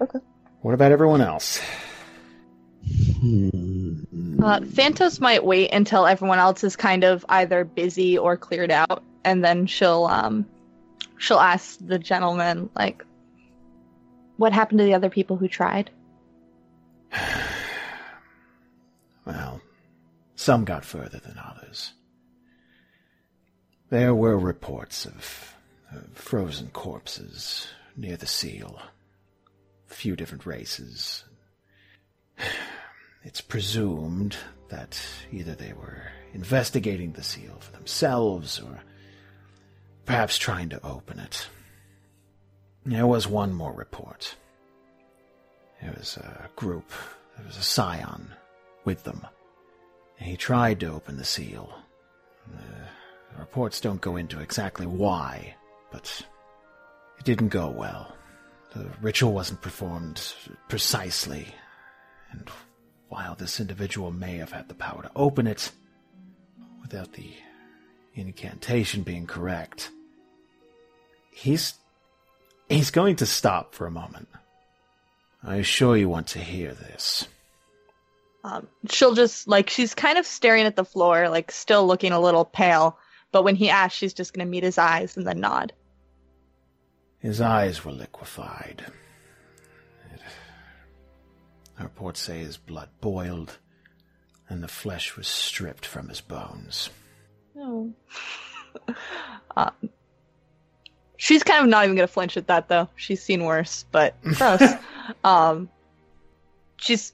Okay. 0.00 0.18
What 0.62 0.74
about 0.74 0.92
everyone 0.92 1.20
else? 1.20 1.60
Hmm. 3.20 4.42
Uh, 4.42 4.60
Thantos 4.60 5.20
might 5.20 5.44
wait 5.44 5.72
until 5.72 6.06
everyone 6.06 6.38
else 6.38 6.62
is 6.62 6.76
kind 6.76 7.04
of 7.04 7.24
either 7.28 7.64
busy 7.64 8.16
or 8.16 8.36
cleared 8.36 8.70
out, 8.70 9.02
and 9.24 9.44
then 9.44 9.66
she'll 9.66 10.04
um, 10.04 10.46
she'll 11.18 11.40
ask 11.40 11.78
the 11.84 11.98
gentleman 11.98 12.70
like, 12.76 13.04
"What 14.36 14.52
happened 14.52 14.78
to 14.78 14.84
the 14.84 14.94
other 14.94 15.10
people 15.10 15.36
who 15.36 15.48
tried?" 15.48 15.90
Well, 19.24 19.60
some 20.36 20.64
got 20.64 20.84
further 20.84 21.18
than 21.18 21.36
others. 21.36 21.92
There 23.90 24.14
were 24.14 24.38
reports 24.38 25.04
of, 25.04 25.54
of 25.92 26.06
frozen 26.14 26.68
corpses 26.68 27.66
near 27.96 28.16
the 28.16 28.26
seal. 28.26 28.80
A 29.90 29.94
few 29.94 30.16
different 30.16 30.46
races. 30.46 31.24
It's 33.24 33.40
presumed 33.40 34.36
that 34.68 35.00
either 35.32 35.56
they 35.56 35.72
were 35.72 36.12
investigating 36.32 37.10
the 37.10 37.24
seal 37.24 37.56
for 37.58 37.72
themselves 37.72 38.60
or 38.60 38.78
perhaps 40.04 40.38
trying 40.38 40.68
to 40.68 40.86
open 40.86 41.18
it. 41.18 41.48
There 42.84 43.06
was 43.06 43.26
one 43.26 43.52
more 43.52 43.72
report. 43.72 44.36
There 45.82 45.94
was 45.96 46.16
a 46.16 46.48
group, 46.56 46.90
there 47.36 47.46
was 47.46 47.56
a 47.56 47.62
scion 47.62 48.32
with 48.84 49.04
them. 49.04 49.26
He 50.18 50.36
tried 50.36 50.80
to 50.80 50.92
open 50.92 51.16
the 51.16 51.24
seal. 51.24 51.72
The 52.48 53.38
reports 53.38 53.80
don't 53.80 54.00
go 54.00 54.16
into 54.16 54.40
exactly 54.40 54.86
why, 54.86 55.54
but 55.92 56.24
it 57.18 57.24
didn't 57.24 57.48
go 57.48 57.68
well. 57.68 58.14
The 58.74 58.86
ritual 59.00 59.32
wasn't 59.32 59.62
performed 59.62 60.34
precisely, 60.68 61.46
and 62.30 62.48
while 63.08 63.34
this 63.34 63.60
individual 63.60 64.10
may 64.10 64.36
have 64.36 64.52
had 64.52 64.68
the 64.68 64.74
power 64.74 65.02
to 65.02 65.10
open 65.16 65.46
it, 65.46 65.70
without 66.82 67.12
the 67.12 67.32
incantation 68.14 69.02
being 69.02 69.26
correct, 69.26 69.90
he's 71.30 71.74
he's 72.68 72.90
going 72.90 73.16
to 73.16 73.26
stop 73.26 73.74
for 73.74 73.86
a 73.86 73.90
moment. 73.90 74.28
I 75.46 75.56
assure 75.56 75.96
you 75.96 76.08
want 76.08 76.26
to 76.28 76.40
hear 76.40 76.74
this. 76.74 77.28
Um, 78.42 78.66
she'll 78.90 79.14
just 79.14 79.46
like 79.46 79.70
she's 79.70 79.94
kind 79.94 80.18
of 80.18 80.26
staring 80.26 80.64
at 80.66 80.74
the 80.74 80.84
floor, 80.84 81.28
like 81.28 81.52
still 81.52 81.86
looking 81.86 82.10
a 82.12 82.20
little 82.20 82.44
pale. 82.44 82.98
But 83.30 83.44
when 83.44 83.54
he 83.54 83.70
asks, 83.70 83.96
she's 83.96 84.12
just 84.12 84.34
gonna 84.34 84.50
meet 84.50 84.64
his 84.64 84.76
eyes 84.76 85.16
and 85.16 85.24
then 85.24 85.40
nod. 85.40 85.72
His 87.20 87.40
eyes 87.40 87.84
were 87.84 87.92
liquefied. 87.92 88.84
It, 90.12 90.20
reports 91.80 92.20
say 92.20 92.40
his 92.40 92.56
blood 92.56 92.88
boiled, 93.00 93.58
and 94.48 94.62
the 94.62 94.68
flesh 94.68 95.16
was 95.16 95.28
stripped 95.28 95.86
from 95.86 96.08
his 96.08 96.20
bones. 96.20 96.90
No. 97.54 97.92
um, 99.56 99.72
she's 101.26 101.42
kind 101.42 101.64
of 101.64 101.68
not 101.68 101.82
even 101.82 101.96
gonna 101.96 102.06
flinch 102.06 102.36
at 102.36 102.46
that 102.46 102.68
though. 102.68 102.88
She's 102.94 103.20
seen 103.20 103.44
worse, 103.44 103.84
but 103.90 104.14
gross. 104.22 104.62
um, 105.24 105.68
she's 106.76 107.12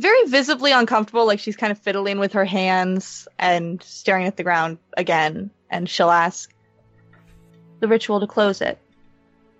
very 0.00 0.24
visibly 0.24 0.72
uncomfortable, 0.72 1.24
like 1.24 1.38
she's 1.38 1.56
kind 1.56 1.70
of 1.70 1.78
fiddling 1.78 2.18
with 2.18 2.32
her 2.32 2.44
hands 2.44 3.28
and 3.38 3.80
staring 3.82 4.26
at 4.26 4.36
the 4.36 4.42
ground 4.42 4.78
again. 4.96 5.50
And 5.70 5.88
she'll 5.88 6.10
ask, 6.10 6.52
"The 7.78 7.86
ritual 7.86 8.18
to 8.20 8.26
close 8.26 8.60
it. 8.60 8.76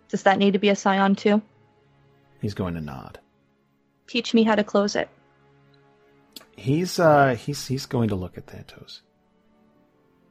Does 0.08 0.24
that 0.24 0.38
need 0.38 0.54
to 0.54 0.58
be 0.58 0.70
a 0.70 0.76
scion 0.76 1.14
too? 1.14 1.40
He's 2.40 2.54
going 2.54 2.74
to 2.74 2.80
nod. 2.80 3.20
Teach 4.08 4.34
me 4.34 4.42
how 4.42 4.56
to 4.56 4.64
close 4.64 4.96
it." 4.96 5.08
He's 6.56 6.98
uh 6.98 7.36
he's 7.36 7.68
he's 7.68 7.86
going 7.86 8.08
to 8.08 8.16
look 8.16 8.36
at 8.36 8.46
Thantos. 8.46 9.02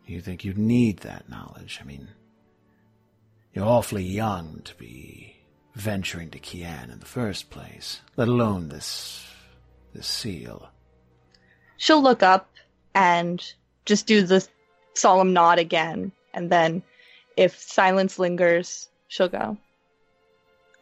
You 0.06 0.20
think 0.20 0.44
you 0.44 0.54
need 0.54 1.00
that 1.00 1.30
knowledge? 1.30 1.80
I 1.82 1.86
mean, 1.86 2.10
you're 3.58 3.66
awfully 3.66 4.04
young 4.04 4.62
to 4.66 4.76
be 4.76 5.36
venturing 5.74 6.30
to 6.30 6.38
Kian 6.38 6.94
in 6.94 7.00
the 7.00 7.08
first 7.08 7.50
place, 7.50 8.02
let 8.16 8.28
alone 8.28 8.70
this 8.70 9.26
this 9.96 10.06
seal. 10.06 10.70
She'll 11.78 12.04
look 12.04 12.22
up 12.22 12.52
and 12.94 13.44
just 13.86 14.06
do 14.06 14.22
the 14.22 14.48
solemn 14.94 15.34
nod 15.34 15.58
again, 15.58 16.12
and 16.36 16.52
then 16.52 16.84
if 17.36 17.58
silence 17.58 18.20
lingers, 18.20 18.90
she'll 19.08 19.28
go. 19.28 19.58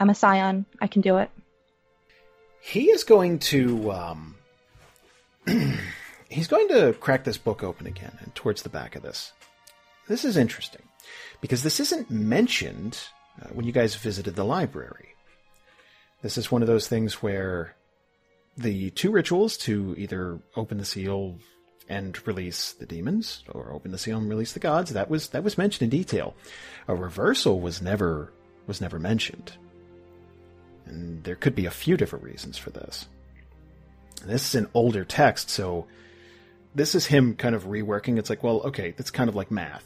I'm 0.02 0.10
a 0.10 0.16
scion. 0.16 0.66
I 0.82 0.88
can 0.88 1.02
do 1.02 1.16
it. 1.16 1.30
He 2.60 2.90
is 2.90 3.06
going 3.06 3.40
to 3.40 3.90
um 3.94 4.36
he's 6.28 6.50
going 6.50 6.68
to 6.68 6.92
crack 7.00 7.24
this 7.24 7.38
book 7.38 7.64
open 7.64 7.88
again 7.88 8.18
and 8.20 8.36
towards 8.36 8.64
the 8.64 8.70
back 8.70 8.98
of 8.98 9.02
this. 9.02 9.32
This 10.10 10.26
is 10.26 10.36
interesting 10.36 10.82
because 11.42 11.64
this 11.64 11.80
isn't 11.80 12.10
mentioned 12.10 13.00
uh, 13.42 13.48
when 13.50 13.66
you 13.66 13.72
guys 13.72 13.96
visited 13.96 14.36
the 14.36 14.46
library. 14.46 15.10
This 16.22 16.38
is 16.38 16.52
one 16.52 16.62
of 16.62 16.68
those 16.68 16.88
things 16.88 17.22
where 17.22 17.76
the 18.58 18.90
two 18.92 19.12
rituals 19.12 19.58
to 19.58 19.96
either 19.98 20.40
open 20.56 20.78
the 20.78 20.86
seal 20.86 21.38
and 21.88 22.26
release 22.28 22.74
the 22.74 22.86
demons, 22.86 23.44
or 23.52 23.72
open 23.72 23.92
the 23.92 23.98
seal 23.98 24.18
and 24.18 24.30
release 24.30 24.54
the 24.54 24.60
gods, 24.60 24.94
that 24.94 25.10
was 25.10 25.30
that 25.30 25.44
was 25.44 25.58
mentioned 25.58 25.84
in 25.84 25.98
detail. 25.98 26.36
A 26.88 26.96
reversal 26.96 27.60
was 27.60 27.82
never 27.82 28.34
was 28.66 28.82
never 28.82 28.98
mentioned. 28.98 29.54
And 30.86 31.24
there 31.24 31.36
could 31.36 31.56
be 31.56 31.66
a 31.66 31.72
few 31.72 31.98
different 31.98 32.26
reasons 32.26 32.58
for 32.58 32.70
this. 32.70 33.08
This 34.26 34.50
is 34.50 34.56
an 34.56 34.68
older 34.74 35.04
text, 35.04 35.50
so 35.50 35.88
this 36.74 36.96
is 36.96 37.06
him 37.06 37.36
kind 37.36 37.56
of 37.56 37.66
reworking. 37.66 38.18
It's 38.18 38.30
like, 38.30 38.44
well, 38.44 38.62
okay, 38.62 38.92
that's 38.98 39.12
kind 39.12 39.30
of 39.30 39.36
like 39.36 39.52
math. 39.52 39.84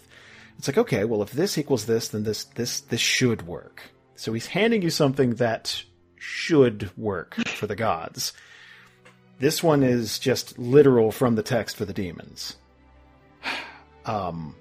It's 0.59 0.67
like, 0.67 0.77
okay, 0.77 1.05
well, 1.05 1.21
if 1.21 1.31
this 1.31 1.57
equals 1.57 1.85
this, 1.85 2.09
then 2.09 2.23
this 2.23 2.43
this 2.43 2.81
this 2.81 2.99
should 2.99 3.47
work. 3.47 3.81
So 4.15 4.33
he's 4.33 4.47
handing 4.47 4.81
you 4.81 4.89
something 4.89 5.35
that 5.35 5.83
should 6.17 6.91
work 6.97 7.35
for 7.47 7.65
the 7.65 7.77
gods. 7.77 8.33
This 9.39 9.63
one 9.63 9.83
is 9.83 10.19
just 10.19 10.59
literal 10.59 11.13
from 11.13 11.35
the 11.35 11.43
text 11.43 11.77
for 11.77 11.85
the 11.85 11.93
demons. 11.93 12.57
Um, 14.05 14.55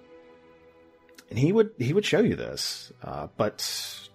and 1.31 1.39
he 1.39 1.53
would 1.53 1.70
he 1.79 1.95
would 1.95 2.05
show 2.05 2.20
you 2.20 2.37
this, 2.37 2.93
uh, 3.03 3.29
but 3.39 4.09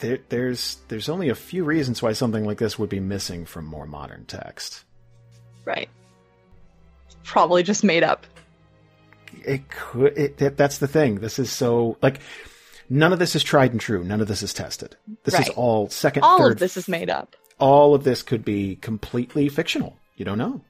there, 0.00 0.18
there's 0.28 0.78
there's 0.88 1.08
only 1.08 1.30
a 1.30 1.34
few 1.34 1.64
reasons 1.64 2.02
why 2.02 2.12
something 2.12 2.44
like 2.44 2.58
this 2.58 2.78
would 2.78 2.90
be 2.90 3.00
missing 3.00 3.46
from 3.46 3.64
more 3.64 3.86
modern 3.86 4.26
text. 4.26 4.84
Right. 5.64 5.88
Probably 7.24 7.62
just 7.62 7.84
made 7.84 8.02
up. 8.02 8.26
It 9.44 9.68
could. 9.70 10.16
It, 10.18 10.36
that, 10.38 10.56
that's 10.56 10.78
the 10.78 10.88
thing. 10.88 11.16
This 11.20 11.38
is 11.38 11.50
so 11.50 11.96
like 12.02 12.20
none 12.88 13.12
of 13.12 13.18
this 13.18 13.34
is 13.36 13.42
tried 13.42 13.72
and 13.72 13.80
true. 13.80 14.02
None 14.04 14.20
of 14.20 14.28
this 14.28 14.42
is 14.42 14.52
tested. 14.52 14.96
This 15.24 15.38
is 15.38 15.48
all 15.50 15.88
second, 15.88 16.22
All 16.24 16.38
third. 16.38 16.52
of 16.52 16.58
this 16.58 16.76
is 16.76 16.88
made 16.88 17.10
up. 17.10 17.36
all 17.58 17.94
of 17.94 18.04
this 18.04 18.22
could 18.22 18.44
be 18.44 18.76
completely 18.76 19.48
fictional. 19.48 19.96
You 20.16 20.24
don't 20.24 20.38
know. 20.38 20.60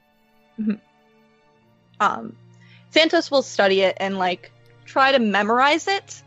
um 2.01 2.37
Thantos 2.93 3.31
will 3.31 3.43
study 3.43 3.83
it 3.83 3.97
and 4.01 4.19
like 4.19 4.51
try 4.85 5.13
to 5.13 5.19
memorize 5.21 5.87
it 5.87 6.23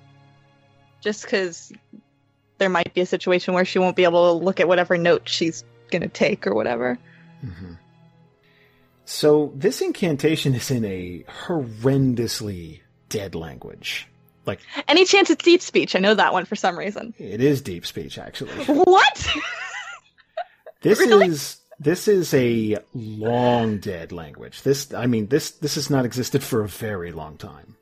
just 1.01 1.27
cuz 1.27 1.73
there 2.57 2.69
might 2.69 2.93
be 2.93 3.01
a 3.01 3.05
situation 3.05 3.53
where 3.53 3.65
she 3.65 3.80
won't 3.80 3.95
be 3.95 4.03
able 4.05 4.38
to 4.39 4.43
look 4.45 4.60
at 4.61 4.68
whatever 4.68 4.97
note 4.97 5.27
she's 5.27 5.65
going 5.91 6.01
to 6.03 6.07
take 6.07 6.47
or 6.47 6.53
whatever. 6.53 6.97
Mm-hmm. 7.45 7.73
So 9.05 9.51
this 9.55 9.81
incantation 9.81 10.55
is 10.55 10.71
in 10.71 10.85
a 10.85 11.25
horrendously 11.45 12.81
dead 13.09 13.35
language. 13.35 14.07
Like 14.45 14.59
Any 14.88 15.05
chance 15.05 15.30
it's 15.30 15.43
deep 15.43 15.61
speech? 15.61 15.95
I 15.95 15.99
know 15.99 16.15
that 16.15 16.34
one 16.34 16.45
for 16.45 16.55
some 16.55 16.77
reason. 16.77 17.13
it 17.17 17.41
is 17.41 17.61
deep 17.61 17.85
speech, 17.85 18.17
actually. 18.17 18.51
What? 18.65 19.27
This 20.81 20.99
Really? 21.07 21.27
is 21.27 21.57
this 21.80 22.07
is 22.07 22.34
a 22.34 22.77
long 22.93 23.77
dead 23.80 24.11
language. 24.11 24.61
This, 24.61 24.93
I 24.93 25.07
mean, 25.07 25.27
this 25.27 25.51
this 25.51 25.75
has 25.75 25.89
not 25.89 26.05
existed 26.05 26.43
for 26.43 26.61
a 26.63 26.67
very 26.67 27.11
long 27.11 27.38
time. 27.38 27.75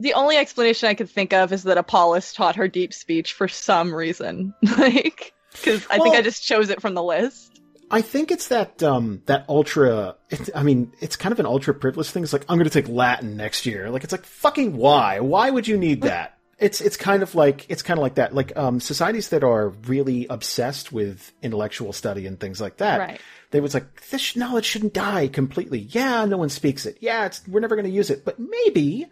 the 0.00 0.14
only 0.14 0.36
explanation 0.36 0.88
I 0.88 0.94
could 0.94 1.10
think 1.10 1.32
of 1.32 1.52
is 1.52 1.62
that 1.64 1.78
Apollos 1.78 2.32
taught 2.32 2.56
her 2.56 2.68
deep 2.68 2.92
speech 2.94 3.32
for 3.34 3.48
some 3.48 3.94
reason. 3.94 4.54
like 4.78 5.32
cuz 5.62 5.86
I 5.90 5.98
think 5.98 6.14
I 6.16 6.22
just 6.22 6.42
chose 6.44 6.70
it 6.70 6.80
from 6.80 6.94
the 6.94 7.02
list. 7.02 7.49
I 7.90 8.02
think 8.02 8.30
it's 8.30 8.48
that 8.48 8.82
um 8.82 9.22
that 9.26 9.44
ultra. 9.48 10.16
It, 10.28 10.50
I 10.54 10.62
mean, 10.62 10.92
it's 11.00 11.16
kind 11.16 11.32
of 11.32 11.40
an 11.40 11.46
ultra 11.46 11.74
privileged 11.74 12.10
thing. 12.10 12.22
It's 12.22 12.32
like 12.32 12.44
I'm 12.48 12.56
going 12.56 12.68
to 12.68 12.82
take 12.82 12.88
Latin 12.88 13.36
next 13.36 13.66
year. 13.66 13.90
Like 13.90 14.04
it's 14.04 14.12
like 14.12 14.24
fucking 14.24 14.76
why? 14.76 15.20
Why 15.20 15.50
would 15.50 15.66
you 15.66 15.76
need 15.76 16.02
that? 16.02 16.38
It's 16.58 16.80
it's 16.80 16.96
kind 16.96 17.22
of 17.22 17.34
like 17.34 17.66
it's 17.68 17.82
kind 17.82 17.98
of 17.98 18.02
like 18.02 18.14
that. 18.16 18.34
Like 18.34 18.56
um 18.56 18.80
societies 18.80 19.30
that 19.30 19.42
are 19.42 19.70
really 19.70 20.26
obsessed 20.28 20.92
with 20.92 21.32
intellectual 21.42 21.92
study 21.92 22.26
and 22.26 22.38
things 22.38 22.60
like 22.60 22.76
that. 22.76 23.00
Right. 23.00 23.20
They 23.50 23.60
was 23.60 23.74
like 23.74 24.08
this 24.10 24.36
knowledge 24.36 24.66
shouldn't 24.66 24.94
die 24.94 25.26
completely. 25.26 25.80
Yeah, 25.80 26.24
no 26.26 26.36
one 26.36 26.50
speaks 26.50 26.86
it. 26.86 26.98
Yeah, 27.00 27.26
it's 27.26 27.46
we're 27.48 27.60
never 27.60 27.74
going 27.74 27.86
to 27.86 27.90
use 27.90 28.10
it. 28.10 28.24
But 28.24 28.38
maybe, 28.38 29.06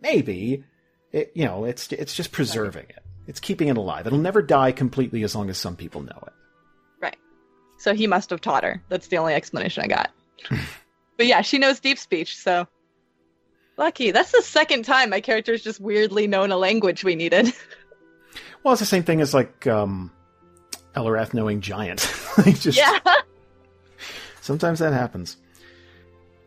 maybe, 0.00 0.64
it, 1.12 1.30
you 1.34 1.44
know, 1.44 1.64
it's 1.64 1.92
it's 1.92 2.14
just 2.14 2.32
preserving 2.32 2.86
it. 2.88 3.02
It's 3.28 3.38
keeping 3.38 3.68
it 3.68 3.76
alive. 3.76 4.06
It'll 4.06 4.18
never 4.18 4.42
die 4.42 4.72
completely 4.72 5.22
as 5.22 5.36
long 5.36 5.50
as 5.50 5.58
some 5.58 5.76
people 5.76 6.00
know 6.00 6.24
it. 6.26 6.32
So 7.78 7.94
he 7.94 8.06
must 8.06 8.30
have 8.30 8.40
taught 8.40 8.64
her. 8.64 8.82
That's 8.88 9.06
the 9.08 9.18
only 9.18 9.34
explanation 9.34 9.84
I 9.84 9.86
got. 9.86 10.10
but 11.16 11.26
yeah, 11.26 11.40
she 11.42 11.58
knows 11.58 11.80
deep 11.80 11.98
speech, 11.98 12.36
so 12.36 12.66
lucky. 13.76 14.10
That's 14.10 14.32
the 14.32 14.42
second 14.42 14.84
time 14.84 15.10
my 15.10 15.20
character's 15.20 15.62
just 15.62 15.80
weirdly 15.80 16.26
known 16.26 16.50
a 16.50 16.56
language 16.56 17.04
we 17.04 17.14
needed. 17.14 17.52
Well, 18.64 18.72
it's 18.74 18.80
the 18.80 18.86
same 18.86 19.04
thing 19.04 19.20
as 19.20 19.32
like 19.32 19.66
um, 19.68 20.10
Elarath 20.94 21.32
knowing 21.32 21.60
giant. 21.60 22.12
Like, 22.38 22.60
just, 22.60 22.76
yeah. 22.78 22.98
Sometimes 24.40 24.78
that 24.78 24.92
happens. 24.92 25.36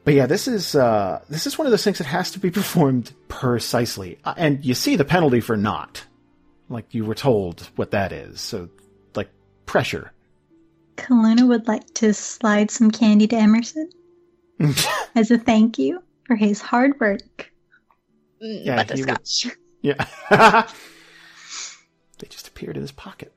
But 0.04 0.14
yeah, 0.14 0.26
this 0.26 0.48
is 0.48 0.74
uh, 0.76 1.22
this 1.30 1.46
is 1.46 1.58
one 1.58 1.68
of 1.68 1.72
those 1.72 1.84
things 1.84 1.98
that 1.98 2.08
has 2.08 2.32
to 2.32 2.40
be 2.40 2.50
performed 2.50 3.12
precisely, 3.28 4.20
Uh, 4.24 4.34
and 4.38 4.64
you 4.64 4.74
see 4.74 4.96
the 4.96 5.06
penalty 5.06 5.42
for 5.42 5.58
not. 5.58 6.06
Like 6.70 6.94
you 6.94 7.04
were 7.06 7.16
told 7.16 7.70
what 7.76 7.92
that 7.92 8.12
is. 8.12 8.40
So, 8.40 8.70
like 9.16 9.30
pressure. 9.66 10.12
Calluna 11.02 11.48
would 11.48 11.68
like 11.68 11.92
to 11.96 12.14
slide 12.14 12.70
some 12.72 12.92
candy 12.92 13.28
to 13.28 13.36
Emerson 13.36 13.90
as 15.16 15.32
a 15.32 15.38
thank 15.38 15.78
you 15.80 16.02
for 16.26 16.36
his 16.36 16.62
hard 16.62 17.00
work. 17.00 17.52
Mm, 18.44 18.66
Yeah, 18.66 18.84
he 18.94 19.04
would- 19.04 19.18
Yeah. 19.82 20.06
they 22.20 22.28
just 22.30 22.48
appeared 22.48 22.76
in 22.78 22.82
his 22.84 22.92
pocket. 22.92 23.34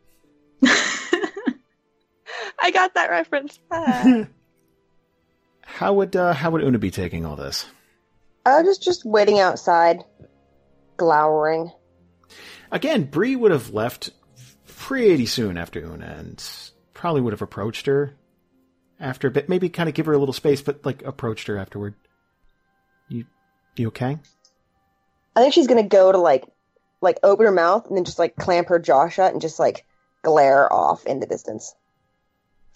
I 2.61 2.71
got 2.73 2.95
that 2.95 3.11
reference. 3.11 3.59
Ah. 3.71 4.27
How 5.63 5.95
would 5.95 6.15
uh, 6.17 6.33
how 6.35 6.51
would 6.51 6.63
Una 6.63 6.79
be 6.79 6.91
taking 6.91 7.25
all 7.27 7.37
this? 7.37 7.67
Uh, 8.47 8.63
just 8.63 8.83
just 8.83 9.05
waiting 9.05 9.39
outside, 9.41 10.05
glowering. 10.97 11.71
Again, 12.71 13.05
Bree 13.05 13.37
would 13.37 13.51
have 13.53 13.71
left 13.71 14.11
pretty 14.67 15.27
soon 15.27 15.57
after 15.59 15.81
Una, 15.81 16.07
and 16.19 16.43
probably 17.05 17.21
would 17.21 17.35
have 17.35 17.43
approached 17.43 17.85
her 17.85 18.15
after 18.99 19.29
a 19.29 19.31
bit. 19.31 19.47
Maybe 19.47 19.69
kind 19.69 19.91
of 19.91 19.95
give 19.95 20.07
her 20.07 20.15
a 20.15 20.19
little 20.19 20.33
space, 20.33 20.63
but 20.63 20.87
like 20.87 21.03
approached 21.03 21.49
her 21.49 21.59
afterward. 21.59 21.93
You, 23.11 23.27
you 23.77 23.89
okay? 23.89 24.19
I 25.37 25.43
think 25.43 25.53
she's 25.53 25.67
gonna 25.67 25.83
go 25.83 26.13
to 26.13 26.17
like, 26.17 26.47
like 27.03 27.19
open 27.23 27.45
her 27.45 27.53
mouth 27.53 27.87
and 27.89 27.95
then 27.99 28.07
just 28.07 28.19
like 28.19 28.37
clamp 28.37 28.69
her 28.69 28.79
jaw 28.79 29.11
shut 29.11 29.33
and 29.35 29.43
just 29.43 29.59
like 29.59 29.85
glare 30.23 30.73
off 30.73 31.05
in 31.05 31.21
the 31.21 31.27
distance. 31.27 31.75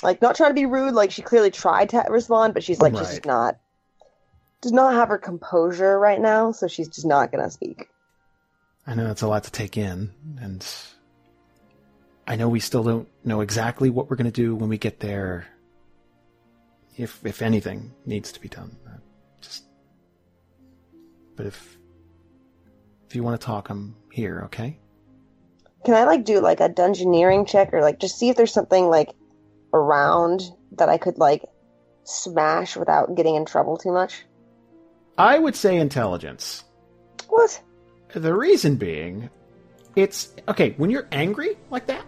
Like 0.03 0.21
not 0.21 0.37
trying 0.37 0.51
to 0.51 0.55
be 0.55 0.67
rude. 0.67 0.93
Like 0.93 1.11
she 1.11 1.23
clearly 1.23 1.51
tried 1.51 1.89
to 1.89 2.05
respond, 2.11 2.53
but 2.53 2.63
she's 2.63 2.83
like 2.83 2.93
she's 2.93 3.01
Right. 3.01 3.09
just 3.09 3.25
not, 3.25 3.57
does 4.61 4.73
not 4.73 4.93
have 4.93 5.09
her 5.09 5.17
composure 5.17 5.99
right 5.99 6.21
now. 6.21 6.53
So 6.53 6.69
she's 6.69 6.89
just 6.89 7.07
not 7.07 7.33
gonna 7.33 7.51
speak. 7.51 7.89
I 8.87 8.95
know 8.95 9.11
it's 9.11 9.23
a 9.23 9.27
lot 9.27 9.45
to 9.45 9.51
take 9.51 9.79
in, 9.79 10.11
and 10.39 10.67
I 12.29 12.37
know 12.37 12.51
we 12.51 12.61
still 12.61 12.83
don't 12.83 13.09
know 13.25 13.41
exactly 13.41 13.89
what 13.89 14.11
we're 14.11 14.17
going 14.17 14.31
to 14.31 14.31
do 14.31 14.55
when 14.55 14.69
we 14.69 14.77
get 14.77 15.01
there. 15.01 15.47
If 16.95 17.25
if 17.25 17.41
anything 17.41 17.95
needs 18.05 18.33
to 18.33 18.41
be 18.41 18.49
done, 18.49 18.77
just. 19.41 19.65
But 21.37 21.47
if 21.47 21.79
if 23.09 23.17
you 23.17 23.23
want 23.23 23.41
to 23.41 23.45
talk, 23.45 23.71
I'm 23.71 23.97
here. 24.13 24.43
Okay. 24.45 24.79
Can 25.87 25.95
I 25.95 26.05
like 26.05 26.27
do 26.27 26.41
like 26.41 26.61
a 26.61 26.69
dungeoneering 26.69 27.49
check 27.49 27.73
or 27.73 27.81
like 27.81 27.99
just 27.99 28.19
see 28.19 28.29
if 28.29 28.37
there's 28.37 28.53
something 28.53 28.89
like 28.89 29.15
around 29.73 30.43
that 30.73 30.91
I 30.91 30.99
could 30.99 31.17
like 31.17 31.45
smash 32.05 32.77
without 32.77 33.15
getting 33.15 33.37
in 33.37 33.47
trouble 33.47 33.79
too 33.79 33.93
much? 33.93 34.25
I 35.17 35.39
would 35.39 35.57
say 35.57 35.77
intelligence. 35.77 36.65
What? 37.29 37.59
The 38.13 38.35
reason 38.35 38.77
being, 38.77 39.31
it's 39.97 40.35
okay 40.47 40.75
when 40.77 40.91
you're 40.91 41.09
angry 41.11 41.57
like 41.71 41.87
that. 41.87 42.05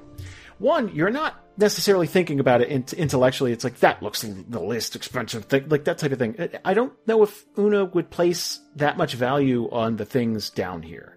One, 0.60 0.94
you're 0.94 1.10
not 1.10 1.42
necessarily 1.56 2.06
thinking 2.06 2.38
about 2.38 2.60
it 2.60 2.68
int- 2.68 2.92
intellectually. 2.92 3.50
It's 3.52 3.64
like 3.64 3.78
that 3.80 4.02
looks 4.02 4.20
the 4.22 4.60
least 4.60 4.94
expensive 4.94 5.46
thing, 5.46 5.68
like 5.70 5.84
that 5.84 5.96
type 5.98 6.12
of 6.12 6.18
thing. 6.18 6.36
I- 6.64 6.74
don't 6.74 6.92
know 7.06 7.22
if 7.22 7.44
Una 7.58 7.86
would 7.86 8.10
place 8.10 8.60
that 8.76 8.98
much 8.98 9.14
value 9.14 9.70
on 9.72 9.96
the 9.96 10.04
things 10.04 10.50
down 10.50 10.82
here. 10.82 11.16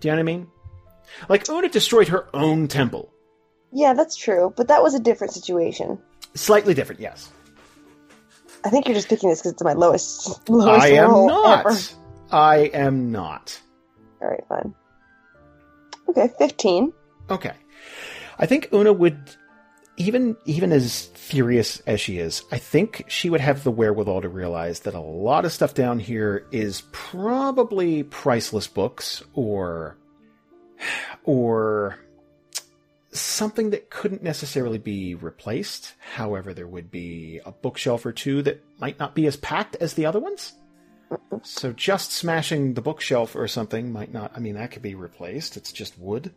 Do 0.00 0.08
you 0.08 0.12
know 0.12 0.16
what 0.16 0.20
I 0.20 0.24
mean? 0.24 0.46
Like 1.28 1.48
Una 1.50 1.68
destroyed 1.68 2.08
her 2.08 2.26
own 2.34 2.68
temple. 2.68 3.12
Yeah, 3.70 3.92
that's 3.92 4.16
true, 4.16 4.52
but 4.56 4.68
that 4.68 4.82
was 4.82 4.94
a 4.94 5.00
different 5.00 5.34
situation. 5.34 5.98
Slightly 6.34 6.72
different, 6.72 7.02
yes. 7.02 7.30
I 8.64 8.70
think 8.70 8.86
you're 8.86 8.94
just 8.94 9.08
picking 9.10 9.28
this 9.28 9.40
because 9.40 9.52
it's 9.52 9.62
my 9.62 9.74
lowest. 9.74 10.48
lowest 10.48 10.82
I 10.84 10.88
am 10.88 11.10
not. 11.26 11.66
ever. 11.66 11.78
I 12.30 12.56
am 12.72 13.12
not. 13.12 13.60
All 14.22 14.28
right, 14.28 14.44
fine. 14.48 14.74
Okay, 16.08 16.30
fifteen. 16.38 16.92
Okay. 17.30 17.52
I 18.38 18.46
think 18.46 18.72
Una 18.72 18.92
would 18.92 19.18
even 19.98 20.36
even 20.44 20.72
as 20.72 21.06
furious 21.14 21.80
as 21.80 22.00
she 22.00 22.18
is, 22.18 22.44
I 22.52 22.58
think 22.58 23.04
she 23.08 23.28
would 23.28 23.40
have 23.40 23.64
the 23.64 23.70
wherewithal 23.70 24.22
to 24.22 24.28
realize 24.28 24.80
that 24.80 24.94
a 24.94 25.00
lot 25.00 25.44
of 25.44 25.52
stuff 25.52 25.74
down 25.74 25.98
here 25.98 26.46
is 26.52 26.82
probably 26.92 28.04
priceless 28.04 28.68
books 28.68 29.22
or 29.34 29.98
or 31.24 31.98
something 33.10 33.70
that 33.70 33.90
couldn't 33.90 34.22
necessarily 34.22 34.78
be 34.78 35.16
replaced. 35.16 35.94
However, 35.98 36.54
there 36.54 36.68
would 36.68 36.90
be 36.90 37.40
a 37.44 37.50
bookshelf 37.50 38.06
or 38.06 38.12
two 38.12 38.42
that 38.42 38.62
might 38.78 39.00
not 39.00 39.16
be 39.16 39.26
as 39.26 39.36
packed 39.36 39.74
as 39.76 39.94
the 39.94 40.06
other 40.06 40.20
ones. 40.20 40.52
So 41.42 41.72
just 41.72 42.12
smashing 42.12 42.74
the 42.74 42.82
bookshelf 42.82 43.34
or 43.34 43.48
something 43.48 43.92
might 43.92 44.12
not 44.12 44.30
I 44.36 44.38
mean 44.38 44.54
that 44.54 44.70
could 44.70 44.82
be 44.82 44.94
replaced. 44.94 45.56
It's 45.56 45.72
just 45.72 45.98
wood. 45.98 46.32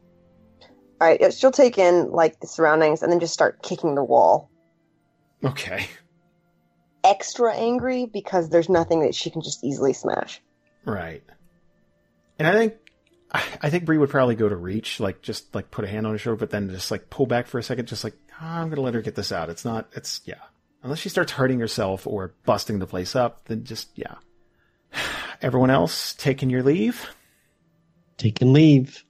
All 1.01 1.07
right, 1.07 1.33
she'll 1.33 1.51
take 1.51 1.79
in 1.79 2.11
like 2.11 2.39
the 2.41 2.45
surroundings 2.45 3.01
and 3.01 3.11
then 3.11 3.19
just 3.19 3.33
start 3.33 3.63
kicking 3.63 3.95
the 3.95 4.03
wall. 4.03 4.51
Okay. 5.43 5.87
Extra 7.03 7.55
angry 7.55 8.05
because 8.05 8.51
there's 8.51 8.69
nothing 8.69 9.01
that 9.01 9.15
she 9.15 9.31
can 9.31 9.41
just 9.41 9.63
easily 9.63 9.93
smash. 9.93 10.39
Right. 10.85 11.23
And 12.37 12.47
I 12.47 12.53
think 12.53 12.75
I 13.31 13.43
I 13.63 13.69
think 13.71 13.85
Bree 13.85 13.97
would 13.97 14.11
probably 14.11 14.35
go 14.35 14.47
to 14.47 14.55
reach, 14.55 14.99
like 14.99 15.23
just 15.23 15.55
like 15.55 15.71
put 15.71 15.85
a 15.85 15.87
hand 15.87 16.05
on 16.05 16.13
her 16.13 16.19
shoulder, 16.19 16.37
but 16.37 16.51
then 16.51 16.69
just 16.69 16.91
like 16.91 17.09
pull 17.09 17.25
back 17.25 17.47
for 17.47 17.57
a 17.57 17.63
second, 17.63 17.87
just 17.87 18.03
like 18.03 18.13
"Ah, 18.39 18.59
I'm 18.59 18.69
gonna 18.69 18.81
let 18.81 18.93
her 18.93 19.01
get 19.01 19.15
this 19.15 19.31
out. 19.31 19.49
It's 19.49 19.65
not. 19.65 19.89
It's 19.93 20.21
yeah. 20.25 20.35
Unless 20.83 20.99
she 20.99 21.09
starts 21.09 21.31
hurting 21.31 21.59
herself 21.59 22.05
or 22.05 22.35
busting 22.45 22.77
the 22.77 22.85
place 22.85 23.15
up, 23.15 23.45
then 23.45 23.63
just 23.63 23.89
yeah. 23.95 24.17
Everyone 25.41 25.71
else 25.71 26.13
taking 26.13 26.51
your 26.51 26.61
leave. 26.61 27.09
Taking 28.17 28.53
leave. 28.53 29.03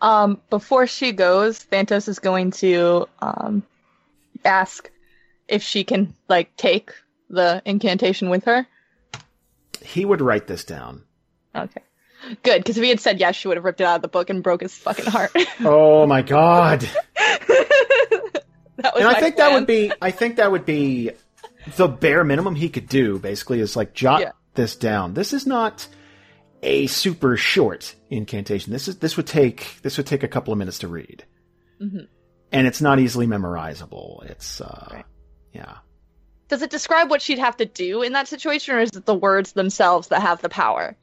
Um, 0.00 0.40
before 0.50 0.86
she 0.86 1.12
goes, 1.12 1.58
Thantos 1.64 2.08
is 2.08 2.18
going 2.18 2.52
to 2.52 3.08
um, 3.20 3.62
ask 4.44 4.90
if 5.48 5.62
she 5.62 5.84
can 5.84 6.14
like 6.28 6.54
take 6.56 6.92
the 7.30 7.62
incantation 7.64 8.30
with 8.30 8.44
her. 8.44 8.66
He 9.82 10.04
would 10.04 10.20
write 10.20 10.46
this 10.46 10.64
down. 10.64 11.02
Okay, 11.54 11.82
good 12.42 12.58
because 12.62 12.76
if 12.76 12.82
he 12.82 12.90
had 12.90 13.00
said 13.00 13.18
yes, 13.18 13.34
she 13.36 13.48
would 13.48 13.56
have 13.56 13.64
ripped 13.64 13.80
it 13.80 13.84
out 13.84 13.96
of 13.96 14.02
the 14.02 14.08
book 14.08 14.30
and 14.30 14.42
broke 14.42 14.60
his 14.62 14.74
fucking 14.74 15.06
heart. 15.06 15.32
Oh 15.60 16.06
my 16.06 16.22
god! 16.22 16.80
that 18.76 18.94
was 18.94 19.02
and 19.02 19.06
I 19.08 19.20
think 19.20 19.36
that 19.36 19.52
would 19.52 19.66
be 19.66 19.92
I 20.00 20.10
think 20.10 20.36
that 20.36 20.50
would 20.52 20.64
be 20.64 21.10
the 21.76 21.88
bare 21.88 22.24
minimum 22.24 22.54
he 22.54 22.68
could 22.68 22.88
do 22.88 23.18
basically 23.18 23.60
is 23.60 23.76
like 23.76 23.94
jot 23.94 24.20
Yeah. 24.20 24.32
this 24.54 24.76
down. 24.76 25.14
This 25.14 25.32
is 25.32 25.46
not 25.46 25.88
a 26.62 26.86
super 26.88 27.36
short 27.36 27.94
incantation. 28.10 28.72
This 28.72 28.88
is 28.88 28.98
this 28.98 29.16
would 29.16 29.26
take 29.26 29.78
this 29.82 29.96
would 29.96 30.06
take 30.06 30.22
a 30.22 30.28
couple 30.28 30.52
of 30.52 30.58
minutes 30.58 30.78
to 30.80 30.88
read. 30.88 31.24
Mhm. 31.80 32.08
And 32.52 32.66
it's 32.66 32.80
not 32.80 32.98
easily 32.98 33.26
memorizable. 33.26 34.24
It's 34.30 34.60
uh 34.60 34.88
Right. 34.92 35.04
yeah. 35.52 35.78
Does 36.48 36.62
it 36.62 36.70
describe 36.70 37.10
what 37.10 37.20
she'd 37.22 37.38
have 37.38 37.58
to 37.58 37.66
do 37.66 38.02
in 38.02 38.14
that 38.14 38.26
situation, 38.26 38.74
or 38.74 38.80
is 38.80 38.90
it 38.96 39.04
the 39.04 39.14
words 39.14 39.52
themselves 39.52 40.08
that 40.08 40.22
have 40.22 40.40
the 40.40 40.48
power? 40.48 40.96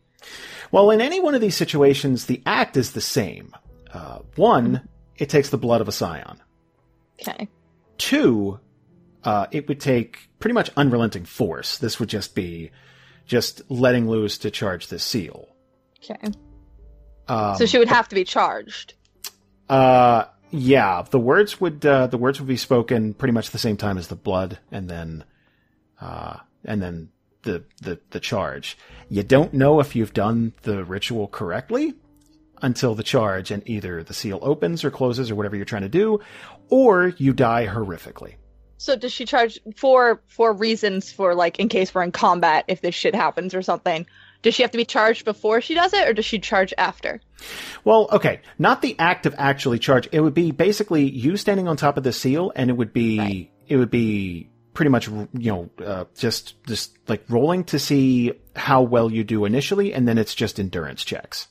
Well, 0.71 0.89
in 0.89 1.01
any 1.01 1.19
one 1.19 1.35
of 1.35 1.41
these 1.41 1.55
situations 1.55 2.25
the 2.25 2.41
act 2.45 2.77
is 2.77 2.91
the 2.93 3.01
same. 3.01 3.53
Uh, 3.93 4.19
one, 4.35 4.87
it 5.17 5.29
takes 5.29 5.49
the 5.49 5.57
blood 5.57 5.81
of 5.81 5.87
a 5.87 5.91
scion. 5.93 6.41
Okay. 7.21 7.47
Two, 7.97 8.59
uh, 9.23 9.47
it 9.51 9.67
would 9.69 9.79
take 9.79 10.27
pretty 10.39 10.53
much 10.53 10.69
unrelenting 10.75 11.23
force. 11.25 11.77
This 11.77 11.99
would 11.99 12.09
just 12.09 12.35
be 12.35 12.71
just 13.25 13.61
letting 13.69 14.09
loose 14.09 14.37
to 14.39 14.51
charge 14.51 14.87
the 14.87 14.99
seal. 14.99 15.47
Okay. 15.97 16.31
Um, 17.27 17.55
so 17.55 17.65
she 17.65 17.77
would 17.77 17.87
have 17.87 18.07
to 18.09 18.15
be 18.15 18.23
charged. 18.23 18.93
Uh, 19.67 20.25
yeah, 20.51 21.03
the 21.09 21.19
words 21.19 21.59
would 21.59 21.85
uh, 21.85 22.07
the 22.07 22.17
words 22.17 22.39
would 22.39 22.47
be 22.47 22.57
spoken 22.57 23.13
pretty 23.13 23.33
much 23.33 23.49
the 23.49 23.59
same 23.59 23.77
time 23.77 23.97
as 23.97 24.07
the 24.07 24.15
blood, 24.15 24.59
and 24.71 24.89
then, 24.89 25.23
uh, 25.99 26.37
and 26.63 26.81
then 26.81 27.09
the 27.43 27.63
the 27.81 27.99
the 28.11 28.19
charge. 28.19 28.77
You 29.09 29.23
don't 29.23 29.53
know 29.53 29.79
if 29.79 29.95
you've 29.95 30.13
done 30.13 30.53
the 30.61 30.83
ritual 30.85 31.27
correctly 31.27 31.95
until 32.61 32.95
the 32.95 33.03
charge, 33.03 33.51
and 33.51 33.67
either 33.67 34.03
the 34.03 34.13
seal 34.13 34.39
opens 34.41 34.83
or 34.83 34.91
closes 34.91 35.31
or 35.31 35.35
whatever 35.35 35.55
you're 35.55 35.65
trying 35.65 35.81
to 35.81 35.89
do, 35.89 36.19
or 36.69 37.13
you 37.17 37.33
die 37.33 37.67
horrifically. 37.67 38.35
So 38.85 38.95
does 38.95 39.11
she 39.11 39.25
charge 39.25 39.59
for 39.75 40.21
for 40.27 40.53
reasons 40.53 41.11
for 41.11 41.33
like 41.33 41.57
in 41.57 41.69
case 41.69 41.93
we're 41.93 42.03
in 42.03 42.11
combat 42.11 42.65
if 42.67 42.81
this 42.81 42.93
shit 42.93 43.15
happens 43.15 43.55
or 43.55 43.63
something? 43.63 44.05
Does 44.43 44.53
she 44.53 44.61
have 44.61 44.69
to 44.71 44.77
be 44.77 44.85
charged 44.85 45.25
before 45.25 45.59
she 45.59 45.73
does 45.73 45.91
it, 45.91 46.07
or 46.07 46.13
does 46.13 46.25
she 46.25 46.37
charge 46.37 46.71
after? 46.77 47.19
Well, 47.83 48.07
okay, 48.11 48.41
not 48.59 48.83
the 48.83 48.95
act 48.99 49.25
of 49.25 49.33
actually 49.39 49.79
charge. 49.79 50.07
It 50.11 50.19
would 50.19 50.35
be 50.35 50.51
basically 50.51 51.09
you 51.09 51.35
standing 51.35 51.67
on 51.67 51.77
top 51.77 51.97
of 51.97 52.03
the 52.03 52.13
seal, 52.13 52.51
and 52.55 52.69
it 52.69 52.73
would 52.73 52.93
be 52.93 53.17
Right. 53.17 53.51
it 53.67 53.77
would 53.77 53.89
be 53.89 54.51
pretty 54.75 54.89
much 54.89 55.07
you 55.07 55.27
know 55.33 55.69
uh, 55.83 56.05
just 56.15 56.63
just 56.67 56.95
like 57.09 57.23
rolling 57.27 57.63
to 57.63 57.79
see 57.79 58.33
how 58.55 58.83
well 58.83 59.11
you 59.11 59.23
do 59.23 59.45
initially, 59.45 59.95
and 59.95 60.07
then 60.07 60.19
it's 60.19 60.35
just 60.35 60.59
endurance 60.59 61.03
checks. 61.03 61.47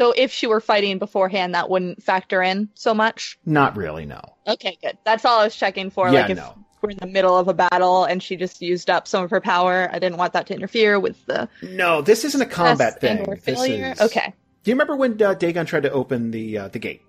So 0.00 0.12
if 0.16 0.32
she 0.32 0.46
were 0.46 0.60
fighting 0.60 0.98
beforehand, 0.98 1.54
that 1.54 1.68
wouldn't 1.70 2.02
factor 2.02 2.42
in 2.42 2.70
so 2.74 2.94
much. 2.94 3.38
Not 3.44 3.76
really, 3.76 4.06
no. 4.06 4.20
Okay, 4.46 4.76
good. 4.82 4.98
That's 5.04 5.24
all 5.24 5.40
I 5.40 5.44
was 5.44 5.54
checking 5.54 5.90
for. 5.90 6.06
Yeah, 6.08 6.22
like 6.22 6.30
if 6.30 6.36
no. 6.38 6.54
we're 6.80 6.90
in 6.90 6.96
the 6.98 7.06
middle 7.06 7.36
of 7.38 7.46
a 7.48 7.54
battle 7.54 8.04
and 8.04 8.22
she 8.22 8.36
just 8.36 8.60
used 8.62 8.90
up 8.90 9.06
some 9.06 9.22
of 9.22 9.30
her 9.30 9.40
power, 9.40 9.88
I 9.92 9.98
didn't 9.98 10.16
want 10.18 10.32
that 10.32 10.46
to 10.48 10.54
interfere 10.54 10.98
with 10.98 11.24
the 11.26 11.48
No, 11.62 12.02
this 12.02 12.24
isn't 12.24 12.40
a 12.40 12.46
combat 12.46 13.00
thing. 13.00 13.24
This 13.44 13.60
is- 13.62 14.00
Okay, 14.00 14.34
Do 14.64 14.70
you 14.70 14.74
remember 14.74 14.96
when 14.96 15.20
uh, 15.22 15.34
Dagon 15.34 15.66
tried 15.66 15.84
to 15.84 15.92
open 15.92 16.30
the 16.30 16.58
uh, 16.58 16.68
the 16.68 16.78
gate? 16.78 17.02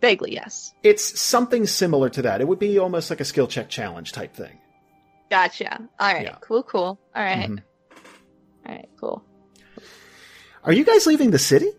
vaguely 0.00 0.34
yes. 0.34 0.74
It's 0.82 1.18
something 1.18 1.66
similar 1.66 2.10
to 2.10 2.22
that. 2.22 2.40
It 2.42 2.48
would 2.48 2.58
be 2.58 2.78
almost 2.78 3.08
like 3.08 3.20
a 3.20 3.24
skill 3.24 3.46
check 3.46 3.70
challenge 3.70 4.12
type 4.12 4.34
thing. 4.34 4.58
Gotcha. 5.30 5.88
All 5.98 6.12
right. 6.12 6.24
Yeah. 6.24 6.36
Cool. 6.42 6.62
Cool. 6.62 6.98
All 7.16 7.22
right. 7.22 7.48
Mhm. 7.48 7.62
All 8.66 8.74
right, 8.74 8.88
cool. 9.00 9.24
Are 10.62 10.72
you 10.72 10.84
guys 10.84 11.06
leaving 11.06 11.30
the 11.30 11.38
city? 11.38 11.70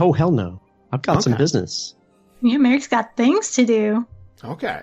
Oh 0.00 0.12
hell 0.12 0.30
no! 0.30 0.60
I've 0.92 1.02
got 1.02 1.22
some 1.22 1.36
business. 1.36 1.94
Yeah, 2.40 2.56
Marrek's 2.58 2.86
got 2.88 3.16
things 3.16 3.52
to 3.52 3.64
do. 3.66 4.06
Okay. 4.44 4.82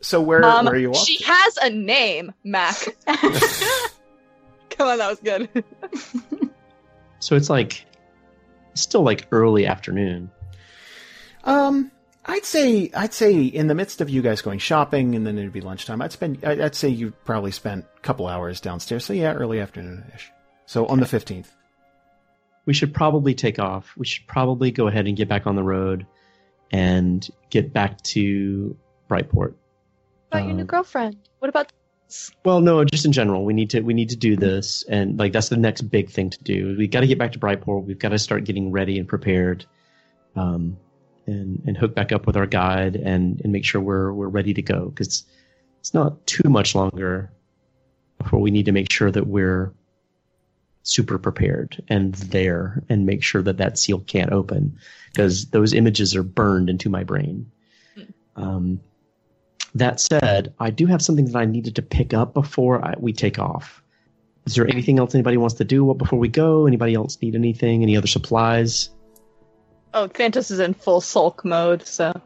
So 0.00 0.20
where 0.20 0.44
Um, 0.44 0.64
where 0.66 0.74
are 0.74 0.78
you 0.78 0.90
off? 0.90 0.96
she 1.04 1.18
to? 1.18 1.24
has 1.26 1.56
a 1.58 1.70
name, 1.70 2.32
Mac. 2.44 2.76
Come 3.06 4.88
on, 4.88 4.98
that 4.98 5.08
was 5.08 5.20
good. 5.20 5.48
So 7.20 7.34
it's 7.34 7.50
like 7.50 7.84
it's 8.72 8.82
still 8.82 9.02
like 9.02 9.26
early 9.32 9.66
afternoon. 9.66 10.30
Um, 11.42 11.90
I'd 12.26 12.44
say 12.44 12.92
I'd 12.94 13.12
say 13.12 13.42
in 13.42 13.66
the 13.66 13.74
midst 13.74 14.00
of 14.00 14.08
you 14.08 14.22
guys 14.22 14.40
going 14.40 14.60
shopping 14.60 15.16
and 15.16 15.26
then 15.26 15.36
it'd 15.36 15.52
be 15.52 15.60
lunchtime. 15.60 16.00
I'd 16.00 16.12
spend 16.12 16.44
I- 16.44 16.64
I'd 16.66 16.76
say 16.76 16.88
you 16.88 17.10
probably 17.24 17.50
spent 17.50 17.86
a 17.96 18.00
couple 18.02 18.28
hours 18.28 18.60
downstairs. 18.60 19.04
So 19.04 19.14
yeah, 19.14 19.32
early 19.32 19.58
afternoon 19.60 20.04
ish. 20.14 20.30
So 20.66 20.86
on 20.86 21.00
the 21.00 21.06
fifteenth. 21.06 21.52
We 22.68 22.74
should 22.74 22.92
probably 22.92 23.32
take 23.32 23.58
off. 23.58 23.94
We 23.96 24.04
should 24.04 24.26
probably 24.26 24.70
go 24.70 24.88
ahead 24.88 25.06
and 25.06 25.16
get 25.16 25.26
back 25.26 25.46
on 25.46 25.56
the 25.56 25.62
road 25.62 26.06
and 26.70 27.26
get 27.48 27.72
back 27.72 27.98
to 28.02 28.76
Brightport. 29.08 29.54
What 29.54 30.32
about 30.32 30.44
your 30.44 30.52
new 30.52 30.60
Um, 30.60 30.66
girlfriend? 30.66 31.16
What 31.38 31.48
about? 31.48 31.72
Well, 32.44 32.60
no, 32.60 32.84
just 32.84 33.06
in 33.06 33.12
general, 33.12 33.46
we 33.46 33.54
need 33.54 33.70
to 33.70 33.80
we 33.80 33.94
need 33.94 34.10
to 34.10 34.16
do 34.16 34.36
this, 34.36 34.82
and 34.82 35.18
like 35.18 35.32
that's 35.32 35.48
the 35.48 35.56
next 35.56 35.80
big 35.80 36.10
thing 36.10 36.28
to 36.28 36.44
do. 36.44 36.76
We 36.76 36.88
got 36.88 37.00
to 37.00 37.06
get 37.06 37.18
back 37.18 37.32
to 37.32 37.38
Brightport. 37.38 37.86
We've 37.86 37.98
got 37.98 38.10
to 38.10 38.18
start 38.18 38.44
getting 38.44 38.70
ready 38.70 38.98
and 38.98 39.08
prepared, 39.08 39.64
um, 40.36 40.76
and 41.26 41.62
and 41.66 41.74
hook 41.74 41.94
back 41.94 42.12
up 42.12 42.26
with 42.26 42.36
our 42.36 42.44
guide 42.46 42.96
and 42.96 43.40
and 43.40 43.50
make 43.50 43.64
sure 43.64 43.80
we're 43.80 44.12
we're 44.12 44.28
ready 44.28 44.52
to 44.52 44.60
go 44.60 44.90
because 44.90 45.24
it's 45.80 45.94
not 45.94 46.26
too 46.26 46.50
much 46.50 46.74
longer 46.74 47.32
before 48.18 48.40
we 48.40 48.50
need 48.50 48.66
to 48.66 48.72
make 48.72 48.92
sure 48.92 49.10
that 49.10 49.26
we're 49.26 49.72
super 50.88 51.18
prepared 51.18 51.82
and 51.88 52.14
there 52.14 52.82
and 52.88 53.04
make 53.04 53.22
sure 53.22 53.42
that 53.42 53.58
that 53.58 53.78
seal 53.78 54.00
can't 54.00 54.32
open 54.32 54.78
because 55.12 55.46
those 55.50 55.74
images 55.74 56.16
are 56.16 56.22
burned 56.22 56.70
into 56.70 56.88
my 56.88 57.04
brain. 57.04 57.50
Um, 58.36 58.80
that 59.74 60.00
said, 60.00 60.54
I 60.58 60.70
do 60.70 60.86
have 60.86 61.02
something 61.02 61.26
that 61.26 61.36
I 61.36 61.44
needed 61.44 61.76
to 61.76 61.82
pick 61.82 62.14
up 62.14 62.32
before 62.32 62.82
I, 62.84 62.94
we 62.98 63.12
take 63.12 63.38
off. 63.38 63.82
Is 64.46 64.54
there 64.54 64.66
anything 64.66 64.98
else 64.98 65.14
anybody 65.14 65.36
wants 65.36 65.56
to 65.56 65.64
do 65.64 65.92
before 65.92 66.18
we 66.18 66.28
go? 66.28 66.66
Anybody 66.66 66.94
else 66.94 67.20
need 67.20 67.34
anything? 67.34 67.82
Any 67.82 67.96
other 67.96 68.06
supplies? 68.06 68.88
Oh, 69.92 70.08
Thantos 70.08 70.50
is 70.50 70.58
in 70.58 70.72
full 70.72 71.02
sulk 71.02 71.44
mode, 71.44 71.86
so 71.86 72.18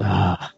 Ah, 0.00 0.52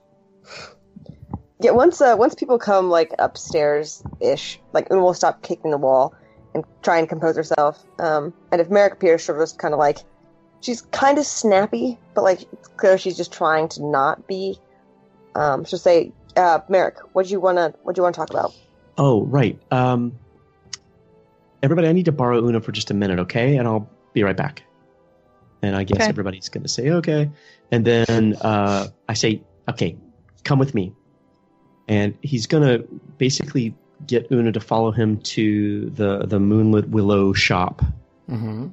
Yeah, 1.61 1.73
once 1.73 2.01
uh, 2.01 2.15
once 2.17 2.37
people 2.37 2.59
come 2.59 2.89
like 2.89 3.13
upstairs 3.19 4.03
ish, 4.21 4.61
like 4.73 4.91
we'll 4.91 5.15
stop 5.15 5.43
kicking 5.43 5.73
the 5.73 5.79
wall 5.79 6.15
and 6.55 6.65
try 6.83 6.99
and 6.99 7.09
compose 7.09 7.37
herself. 7.37 7.85
Um, 7.99 8.33
and 8.51 8.61
if 8.61 8.71
Marrek 8.71 8.95
appears, 8.95 9.25
she'll 9.25 9.39
just 9.39 9.59
kind 9.59 9.75
of 9.75 9.79
like 9.79 9.99
she's 10.61 10.83
kind 10.83 11.19
of 11.19 11.27
snappy, 11.27 11.99
but 12.15 12.23
like 12.23 12.43
it's 12.43 12.69
clear 12.77 12.99
she's 12.99 13.17
just 13.17 13.33
trying 13.33 13.69
to 13.71 13.85
not 13.85 14.27
be. 14.27 14.59
Um, 15.35 15.65
she'll 15.65 15.79
say, 15.79 16.13
uh, 16.37 16.61
"Marrek, 16.69 16.99
what 17.15 17.27
do 17.27 17.33
you 17.33 17.41
wanna 17.41 17.75
what 17.83 17.95
do 17.95 18.01
you 18.01 18.03
wanna 18.03 18.15
talk 18.15 18.31
about?" 18.31 18.53
oh, 18.99 19.25
right. 19.25 19.59
Um, 19.71 20.13
everybody, 21.63 21.89
I 21.89 21.93
need 21.93 22.05
to 22.05 22.13
borrow 22.13 22.45
Una 22.45 22.61
for 22.61 22.73
just 22.73 22.91
a 22.91 22.95
minute, 22.95 23.19
okay? 23.21 23.57
And 23.57 23.67
I'll 23.67 23.89
be 24.13 24.23
right 24.23 24.37
back. 24.37 24.63
And 25.63 25.77
I 25.77 25.85
guess 25.85 26.01
Okay. 26.03 26.09
everybody's 26.09 26.49
going 26.49 26.63
to 26.63 26.69
say, 26.69 26.91
okay. 26.91 27.31
And 27.71 27.85
then 27.85 28.37
uh, 28.41 28.89
I 29.09 29.15
say, 29.15 29.43
okay, 29.69 29.97
come 30.45 30.59
with 30.59 30.75
me. 30.75 30.93
And 31.89 32.19
he's 32.23 32.47
going 32.47 32.65
to 32.65 32.87
basically 33.17 33.75
get 34.07 34.31
Una 34.31 34.53
to 34.53 34.61
follow 34.61 34.91
him 34.91 35.19
to 35.21 35.91
the, 35.91 36.27
the 36.27 36.39
Moonlit 36.41 36.89
Willow 36.89 37.33
shop. 37.33 37.83
Mm-hmm. 38.31 38.69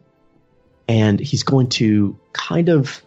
and 0.87 1.19
he's 1.19 1.43
going 1.43 1.67
to 1.69 2.17
kind 2.33 2.69
of 2.69 3.01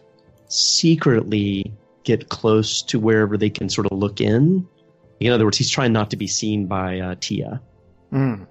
secretly 0.49 1.73
get 2.03 2.29
close 2.29 2.81
to 2.83 2.99
wherever 2.99 3.37
they 3.37 3.49
can 3.49 3.69
sort 3.69 3.87
of 3.89 3.97
look 3.97 4.21
in. 4.21 4.67
In 5.19 5.31
other 5.31 5.45
words, 5.45 5.57
he's 5.57 5.69
trying 5.69 5.93
not 5.93 6.11
to 6.11 6.17
be 6.17 6.27
seen 6.27 6.67
by 6.67 6.99
uh, 6.99 7.15
Tia, 7.19 7.61
Mm. 8.11 8.45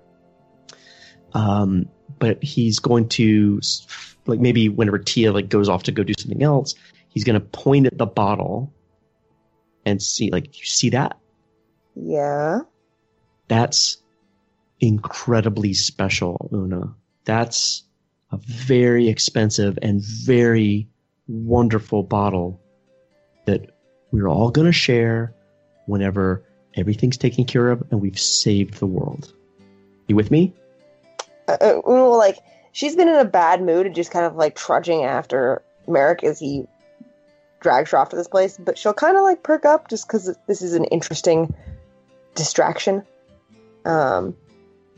um, 1.35 1.89
but 2.19 2.43
he's 2.43 2.79
going 2.79 3.09
to 3.11 3.61
like 4.27 4.41
maybe 4.41 4.69
whenever 4.69 4.99
Tia 4.99 5.33
like 5.33 5.49
goes 5.49 5.69
off 5.69 5.85
to 5.85 5.93
go 5.93 6.03
do 6.03 6.15
something 6.19 6.43
else, 6.43 6.75
he's 7.09 7.25
going 7.25 7.35
to 7.41 7.47
point 7.47 7.87
at 7.87 7.97
the 7.99 8.07
bottle 8.07 8.73
and 9.85 10.03
see 10.03 10.31
like 10.31 10.59
you 10.59 10.65
see 10.65 10.91
that 10.91 11.19
Yeah. 11.95 12.61
That's 13.49 13.99
incredibly 14.81 15.75
special, 15.75 16.51
Una. 16.53 16.95
That's 17.25 17.85
a 18.31 18.39
very 18.39 19.09
expensive 19.09 19.79
and 19.83 20.03
very 20.03 20.89
wonderful 21.29 22.03
bottle 22.03 22.61
that 23.45 23.71
we're 24.11 24.29
all 24.29 24.51
going 24.51 24.67
to 24.67 24.73
share 24.73 25.35
whenever 25.87 26.45
everything's 26.75 27.19
taken 27.19 27.45
care 27.45 27.71
of 27.71 27.83
and 27.91 28.01
we've 28.01 28.19
saved 28.19 28.75
the 28.75 28.87
world. 28.87 29.33
You 30.09 30.17
with 30.17 30.31
me? 30.31 30.53
Uh, 31.49 31.57
uh, 31.61 31.81
Una 31.89 32.09
like 32.09 32.39
she's 32.73 32.97
been 32.97 33.09
in 33.09 33.17
a 33.17 33.25
bad 33.25 33.63
mood 33.63 33.87
and 33.87 33.95
just 33.95 34.11
kind 34.11 34.27
of 34.27 34.37
like 34.37 34.57
trudging 34.57 35.05
after 35.05 35.63
Marrek 35.87 36.25
as 36.25 36.39
he 36.39 36.65
drags 37.61 37.91
her 37.91 37.99
off 37.99 38.11
to 38.11 38.17
this 38.17 38.29
place, 38.29 38.59
but 38.59 38.77
she'll 38.77 38.95
kind 38.95 39.17
of 39.17 39.23
like 39.23 39.43
perk 39.43 39.65
up 39.65 39.89
just 39.89 40.07
because 40.07 40.37
this 40.47 40.63
is 40.63 40.75
an 40.75 40.85
interesting 40.85 41.55
distraction. 42.35 43.05
Um, 43.85 44.37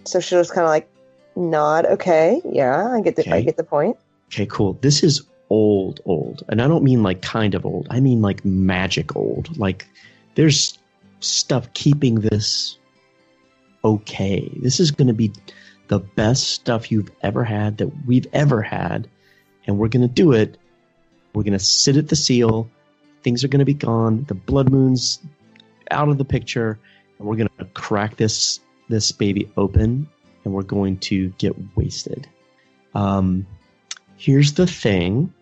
so 0.05 0.21
she'll 0.21 0.41
just 0.41 0.53
kind 0.53 0.65
of 0.65 0.71
like 0.71 0.89
nod. 1.37 1.87
Okay, 1.87 2.41
yeah, 2.45 2.93
I 2.93 3.01
get 3.01 3.17
the 3.17 3.33
I 3.33 3.43
get 3.43 3.57
the 3.57 3.65
point. 3.65 3.97
Okay, 4.29 4.47
cool. 4.47 4.75
This 4.81 5.03
is 5.03 5.23
old, 5.51 6.01
old. 6.05 6.43
And 6.49 6.61
I 6.61 6.69
don't 6.69 6.85
mean 6.85 7.03
like 7.03 7.23
kind 7.23 7.55
of 7.55 7.65
old. 7.65 7.87
I 7.91 8.01
mean 8.01 8.21
like 8.21 8.45
magic 8.45 9.17
old. 9.17 9.57
Like 9.57 9.87
there's 10.35 10.79
stuff 11.21 11.73
keeping 11.75 12.17
this 12.17 12.79
okay. 13.85 14.51
This 14.57 14.81
is 14.81 14.91
going 14.91 15.09
to 15.09 15.15
be 15.15 15.33
the 15.89 16.01
best 16.01 16.49
stuff 16.49 16.91
you've 16.91 17.11
ever 17.23 17.45
had 17.45 17.79
that 17.79 17.91
we've 18.07 18.27
ever 18.33 18.63
had. 18.63 19.09
And 19.67 19.79
we're 19.79 19.89
going 19.89 20.07
to 20.07 20.13
do 20.13 20.33
it. 20.33 20.59
We're 21.35 21.43
going 21.43 21.53
to 21.53 21.59
sit 21.59 21.97
at 21.97 22.09
the 22.09 22.17
seal. 22.17 22.69
Things 23.23 23.45
are 23.45 23.49
going 23.49 23.61
to 23.61 23.65
be 23.65 23.75
gone. 23.75 24.25
The 24.25 24.35
blood 24.35 24.71
moon's 24.71 25.21
out 25.91 26.09
of 26.09 26.19
the 26.19 26.25
picture. 26.25 26.79
And 27.19 27.29
we're 27.29 27.37
going 27.37 27.49
to 27.59 27.65
crack 27.67 28.17
this 28.17 28.61
this 28.89 29.13
baby 29.13 29.51
open 29.57 30.09
and 30.45 30.53
we're 30.53 30.63
going 30.63 30.99
to 30.99 31.31
get 31.39 31.55
wasted. 31.77 32.29
Um, 32.95 33.47
Here's 34.17 34.55
the 34.55 34.67
thing 34.67 35.33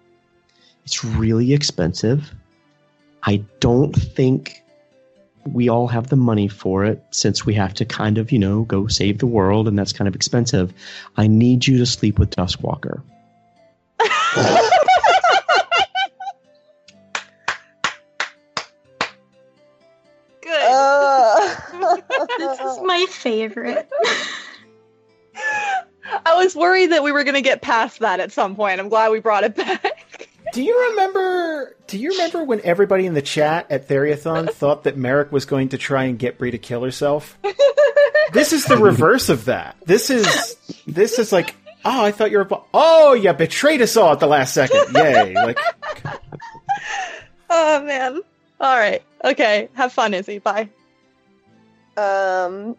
it's 0.84 1.04
really 1.04 1.52
expensive. 1.52 2.34
I 3.22 3.44
don't 3.60 3.92
think 3.92 4.62
we 5.46 5.68
all 5.68 5.86
have 5.86 6.08
the 6.08 6.16
money 6.16 6.48
for 6.48 6.84
it 6.84 7.00
since 7.10 7.46
we 7.46 7.54
have 7.54 7.74
to 7.74 7.84
kind 7.84 8.18
of, 8.18 8.32
you 8.32 8.38
know, 8.38 8.62
go 8.64 8.88
save 8.88 9.18
the 9.18 9.26
world 9.26 9.68
and 9.68 9.78
that's 9.78 9.92
kind 9.92 10.08
of 10.08 10.16
expensive. 10.16 10.72
I 11.16 11.28
need 11.28 11.66
you 11.66 11.78
to 11.78 11.86
sleep 11.86 12.18
with 12.18 12.30
Duskwalker. 12.30 13.02
favorite. 23.22 23.88
I 26.26 26.34
was 26.44 26.54
worried 26.54 26.92
that 26.92 27.02
we 27.02 27.12
were 27.12 27.24
going 27.24 27.34
to 27.34 27.42
get 27.42 27.62
past 27.62 28.00
that 28.00 28.20
at 28.20 28.32
some 28.32 28.54
point. 28.56 28.80
I'm 28.80 28.88
glad 28.88 29.10
we 29.12 29.20
brought 29.20 29.44
it 29.44 29.56
back. 29.56 30.28
Do 30.52 30.62
you 30.62 30.90
remember? 30.90 31.74
Do 31.86 31.98
you 31.98 32.10
remember 32.10 32.44
when 32.44 32.60
everybody 32.62 33.06
in 33.06 33.14
the 33.14 33.22
chat 33.22 33.66
at 33.70 33.88
Theriathon 33.88 34.50
thought 34.54 34.84
that 34.84 34.96
Marrek 34.98 35.32
was 35.32 35.46
going 35.46 35.70
to 35.70 35.78
try 35.78 36.04
and 36.04 36.18
get 36.18 36.36
Bree 36.38 36.50
to 36.50 36.58
kill 36.58 36.82
herself? 36.82 37.38
this 38.32 38.52
is 38.52 38.66
the 38.66 38.76
reverse 38.76 39.28
of 39.30 39.46
that. 39.46 39.76
This 39.86 40.10
is 40.10 40.56
this 40.86 41.18
is 41.18 41.32
like, 41.32 41.54
oh, 41.84 42.04
I 42.04 42.10
thought 42.10 42.30
you 42.30 42.38
were. 42.38 42.48
Oh, 42.74 43.14
you 43.14 43.32
betrayed 43.32 43.80
us 43.80 43.96
all 43.96 44.12
at 44.12 44.20
the 44.20 44.26
last 44.26 44.52
second. 44.52 44.94
Yay! 44.94 45.32
Like, 45.34 45.58
oh 47.48 47.82
man. 47.84 48.20
All 48.60 48.76
right. 48.76 49.02
Okay. 49.24 49.70
Have 49.72 49.92
fun, 49.92 50.12
Izzy. 50.12 50.38
Bye. 50.38 50.68
um, 51.96 52.76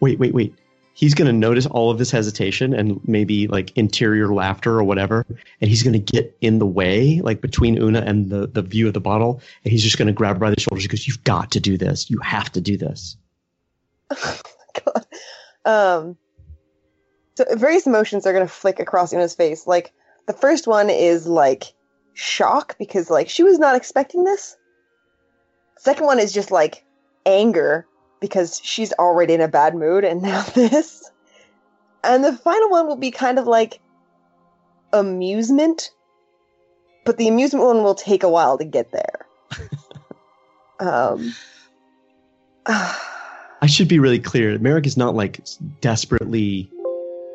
Wait, 0.00 0.18
wait, 0.18 0.34
wait. 0.34 0.54
He's 0.94 1.12
going 1.12 1.26
to 1.26 1.32
notice 1.32 1.66
all 1.66 1.90
of 1.90 1.98
this 1.98 2.10
hesitation 2.10 2.72
and 2.72 3.06
maybe 3.06 3.48
like 3.48 3.76
interior 3.76 4.32
laughter 4.32 4.78
or 4.78 4.84
whatever. 4.84 5.26
And 5.60 5.68
he's 5.68 5.82
going 5.82 5.92
to 5.92 5.98
get 5.98 6.34
in 6.40 6.58
the 6.58 6.66
way, 6.66 7.20
like 7.20 7.42
between 7.42 7.76
Una 7.76 8.00
and 8.00 8.30
the, 8.30 8.46
the 8.46 8.62
view 8.62 8.86
of 8.88 8.94
the 8.94 9.00
bottle. 9.00 9.42
And 9.62 9.72
he's 9.72 9.82
just 9.82 9.98
going 9.98 10.06
to 10.06 10.14
grab 10.14 10.36
her 10.36 10.40
by 10.40 10.50
the 10.50 10.58
shoulders 10.58 10.84
because 10.84 11.06
you've 11.06 11.22
got 11.24 11.50
to 11.50 11.60
do 11.60 11.76
this. 11.76 12.08
You 12.08 12.18
have 12.20 12.50
to 12.52 12.62
do 12.62 12.78
this. 12.78 13.18
God. 14.10 15.06
Um, 15.66 16.16
so 17.36 17.44
various 17.54 17.86
emotions 17.86 18.26
are 18.26 18.32
gonna 18.32 18.48
flick 18.48 18.80
across 18.80 19.12
Una's 19.12 19.34
face. 19.34 19.66
Like 19.66 19.92
the 20.26 20.32
first 20.32 20.66
one 20.66 20.88
is 20.88 21.26
like 21.26 21.64
shock 22.14 22.78
because 22.78 23.10
like 23.10 23.28
she 23.28 23.42
was 23.42 23.58
not 23.58 23.76
expecting 23.76 24.24
this. 24.24 24.56
Second 25.78 26.06
one 26.06 26.18
is 26.18 26.32
just 26.32 26.50
like 26.50 26.84
anger 27.26 27.86
because 28.20 28.60
she's 28.62 28.92
already 28.94 29.34
in 29.34 29.40
a 29.40 29.48
bad 29.48 29.74
mood 29.74 30.04
and 30.04 30.22
now 30.30 30.42
this. 30.54 31.10
and 32.04 32.24
the 32.24 32.32
final 32.32 32.70
one 32.70 32.86
will 32.86 32.96
be 32.96 33.10
kind 33.10 33.38
of 33.38 33.46
like 33.46 33.80
amusement, 34.92 35.90
but 37.04 37.16
the 37.18 37.28
amusement 37.28 37.64
one 37.64 37.82
will 37.82 37.94
take 37.94 38.22
a 38.22 38.28
while 38.28 38.58
to 38.58 38.64
get 38.64 38.92
there. 38.92 39.26
um, 40.80 41.34
I 42.66 43.66
should 43.66 43.88
be 43.88 43.98
really 43.98 44.18
clear. 44.18 44.58
Marrek 44.58 44.86
is 44.86 44.96
not 44.96 45.14
like 45.14 45.40
desperately, 45.80 46.70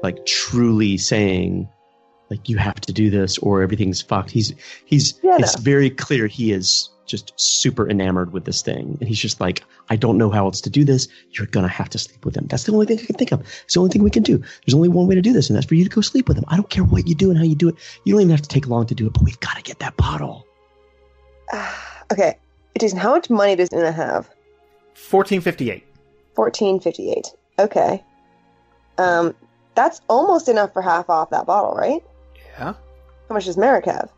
like 0.04 0.26
truly 0.26 0.98
saying, 0.98 1.68
like 2.30 2.48
you 2.48 2.58
have 2.58 2.80
to 2.82 2.94
do 2.94 3.10
this 3.10 3.38
or 3.40 3.62
everything's 3.62 4.02
fucked. 4.02 4.32
He's 4.32 4.54
he's 4.86 5.20
Yeah, 5.24 5.38
it's 5.40 5.58
no. 5.58 5.64
very 5.64 5.90
clear 5.90 6.28
he 6.28 6.52
is 6.52 6.90
just 7.12 7.40
super 7.40 7.88
enamored 7.88 8.34
with 8.34 8.46
this 8.46 8.62
thing, 8.62 8.98
and 9.00 9.08
he's 9.08 9.20
just 9.20 9.40
like, 9.40 9.64
I 9.90 9.96
don't 9.96 10.18
know 10.18 10.30
how 10.30 10.46
else 10.46 10.62
to 10.62 10.70
do 10.70 10.84
this. 10.84 11.08
You're 11.32 11.48
gonna 11.48 11.68
have 11.68 11.90
to 11.90 12.00
sleep 12.00 12.26
with 12.26 12.36
him. 12.36 12.48
That's 12.48 12.64
the 12.64 12.72
only 12.72 12.86
thing 12.86 13.00
I 13.00 13.06
can 13.06 13.16
think 13.16 13.32
of. 13.32 13.42
It's 13.66 13.74
the 13.76 13.82
only 13.82 13.92
thing 13.92 14.02
we 14.04 14.10
can 14.10 14.24
do. 14.24 14.38
There's 14.38 14.74
only 14.74 14.90
one 14.90 15.08
way 15.08 15.16
to 15.16 15.22
do 15.22 15.34
this, 15.34 15.50
and 15.50 15.58
that's 15.58 15.68
for 15.68 15.76
you 15.76 15.84
to 15.84 15.90
go 15.90 16.02
sleep 16.02 16.28
with 16.28 16.38
him. 16.38 16.46
I 16.48 16.56
don't 16.56 16.70
care 16.70 16.84
what 16.84 17.08
you 17.08 17.14
do 17.14 17.30
and 17.30 17.38
how 17.38 17.44
you 17.44 17.56
do 17.56 17.70
it. 17.70 17.76
You 18.06 18.14
don't 18.14 18.22
even 18.22 18.32
have 18.32 18.42
to 18.42 18.50
take 18.50 18.68
long 18.68 18.88
to 18.88 18.96
do 18.96 19.06
it, 19.06 19.14
but 19.14 19.24
we've 19.24 19.40
got 19.42 19.58
to 19.58 19.62
get 19.62 19.80
that 19.80 19.96
bottle. 19.98 20.48
okay, 22.12 22.38
Jason, 22.80 22.98
how 22.98 23.12
much 23.12 23.30
money 23.30 23.56
does 23.56 23.70
Una 23.74 23.92
have? 23.92 24.30
1458. 25.10 25.84
Fourteen 26.34 26.80
fifty-eight. 26.80 27.28
Okay, 27.60 28.04
um, 28.98 29.36
that's 29.76 30.02
almost 30.08 30.48
enough 30.48 30.74
for 30.74 30.82
half 30.82 31.10
off 31.10 31.30
that 31.32 31.46
bottle, 31.46 31.74
right? 31.74 32.02
Yeah. 32.58 32.74
How 33.28 33.36
much 33.36 33.46
does 33.46 33.58
Marrek 33.58 33.86
have? 33.86 34.12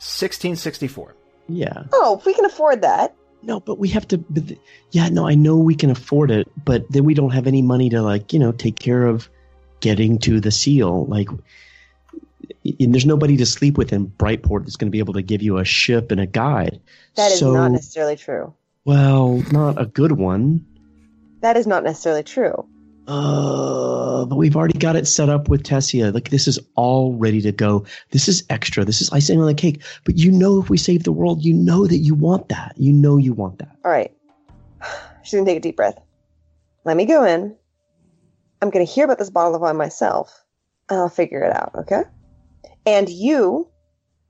1664. 0.00 1.14
Yeah. 1.50 1.84
Oh, 1.92 2.20
we 2.24 2.34
can 2.34 2.44
afford 2.44 2.82
that. 2.82 3.14
No, 3.42 3.60
but 3.60 3.78
we 3.78 3.88
have 3.88 4.06
to. 4.08 4.18
But 4.18 4.56
yeah, 4.90 5.08
no, 5.08 5.26
I 5.26 5.34
know 5.34 5.56
we 5.56 5.74
can 5.74 5.90
afford 5.90 6.30
it, 6.30 6.48
but 6.64 6.90
then 6.90 7.04
we 7.04 7.14
don't 7.14 7.30
have 7.30 7.46
any 7.46 7.62
money 7.62 7.88
to 7.90 8.02
like, 8.02 8.32
you 8.32 8.38
know, 8.38 8.52
take 8.52 8.78
care 8.78 9.06
of 9.06 9.28
getting 9.80 10.18
to 10.20 10.40
the 10.40 10.50
seal. 10.50 11.06
Like, 11.06 11.28
and 12.78 12.94
there's 12.94 13.06
nobody 13.06 13.36
to 13.38 13.46
sleep 13.46 13.78
with 13.78 13.92
in 13.92 14.08
Brightport 14.08 14.64
that's 14.64 14.76
going 14.76 14.88
to 14.88 14.92
be 14.92 14.98
able 14.98 15.14
to 15.14 15.22
give 15.22 15.40
you 15.42 15.56
a 15.58 15.64
ship 15.64 16.10
and 16.10 16.20
a 16.20 16.26
guide. 16.26 16.80
That 17.16 17.32
is 17.32 17.38
So- 17.38 17.52
not 17.54 17.72
necessarily 17.72 18.16
true. 18.16 18.52
Well, 18.84 19.42
not 19.52 19.80
a 19.80 19.86
good 19.86 20.12
one. 20.12 20.64
That 21.40 21.56
is 21.56 21.66
not 21.66 21.84
necessarily 21.84 22.22
true. 22.22 22.66
Uh, 23.10 24.24
but 24.24 24.36
we've 24.36 24.54
already 24.54 24.78
got 24.78 24.94
it 24.94 25.04
set 25.04 25.28
up 25.28 25.48
with 25.48 25.64
Tessia. 25.64 26.14
Like 26.14 26.30
this 26.30 26.46
is 26.46 26.60
all 26.76 27.14
ready 27.14 27.40
to 27.40 27.50
go. 27.50 27.84
This 28.12 28.28
is 28.28 28.44
extra. 28.48 28.84
This 28.84 29.02
is 29.02 29.10
icing 29.10 29.40
on 29.40 29.46
the 29.46 29.54
cake. 29.54 29.82
But 30.04 30.16
you 30.16 30.30
know, 30.30 30.60
if 30.60 30.70
we 30.70 30.78
save 30.78 31.02
the 31.02 31.10
world, 31.10 31.44
you 31.44 31.52
know 31.52 31.88
that 31.88 31.96
you 31.96 32.14
want 32.14 32.50
that. 32.50 32.74
You 32.76 32.92
know 32.92 33.16
you 33.16 33.32
want 33.32 33.58
that. 33.58 33.76
All 33.84 33.90
right. 33.90 34.12
She's 35.24 35.34
gonna 35.34 35.44
take 35.44 35.56
a 35.56 35.60
deep 35.60 35.74
breath. 35.74 35.98
Let 36.84 36.96
me 36.96 37.04
go 37.04 37.24
in. 37.24 37.56
I'm 38.62 38.70
gonna 38.70 38.84
hear 38.84 39.06
about 39.06 39.18
this 39.18 39.28
bottle 39.30 39.56
of 39.56 39.60
wine 39.60 39.76
myself, 39.76 40.44
and 40.88 41.00
I'll 41.00 41.08
figure 41.08 41.42
it 41.42 41.52
out. 41.52 41.72
Okay. 41.78 42.04
And 42.86 43.08
you 43.08 43.66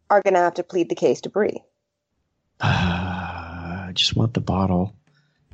are 0.08 0.22
gonna 0.22 0.38
have 0.38 0.54
to 0.54 0.62
plead 0.62 0.88
the 0.88 0.94
case 0.94 1.20
to 1.20 1.28
Bree. 1.28 1.62
I 2.62 3.90
just 3.92 4.16
want 4.16 4.32
the 4.32 4.40
bottle. 4.40 4.96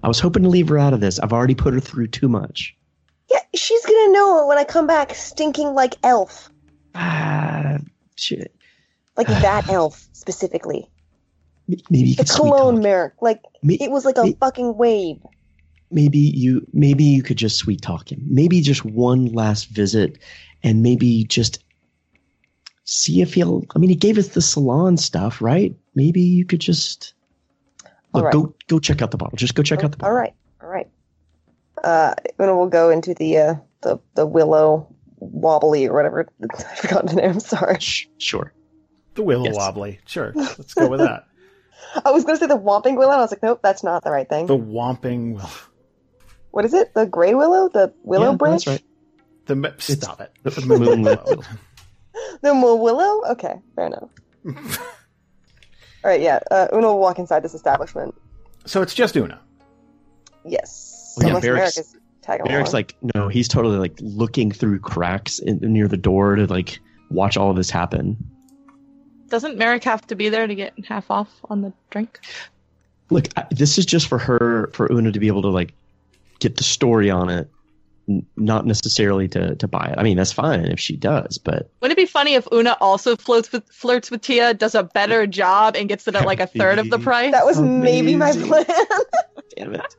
I 0.05 0.07
was 0.07 0.21
hoping 0.21 0.45
to 0.45 0.49
leave 0.49 0.69
her 0.69 0.79
out 0.79 0.93
of 0.93 1.01
this. 1.01 1.19
I've 1.19 1.33
already 1.33 1.57
put 1.57 1.75
her 1.75 1.81
through 1.81 2.07
too 2.07 2.29
much. 2.29 2.77
Yeah, 3.31 3.41
she's 3.55 3.85
gonna 3.85 4.13
know 4.13 4.47
when 4.47 4.59
I 4.59 4.65
come 4.65 4.87
back, 4.87 5.15
stinking 5.15 5.75
like 5.75 5.95
elf, 6.03 6.51
Ah, 6.95 7.79
shit. 8.17 8.55
like 9.17 9.27
that 9.47 9.69
elf 9.69 10.07
specifically. 10.13 10.89
Maybe 11.91 12.11
you 12.11 12.17
The 12.17 12.25
cologne. 12.25 12.81
Marrek, 12.81 13.15
like 13.21 13.41
it 13.63 13.91
was 13.91 14.05
like 14.05 14.19
a 14.19 14.33
fucking 14.35 14.77
wave. 14.77 15.19
maybe 15.91 16.19
you 16.19 16.65
maybe 16.73 17.03
you 17.05 17.23
could 17.23 17.37
just 17.37 17.57
sweet 17.57 17.81
talk 17.83 18.11
him 18.13 18.21
maybe 18.29 18.61
just 18.61 18.85
one 18.85 19.27
last 19.27 19.65
visit 19.67 20.19
and 20.63 20.83
maybe 20.83 21.25
just 21.25 21.63
see 22.85 23.21
if 23.23 23.35
he'll 23.35 23.65
i 23.75 23.79
mean 23.79 23.91
he 23.91 23.97
gave 23.97 24.19
us 24.19 24.29
the 24.29 24.43
salon 24.43 24.97
stuff 24.97 25.41
right 25.41 25.75
maybe 25.95 26.21
you 26.21 26.45
could 26.45 26.61
just 26.61 27.15
look 28.13 28.25
right. 28.25 28.33
go 28.33 28.55
go 28.69 28.79
check 28.81 29.01
out 29.03 29.11
the 29.13 29.17
bottle 29.17 29.37
just 29.37 29.55
go 29.55 29.63
check 29.63 29.83
out 29.85 29.91
the 29.93 29.97
bottle 29.97 30.17
right, 30.17 30.35
all 30.61 30.69
right. 30.69 30.89
Uh, 31.87 32.15
then 32.39 32.57
we'll 32.57 32.67
go 32.69 32.91
into 32.91 33.15
the 33.15 33.39
uh, 33.39 33.55
the 33.83 33.99
the 34.15 34.27
willow 34.27 34.89
wobbly 35.19 35.87
or 35.87 35.95
whatever. 35.95 36.29
I 36.59 36.75
forgot 36.75 37.07
the 37.07 37.15
name. 37.15 37.31
I'm 37.31 37.41
sorry. 37.41 37.79
Sure 38.19 38.53
The 39.15 39.23
Willow 39.23 39.45
Yes. 39.45 39.55
Wobbly. 39.57 40.01
Sure. 40.07 40.33
Let's 40.35 40.75
go 40.75 40.89
with 40.89 41.01
that. 41.01 41.27
I 42.05 42.11
was 42.11 42.25
gonna 42.25 42.39
say 42.39 42.47
the 42.47 42.59
whomping 42.59 42.97
willow. 42.97 43.13
and 43.13 43.21
I 43.21 43.23
was 43.23 43.31
like, 43.31 43.43
nope, 43.43 43.61
that's 43.63 43.83
not 43.85 44.03
the 44.05 44.11
right 44.11 44.29
thing. 44.29 44.47
The 44.47 44.59
Whomping 44.59 45.35
Willow. 45.35 45.49
what 46.51 46.65
is 46.65 46.75
it? 46.75 46.93
The 46.95 47.07
gray 47.07 47.35
willow? 47.35 47.69
The 47.69 47.95
willow 48.03 48.31
Yeah, 48.33 48.37
branch? 48.37 48.65
that's 48.65 48.83
right 48.83 48.91
The 49.47 49.57
me- 49.57 49.71
stop 49.79 50.21
it. 50.21 50.33
the 50.43 50.51
The 50.51 50.67
moon 50.67 51.03
Willow. 51.03 51.43
The 52.43 52.53
mo- 52.55 52.75
willow? 52.77 53.31
Okay, 53.33 53.55
fair 53.77 53.87
enough. 53.87 54.11
All 54.45 56.11
right, 56.11 56.21
yeah. 56.21 56.41
Uh, 56.51 56.69
Una 56.73 56.89
will 56.89 56.99
walk 56.99 57.19
inside 57.19 57.43
this 57.43 57.55
establishment. 57.55 58.15
so 58.65 58.83
it's 58.83 58.95
just 58.95 59.17
Una. 59.17 59.41
Yes. 60.45 60.86
Well, 61.17 61.25
yeah, 61.25 61.29
Unless 61.29 61.45
Barrick's- 61.45 61.77
Marrek 61.77 61.87
is 61.87 61.97
tagging 62.23 62.49
eric's 62.51 62.71
along. 62.71 62.79
like 62.79 62.97
no 63.15 63.29
he's 63.29 63.47
totally 63.49 63.77
like 63.79 63.95
looking 64.01 64.51
through 64.51 64.81
cracks 64.81 65.39
in, 65.39 65.59
near 65.61 65.87
the 65.89 65.97
door 65.97 66.35
to 66.37 66.47
like 66.47 66.81
watch 67.11 67.37
all 67.37 67.51
of 67.51 67.57
this 67.57 67.71
happen 67.71 68.17
Doesn't 69.29 69.57
Marrek 69.59 69.85
have 69.85 70.07
to 70.09 70.15
be 70.17 70.29
there 70.29 70.47
to 70.47 70.55
get 70.55 70.75
half 70.89 71.11
off 71.11 71.29
on 71.51 71.63
the 71.63 71.73
drink? 71.91 72.21
look 73.11 73.29
I, 73.37 73.47
this 73.53 73.79
is 73.79 73.87
just 73.87 74.09
for 74.09 74.19
her 74.19 74.71
for 74.73 74.91
una 74.93 75.13
to 75.13 75.21
be 75.21 75.29
able 75.29 75.43
to 75.43 75.49
like 75.51 75.73
get 76.41 76.57
the 76.57 76.65
story 76.65 77.09
on 77.11 77.31
it 77.31 77.49
n- 78.09 78.27
not 78.37 78.67
necessarily 78.67 79.29
to 79.29 79.55
to 79.55 79.69
buy 79.69 79.87
it 79.87 79.95
i 79.97 80.03
mean 80.03 80.17
that's 80.17 80.33
fine 80.33 80.65
if 80.65 80.81
she 80.81 80.97
does 80.97 81.39
but 81.39 81.71
Wouldn't 81.81 81.97
it 81.97 82.03
be 82.03 82.07
funny 82.07 82.35
if 82.35 82.49
Una 82.53 82.77
also 82.81 83.15
flirts 83.15 83.53
with 83.53 83.63
flirts 83.73 84.11
with 84.11 84.23
Tia, 84.23 84.53
does 84.55 84.75
a 84.75 84.83
better 84.83 85.29
job, 85.29 85.77
and 85.77 85.89
gets 85.89 86.09
it 86.09 86.17
at 86.17 86.27
like 86.27 86.41
a 86.41 86.49
third 86.49 86.81
of 86.81 86.91
the 86.91 86.99
price? 86.99 87.31
that 87.33 87.47
was 87.47 87.61
maybe 87.61 88.17
my 88.17 88.33
plan. 88.33 88.65
damn 89.57 89.75
it 89.77 89.95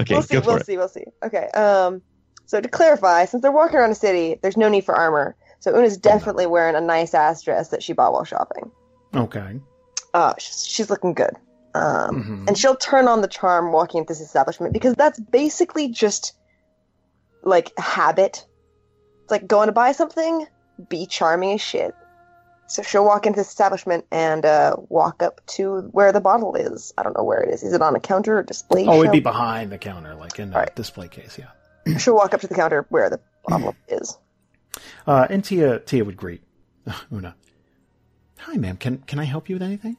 okay 0.00 0.14
we'll 0.14 0.22
see. 0.22 0.38
We'll 0.38 0.56
it 0.56 0.66
see. 0.66 0.76
We'll 0.76 0.88
see. 0.88 1.04
Okay. 1.24 1.46
Um. 1.50 2.02
So 2.46 2.60
to 2.60 2.68
clarify, 2.68 3.24
since 3.24 3.42
they're 3.42 3.52
walking 3.52 3.76
around 3.76 3.92
a 3.92 3.94
city, 3.94 4.38
there's 4.42 4.56
no 4.56 4.68
need 4.68 4.84
for 4.84 4.94
armor. 4.94 5.36
So 5.60 5.74
Una's 5.74 5.96
definitely 5.96 6.46
wearing 6.46 6.74
a 6.74 6.80
nice 6.80 7.14
ass 7.14 7.42
dress 7.42 7.68
that 7.68 7.82
she 7.82 7.92
bought 7.92 8.12
while 8.12 8.24
shopping. 8.24 8.70
Okay. 9.14 9.60
Uh, 10.12 10.34
she's, 10.38 10.66
she's 10.66 10.90
looking 10.90 11.14
good. 11.14 11.34
Um, 11.74 12.44
Mhm. 12.44 12.48
and 12.48 12.58
she'll 12.58 12.76
turn 12.76 13.08
on 13.08 13.22
the 13.22 13.28
charm 13.28 13.72
walking 13.72 14.00
at 14.02 14.06
this 14.08 14.20
establishment 14.20 14.72
because 14.74 14.94
that's 14.94 15.18
basically 15.18 15.88
just 15.88 16.34
like 17.42 17.72
habit. 17.78 18.44
It's 19.22 19.30
like 19.30 19.46
going 19.46 19.68
to 19.68 19.72
buy 19.72 19.92
something, 19.92 20.46
be 20.88 21.06
charming 21.06 21.52
as 21.54 21.60
shit. 21.62 21.94
So 22.66 22.82
she'll 22.82 23.04
walk 23.04 23.26
into 23.26 23.38
this 23.38 23.48
establishment 23.48 24.06
and 24.10 24.46
uh, 24.46 24.76
walk 24.88 25.22
up 25.22 25.44
to 25.48 25.80
where 25.92 26.10
the 26.10 26.20
bottle 26.20 26.54
is. 26.54 26.94
I 26.96 27.02
don't 27.02 27.16
know 27.16 27.24
where 27.24 27.40
it 27.40 27.52
is. 27.52 27.62
Is 27.62 27.74
it 27.74 27.82
on 27.82 27.94
a 27.94 28.00
counter 28.00 28.38
or 28.38 28.42
display? 28.42 28.86
Oh, 28.86 29.00
it'd 29.00 29.12
be 29.12 29.20
behind 29.20 29.70
the 29.70 29.78
counter, 29.78 30.14
like 30.14 30.38
in 30.38 30.50
a 30.52 30.54
Alright. 30.54 30.74
display 30.74 31.08
case, 31.08 31.38
yeah. 31.38 31.98
She'll 31.98 32.14
walk 32.14 32.32
up 32.32 32.40
to 32.40 32.46
the 32.46 32.54
counter 32.54 32.86
where 32.88 33.10
the 33.10 33.20
bottle 33.46 33.74
is. 33.88 34.16
Uh, 35.06 35.26
and 35.28 35.44
Tia, 35.44 35.80
Tia 35.80 36.04
would 36.04 36.16
greet 36.16 36.42
Una. 37.12 37.34
Hi, 38.38 38.56
ma'am. 38.56 38.76
Can 38.76 38.98
can 38.98 39.18
I 39.18 39.24
help 39.24 39.48
you 39.48 39.56
with 39.56 39.62
anything? 39.62 39.96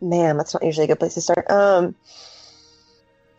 Man, 0.00 0.36
that's 0.36 0.54
not 0.54 0.64
usually 0.64 0.84
a 0.84 0.88
good 0.88 0.98
place 0.98 1.14
to 1.14 1.20
start. 1.20 1.48
Um, 1.50 1.94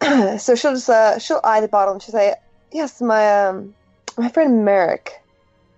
so 0.38 0.56
she'll 0.56 0.74
just 0.74 0.90
uh, 0.90 1.20
she'll 1.20 1.42
eye 1.44 1.62
the 1.62 1.68
bottle 1.68 1.94
and 1.94 2.02
she'll 2.02 2.14
say, 2.14 2.36
"Yes, 2.72 3.02
my 3.02 3.48
um, 3.48 3.74
my 4.18 4.30
friend 4.30 4.64
Marrek 4.64 5.22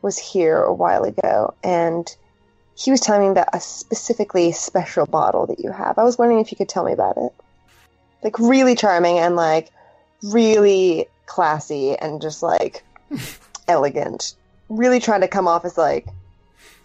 was 0.01 0.17
here 0.17 0.61
a 0.61 0.73
while 0.73 1.03
ago, 1.03 1.53
and 1.63 2.15
he 2.75 2.91
was 2.91 2.99
telling 3.01 3.21
me 3.21 3.27
about 3.31 3.47
a 3.53 3.59
specifically 3.61 4.51
special 4.51 5.05
bottle 5.05 5.45
that 5.47 5.59
you 5.59 5.71
have. 5.71 5.97
I 5.97 6.03
was 6.03 6.17
wondering 6.17 6.39
if 6.39 6.51
you 6.51 6.57
could 6.57 6.69
tell 6.69 6.83
me 6.85 6.91
about 6.91 7.17
it. 7.17 7.31
Like 8.23 8.39
really 8.39 8.75
charming 8.75 9.19
and 9.19 9.35
like 9.35 9.69
really 10.23 11.07
classy 11.25 11.95
and 11.97 12.21
just 12.21 12.41
like 12.41 12.83
elegant. 13.67 14.35
Really 14.69 14.99
trying 14.99 15.21
to 15.21 15.27
come 15.27 15.47
off 15.47 15.65
as 15.65 15.77
like, 15.77 16.07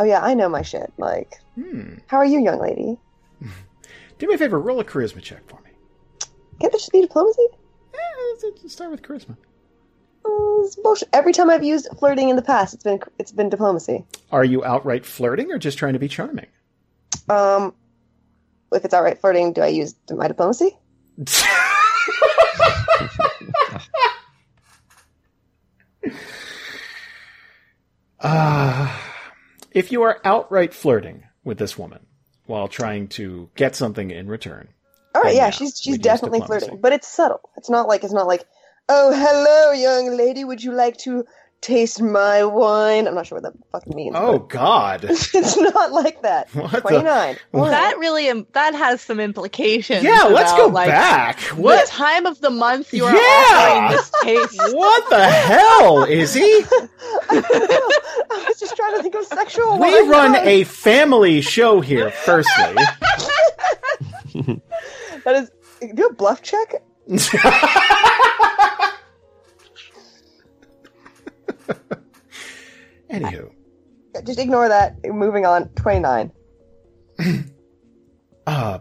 oh 0.00 0.04
yeah, 0.04 0.20
I 0.22 0.34
know 0.34 0.48
my 0.48 0.62
shit. 0.62 0.92
Like, 0.98 1.40
Hmm. 1.54 1.94
how 2.06 2.18
are 2.18 2.24
you, 2.24 2.40
young 2.40 2.60
lady? 2.60 2.98
Do 4.18 4.26
me 4.28 4.34
a 4.34 4.38
favor. 4.38 4.60
Roll 4.60 4.80
a 4.80 4.84
charisma 4.84 5.22
check 5.22 5.48
for 5.48 5.60
me. 5.62 5.70
Can't 6.60 6.72
that 6.72 6.78
just 6.78 6.92
be 6.92 7.00
diplomacy? 7.00 7.46
Eh, 7.94 7.98
let's, 8.42 8.44
let's 8.62 8.72
start 8.72 8.90
with 8.90 9.02
charisma. 9.02 9.36
Bullshit. 10.82 11.08
Every 11.12 11.32
time 11.32 11.50
I've 11.50 11.64
used 11.64 11.88
flirting 11.98 12.28
in 12.28 12.36
the 12.36 12.42
past, 12.42 12.74
it's 12.74 12.84
been 12.84 13.00
it's 13.18 13.32
been 13.32 13.48
diplomacy. 13.48 14.04
Are 14.30 14.44
you 14.44 14.64
outright 14.64 15.06
flirting 15.06 15.50
or 15.50 15.58
just 15.58 15.78
trying 15.78 15.94
to 15.94 15.98
be 15.98 16.08
charming? 16.08 16.46
Um, 17.28 17.74
if 18.72 18.84
it's 18.84 18.92
outright 18.94 19.20
flirting, 19.20 19.52
do 19.54 19.62
I 19.62 19.68
use 19.68 19.94
my 20.10 20.28
diplomacy? 20.28 20.76
Ah, 28.20 29.14
if 29.70 29.92
you 29.92 30.02
are 30.02 30.20
outright 30.24 30.74
flirting 30.74 31.24
with 31.44 31.58
this 31.58 31.78
woman 31.78 32.00
while 32.46 32.66
trying 32.68 33.08
to 33.08 33.48
get 33.54 33.76
something 33.76 34.10
in 34.10 34.26
return, 34.26 34.68
All 35.14 35.22
right, 35.22 35.34
yeah, 35.34 35.46
yeah, 35.46 35.50
she's 35.50 35.78
she's 35.80 35.98
definitely 35.98 36.40
flirting, 36.40 36.80
but 36.80 36.92
it's 36.92 37.06
subtle. 37.06 37.40
It's 37.56 37.70
not 37.70 37.86
like 37.86 38.02
it's 38.02 38.12
not 38.12 38.26
like, 38.26 38.44
oh, 38.88 39.12
hello, 39.12 39.72
young 39.72 40.16
lady, 40.16 40.44
would 40.44 40.62
you 40.62 40.72
like 40.72 40.96
to 40.98 41.24
taste 41.60 42.00
my 42.00 42.44
wine. 42.44 43.08
I'm 43.08 43.16
not 43.16 43.26
sure 43.26 43.40
what 43.40 43.52
that 43.52 43.60
fucking 43.72 43.92
means. 43.96 44.14
Oh 44.16 44.38
God! 44.38 45.04
it's 45.08 45.56
not 45.56 45.90
like 45.90 46.22
that. 46.22 46.48
What 46.54 46.70
the- 46.70 46.80
29. 46.82 47.36
What? 47.50 47.70
That 47.70 47.98
really 47.98 48.28
im- 48.28 48.46
that 48.52 48.74
has 48.76 49.00
some 49.00 49.18
implications. 49.18 50.04
Yeah, 50.04 50.22
let's 50.22 50.52
go 50.52 50.66
like, 50.68 50.88
back. 50.90 51.40
The 51.40 51.56
What? 51.56 51.88
time 51.88 52.26
of 52.26 52.40
the 52.40 52.50
month 52.50 52.94
you 52.94 53.04
are 53.06 53.12
Yeah! 53.12 53.20
offering 53.20 53.90
this 53.96 54.12
taste. 54.22 54.72
What 54.76 55.10
the 55.10 55.24
hell, 55.24 56.04
Izzy? 56.04 56.42
I 57.30 58.44
was 58.46 58.60
just 58.60 58.76
trying 58.76 58.94
to 58.96 59.02
think 59.02 59.16
of 59.16 59.24
sexual 59.24 59.80
We 59.80 59.92
wine. 60.02 60.08
run 60.10 60.36
a 60.36 60.62
family 60.62 61.40
show 61.40 61.80
here. 61.80 62.12
Firstly, 62.12 62.74
That 65.24 65.34
is. 65.34 65.50
Do 65.94 66.06
a 66.06 66.12
bluff 66.14 66.40
check? 66.42 66.82
anywho, 73.10 73.50
Just 74.24 74.38
ignore 74.38 74.68
that. 74.68 74.96
Moving 75.04 75.46
on. 75.46 75.68
29. 75.70 76.30
uh, 78.46 78.78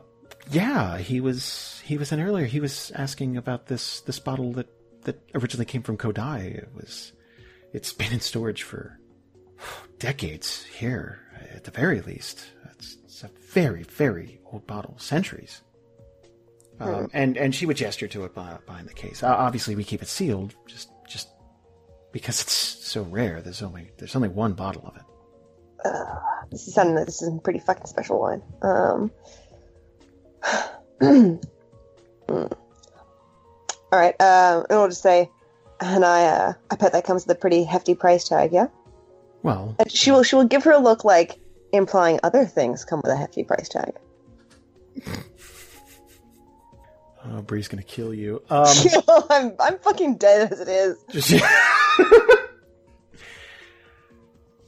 yeah, 0.52 0.98
he 0.98 1.22
was 1.22 1.82
he 1.86 1.98
was 1.98 2.12
in 2.12 2.22
earlier. 2.22 2.46
He 2.46 2.60
was 2.60 2.92
asking 2.96 3.38
about 3.38 3.68
this 3.68 4.02
this 4.02 4.20
bottle 4.20 4.54
that 4.54 4.68
that 5.04 5.20
originally 5.36 5.66
came 5.66 5.84
from 5.84 5.98
Kodai. 5.98 6.58
It 6.58 6.70
was 6.76 7.14
it's 7.74 7.94
been 7.94 8.14
in 8.14 8.20
storage 8.20 8.64
for 8.64 9.00
decades 10.00 10.64
here, 10.66 11.20
at 11.54 11.64
the 11.64 11.72
very 11.72 12.02
least. 12.02 12.46
It's, 12.74 12.98
it's 13.04 13.24
a 13.24 13.30
very 13.52 13.84
very 13.84 14.40
old 14.46 14.68
bottle, 14.68 14.96
centuries. 15.00 15.62
Um, 16.80 17.10
and 17.14 17.38
and 17.38 17.56
she 17.56 17.66
would 17.66 17.78
gesture 17.78 18.08
to 18.08 18.26
it 18.26 18.34
behind, 18.36 18.88
the 18.88 18.94
case. 18.94 19.24
Uh, 19.24 19.28
obviously, 19.28 19.76
we 19.76 19.84
keep 19.84 20.02
it 20.02 20.08
sealed, 20.08 20.54
just 20.68 20.92
just 21.08 21.30
because 22.12 22.42
it's 22.42 22.54
so 22.54 23.04
rare. 23.04 23.42
There's 23.42 23.64
only 23.64 23.92
there's 23.98 24.16
only 24.16 24.30
one 24.30 24.54
bottle 24.54 24.86
of 24.86 24.96
it. 24.96 25.04
This 26.52 26.68
is 26.68 26.74
sounding 26.74 26.96
like 26.96 27.06
this 27.06 27.22
is 27.22 27.34
a 27.34 27.38
pretty 27.40 27.60
fucking 27.60 27.88
special 27.88 28.20
wine. 28.20 28.42
Um. 28.62 29.12
All 32.30 32.50
right. 33.92 34.16
Um. 34.22 34.66
and 34.70 34.80
I'll 34.80 34.88
just 34.88 35.02
say, 35.02 35.30
and 35.80 36.06
I, 36.06 36.26
uh, 36.26 36.54
I 36.70 36.76
bet 36.76 36.92
that 36.94 37.06
comes 37.06 37.26
with 37.26 37.36
a 37.36 37.40
pretty 37.40 37.64
hefty 37.64 37.96
price 37.96 38.28
tag. 38.28 38.52
Yeah. 38.54 38.68
Well, 39.44 39.76
And 39.80 39.92
she 39.92 40.12
will. 40.12 40.24
She 40.24 40.36
will 40.36 40.46
give 40.46 40.64
her 40.64 40.72
a 40.72 40.80
look 40.80 41.04
like 41.04 41.40
implying 41.74 42.20
other 42.24 42.46
things 42.46 42.86
come 42.86 43.02
with 43.04 43.12
a 43.12 43.16
hefty 43.18 43.44
price 43.44 43.70
tag. 43.70 43.94
oh, 47.30 47.42
Bri's 47.42 47.68
gonna 47.68 47.84
kill 47.84 48.14
you. 48.14 48.42
Um, 48.50 48.68
I'm. 49.30 49.54
I'm 49.60 49.80
fucking 49.80 50.18
dead 50.18 50.52
as 50.52 50.60
it 50.60 50.68
is. 50.68 50.98
Just- 51.10 51.32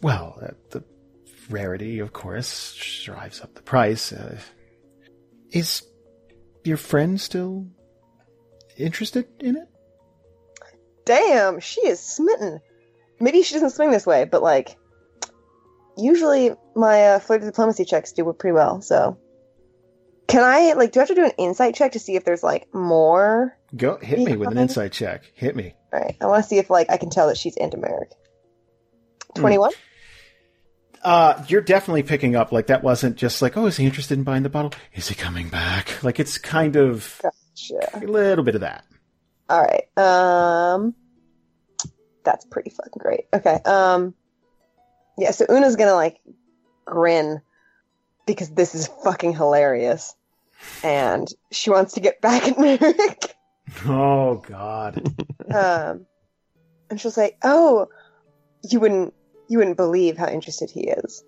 well, 0.02 0.40
uh, 0.42 0.52
the 0.72 0.84
rarity, 1.50 2.00
of 2.00 2.14
course, 2.14 3.02
drives 3.04 3.42
up 3.42 3.54
the 3.56 3.62
price. 3.62 4.12
Uh, 4.12 4.38
is 5.52 5.84
your 6.64 6.78
friend 6.78 7.20
still 7.20 7.68
interested 8.78 9.26
in 9.40 9.58
it? 9.58 9.68
Damn, 11.06 11.60
she 11.60 11.82
is 11.82 12.00
smitten. 12.00 12.60
Maybe 13.20 13.42
she 13.42 13.56
doesn't 13.56 13.72
swing 13.72 13.92
this 13.92 14.06
way, 14.06 14.26
but 14.26 14.44
like, 14.44 14.78
usually 15.98 16.52
my 16.76 17.08
uh, 17.08 17.20
flirt 17.20 17.42
diplomacy 17.42 17.84
checks 17.86 18.12
do 18.14 18.32
pretty 18.34 18.54
well. 18.54 18.82
So, 18.82 19.18
can 20.30 20.44
I 20.44 20.74
like? 20.74 20.92
Do 20.92 21.00
I 21.00 21.02
have 21.02 21.10
to 21.10 21.16
do 21.16 21.26
an 21.26 21.32
insight 21.38 21.76
check 21.76 21.94
to 21.94 22.00
see 22.00 22.16
if 22.16 22.24
there's 22.24 22.44
like 22.44 22.74
more? 22.74 23.58
Go 23.76 23.98
hit 23.98 24.20
me 24.20 24.38
with 24.38 24.50
an 24.50 24.58
insight 24.58 24.92
check. 24.92 25.30
Hit 25.34 25.56
me. 25.56 25.74
All 25.92 26.00
right, 26.00 26.16
I 26.22 26.28
want 26.28 26.44
to 26.44 26.48
see 26.48 26.60
if 26.60 26.70
like 26.70 26.90
I 26.90 26.98
can 26.98 27.10
tell 27.10 27.28
that 27.28 27.38
she's 27.38 27.58
anti-Marrek. 27.58 28.12
Twenty-one. 29.36 29.72
Uh, 31.04 31.44
you're 31.48 31.62
definitely 31.62 32.04
picking 32.04 32.36
up 32.36 32.52
like 32.52 32.68
that 32.68 32.84
wasn't 32.84 33.16
just 33.16 33.42
like, 33.42 33.56
oh, 33.58 33.66
is 33.66 33.78
he 33.78 33.86
interested 33.86 34.18
in 34.18 34.24
buying 34.24 34.44
the 34.44 34.50
bottle? 34.50 34.74
Is 34.94 35.08
he 35.08 35.16
coming 35.16 35.50
back? 35.50 36.04
Like 36.04 36.20
it's 36.20 36.38
kind 36.38 36.76
of 36.76 37.22
Gotcha. 37.24 37.98
a 37.98 38.06
little 38.06 38.44
bit 38.44 38.56
of 38.56 38.62
that. 38.62 38.86
All 39.50 39.62
right. 39.62 39.98
Um, 39.98 40.94
that's 42.24 42.46
pretty 42.46 42.70
fucking 42.70 43.00
great. 43.00 43.26
Okay. 43.34 43.60
Um, 43.66 44.14
yeah. 45.18 45.32
So 45.32 45.46
Una's 45.50 45.76
gonna 45.76 45.96
like 45.96 46.20
grin 46.86 47.42
because 48.28 48.50
this 48.52 48.76
is 48.76 48.90
fucking 49.04 49.34
hilarious, 49.34 50.14
and 50.84 51.28
she 51.52 51.70
wants 51.70 51.94
to 51.94 52.00
get 52.00 52.22
back 52.22 52.48
at 52.48 52.58
Marrek. 52.58 53.36
Oh 53.86 54.36
God. 54.48 55.02
um, 55.54 56.06
and 56.90 57.00
she'll 57.00 57.12
say, 57.12 57.38
"Oh, 57.44 57.88
you 58.70 58.80
wouldn't, 58.80 59.14
you 59.48 59.58
wouldn't 59.60 59.78
believe 59.78 60.18
how 60.18 60.28
interested 60.28 60.72
he 60.72 60.88
is. 60.90 61.24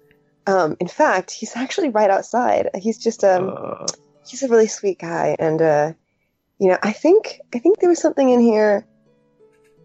Um, 0.48 0.76
in 0.80 0.88
fact, 0.88 1.32
he's 1.32 1.56
actually 1.56 1.90
right 1.90 2.10
outside. 2.10 2.70
He's 2.76 2.98
just 2.98 3.24
um, 3.24 3.54
Uh, 3.56 3.86
he's 4.28 4.44
a 4.44 4.48
really 4.48 4.68
sweet 4.68 5.00
guy, 5.00 5.36
and 5.38 5.62
uh, 5.62 5.94
you 6.60 6.70
know, 6.70 6.78
I 6.82 6.92
think, 6.94 7.40
I 7.54 7.60
think 7.60 7.80
there 7.80 7.90
was 7.90 8.02
something 8.02 8.30
in 8.30 8.40
here 8.40 8.86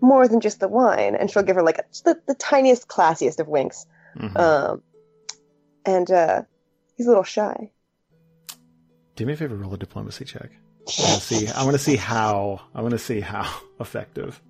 more 0.00 0.26
than 0.28 0.40
just 0.40 0.60
the 0.60 0.68
wine." 0.68 1.14
And 1.14 1.30
she'll 1.30 1.42
give 1.42 1.56
her 1.56 1.62
like 1.62 1.78
a, 1.78 1.84
the, 2.04 2.20
the 2.26 2.34
tiniest, 2.34 2.88
classiest 2.88 3.38
of 3.38 3.48
winks. 3.48 3.86
Mhm. 4.16 4.36
Um, 4.36 4.82
and 5.84 6.10
uh, 6.10 6.42
he's 6.96 7.06
a 7.06 7.10
little 7.10 7.22
shy. 7.22 7.70
Do 9.16 9.26
me 9.26 9.32
a 9.32 9.36
favor, 9.36 9.56
roll 9.56 9.74
a 9.74 9.78
diplomacy 9.78 10.24
check. 10.24 10.50
I 10.86 11.02
want 11.02 11.20
to 11.20 11.26
see. 11.26 11.48
I 11.48 11.64
want 11.64 11.74
to 11.74 11.82
see 11.82 11.96
how. 11.96 12.60
I 12.74 12.80
want 12.82 12.92
to 12.92 12.98
see 12.98 13.20
how 13.20 13.50
effective. 13.80 14.40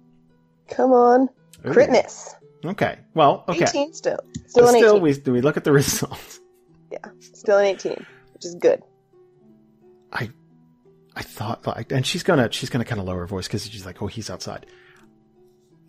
Come 0.68 0.92
on, 0.92 1.28
Ooh. 1.66 1.72
crit 1.72 1.90
miss. 1.90 2.34
Okay. 2.64 2.98
Well. 3.14 3.44
Okay. 3.48 3.64
18 3.64 3.94
still, 3.94 4.18
still 4.46 4.68
an 4.68 4.74
Still, 4.76 4.96
18, 4.96 5.02
we 5.02 5.12
do 5.14 5.32
we 5.32 5.40
look 5.40 5.56
at 5.56 5.64
the 5.64 5.72
results. 5.80 6.40
Yeah. 6.90 6.98
Still 7.20 7.58
an 7.58 7.66
18, 7.66 8.04
which 8.34 8.44
is 8.44 8.54
good. 8.56 8.82
I, 10.12 10.30
I 11.14 11.22
thought 11.22 11.66
like, 11.66 11.92
and 11.92 12.04
she's 12.06 12.22
gonna 12.22 12.50
she's 12.50 12.68
gonna 12.70 12.84
kind 12.84 13.00
of 13.00 13.06
lower 13.06 13.20
her 13.20 13.26
voice 13.26 13.46
because 13.46 13.66
she's 13.66 13.86
like, 13.86 14.02
oh, 14.02 14.06
he's 14.08 14.28
outside. 14.30 14.66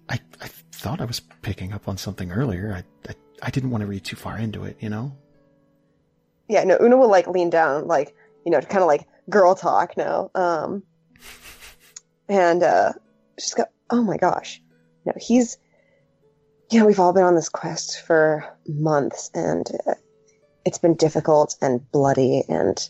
I 0.08 0.20
I 0.40 0.48
thought 0.72 1.02
I 1.02 1.06
was 1.06 1.20
picking 1.42 1.74
up 1.74 1.88
on 1.88 1.98
something 1.98 2.32
earlier. 2.32 2.74
I 2.74 3.10
I, 3.10 3.16
I 3.42 3.50
didn't 3.50 3.72
want 3.72 3.82
to 3.82 3.88
read 3.88 4.04
too 4.06 4.16
far 4.16 4.38
into 4.38 4.64
it. 4.66 4.78
You 4.80 4.90
know. 4.90 5.18
yeah, 6.48 6.64
no, 6.64 6.78
Una 6.80 6.96
will 6.96 7.10
like 7.10 7.28
lean 7.28 7.50
down, 7.50 7.88
like 7.88 8.16
you 8.48 8.52
know, 8.52 8.62
kind 8.62 8.82
of 8.82 8.88
like 8.88 9.06
girl 9.30 9.56
talk 9.56 9.98
now. 9.98 10.32
Um, 10.34 10.84
and 12.30 12.64
uh, 12.64 12.94
she's 13.38 13.54
got, 13.54 13.68
oh 13.90 14.02
my 14.02 14.16
gosh, 14.16 14.62
no, 15.06 15.12
he's, 15.18 15.58
you 16.72 16.80
know, 16.80 16.86
we've 16.86 17.02
all 17.02 17.12
been 17.12 17.26
on 17.26 17.36
this 17.36 17.50
quest 17.50 18.02
for 18.04 18.46
months, 18.66 19.30
and 19.34 19.70
uh, 19.86 19.96
it's 20.64 20.78
been 20.78 20.96
difficult 20.96 21.58
and 21.62 21.92
bloody 21.92 22.42
and 22.48 22.90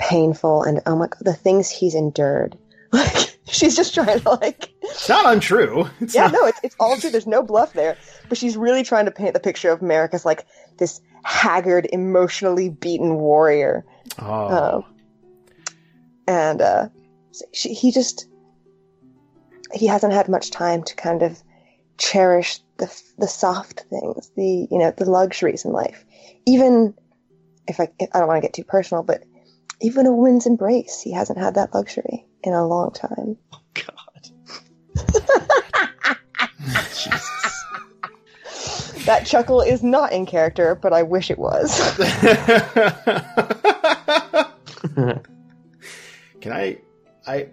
painful, 0.00 0.64
and 0.64 0.82
oh 0.84 0.96
my 0.96 1.06
god, 1.06 1.20
the 1.20 1.32
things 1.32 1.70
he's 1.70 1.94
endured. 1.94 2.58
Like 2.90 3.38
she's 3.44 3.76
just 3.76 3.92
trying 3.92 4.20
to 4.20 4.30
like 4.30 4.70
It's 4.82 5.08
not 5.10 5.30
untrue. 5.30 5.88
It's 6.00 6.14
yeah, 6.14 6.22
not, 6.22 6.32
no, 6.32 6.46
it's, 6.46 6.60
it's 6.62 6.76
all 6.80 6.96
true. 6.96 7.10
There's 7.10 7.26
no 7.26 7.42
bluff 7.42 7.74
there. 7.74 7.98
But 8.30 8.38
she's 8.38 8.56
really 8.56 8.82
trying 8.82 9.04
to 9.04 9.10
paint 9.10 9.34
the 9.34 9.40
picture 9.40 9.70
of 9.70 9.82
Marrek 9.82 10.14
as 10.14 10.24
like 10.24 10.46
this 10.78 11.00
haggard, 11.22 11.86
emotionally 11.92 12.70
beaten 12.70 13.16
warrior. 13.16 13.84
Oh. 14.18 14.76
Um, 14.76 14.84
and 16.26 16.60
uh, 16.60 16.88
she, 17.52 17.72
he 17.72 17.90
just 17.90 18.26
he 19.72 19.86
hasn't 19.86 20.12
had 20.12 20.28
much 20.28 20.50
time 20.50 20.82
to 20.84 20.94
kind 20.94 21.22
of 21.22 21.42
cherish 21.98 22.60
the 22.78 23.02
the 23.18 23.28
soft 23.28 23.84
things, 23.90 24.30
the 24.36 24.66
you 24.70 24.78
know 24.78 24.92
the 24.96 25.10
luxuries 25.10 25.64
in 25.64 25.72
life. 25.72 26.04
Even 26.46 26.94
if 27.66 27.80
I 27.80 27.88
I 28.12 28.18
don't 28.18 28.28
want 28.28 28.38
to 28.38 28.46
get 28.46 28.54
too 28.54 28.64
personal, 28.64 29.02
but 29.02 29.24
even 29.80 30.06
a 30.06 30.12
woman's 30.12 30.46
embrace, 30.46 31.00
he 31.00 31.12
hasn't 31.12 31.38
had 31.38 31.54
that 31.54 31.74
luxury 31.74 32.26
in 32.42 32.52
a 32.52 32.66
long 32.66 32.92
time. 32.92 33.36
Oh 33.52 33.60
God. 33.74 34.28
Jesus. 36.94 37.64
That 39.06 39.24
chuckle 39.24 39.62
is 39.62 39.82
not 39.82 40.12
in 40.12 40.26
character, 40.26 40.74
but 40.74 40.92
I 40.92 41.02
wish 41.02 41.30
it 41.30 41.38
was. 41.38 41.98
Can 46.40 46.52
I? 46.52 46.78
I. 47.26 47.48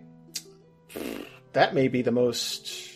That 1.54 1.74
may 1.74 1.88
be 1.88 2.02
the 2.02 2.12
most, 2.12 2.92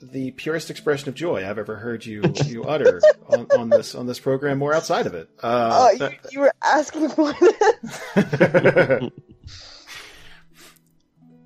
the 0.00 0.30
purest 0.32 0.70
expression 0.70 1.08
of 1.08 1.14
joy 1.14 1.48
I've 1.48 1.58
ever 1.58 1.76
heard 1.76 2.04
you 2.06 2.22
you 2.46 2.64
utter 2.68 3.00
on, 3.28 3.46
on 3.56 3.68
this 3.70 3.94
on 3.94 4.06
this 4.06 4.18
program 4.20 4.62
or 4.62 4.74
outside 4.74 5.06
of 5.06 5.14
it. 5.14 5.28
Uh, 5.42 5.70
Oh, 5.72 5.90
you, 6.08 6.10
you 6.32 6.40
were 6.40 6.52
asking 6.62 7.08
for 7.10 7.32
this. 7.32 8.10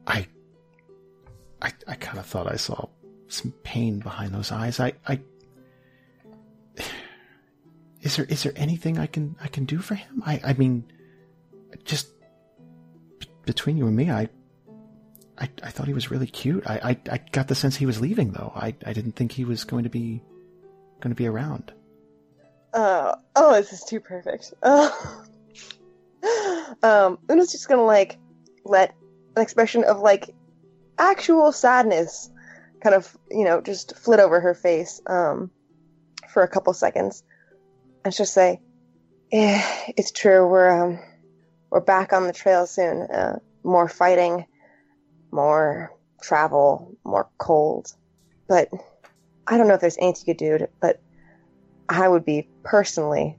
I, 0.07 0.27
I, 1.63 1.73
I 1.87 1.95
kind 1.95 2.19
of 2.19 2.27
thought 2.27 2.51
I 2.51 2.57
saw 2.57 2.87
some 3.29 3.53
pain 3.63 3.99
behind 4.01 4.35
those 4.35 4.53
eyes. 4.53 4.79
I, 4.81 4.93
I. 5.07 5.21
Is 8.03 8.17
there 8.17 8.27
is 8.27 8.43
there 8.43 8.53
anything 8.55 8.99
I 8.99 9.07
can 9.07 9.35
I 9.41 9.49
can 9.49 9.65
do 9.65 9.79
for 9.79 9.95
him? 9.95 10.23
I 10.27 10.39
I 10.45 10.53
mean, 10.53 10.85
just 11.85 12.09
b- 13.19 13.29
between 13.45 13.77
you 13.77 13.87
and 13.87 13.97
me, 13.97 14.11
I 14.11 14.29
I, 15.39 15.49
I 15.63 15.71
thought 15.71 15.87
he 15.89 15.95
was 15.95 16.11
really 16.11 16.27
cute. 16.27 16.65
I, 16.67 16.75
I, 16.91 16.97
I 17.11 17.21
got 17.33 17.49
the 17.49 17.55
sense 17.55 17.77
he 17.77 17.87
was 17.87 18.01
leaving 18.01 18.33
though. 18.33 18.53
I, 18.55 18.75
I 18.87 18.93
didn't 18.93 19.13
think 19.13 19.33
he 19.33 19.45
was 19.45 19.65
going 19.65 19.85
to 19.85 19.91
be 19.91 20.23
going 21.01 21.11
to 21.11 21.17
be 21.17 21.27
around. 21.27 21.73
Uh, 22.73 23.17
oh, 23.37 23.55
this 23.55 23.73
is 23.73 23.85
too 23.85 24.01
perfect. 24.01 24.53
Uh, 24.63 24.91
um, 26.83 27.19
Una's 27.29 27.53
just 27.53 27.69
gonna 27.69 27.85
like 27.85 28.19
let 28.65 28.95
an 29.37 29.43
expression 29.43 29.85
of 29.85 30.01
like 30.01 30.35
actual 30.99 31.53
sadness 31.53 32.31
kind 32.81 32.95
of, 32.95 33.17
you 33.31 33.45
know, 33.45 33.61
just 33.61 33.97
flit 33.97 34.21
over 34.21 34.41
her 34.41 34.55
face 34.55 35.01
um, 35.07 35.51
for 36.33 36.43
a 36.43 36.49
couple 36.49 36.73
seconds, 36.75 37.23
and 38.05 38.13
she'll 38.13 38.27
say, 38.27 38.61
"Yeah, 39.33 39.65
it's 39.97 40.11
true. 40.11 40.47
We're 40.49 40.69
um, 40.69 40.99
we're 41.75 41.81
back 41.81 42.13
on 42.13 42.29
the 42.29 42.33
trail 42.33 42.69
soon. 42.69 43.03
Uh, 43.03 43.41
more 43.65 43.89
fighting, 43.89 44.47
more 45.33 45.93
travel, 46.23 46.97
more 47.05 47.29
cold. 47.39 47.93
But 48.49 48.71
I 49.49 49.59
don't 49.59 49.67
know 49.67 49.75
if 49.75 49.81
there's 49.81 49.99
anything 49.99 50.23
you 50.25 50.35
could 50.35 50.39
do. 50.39 50.59
To, 50.59 50.69
but 50.81 51.03
I 51.89 52.07
would 52.09 52.25
be 52.25 52.49
personally 52.63 53.37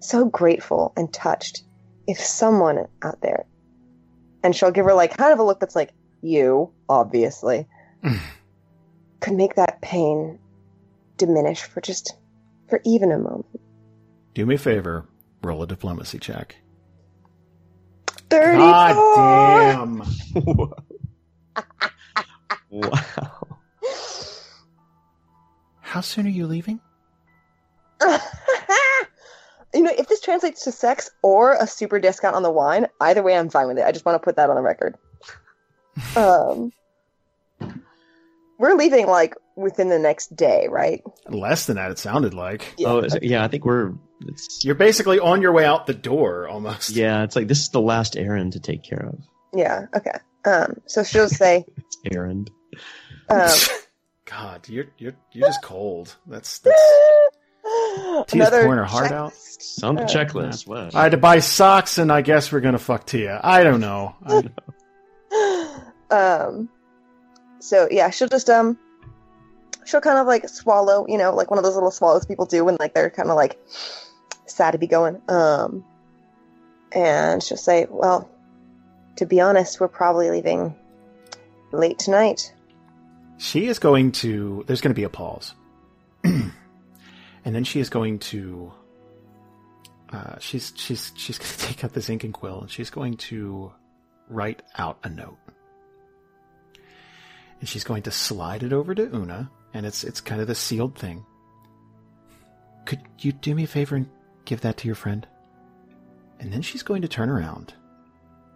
so 0.00 0.24
grateful 0.24 0.92
and 0.96 1.12
touched 1.12 1.62
if 2.08 2.18
someone 2.18 2.88
out 3.02 3.20
there, 3.20 3.46
and 4.42 4.56
she'll 4.56 4.72
give 4.72 4.84
her 4.84 4.94
like 4.94 5.16
kind 5.16 5.32
of 5.32 5.38
a 5.38 5.44
look 5.44 5.60
that's 5.60 5.76
like 5.76 5.92
you, 6.20 6.72
obviously, 6.88 7.68
could 9.20 9.34
make 9.34 9.54
that 9.54 9.80
pain 9.82 10.40
diminish 11.16 11.62
for 11.62 11.80
just 11.80 12.16
for 12.68 12.80
even 12.84 13.12
a 13.12 13.18
moment. 13.18 13.60
Do 14.34 14.44
me 14.46 14.56
a 14.56 14.58
favor, 14.58 15.06
roll 15.44 15.62
a 15.62 15.66
diplomacy 15.68 16.18
check. 16.18 16.56
Thirty. 18.30 18.58
God 18.58 18.96
damn. 19.16 20.02
wow. 22.70 23.48
How 25.80 26.00
soon 26.02 26.26
are 26.26 26.30
you 26.30 26.46
leaving? 26.46 26.80
you 29.74 29.82
know, 29.82 29.92
if 29.96 30.08
this 30.08 30.20
translates 30.20 30.64
to 30.64 30.72
sex 30.72 31.10
or 31.22 31.54
a 31.54 31.66
super 31.66 31.98
discount 31.98 32.36
on 32.36 32.42
the 32.42 32.50
wine, 32.50 32.86
either 33.00 33.22
way, 33.22 33.36
I'm 33.36 33.48
fine 33.48 33.68
with 33.68 33.78
it. 33.78 33.84
I 33.84 33.92
just 33.92 34.04
want 34.04 34.20
to 34.20 34.24
put 34.24 34.36
that 34.36 34.50
on 34.50 34.56
the 34.56 34.62
record. 34.62 34.96
um, 36.16 36.72
we're 38.58 38.74
leaving 38.74 39.06
like 39.06 39.34
within 39.56 39.88
the 39.88 39.98
next 39.98 40.34
day, 40.36 40.66
right? 40.70 41.02
Less 41.28 41.66
than 41.66 41.76
that, 41.76 41.90
it 41.90 41.98
sounded 41.98 42.34
like. 42.34 42.74
Yeah. 42.76 42.88
Oh, 42.88 42.98
it- 42.98 43.22
yeah. 43.22 43.44
I 43.44 43.48
think 43.48 43.64
we're. 43.64 43.92
It's 44.26 44.64
You're 44.64 44.74
basically 44.74 45.20
on 45.20 45.40
your 45.42 45.52
way 45.52 45.64
out 45.64 45.86
the 45.86 45.94
door 45.94 46.48
almost. 46.48 46.90
yeah. 46.90 47.22
It's 47.22 47.36
like 47.36 47.46
this 47.46 47.60
is 47.60 47.68
the 47.70 47.80
last 47.80 48.16
errand 48.16 48.54
to 48.54 48.60
take 48.60 48.82
care 48.82 49.10
of. 49.12 49.20
Yeah. 49.54 49.86
Okay. 49.96 50.10
Um, 50.44 50.80
so 50.86 51.04
she'll 51.04 51.28
say, 51.28 51.64
It's 51.76 51.98
errand. 52.16 52.50
um, 53.28 53.48
God, 54.24 54.68
you're 54.68 54.86
you're 54.98 55.14
you're 55.32 55.48
just 55.48 55.62
cold. 55.62 56.16
That's 56.26 56.58
that's. 56.58 56.82
Tia's 58.28 58.48
pouring 58.50 58.78
her 58.78 58.84
heart 58.84 59.12
out. 59.12 59.32
checklist. 59.32 59.54
It's 59.56 59.82
on 59.82 59.94
the 59.96 60.02
Uh, 60.02 60.06
checklist. 60.06 60.66
What? 60.66 60.94
I 60.94 61.02
had 61.04 61.12
to 61.12 61.18
buy 61.18 61.38
socks, 61.40 61.98
and 61.98 62.10
I 62.10 62.22
guess 62.22 62.50
we're 62.50 62.60
gonna 62.60 62.78
fuck 62.78 63.06
Tia. 63.06 63.40
I 63.44 63.62
don't 63.62 63.80
know. 63.80 64.16
I- 64.26 64.50
um 66.10 66.68
so 67.60 67.88
yeah 67.90 68.10
she'll 68.10 68.28
just 68.28 68.48
um 68.50 68.78
she'll 69.84 70.00
kind 70.00 70.18
of 70.18 70.26
like 70.26 70.48
swallow 70.48 71.06
you 71.08 71.18
know 71.18 71.34
like 71.34 71.50
one 71.50 71.58
of 71.58 71.64
those 71.64 71.74
little 71.74 71.90
swallows 71.90 72.26
people 72.26 72.46
do 72.46 72.64
when 72.64 72.76
like 72.78 72.94
they're 72.94 73.10
kind 73.10 73.30
of 73.30 73.36
like 73.36 73.58
sad 74.46 74.72
to 74.72 74.78
be 74.78 74.86
going 74.86 75.20
um 75.28 75.84
and 76.92 77.42
she'll 77.42 77.56
say 77.56 77.86
well 77.90 78.30
to 79.16 79.26
be 79.26 79.40
honest 79.40 79.80
we're 79.80 79.88
probably 79.88 80.30
leaving 80.30 80.74
late 81.72 81.98
tonight 81.98 82.52
she 83.38 83.66
is 83.66 83.78
going 83.78 84.12
to. 84.12 84.64
There's 84.66 84.80
going 84.80 84.90
to 84.90 84.98
be 84.98 85.04
a 85.04 85.08
pause, 85.08 85.54
and 86.24 86.52
then 87.44 87.64
she 87.64 87.80
is 87.80 87.88
going 87.88 88.18
to. 88.18 88.72
Uh, 90.12 90.38
she's 90.40 90.72
she's 90.76 91.12
she's 91.16 91.38
going 91.38 91.50
to 91.56 91.58
take 91.58 91.84
out 91.84 91.92
this 91.94 92.10
ink 92.10 92.24
and 92.24 92.34
quill, 92.34 92.62
and 92.62 92.70
she's 92.70 92.90
going 92.90 93.16
to 93.16 93.72
write 94.28 94.62
out 94.76 94.98
a 95.04 95.08
note, 95.08 95.38
and 97.60 97.68
she's 97.68 97.84
going 97.84 98.02
to 98.04 98.10
slide 98.10 98.62
it 98.62 98.72
over 98.72 98.94
to 98.94 99.14
Una, 99.14 99.50
and 99.74 99.84
it's 99.84 100.04
it's 100.04 100.20
kind 100.20 100.40
of 100.40 100.46
the 100.46 100.54
sealed 100.54 100.96
thing. 100.96 101.24
Could 102.86 103.00
you 103.18 103.32
do 103.32 103.54
me 103.54 103.64
a 103.64 103.66
favor 103.66 103.96
and 103.96 104.08
give 104.44 104.62
that 104.62 104.76
to 104.78 104.86
your 104.86 104.94
friend? 104.94 105.26
And 106.40 106.52
then 106.52 106.62
she's 106.62 106.82
going 106.82 107.02
to 107.02 107.08
turn 107.08 107.28
around, 107.28 107.74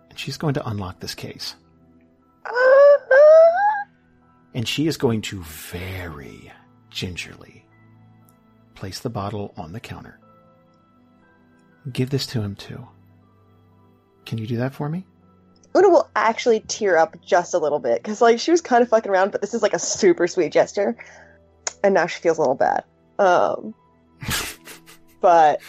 and 0.08 0.18
she's 0.18 0.36
going 0.36 0.54
to 0.54 0.68
unlock 0.68 1.00
this 1.00 1.14
case. 1.14 1.54
And 4.54 4.68
she 4.68 4.86
is 4.86 4.98
going 4.98 5.22
to 5.22 5.42
very 5.44 6.52
gingerly 6.90 7.64
place 8.74 9.00
the 9.00 9.08
bottle 9.08 9.54
on 9.56 9.72
the 9.72 9.80
counter. 9.80 10.18
Give 11.90 12.10
this 12.10 12.26
to 12.26 12.42
him 12.42 12.54
too. 12.54 12.86
Can 14.26 14.36
you 14.36 14.46
do 14.46 14.58
that 14.58 14.74
for 14.74 14.90
me? 14.90 15.06
Una 15.76 15.88
will 15.88 16.10
actually 16.14 16.60
tear 16.60 16.96
up 16.96 17.16
just 17.24 17.54
a 17.54 17.58
little 17.58 17.78
bit 17.78 18.02
because 18.02 18.20
like 18.20 18.38
she 18.38 18.50
was 18.50 18.60
kind 18.60 18.82
of 18.82 18.88
fucking 18.88 19.10
around 19.10 19.32
but 19.32 19.40
this 19.40 19.54
is 19.54 19.62
like 19.62 19.72
a 19.72 19.78
super 19.78 20.26
sweet 20.26 20.52
gesture 20.52 20.96
and 21.82 21.94
now 21.94 22.06
she 22.06 22.20
feels 22.20 22.36
a 22.38 22.40
little 22.40 22.54
bad 22.54 22.84
um 23.18 23.74
but 25.20 25.60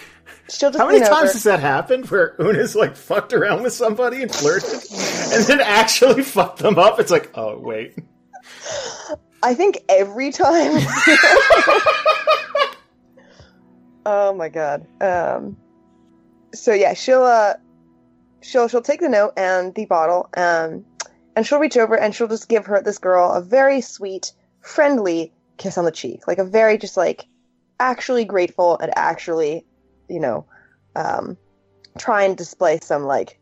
she'll 0.50 0.70
just 0.70 0.80
How 0.80 0.88
many 0.88 1.00
times 1.00 1.12
over. 1.12 1.26
has 1.28 1.44
that 1.44 1.60
happened 1.60 2.10
where 2.10 2.36
Una's 2.40 2.76
like 2.76 2.96
fucked 2.96 3.34
around 3.34 3.64
with 3.64 3.74
somebody 3.74 4.22
and 4.22 4.34
flirted 4.34 4.84
and 5.34 5.44
then 5.46 5.62
actually 5.62 6.24
fucked 6.24 6.60
them 6.60 6.78
up? 6.78 7.00
It's 7.00 7.12
like, 7.12 7.32
oh, 7.36 7.58
wait. 7.58 7.98
I 9.42 9.54
think 9.54 9.80
every 9.90 10.32
time. 10.32 10.72
oh 14.06 14.34
my 14.34 14.50
god. 14.50 14.86
Um. 15.02 15.58
So 16.54 16.74
yeah, 16.74 16.94
she'll 16.94 17.24
uh, 17.24 17.54
she'll 18.44 18.68
she'll 18.68 18.82
take 18.82 19.00
the 19.00 19.10
note 19.10 19.34
and 19.38 19.74
the 19.74 19.86
bottle, 19.86 20.30
um, 20.36 20.86
and 21.36 21.46
she'll 21.46 21.60
reach 21.60 21.78
over 21.78 21.98
and 21.98 22.14
she'll 22.14 22.28
just 22.28 22.50
give 22.50 22.68
her 22.68 22.82
this 22.82 22.98
girl 23.00 23.32
a 23.32 23.42
very 23.42 23.82
sweet, 23.82 24.34
friendly 24.62 25.34
kiss 25.58 25.78
on 25.78 25.86
the 25.86 25.92
cheek, 25.92 26.28
like 26.28 26.38
a 26.38 26.44
very 26.44 26.78
just 26.78 26.98
like 26.98 27.26
actually 27.80 28.26
grateful 28.26 28.78
and 28.78 28.92
actually, 28.96 29.66
you 30.10 30.20
know, 30.20 30.46
um, 30.96 31.38
try 31.98 32.24
and 32.24 32.38
display 32.38 32.80
some 32.82 33.04
like, 33.04 33.40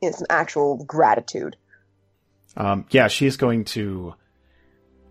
you 0.00 0.10
know, 0.10 0.16
some 0.16 0.26
actual 0.30 0.84
gratitude. 0.84 1.56
Um, 2.56 2.86
yeah, 2.90 3.08
she 3.08 3.26
is 3.26 3.36
going 3.36 3.64
to. 3.66 4.14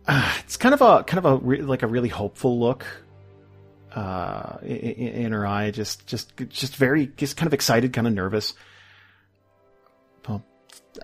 Uh, 0.07 0.35
it's 0.43 0.57
kind 0.57 0.73
of 0.73 0.81
a 0.81 1.03
kind 1.03 1.25
of 1.25 1.25
a 1.25 1.45
re- 1.45 1.61
like 1.61 1.83
a 1.83 1.87
really 1.87 2.09
hopeful 2.09 2.59
look 2.59 2.85
uh, 3.93 4.57
in, 4.61 4.69
in 4.69 5.31
her 5.31 5.45
eye. 5.45 5.71
Just 5.71 6.07
just 6.07 6.33
just 6.49 6.75
very 6.75 7.07
just 7.17 7.37
kind 7.37 7.47
of 7.47 7.53
excited, 7.53 7.93
kind 7.93 8.07
of 8.07 8.13
nervous. 8.13 8.53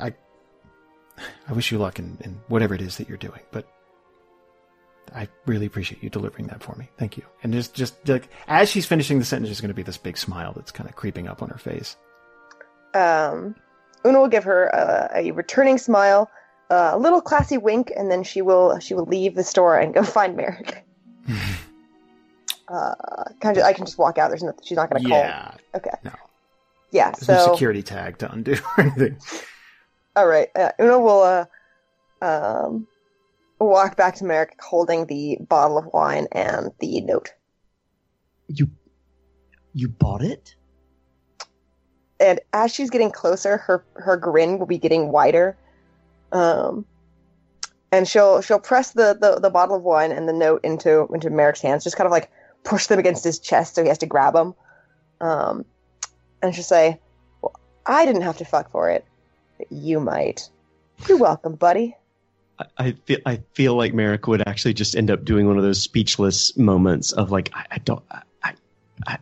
I 0.01 0.13
I 1.47 1.53
wish 1.53 1.71
you 1.71 1.77
luck 1.77 1.99
in, 1.99 2.17
in 2.21 2.39
whatever 2.47 2.75
it 2.75 2.81
is 2.81 2.97
that 2.97 3.07
you're 3.07 3.17
doing, 3.17 3.39
but 3.51 3.67
I 5.13 5.27
really 5.45 5.65
appreciate 5.65 6.03
you 6.03 6.09
delivering 6.09 6.47
that 6.47 6.61
for 6.63 6.75
me. 6.75 6.89
Thank 6.97 7.15
you. 7.17 7.23
And 7.43 7.53
just 7.53 7.73
just 7.73 7.95
like 8.07 8.27
as 8.47 8.69
she's 8.69 8.85
finishing 8.85 9.19
the 9.19 9.25
sentence, 9.25 9.49
there's 9.49 9.61
going 9.61 9.69
to 9.69 9.75
be 9.75 9.83
this 9.83 9.97
big 9.97 10.17
smile 10.17 10.53
that's 10.53 10.71
kind 10.71 10.89
of 10.89 10.95
creeping 10.95 11.27
up 11.27 11.41
on 11.41 11.49
her 11.49 11.57
face. 11.57 11.95
um, 12.93 13.55
Una 14.05 14.19
will 14.19 14.27
give 14.27 14.43
her 14.43 14.65
a, 14.67 15.09
a 15.15 15.31
returning 15.31 15.77
smile, 15.77 16.29
a 16.69 16.97
little 16.97 17.21
classy 17.21 17.57
wink, 17.57 17.91
and 17.95 18.11
then 18.11 18.23
she 18.23 18.41
will 18.41 18.77
she 18.79 18.93
will 18.93 19.05
leave 19.05 19.35
the 19.35 19.43
store 19.43 19.77
and 19.77 19.93
go 19.93 20.03
find 20.17 20.35
Marrek. 20.35 20.83
uh, 22.67 22.93
kind 23.41 23.57
of, 23.57 23.63
I 23.63 23.73
can 23.73 23.85
just 23.85 23.97
walk 23.97 24.17
out. 24.17 24.29
There's 24.29 24.43
no, 24.43 24.53
she's 24.63 24.75
not 24.75 24.89
going 24.89 25.03
to 25.03 25.09
call. 25.09 25.19
yeah, 25.19 25.51
Okay. 25.75 25.91
no, 26.03 26.11
Yeah. 26.91 27.11
there's 27.11 27.27
no 27.29 27.37
So 27.37 27.53
security 27.53 27.83
tag 27.83 28.17
to 28.19 28.31
undo 28.31 28.53
or 28.77 28.83
anything. 28.83 29.17
All 30.15 30.27
right, 30.27 30.49
uh, 30.55 30.71
Una 30.79 30.99
will 30.99 31.21
uh, 31.23 31.45
um, 32.21 32.87
walk 33.59 33.97
back 33.97 34.15
to 34.15 34.25
Marrek 34.25 34.59
holding 34.61 35.05
the 35.07 35.37
bottle 35.41 35.77
of 35.77 35.85
wine 35.93 36.27
and 36.31 36.71
the 36.79 37.01
note. 37.01 37.33
You, 38.47 38.69
you 39.73 39.89
bought 39.89 40.23
it? 40.23 40.55
and 42.19 42.39
as 42.53 42.73
she's 42.73 42.89
getting 42.89 43.11
closer, 43.11 43.57
her 43.57 43.85
her 43.95 44.17
grin 44.17 44.59
will 44.59 44.65
be 44.65 44.77
getting 44.77 45.11
wider. 45.11 45.57
Um, 46.31 46.85
and 47.91 48.07
she'll 48.07 48.41
she'll 48.41 48.59
press 48.59 48.91
the, 48.91 49.17
the, 49.19 49.39
the 49.39 49.49
bottle 49.49 49.75
of 49.75 49.83
wine 49.83 50.11
and 50.11 50.27
the 50.27 50.33
note 50.33 50.61
into 50.63 51.07
into 51.13 51.29
Marrek's 51.29 51.61
hands, 51.61 51.83
just 51.83 51.97
kind 51.97 52.05
of 52.05 52.11
like 52.11 52.31
push 52.63 52.87
them 52.87 52.99
against 52.99 53.23
his 53.23 53.39
chest 53.39 53.75
so 53.75 53.83
he 53.83 53.89
has 53.89 53.97
to 53.99 54.05
grab 54.05 54.33
them. 54.33 54.55
Um, 55.21 55.65
and 56.41 56.53
she'll 56.53 56.63
say, 56.63 56.99
"Well, 57.41 57.53
I 57.85 58.05
didn't 58.05 58.23
have 58.23 58.37
to 58.37 58.45
fuck 58.45 58.71
for 58.71 58.89
it, 58.89 59.05
but 59.57 59.71
you 59.71 59.99
might. 59.99 60.49
You're 61.07 61.17
welcome, 61.17 61.55
buddy." 61.55 61.95
I, 62.59 62.65
I 62.77 62.91
feel 63.05 63.19
I 63.25 63.41
feel 63.53 63.75
like 63.75 63.93
Marrek 63.93 64.27
would 64.27 64.47
actually 64.47 64.73
just 64.73 64.95
end 64.95 65.11
up 65.11 65.25
doing 65.25 65.47
one 65.47 65.57
of 65.57 65.63
those 65.63 65.81
speechless 65.81 66.55
moments 66.57 67.11
of 67.11 67.31
like 67.31 67.51
I, 67.53 67.65
I 67.71 67.77
don't 67.79 68.03
I, 68.11 68.21
I, 68.43 68.53
I 69.07 69.17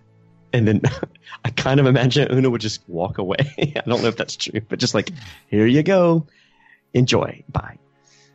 and 0.54 0.68
then 0.68 0.82
I 1.46 1.50
kind 1.50 1.80
of 1.80 1.86
imagine 1.88 2.32
Una 2.32 2.50
would 2.50 2.62
just 2.62 2.82
walk 2.88 3.18
away. 3.18 3.38
I 3.58 3.82
don't 3.88 4.02
know 4.04 4.08
if 4.08 4.18
that's 4.18 4.36
true, 4.36 4.62
but 4.70 4.78
just 4.80 4.94
like 4.94 5.10
here 5.48 5.66
you 5.66 5.82
go, 5.84 6.28
enjoy. 6.94 7.44
Bye. 7.50 7.80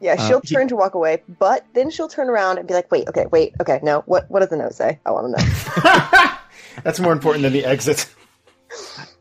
Yeah, 0.01 0.15
Uh, 0.19 0.29
she'll 0.29 0.41
he- 0.41 0.55
turn 0.55 0.69
to 0.69 0.77
walk 0.77 0.95
away, 0.95 1.23
but 1.41 1.65
then 1.75 1.91
she'll 1.91 2.09
turn 2.09 2.29
around 2.29 2.59
and 2.59 2.67
be 2.69 2.75
like, 2.75 2.91
"Wait, 2.93 3.09
okay, 3.09 3.27
wait, 3.33 3.55
okay, 3.61 3.81
no. 3.83 4.03
What 4.07 4.31
what 4.31 4.41
does 4.41 4.49
the 4.49 4.57
note 4.57 4.75
say? 4.75 4.99
I 5.07 5.11
want 5.11 5.37
to 5.37 5.45
know." 5.45 6.31
That's 6.85 7.01
more 7.01 7.13
important 7.13 7.43
than 7.43 7.53
the 7.53 7.65
exit. 7.65 8.09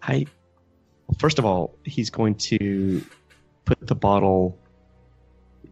I 0.04 0.26
well, 0.26 0.26
first 1.18 1.40
of 1.40 1.46
all, 1.46 1.76
he's 1.84 2.10
going 2.10 2.36
to 2.36 3.04
put 3.66 3.78
the 3.86 3.96
bottle 3.96 4.58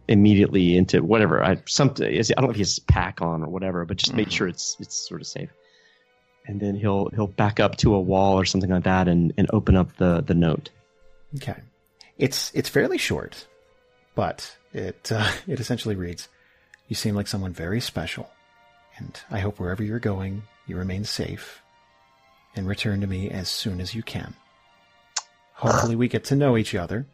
immediately 0.08 0.76
into 0.76 1.02
whatever 1.02 1.42
I 1.42 1.60
something. 1.66 2.06
I 2.06 2.22
don't 2.22 2.44
know 2.44 2.50
if 2.50 2.56
he 2.56 2.60
has 2.62 2.78
pack 2.78 3.20
on 3.22 3.42
or 3.42 3.48
whatever, 3.48 3.84
but 3.84 3.96
just 3.96 4.14
make 4.14 4.28
Mhm. 4.28 4.32
sure 4.32 4.48
it's 4.48 4.76
it's 4.78 5.08
sort 5.08 5.20
of 5.20 5.26
safe. 5.26 5.50
And 6.46 6.60
then 6.60 6.76
he'll 6.76 7.08
he'll 7.10 7.26
back 7.26 7.58
up 7.58 7.76
to 7.78 7.94
a 7.94 8.00
wall 8.00 8.38
or 8.38 8.44
something 8.44 8.70
like 8.70 8.84
that 8.84 9.08
and, 9.08 9.32
and 9.36 9.48
open 9.52 9.76
up 9.76 9.96
the, 9.96 10.20
the 10.20 10.34
note. 10.34 10.70
Okay, 11.36 11.56
it's 12.18 12.52
it's 12.54 12.68
fairly 12.68 12.98
short, 12.98 13.46
but 14.14 14.56
it 14.72 15.10
uh, 15.10 15.30
it 15.48 15.58
essentially 15.58 15.96
reads, 15.96 16.28
"You 16.88 16.94
seem 16.94 17.16
like 17.16 17.26
someone 17.26 17.52
very 17.52 17.80
special, 17.80 18.30
and 18.96 19.18
I 19.28 19.40
hope 19.40 19.58
wherever 19.58 19.82
you're 19.82 19.98
going, 19.98 20.44
you 20.68 20.76
remain 20.76 21.04
safe, 21.04 21.62
and 22.54 22.68
return 22.68 23.00
to 23.00 23.08
me 23.08 23.28
as 23.28 23.48
soon 23.48 23.80
as 23.80 23.92
you 23.92 24.04
can. 24.04 24.34
Hopefully, 25.56 25.96
we 25.96 26.08
get 26.08 26.24
to 26.24 26.36
know 26.36 26.56
each 26.56 26.74
other. 26.74 27.06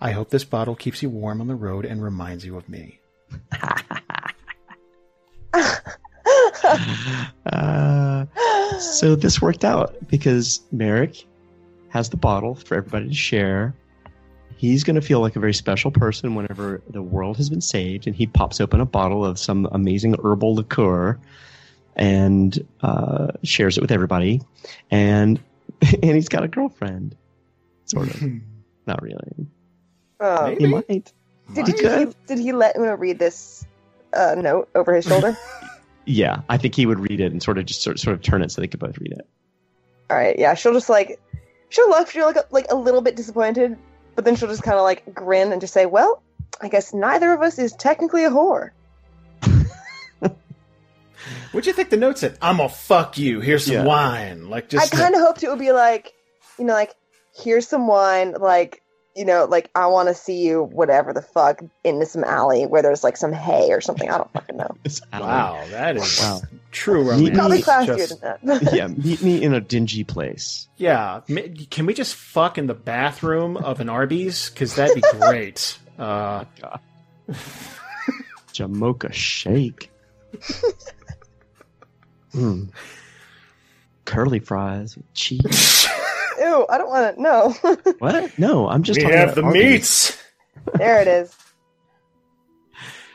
I 0.00 0.12
hope 0.12 0.30
this 0.30 0.44
bottle 0.44 0.76
keeps 0.76 1.02
you 1.02 1.10
warm 1.10 1.40
on 1.40 1.48
the 1.48 1.56
road 1.56 1.84
and 1.84 2.02
reminds 2.02 2.44
you 2.44 2.56
of 2.56 2.68
me." 2.68 3.00
Uh, 7.52 8.26
so 8.78 9.16
this 9.16 9.40
worked 9.40 9.64
out 9.64 9.96
because 10.08 10.60
Marrek 10.70 11.24
has 11.88 12.10
the 12.10 12.16
bottle 12.16 12.54
for 12.54 12.76
everybody 12.76 13.08
to 13.08 13.14
share. 13.14 13.74
He's 14.56 14.84
going 14.84 14.96
to 14.96 15.02
feel 15.02 15.20
like 15.20 15.36
a 15.36 15.40
very 15.40 15.54
special 15.54 15.90
person 15.90 16.34
whenever 16.34 16.82
the 16.90 17.02
world 17.02 17.36
has 17.36 17.48
been 17.48 17.60
saved, 17.60 18.06
and 18.06 18.14
he 18.14 18.26
pops 18.26 18.60
open 18.60 18.80
a 18.80 18.84
bottle 18.84 19.24
of 19.24 19.38
some 19.38 19.68
amazing 19.72 20.14
herbal 20.22 20.56
liqueur 20.56 21.18
and 21.96 22.64
uh, 22.82 23.28
shares 23.44 23.78
it 23.78 23.80
with 23.80 23.92
everybody. 23.92 24.42
And 24.90 25.40
and 25.80 26.14
he's 26.14 26.28
got 26.28 26.44
a 26.44 26.48
girlfriend, 26.48 27.16
sort 27.88 28.08
of. 28.08 28.22
Not 28.86 29.02
really. 29.02 29.46
Um, 30.20 30.56
He 30.58 30.66
might. 30.66 30.86
did, 30.88 31.12
He 31.54 31.62
he, 31.62 31.72
could. 31.72 32.14
did 32.26 32.38
he 32.38 32.52
let 32.52 32.76
Una 32.76 32.96
read 32.96 33.18
this 33.18 33.66
uh, 34.12 34.34
note 34.38 34.68
over 34.74 34.94
his 34.94 35.04
shoulder? 35.06 35.36
Yeah, 36.10 36.40
I 36.48 36.56
think 36.56 36.74
he 36.74 36.86
would 36.86 36.98
read 37.00 37.20
it 37.20 37.32
and 37.32 37.42
sort 37.42 37.58
of 37.58 37.66
just 37.66 37.82
sort, 37.82 37.98
sort 37.98 38.14
of 38.16 38.22
turn 38.22 38.40
it 38.40 38.50
so 38.50 38.62
they 38.62 38.66
could 38.66 38.80
both 38.80 38.96
read 38.96 39.12
it. 39.12 39.28
All 40.08 40.16
right, 40.16 40.38
yeah, 40.38 40.54
she'll 40.54 40.72
just 40.72 40.88
like 40.88 41.20
she'll 41.68 41.90
look, 41.90 42.08
she'll 42.08 42.32
look 42.32 42.50
like 42.50 42.64
a 42.70 42.74
little 42.74 43.02
bit 43.02 43.14
disappointed, 43.14 43.76
but 44.14 44.24
then 44.24 44.34
she'll 44.34 44.48
just 44.48 44.62
kind 44.62 44.78
of 44.78 44.84
like 44.84 45.02
grin 45.14 45.52
and 45.52 45.60
just 45.60 45.74
say, 45.74 45.84
"Well, 45.84 46.22
I 46.62 46.68
guess 46.68 46.94
neither 46.94 47.30
of 47.34 47.42
us 47.42 47.58
is 47.58 47.74
technically 47.74 48.24
a 48.24 48.30
whore." 48.30 48.70
What'd 51.52 51.66
you 51.66 51.72
think 51.74 51.90
the 51.90 51.96
note 51.98 52.16
said? 52.18 52.38
I'm 52.40 52.56
gonna 52.56 52.68
fuck 52.70 53.18
you. 53.18 53.40
Here's 53.40 53.66
some 53.66 53.74
Yeah. 53.74 53.84
wine. 53.84 54.48
Like 54.48 54.68
just 54.70 54.94
I 54.94 54.96
kind 54.96 55.14
of 55.14 55.20
hoped 55.20 55.42
it 55.42 55.50
would 55.50 55.58
be 55.58 55.72
like, 55.72 56.14
you 56.58 56.64
know, 56.64 56.72
like 56.72 56.94
here's 57.38 57.66
some 57.68 57.86
wine, 57.86 58.32
like 58.38 58.82
you 59.16 59.24
know, 59.24 59.46
like 59.46 59.68
I 59.74 59.86
want 59.86 60.08
to 60.08 60.14
see 60.14 60.42
you, 60.46 60.62
whatever 60.62 61.12
the 61.12 61.22
fuck, 61.22 61.60
into 61.82 62.06
some 62.06 62.22
alley 62.22 62.66
where 62.66 62.82
there's 62.82 63.02
like 63.02 63.16
some 63.16 63.32
hay 63.32 63.72
or 63.72 63.80
something. 63.80 64.08
I 64.08 64.16
don't 64.18 64.32
fucking 64.32 64.56
know. 64.56 64.76
It's 64.84 65.00
wow, 65.12 65.64
that 65.70 65.96
is 65.96 66.20
Wow. 66.20 66.42
true 66.70 67.02
He- 67.02 67.10
romance. 67.10 67.36
Probably 67.36 67.56
He's 67.56 67.66
classier 67.66 67.96
Just- 67.96 68.20
than 68.20 68.38
that. 68.44 68.72
yeah, 68.74 68.86
meet 68.88 69.20
me 69.22 69.42
in 69.42 69.54
a 69.54 69.60
dingy 69.60 70.04
place. 70.04 70.68
Yeah, 70.76 71.22
can 71.70 71.86
we 71.86 71.94
just 71.94 72.14
fuck 72.14 72.58
in 72.58 72.68
the 72.68 72.74
bathroom 72.74 73.56
of 73.56 73.80
an 73.80 73.88
Arby's? 73.88 74.50
Because 74.50 74.76
that'd 74.76 74.94
be 74.94 75.02
great. 75.18 75.78
Uh, 75.98 76.44
Jamocha 78.52 79.12
shake. 79.12 79.90
Mm. 82.34 82.70
Curly 84.04 84.38
fries 84.38 84.96
with 84.96 85.12
cheese. 85.14 85.88
Ew, 86.40 86.66
I 86.68 86.78
don't 86.78 86.88
want 86.88 87.16
to. 87.16 87.22
No, 87.22 87.50
what? 87.98 88.38
No, 88.38 88.68
I'm 88.68 88.82
just 88.82 88.98
we 88.98 89.02
talking 89.04 89.16
have 89.18 89.28
about 89.30 89.34
the 89.36 89.46
Arby's. 89.46 89.62
meats, 89.72 90.22
there 90.74 91.00
it 91.02 91.08
is. 91.08 91.34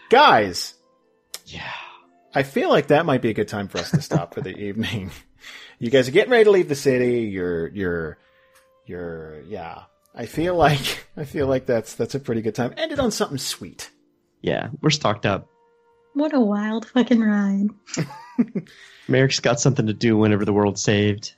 guys. 0.09 0.73
Yeah. 1.45 1.69
I 2.35 2.41
feel 2.43 2.69
like 2.69 2.87
that 2.87 3.05
might 3.05 3.21
be 3.21 3.29
a 3.29 3.33
good 3.33 3.47
time 3.47 3.67
for 3.67 3.77
us 3.77 3.91
to 3.91 4.01
stop 4.01 4.33
for 4.33 4.41
the 4.41 4.55
evening. 4.57 5.11
You 5.77 5.89
guys 5.91 6.07
are 6.07 6.11
getting 6.11 6.31
ready 6.31 6.45
to 6.45 6.51
leave 6.51 6.67
the 6.69 6.75
city. 6.75 7.21
You're, 7.21 7.67
you're, 7.67 8.17
you're. 8.87 9.41
Yeah, 9.41 9.83
I 10.15 10.25
feel 10.25 10.55
like 10.55 11.05
I 11.17 11.25
feel 11.25 11.45
like 11.47 11.65
that's 11.67 11.93
that's 11.95 12.15
a 12.15 12.19
pretty 12.19 12.41
good 12.41 12.55
time. 12.55 12.73
Ended 12.77 12.99
on 12.99 13.11
something 13.11 13.37
sweet. 13.37 13.89
Yeah, 14.41 14.69
we're 14.81 14.89
stocked 14.89 15.25
up. 15.25 15.47
What 16.15 16.33
a 16.33 16.39
wild 16.39 16.87
fucking 16.87 17.21
ride. 17.21 17.67
Marrek's 19.07 19.39
got 19.39 19.59
something 19.59 19.87
to 19.87 19.93
do 19.93 20.17
whenever 20.17 20.45
the 20.45 20.53
world's 20.53 20.81
saved. 20.81 21.33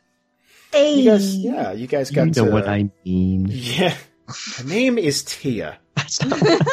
Hey. 0.75 0.95
You 0.95 1.09
guys, 1.11 1.35
yeah, 1.37 1.71
you 1.71 1.87
guys 1.87 2.09
You 2.11 2.15
got 2.17 2.25
know 2.35 2.45
to. 2.45 2.51
what 2.51 2.67
I 2.67 2.89
mean. 3.05 3.47
Yeah, 3.49 3.95
her 4.57 4.63
name 4.65 4.97
is 4.97 5.23
Tia. 5.23 5.79
That's 5.95 6.21
not, 6.25 6.37
It's 6.51 6.65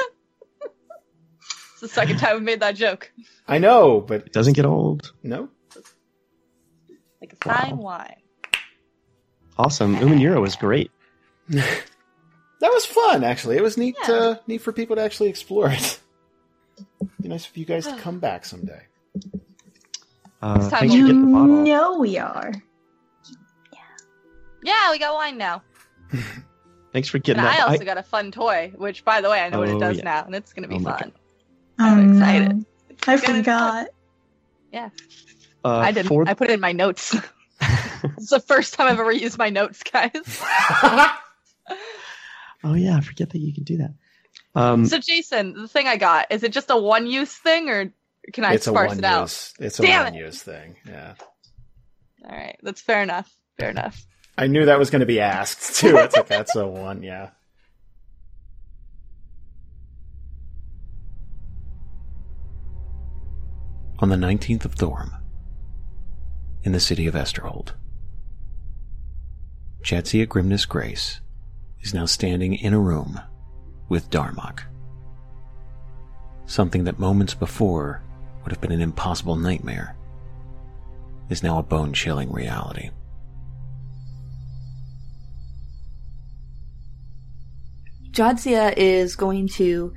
the 1.81 1.89
second 1.89 2.19
time 2.19 2.39
we 2.39 2.43
made 2.43 2.59
that 2.61 2.75
joke. 2.75 3.13
I 3.47 3.59
know, 3.59 4.01
but 4.01 4.27
it 4.27 4.33
doesn't 4.33 4.55
get 4.55 4.67
old. 4.67 5.13
no. 5.23 5.49
Like 7.21 7.33
a 7.33 7.37
fine 7.45 7.77
Wow. 7.77 7.83
wine. 8.09 8.17
Awesome. 9.57 9.95
Uman'Yiro 10.01 10.41
was 10.41 10.57
great. 10.57 10.91
That 12.61 12.71
was 12.73 12.87
fun, 12.87 13.25
actually. 13.25 13.57
It 13.57 13.63
was 13.63 13.77
neat, 13.77 13.97
Yeah. 14.07 14.15
uh, 14.15 14.37
neat 14.47 14.61
for 14.63 14.73
people 14.73 14.95
to 14.95 15.03
actually 15.03 15.31
explore 15.31 15.69
it. 15.69 15.99
Be 17.21 17.29
nice 17.29 17.45
if 17.45 17.59
you 17.59 17.65
guys 17.65 17.89
to 17.89 17.97
come 17.99 18.21
back 18.21 18.45
someday. 18.45 18.83
Uh, 20.41 20.55
Next 20.59 20.71
time 20.71 20.73
thanks 20.81 20.95
you 20.95 21.09
for 21.09 21.13
the 21.13 21.27
bottle. 21.27 21.63
know 21.65 21.99
we 21.99 22.19
are. 22.19 22.53
Yeah, 24.63 24.91
we 24.91 24.99
got 24.99 25.15
wine 25.15 25.39
now. 25.39 25.63
Thanks 26.93 27.09
for 27.09 27.17
And 27.17 27.25
getting 27.25 27.43
I 27.43 27.57
that. 27.57 27.69
also 27.69 27.85
got 27.85 27.97
a 27.99 28.03
fun 28.03 28.31
toy, 28.33 28.73
which, 28.77 29.05
by 29.05 29.21
the 29.21 29.31
way, 29.31 29.41
I 29.41 29.49
know 29.49 29.59
what 29.61 29.69
Oh, 29.71 29.77
it 29.77 29.81
does 29.81 29.97
yeah. 29.99 30.05
now, 30.05 30.25
and 30.25 30.35
it's 30.35 30.53
going 30.53 30.63
to 30.65 30.69
be 30.69 30.77
Oh 30.77 30.79
fun. 30.81 31.13
Oh, 31.79 31.85
I'm 31.85 32.07
no. 32.07 32.13
excited. 32.13 32.67
I 33.07 33.17
gonna 33.17 33.19
be 33.19 33.27
fun. 33.27 33.37
forgot. 33.43 33.89
uh, 35.65 35.79
I 35.79 35.91
didn't. 35.93 36.09
for- 36.09 36.29
I 36.29 36.35
put 36.35 36.51
it 36.51 36.55
in 36.55 36.61
my 36.61 36.73
notes. 36.73 37.17
it's 38.19 38.31
the 38.31 38.41
first 38.41 38.75
time 38.75 38.89
I've 38.89 38.99
ever 39.01 39.13
used 39.13 39.39
my 39.39 39.49
notes, 39.51 39.83
guys. 39.85 40.11
oh 42.65 42.75
yeah, 42.75 42.97
I 42.97 43.01
forget 43.01 43.31
that 43.31 43.39
you 43.39 43.55
can 43.55 43.65
do 43.65 43.79
that. 43.79 43.95
Um, 44.55 44.85
so, 44.87 44.99
Jason, 44.99 45.55
the 45.55 45.69
thing 45.69 45.87
I 45.89 45.97
got 45.97 46.31
is 46.31 46.43
it 46.43 46.53
just 46.53 46.71
a 46.71 46.77
one-use 46.77 47.33
thing, 47.35 47.71
or 47.71 47.93
can 48.33 48.45
I 48.45 48.55
it's 48.55 48.67
a 48.67 48.71
sparse 48.71 48.89
one 48.91 48.99
it 48.99 49.05
out? 49.05 49.23
use. 49.23 49.55
It's 49.59 49.79
a 49.79 49.83
Damn 49.83 50.05
one 50.05 50.15
it. 50.15 50.19
use 50.19 50.43
thing. 50.43 50.77
Yeah, 50.87 51.15
All 52.25 52.37
right, 52.37 52.59
that's 52.63 52.81
fair 52.81 53.03
enough. 53.03 53.33
Fair 53.59 53.71
enough. 53.71 54.05
I 54.37 54.47
knew 54.47 54.65
that 54.65 54.79
was 54.79 54.91
going 54.91 55.01
to 55.01 55.07
be 55.07 55.21
asked 55.21 55.77
too. 55.81 55.97
It's 55.97 56.17
like 56.17 56.29
that's 56.29 56.57
a 56.57 56.67
one. 56.67 57.03
Yeah. 57.03 57.31
On 63.99 64.09
the 64.09 64.17
nineteenth 64.17 64.65
of 64.65 64.75
Thorm, 64.75 65.15
in 66.65 66.73
the 66.73 66.81
city 66.81 67.07
of 67.07 67.15
Esterhold, 67.15 67.75
Jadzia 69.83 70.29
Grimness 70.29 70.67
Grace 70.67 71.21
is 71.81 71.95
now 71.95 72.07
standing 72.07 72.55
in 72.55 72.73
a 72.73 72.81
room 72.81 73.21
with 73.89 74.11
Darmok. 74.11 74.61
Something 76.47 76.85
that 76.85 76.99
moments 76.99 77.35
before 77.35 78.03
would 78.43 78.53
have 78.53 78.61
been 78.61 78.73
an 78.73 78.81
impossible 78.81 79.37
nightmare 79.37 79.97
is 81.29 81.43
now 81.43 81.59
a 81.59 81.63
bone 81.63 81.93
chilling 81.93 82.33
reality. 82.33 82.91
Jadzia 88.13 88.75
is 88.77 89.17
going 89.17 89.49
to 89.49 89.93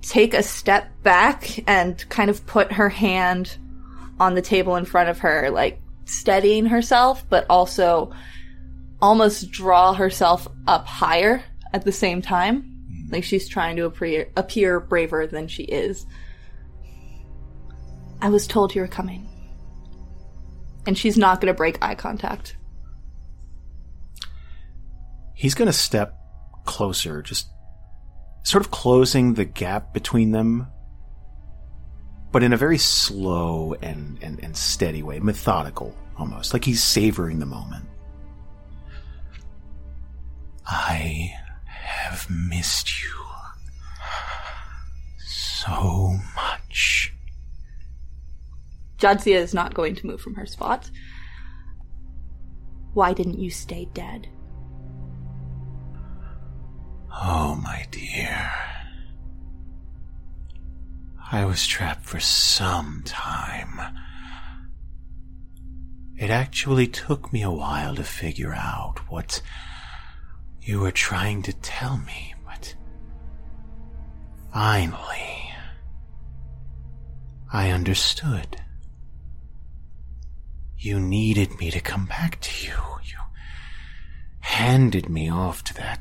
take 0.00 0.34
a 0.34 0.42
step 0.42 0.90
back 1.02 1.68
and 1.68 2.08
kind 2.08 2.30
of 2.30 2.44
put 2.46 2.72
her 2.72 2.88
hand 2.88 3.56
on 4.18 4.34
the 4.34 4.42
table 4.42 4.76
in 4.76 4.84
front 4.84 5.08
of 5.08 5.18
her, 5.20 5.50
like 5.50 5.80
steadying 6.04 6.66
herself, 6.66 7.28
but 7.28 7.46
also 7.50 8.12
almost 9.00 9.50
draw 9.50 9.92
herself 9.92 10.46
up 10.66 10.86
higher 10.86 11.42
at 11.72 11.84
the 11.84 11.92
same 11.92 12.22
time. 12.22 12.62
Mm-hmm. 12.62 13.12
Like 13.12 13.24
she's 13.24 13.48
trying 13.48 13.76
to 13.76 13.84
appear, 13.84 14.30
appear 14.36 14.80
braver 14.80 15.26
than 15.26 15.48
she 15.48 15.64
is. 15.64 16.06
I 18.20 18.28
was 18.28 18.46
told 18.46 18.74
you 18.74 18.82
were 18.82 18.88
coming. 18.88 19.28
And 20.86 20.96
she's 20.96 21.18
not 21.18 21.40
going 21.40 21.52
to 21.52 21.56
break 21.56 21.82
eye 21.82 21.94
contact. 21.94 22.56
he's 25.42 25.54
going 25.54 25.66
to 25.66 25.72
step 25.72 26.21
closer, 26.64 27.22
just 27.22 27.48
sort 28.44 28.64
of 28.64 28.70
closing 28.70 29.34
the 29.34 29.44
gap 29.44 29.92
between 29.94 30.32
them, 30.32 30.66
but 32.32 32.42
in 32.42 32.52
a 32.52 32.56
very 32.56 32.78
slow 32.78 33.74
and, 33.82 34.18
and, 34.22 34.42
and 34.42 34.56
steady 34.56 35.02
way, 35.02 35.20
methodical 35.20 35.94
almost, 36.16 36.52
like 36.52 36.64
he's 36.64 36.82
savoring 36.82 37.38
the 37.38 37.46
moment. 37.46 37.84
I 40.66 41.32
have 41.66 42.28
missed 42.30 43.02
you. 43.02 43.08
so 45.18 46.18
much. 46.34 47.14
Jadzia 48.98 49.36
is 49.36 49.54
not 49.54 49.74
going 49.74 49.94
to 49.96 50.06
move 50.06 50.20
from 50.20 50.34
her 50.34 50.46
spot. 50.46 50.90
Why 52.94 53.12
didn't 53.12 53.38
you 53.38 53.50
stay 53.50 53.88
dead? 53.94 54.28
Oh, 57.14 57.54
my 57.62 57.86
dear. 57.90 58.50
I 61.30 61.44
was 61.44 61.66
trapped 61.66 62.04
for 62.04 62.20
some 62.20 63.02
time. 63.04 63.80
It 66.16 66.30
actually 66.30 66.86
took 66.86 67.32
me 67.32 67.42
a 67.42 67.50
while 67.50 67.94
to 67.96 68.04
figure 68.04 68.54
out 68.54 69.00
what 69.10 69.40
you 70.60 70.80
were 70.80 70.92
trying 70.92 71.42
to 71.42 71.52
tell 71.54 71.96
me, 71.98 72.34
but 72.44 72.74
finally, 74.52 75.50
I 77.52 77.70
understood. 77.70 78.56
You 80.78 81.00
needed 81.00 81.58
me 81.58 81.70
to 81.70 81.80
come 81.80 82.06
back 82.06 82.40
to 82.40 82.66
you. 82.66 82.74
You 83.04 83.18
handed 84.40 85.08
me 85.08 85.30
off 85.30 85.64
to 85.64 85.74
that 85.74 86.00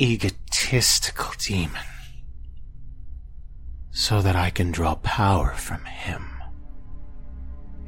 egotistical 0.00 1.32
demon 1.38 1.82
so 3.90 4.22
that 4.22 4.36
I 4.36 4.50
can 4.50 4.70
draw 4.70 4.94
power 4.96 5.52
from 5.54 5.84
him 5.84 6.30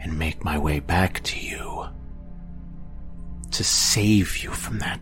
and 0.00 0.18
make 0.18 0.44
my 0.44 0.58
way 0.58 0.80
back 0.80 1.22
to 1.22 1.38
you 1.38 1.86
to 3.50 3.64
save 3.64 4.38
you 4.38 4.50
from 4.50 4.78
that 4.78 5.00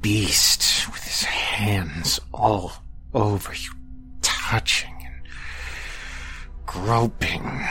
beast 0.00 0.86
with 0.88 1.02
his 1.02 1.22
hands 1.22 2.20
all 2.32 2.72
over 3.14 3.52
you, 3.54 3.70
touching 4.22 4.94
and 5.04 5.26
groping. 6.66 7.64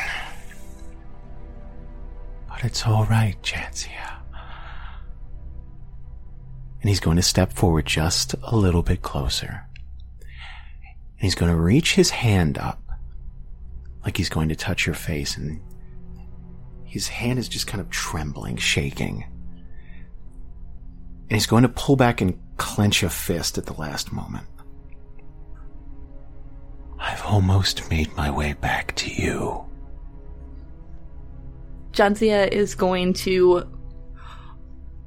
But 2.48 2.64
it's 2.64 2.86
all 2.86 3.06
right, 3.06 3.40
Jadzia. 3.42 4.17
And 6.82 6.90
he's 6.90 7.00
going 7.00 7.18
to 7.18 7.24
step 7.24 7.54
forward 7.54 7.86
just 7.86 8.36
a 8.44 8.56
little 8.56 8.84
bit 8.84 9.02
closer. 9.02 9.66
And 10.20 11.22
he's 11.22 11.36
going 11.36 11.52
to 11.52 11.58
reach 11.58 11.96
his 11.96 12.12
hand 12.12 12.58
up 12.58 12.82
like 14.04 14.18
he's 14.18 14.30
going 14.30 14.50
to 14.50 14.56
touch 14.56 14.86
your 14.86 14.96
face 14.96 15.36
and 15.36 15.60
his 16.86 17.10
hand 17.10 17.38
is 17.38 17.50
just 17.50 17.68
kind 17.68 17.82
of 17.82 17.90
trembling, 17.90 18.56
shaking. 18.56 19.26
And 21.30 21.32
he's 21.32 21.46
going 21.46 21.64
to 21.64 21.70
pull 21.70 21.98
back 21.98 22.22
and 22.22 22.40
clench 22.56 23.04
a 23.04 23.10
fist 23.10 23.58
at 23.58 23.66
the 23.66 23.74
last 23.74 24.14
moment. 24.14 24.48
I've 27.00 27.24
almost 27.26 27.90
made 27.90 28.16
my 28.16 28.32
way 28.32 28.54
back 28.54 28.96
to 28.96 29.12
you. 29.12 29.66
Jadzia 31.92 32.48
is 32.48 32.74
going 32.76 33.14
to, 33.14 33.68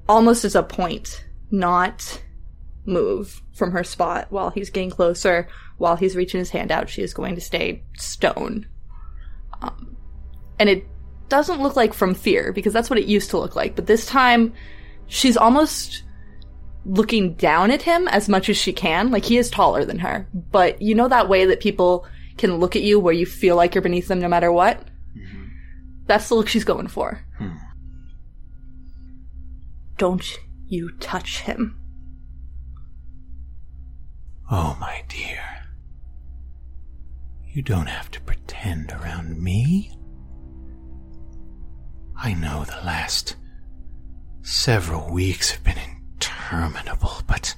almost 0.08 0.44
as 0.44 0.54
a 0.54 0.62
point, 0.62 1.24
not 1.50 2.22
move 2.86 3.42
from 3.52 3.72
her 3.72 3.84
spot 3.84 4.26
while 4.30 4.50
he's 4.50 4.70
getting 4.70 4.90
closer. 4.90 5.48
While 5.78 5.96
he's 5.96 6.16
reaching 6.16 6.38
his 6.38 6.50
hand 6.50 6.70
out, 6.70 6.88
she 6.88 7.02
is 7.02 7.14
going 7.14 7.34
to 7.34 7.40
stay 7.40 7.82
stone. 7.96 8.66
Um, 9.62 9.96
and 10.58 10.68
it 10.68 10.86
doesn't 11.28 11.62
look 11.62 11.76
like 11.76 11.94
from 11.94 12.14
fear, 12.14 12.52
because 12.52 12.72
that's 12.72 12.90
what 12.90 12.98
it 12.98 13.06
used 13.06 13.30
to 13.30 13.38
look 13.38 13.56
like. 13.56 13.76
But 13.76 13.86
this 13.86 14.06
time, 14.06 14.52
she's 15.06 15.36
almost 15.36 16.02
looking 16.84 17.34
down 17.34 17.70
at 17.70 17.82
him 17.82 18.08
as 18.08 18.28
much 18.28 18.48
as 18.48 18.56
she 18.56 18.72
can. 18.72 19.10
Like 19.10 19.24
he 19.24 19.38
is 19.38 19.50
taller 19.50 19.84
than 19.84 19.98
her. 19.98 20.28
But 20.34 20.80
you 20.82 20.94
know 20.94 21.08
that 21.08 21.28
way 21.28 21.44
that 21.46 21.60
people 21.60 22.06
can 22.36 22.56
look 22.56 22.74
at 22.74 22.82
you 22.82 22.98
where 22.98 23.14
you 23.14 23.26
feel 23.26 23.56
like 23.56 23.74
you're 23.74 23.82
beneath 23.82 24.08
them 24.08 24.20
no 24.20 24.28
matter 24.28 24.50
what? 24.50 24.88
That's 26.06 26.28
the 26.28 26.34
look 26.34 26.48
she's 26.48 26.64
going 26.64 26.88
for. 26.88 27.24
Hmm. 27.38 27.56
Don't 29.96 30.38
you 30.70 30.90
touch 31.00 31.40
him. 31.40 31.76
Oh, 34.50 34.76
my 34.80 35.02
dear. 35.08 35.42
You 37.48 37.62
don't 37.62 37.88
have 37.88 38.10
to 38.12 38.20
pretend 38.20 38.92
around 38.92 39.42
me. 39.42 39.92
I 42.16 42.34
know 42.34 42.64
the 42.64 42.84
last 42.84 43.34
several 44.42 45.12
weeks 45.12 45.50
have 45.50 45.64
been 45.64 45.78
interminable, 45.78 47.22
but 47.26 47.56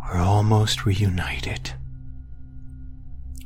we're 0.00 0.20
almost 0.20 0.86
reunited. 0.86 1.72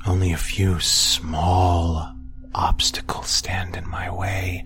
Only 0.07 0.33
a 0.33 0.37
few 0.37 0.79
small 0.81 2.15
obstacles 2.55 3.29
stand 3.29 3.77
in 3.77 3.89
my 3.89 4.11
way, 4.11 4.65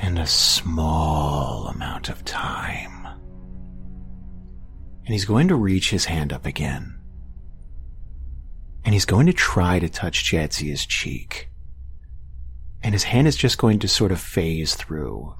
and 0.00 0.18
a 0.18 0.26
small 0.26 1.68
amount 1.68 2.08
of 2.08 2.24
time. 2.24 3.06
And 5.04 5.14
he's 5.14 5.24
going 5.24 5.48
to 5.48 5.56
reach 5.56 5.90
his 5.90 6.04
hand 6.04 6.32
up 6.32 6.46
again. 6.46 6.98
And 8.84 8.94
he's 8.94 9.04
going 9.04 9.26
to 9.26 9.32
try 9.32 9.78
to 9.78 9.88
touch 9.88 10.24
Jadzia's 10.24 10.86
cheek. 10.86 11.50
And 12.82 12.94
his 12.94 13.04
hand 13.04 13.26
is 13.26 13.36
just 13.36 13.58
going 13.58 13.80
to 13.80 13.88
sort 13.88 14.12
of 14.12 14.20
phase 14.20 14.74
through. 14.74 15.34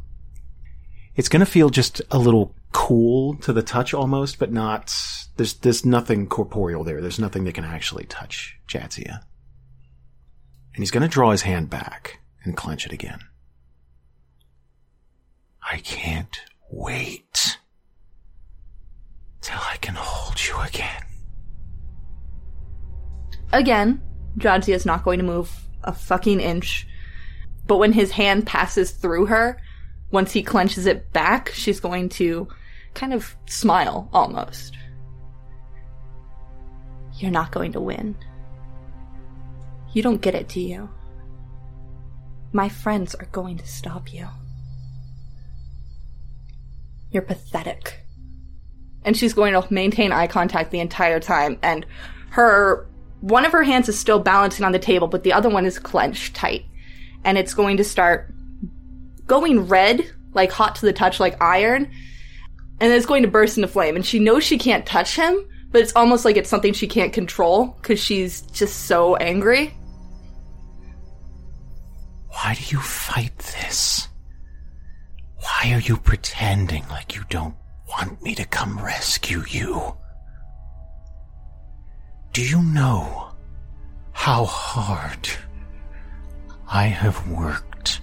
It's 1.14 1.28
going 1.28 1.40
to 1.40 1.46
feel 1.46 1.70
just 1.70 2.02
a 2.10 2.18
little 2.18 2.54
cool 2.72 3.36
to 3.36 3.52
the 3.52 3.62
touch 3.62 3.94
almost, 3.94 4.38
but 4.38 4.52
not, 4.52 4.94
there's, 5.36 5.54
there's 5.54 5.84
nothing 5.84 6.26
corporeal 6.26 6.84
there. 6.84 7.00
There's 7.00 7.18
nothing 7.18 7.44
that 7.44 7.54
can 7.54 7.64
actually 7.64 8.04
touch 8.04 8.58
Jadzia. 8.66 9.20
And 10.74 10.82
he's 10.82 10.90
going 10.90 11.02
to 11.02 11.08
draw 11.08 11.30
his 11.30 11.42
hand 11.42 11.70
back 11.70 12.20
and 12.44 12.56
clench 12.56 12.86
it 12.86 12.92
again. 12.92 13.20
I 15.70 15.78
can't 15.78 16.40
wait 16.70 17.58
till 19.40 19.58
I 19.60 19.76
can 19.76 19.94
hold 19.96 20.40
you 20.46 20.58
again. 20.60 21.02
Again, 23.52 24.02
Jadzia 24.38 24.74
is 24.74 24.86
not 24.86 25.04
going 25.04 25.18
to 25.18 25.24
move 25.24 25.50
a 25.84 25.92
fucking 25.92 26.40
inch. 26.40 26.86
But 27.66 27.76
when 27.76 27.92
his 27.92 28.10
hand 28.10 28.46
passes 28.46 28.92
through 28.92 29.26
her, 29.26 29.60
once 30.10 30.32
he 30.32 30.42
clenches 30.42 30.86
it 30.86 31.12
back, 31.12 31.50
she's 31.50 31.80
going 31.80 32.08
to 32.10 32.48
kind 32.94 33.12
of 33.12 33.36
smile 33.46 34.08
almost. 34.12 34.76
You're 37.18 37.30
not 37.30 37.52
going 37.52 37.72
to 37.72 37.80
win. 37.80 38.16
You 39.92 40.02
don't 40.02 40.22
get 40.22 40.34
it, 40.34 40.48
do 40.48 40.60
you? 40.60 40.88
My 42.52 42.68
friends 42.68 43.14
are 43.14 43.26
going 43.26 43.58
to 43.58 43.66
stop 43.66 44.14
you. 44.14 44.28
You're 47.10 47.22
pathetic. 47.22 48.00
And 49.04 49.16
she's 49.16 49.32
going 49.32 49.54
to 49.54 49.72
maintain 49.72 50.12
eye 50.12 50.26
contact 50.26 50.70
the 50.70 50.80
entire 50.80 51.20
time, 51.20 51.58
and 51.62 51.86
her 52.30 52.88
one 53.20 53.44
of 53.44 53.52
her 53.52 53.62
hands 53.62 53.88
is 53.88 53.98
still 53.98 54.20
balancing 54.20 54.64
on 54.64 54.72
the 54.72 54.78
table, 54.78 55.08
but 55.08 55.22
the 55.22 55.32
other 55.32 55.48
one 55.48 55.66
is 55.66 55.78
clenched 55.78 56.34
tight. 56.34 56.64
And 57.24 57.36
it's 57.36 57.54
going 57.54 57.78
to 57.78 57.84
start 57.84 58.32
going 59.26 59.66
red, 59.66 60.08
like 60.34 60.52
hot 60.52 60.76
to 60.76 60.86
the 60.86 60.92
touch, 60.92 61.18
like 61.18 61.40
iron. 61.42 61.90
And 62.80 62.92
it's 62.92 63.06
going 63.06 63.22
to 63.22 63.28
burst 63.28 63.58
into 63.58 63.68
flame. 63.68 63.96
And 63.96 64.06
she 64.06 64.20
knows 64.20 64.44
she 64.44 64.56
can't 64.56 64.86
touch 64.86 65.16
him, 65.16 65.44
but 65.72 65.82
it's 65.82 65.94
almost 65.96 66.24
like 66.24 66.36
it's 66.36 66.48
something 66.48 66.72
she 66.72 66.86
can't 66.86 67.12
control 67.12 67.76
because 67.82 67.98
she's 67.98 68.42
just 68.42 68.84
so 68.86 69.16
angry. 69.16 69.74
Why 72.28 72.54
do 72.54 72.62
you 72.68 72.80
fight 72.80 73.36
this? 73.38 74.06
Why 75.48 75.72
are 75.72 75.80
you 75.80 75.96
pretending 75.96 76.86
like 76.88 77.14
you 77.14 77.22
don't 77.30 77.54
want 77.88 78.22
me 78.22 78.34
to 78.34 78.44
come 78.44 78.78
rescue 78.78 79.42
you? 79.48 79.96
Do 82.32 82.42
you 82.44 82.62
know 82.62 83.30
how 84.12 84.44
hard 84.44 85.28
I 86.68 86.84
have 86.84 87.28
worked 87.28 88.02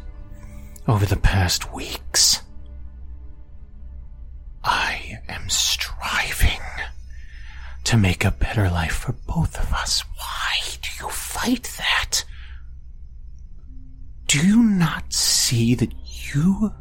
over 0.88 1.06
the 1.06 1.18
past 1.18 1.72
weeks? 1.72 2.42
I 4.64 5.20
am 5.30 5.48
striving 5.48 6.60
to 7.84 7.96
make 7.96 8.26
a 8.26 8.32
better 8.32 8.70
life 8.70 8.96
for 8.96 9.14
both 9.28 9.58
of 9.60 9.72
us. 9.72 10.04
Why 10.18 10.78
do 10.82 10.90
you 11.00 11.10
fight 11.12 11.72
that? 11.78 12.26
Do 14.28 14.46
you 14.46 14.64
not 14.64 15.14
see 15.14 15.76
that 15.76 15.94
you 16.34 16.74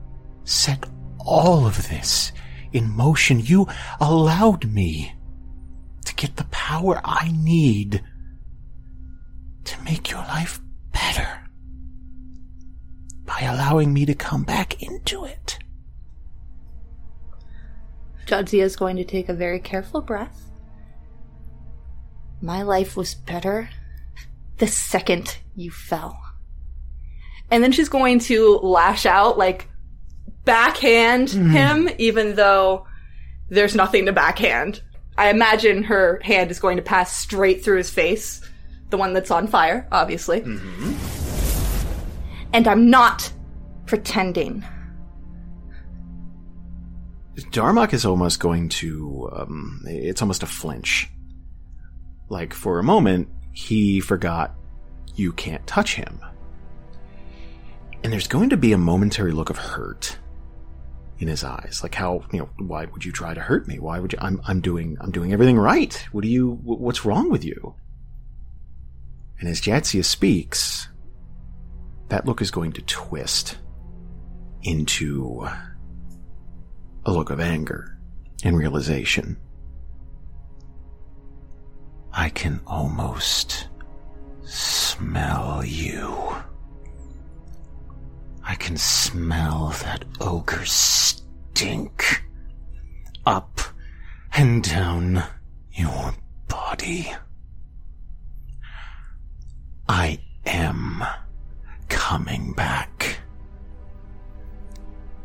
set 0.44 0.84
all 1.18 1.66
of 1.66 1.88
this 1.88 2.32
in 2.72 2.90
motion? 2.90 3.40
You 3.40 3.66
allowed 4.00 4.66
me 4.66 5.14
to 6.04 6.14
get 6.14 6.36
the 6.36 6.44
power 6.44 7.00
I 7.04 7.32
need 7.32 8.02
to 9.64 9.82
make 9.82 10.10
your 10.10 10.20
life 10.20 10.60
better 10.92 11.48
by 13.24 13.40
allowing 13.40 13.92
me 13.92 14.04
to 14.06 14.14
come 14.14 14.44
back 14.44 14.82
into 14.82 15.24
it. 15.24 15.58
Jadzia 18.26 18.62
is 18.62 18.76
going 18.76 18.96
to 18.96 19.04
take 19.04 19.28
a 19.28 19.34
very 19.34 19.60
careful 19.60 20.00
breath. 20.00 20.50
My 22.40 22.62
life 22.62 22.96
was 22.96 23.14
better 23.14 23.70
the 24.58 24.66
second 24.66 25.38
you 25.56 25.70
fell. 25.70 26.20
And 27.50 27.62
then 27.62 27.72
she's 27.72 27.88
going 27.88 28.18
to 28.20 28.58
lash 28.62 29.06
out, 29.06 29.36
like, 29.38 29.68
backhand 30.44 31.30
him, 31.30 31.88
even 31.98 32.34
though 32.34 32.86
there's 33.48 33.74
nothing 33.74 34.06
to 34.06 34.12
backhand. 34.12 34.82
I 35.16 35.30
imagine 35.30 35.84
her 35.84 36.20
hand 36.22 36.50
is 36.50 36.58
going 36.58 36.76
to 36.76 36.82
pass 36.82 37.16
straight 37.16 37.64
through 37.64 37.78
his 37.78 37.90
face, 37.90 38.40
the 38.90 38.96
one 38.96 39.12
that's 39.12 39.30
on 39.30 39.46
fire, 39.46 39.86
obviously. 39.92 40.42
And 42.52 42.68
I'm 42.68 42.90
not 42.90 43.32
pretending. 43.86 44.64
Darmok 47.36 47.92
is 47.92 48.04
almost 48.04 48.40
going 48.40 48.68
to, 48.70 49.30
um, 49.34 49.82
it's 49.86 50.22
almost 50.22 50.42
a 50.42 50.46
flinch. 50.46 51.08
Like, 52.28 52.52
for 52.52 52.78
a 52.78 52.84
moment, 52.84 53.28
he 53.52 54.00
forgot 54.00 54.54
you 55.14 55.32
can't 55.32 55.64
touch 55.66 55.94
him. 55.94 56.20
And 58.02 58.12
there's 58.12 58.26
going 58.28 58.50
to 58.50 58.56
be 58.56 58.72
a 58.72 58.78
momentary 58.78 59.32
look 59.32 59.50
of 59.50 59.56
hurt 59.56 60.18
in 61.18 61.28
his 61.28 61.44
eyes. 61.44 61.80
Like 61.82 61.94
how, 61.94 62.24
you 62.32 62.40
know, 62.40 62.50
why 62.58 62.86
would 62.86 63.04
you 63.04 63.12
try 63.12 63.34
to 63.34 63.40
hurt 63.40 63.68
me? 63.68 63.78
Why 63.78 63.98
would 63.98 64.12
you, 64.12 64.18
I'm, 64.20 64.40
I'm 64.46 64.60
doing, 64.60 64.96
I'm 65.00 65.10
doing 65.10 65.32
everything 65.32 65.58
right. 65.58 65.94
What 66.12 66.22
do 66.22 66.28
you, 66.28 66.58
what's 66.62 67.04
wrong 67.04 67.30
with 67.30 67.44
you? 67.44 67.74
And 69.38 69.48
as 69.48 69.60
Jadzia 69.60 70.04
speaks, 70.04 70.88
that 72.08 72.26
look 72.26 72.40
is 72.40 72.50
going 72.50 72.72
to 72.72 72.82
twist 72.82 73.58
into 74.62 75.46
a 77.04 77.12
look 77.12 77.30
of 77.30 77.40
anger 77.40 77.98
and 78.42 78.56
realization. 78.56 79.36
I 82.12 82.28
can 82.28 82.60
almost 82.66 83.68
smell 84.42 85.64
you. 85.64 86.36
I 88.54 88.56
can 88.56 88.76
smell 88.76 89.74
that 89.82 90.04
ogre 90.20 90.64
stink 90.64 92.22
up 93.26 93.60
and 94.32 94.62
down 94.62 95.24
your 95.72 96.14
body. 96.46 97.12
I 99.88 100.20
am 100.46 101.02
coming 101.88 102.52
back. 102.52 103.18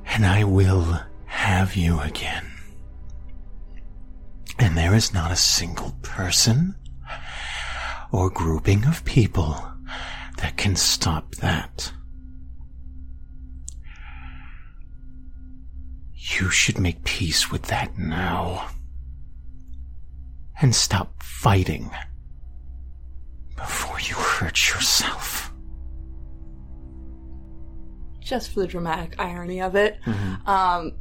And 0.07 0.25
I 0.25 0.43
will 0.43 0.99
have 1.25 1.75
you 1.75 1.99
again. 1.99 2.51
And 4.57 4.75
there 4.75 4.95
is 4.95 5.13
not 5.13 5.31
a 5.31 5.35
single 5.35 5.91
person 6.01 6.73
or 8.11 8.31
grouping 8.31 8.85
of 8.85 9.05
people 9.05 9.71
that 10.37 10.57
can 10.57 10.75
stop 10.75 11.35
that. 11.35 11.91
You 16.37 16.49
should 16.49 16.79
make 16.79 17.03
peace 17.03 17.51
with 17.51 17.63
that 17.63 17.97
now. 17.97 18.69
And 20.61 20.75
stop 20.75 21.23
fighting 21.23 21.89
before 23.55 23.99
you 23.99 24.15
hurt 24.15 24.69
yourself. 24.69 25.49
just 28.29 28.51
for 28.51 28.61
the 28.61 28.67
dramatic 28.67 29.15
irony 29.19 29.59
of 29.59 29.75
it, 29.75 29.99
um, 30.45 30.93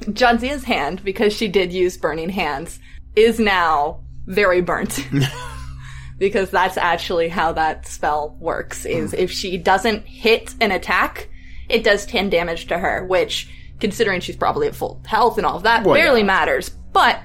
Jadzia's 0.00 0.64
hand, 0.64 1.04
because 1.04 1.32
she 1.32 1.48
did 1.48 1.72
use 1.72 1.96
burning 1.96 2.30
hands, 2.30 2.78
is 3.16 3.38
now 3.38 4.00
very 4.26 4.62
burnt. 4.62 5.06
because 6.18 6.50
that's 6.50 6.76
actually 6.76 7.28
how 7.28 7.52
that 7.52 7.86
spell 7.86 8.36
works, 8.38 8.86
is 8.86 9.12
if 9.12 9.30
she 9.30 9.58
doesn't 9.58 10.06
hit 10.06 10.54
an 10.60 10.70
attack, 10.70 11.28
it 11.68 11.82
does 11.82 12.06
10 12.06 12.30
damage 12.30 12.68
to 12.68 12.78
her, 12.78 13.04
which, 13.04 13.50
considering 13.82 14.20
she's 14.20 14.36
probably 14.36 14.66
at 14.68 14.74
full 14.74 15.02
health 15.06 15.36
and 15.36 15.44
all 15.46 15.56
of 15.56 15.64
that, 15.64 15.84
Well, 15.84 15.94
barely 15.94 16.20
yeah. 16.20 16.26
matters. 16.26 16.70
But 16.70 17.20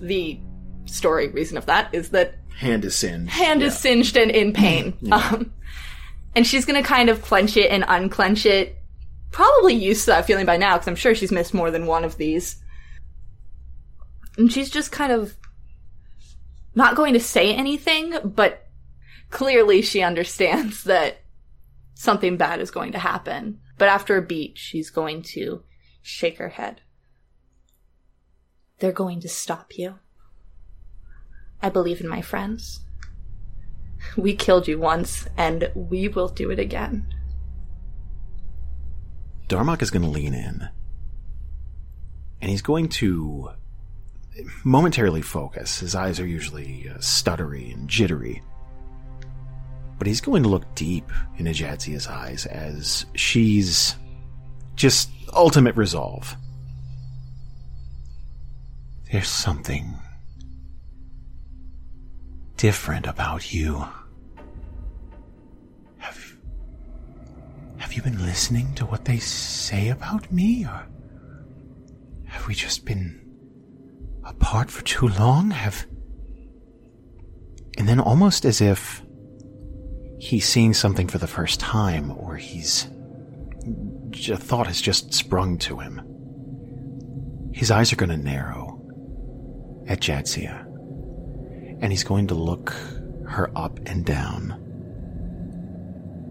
the 0.00 0.38
story 0.84 1.26
reason 1.28 1.56
of 1.56 1.66
that 1.66 1.92
is 1.92 2.10
that 2.10 2.36
Hand 2.58 2.84
is 2.84 2.94
singed. 2.96 3.30
hand 3.32 3.62
is 3.62 3.76
singed 3.76 4.16
and 4.16 4.30
in 4.30 4.52
pain. 4.52 4.94
Um, 5.12 5.52
and 6.36 6.46
she's 6.46 6.64
gonna 6.66 6.82
kind 6.82 7.08
of 7.08 7.22
clench 7.22 7.56
it 7.56 7.70
and 7.70 7.84
unclench 7.88 8.44
it. 8.46 8.76
Probably 9.32 9.74
used 9.74 10.04
to 10.04 10.10
that 10.12 10.26
feeling 10.26 10.46
by 10.46 10.56
now, 10.56 10.74
because 10.74 10.86
I'm 10.88 10.94
sure 10.96 11.14
she's 11.14 11.32
missed 11.32 11.52
more 11.54 11.70
than 11.70 11.86
one 11.86 12.04
of 12.04 12.16
these. 12.18 12.56
And 14.38 14.52
she's 14.52 14.70
just 14.70 14.92
kind 14.92 15.12
of 15.12 15.34
not 16.74 16.94
going 16.94 17.14
to 17.14 17.20
say 17.20 17.54
anything, 17.54 18.14
but 18.24 18.66
clearly 19.30 19.80
she 19.82 20.02
understands 20.02 20.84
that 20.92 21.18
something 21.94 22.36
bad 22.36 22.60
is 22.60 22.70
going 22.70 22.92
to 22.92 22.98
happen. 22.98 23.60
But 23.78 23.88
after 23.88 24.16
a 24.16 24.22
beat, 24.22 24.56
she's 24.58 24.90
going 24.90 25.22
to 25.34 25.62
shake 26.06 26.38
her 26.38 26.50
head. 26.50 26.80
They're 28.78 28.92
going 28.92 29.20
to 29.20 29.28
stop 29.28 29.76
you. 29.76 29.98
I 31.60 31.68
believe 31.68 32.00
in 32.00 32.08
my 32.08 32.22
friends. 32.22 32.80
We 34.16 34.36
killed 34.36 34.68
you 34.68 34.78
once, 34.78 35.26
and 35.36 35.70
we 35.74 36.06
will 36.08 36.28
do 36.28 36.50
it 36.50 36.60
again. 36.60 37.12
Darmok 39.48 39.82
is 39.82 39.90
going 39.90 40.02
to 40.02 40.08
lean 40.08 40.34
in. 40.34 40.68
And 42.40 42.50
he's 42.50 42.62
going 42.62 42.88
to 42.90 43.50
momentarily 44.62 45.22
focus. 45.22 45.80
His 45.80 45.94
eyes 45.94 46.20
are 46.20 46.26
usually 46.26 46.88
uh, 46.88 46.98
stuttery 46.98 47.74
and 47.74 47.88
jittery. 47.88 48.42
But 49.98 50.06
he's 50.06 50.20
going 50.20 50.42
to 50.44 50.48
look 50.48 50.72
deep 50.74 51.10
into 51.38 51.52
Jadzia's 51.52 52.06
eyes 52.06 52.46
as 52.46 53.06
she's 53.14 53.96
just 54.76 55.10
ultimate 55.32 55.74
resolve. 55.76 56.36
There's 59.10 59.28
something 59.28 59.94
different 62.56 63.06
about 63.06 63.52
you. 63.52 63.86
Have 65.98 66.36
have 67.78 67.92
you 67.92 68.02
been 68.02 68.24
listening 68.24 68.74
to 68.74 68.86
what 68.86 69.04
they 69.04 69.18
say 69.18 69.88
about 69.88 70.30
me, 70.30 70.64
or 70.64 70.86
have 72.26 72.46
we 72.46 72.54
just 72.54 72.84
been 72.84 73.20
apart 74.24 74.70
for 74.70 74.82
too 74.84 75.08
long? 75.08 75.50
Have. 75.50 75.86
And 77.78 77.88
then, 77.88 78.00
almost 78.00 78.44
as 78.44 78.60
if 78.60 79.02
he's 80.18 80.48
seeing 80.48 80.72
something 80.74 81.08
for 81.08 81.18
the 81.18 81.26
first 81.26 81.60
time, 81.60 82.10
or 82.10 82.36
he's. 82.36 82.88
A 84.30 84.36
thought 84.36 84.66
has 84.66 84.80
just 84.80 85.14
sprung 85.14 85.58
to 85.58 85.78
him. 85.78 86.00
His 87.52 87.70
eyes 87.70 87.92
are 87.92 87.96
going 87.96 88.10
to 88.10 88.16
narrow 88.16 88.82
at 89.86 90.00
Jadzia, 90.00 90.64
and 91.80 91.92
he's 91.92 92.04
going 92.04 92.26
to 92.28 92.34
look 92.34 92.70
her 93.28 93.50
up 93.56 93.78
and 93.86 94.04
down 94.04 94.66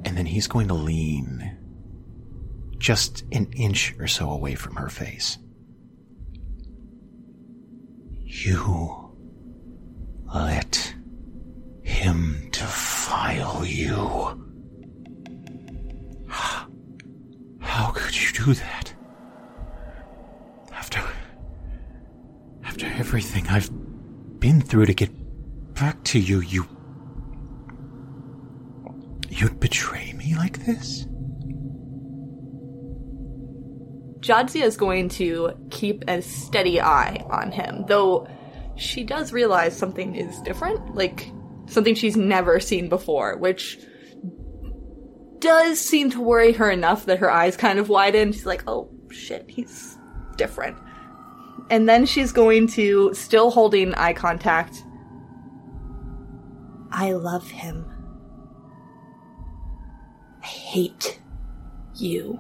and 0.06 0.16
then 0.16 0.26
he's 0.28 0.48
going 0.48 0.68
to 0.68 0.74
lean 0.74 1.58
just 2.78 3.24
an 3.32 3.52
inch 3.54 3.96
or 4.00 4.08
so 4.08 4.30
away 4.30 4.54
from 4.54 4.76
her 4.76 4.88
face. 4.88 5.38
You 8.24 9.18
let 10.34 10.96
him 11.82 12.50
defile 12.52 13.66
you. 13.66 14.45
How 17.66 17.92
could 17.92 18.16
you 18.16 18.32
do 18.46 18.54
that? 18.54 18.94
After. 20.72 21.04
After 22.64 22.86
everything 22.86 23.48
I've 23.48 23.70
been 24.40 24.62
through 24.62 24.86
to 24.86 24.94
get 24.94 25.12
back 25.74 26.04
to 26.06 26.20
you, 26.20 26.40
you 26.40 26.66
You'd 29.36 29.60
betray 29.60 30.14
me 30.14 30.34
like 30.36 30.66
this? 30.66 31.06
Jadzia 34.22 34.64
is 34.64 34.78
going 34.78 35.10
to 35.10 35.52
keep 35.72 36.06
a 36.08 36.22
steady 36.22 36.80
eye 36.80 37.24
on 37.30 37.52
him, 37.52 37.84
though 37.88 38.28
she 38.76 39.04
does 39.04 39.34
realize 39.34 39.78
something 39.78 40.16
is 40.16 40.40
different, 40.42 40.96
like 40.96 41.30
something 41.68 41.96
she's 41.96 42.16
never 42.16 42.62
seen 42.62 42.88
before, 42.88 43.38
which 43.38 43.78
does 45.46 45.80
seem 45.80 46.10
to 46.10 46.20
worry 46.20 46.54
her 46.54 46.72
enough 46.72 47.06
that 47.06 47.20
her 47.20 47.30
eyes 47.30 47.56
kind 47.56 47.78
of 47.78 47.88
widen. 47.88 48.32
She's 48.32 48.48
like, 48.48 48.64
oh 48.66 48.90
shit, 49.12 49.46
he's 49.48 49.96
different. 50.38 50.76
And 51.70 51.88
then 51.88 52.08
she's 52.08 52.32
going 52.32 52.68
to, 52.70 53.14
still 53.14 53.52
holding 53.52 53.94
eye 53.94 54.14
contact, 54.14 54.84
I 56.92 57.12
love 57.12 57.48
him. 57.50 57.86
I 60.42 60.48
hate 60.48 61.20
you. 61.96 62.40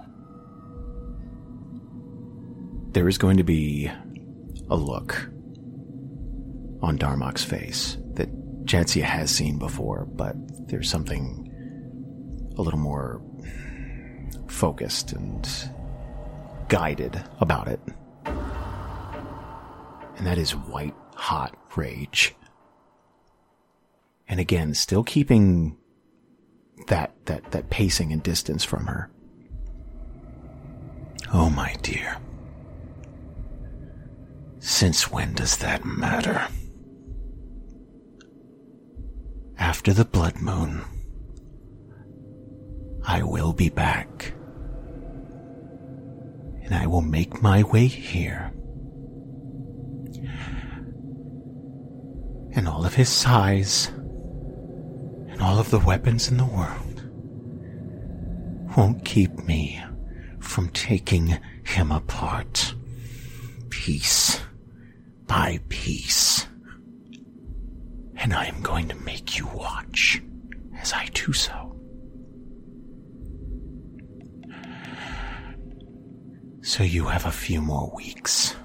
There 2.91 3.07
is 3.07 3.19
going 3.19 3.37
to 3.37 3.43
be 3.43 3.91
a 4.69 4.75
look 4.75 5.29
on 6.81 6.97
Darmok's 6.97 7.43
face 7.43 7.97
that 8.13 8.29
Jadzia 8.65 9.03
has 9.03 9.29
seen 9.29 9.59
before, 9.59 10.05
but 10.05 10.35
there's 10.67 10.89
something 10.89 11.44
a 12.57 12.61
little 12.61 12.79
more 12.79 13.21
focused 14.47 15.13
and 15.13 15.47
guided 16.67 17.21
about 17.39 17.67
it. 17.67 17.79
And 20.17 20.25
that 20.25 20.37
is 20.37 20.55
white 20.55 20.95
hot 21.15 21.55
rage. 21.75 22.35
And 24.27 24.39
again, 24.39 24.73
still 24.73 25.03
keeping 25.03 25.77
that, 26.87 27.13
that, 27.25 27.51
that 27.51 27.69
pacing 27.69 28.11
and 28.11 28.23
distance 28.23 28.63
from 28.63 28.87
her. 28.87 29.09
Oh, 31.33 31.49
my 31.49 31.75
dear. 31.81 32.17
Since 34.59 35.11
when 35.11 35.33
does 35.33 35.57
that 35.57 35.85
matter? 35.85 36.47
After 39.57 39.93
the 39.93 40.05
blood 40.05 40.37
moon, 40.37 40.83
I 43.07 43.21
will 43.23 43.53
be 43.53 43.69
back. 43.69 44.33
And 46.63 46.73
I 46.73 46.87
will 46.87 47.01
make 47.01 47.41
my 47.41 47.61
way 47.63 47.85
here. 47.85 48.51
And 52.53 52.67
all 52.67 52.85
of 52.85 52.95
his 52.95 53.09
size, 53.09 53.87
and 53.87 55.41
all 55.41 55.59
of 55.59 55.69
the 55.69 55.79
weapons 55.79 56.29
in 56.29 56.37
the 56.37 56.45
world, 56.45 57.03
won't 58.75 59.05
keep 59.05 59.31
me 59.45 59.83
from 60.39 60.69
taking 60.69 61.37
him 61.63 61.91
apart. 61.91 62.73
Piece 63.69 64.41
by 65.27 65.59
piece. 65.69 66.47
And 68.15 68.33
I 68.33 68.45
am 68.45 68.61
going 68.61 68.87
to 68.87 68.95
make 68.95 69.37
you 69.37 69.47
watch 69.47 70.21
as 70.79 70.93
I 70.93 71.07
do 71.13 71.33
so. 71.33 71.74
So 76.65 76.83
you 76.83 77.05
have 77.05 77.27
a 77.27 77.31
few 77.31 77.61
more 77.61 77.91
weeks 77.95 78.55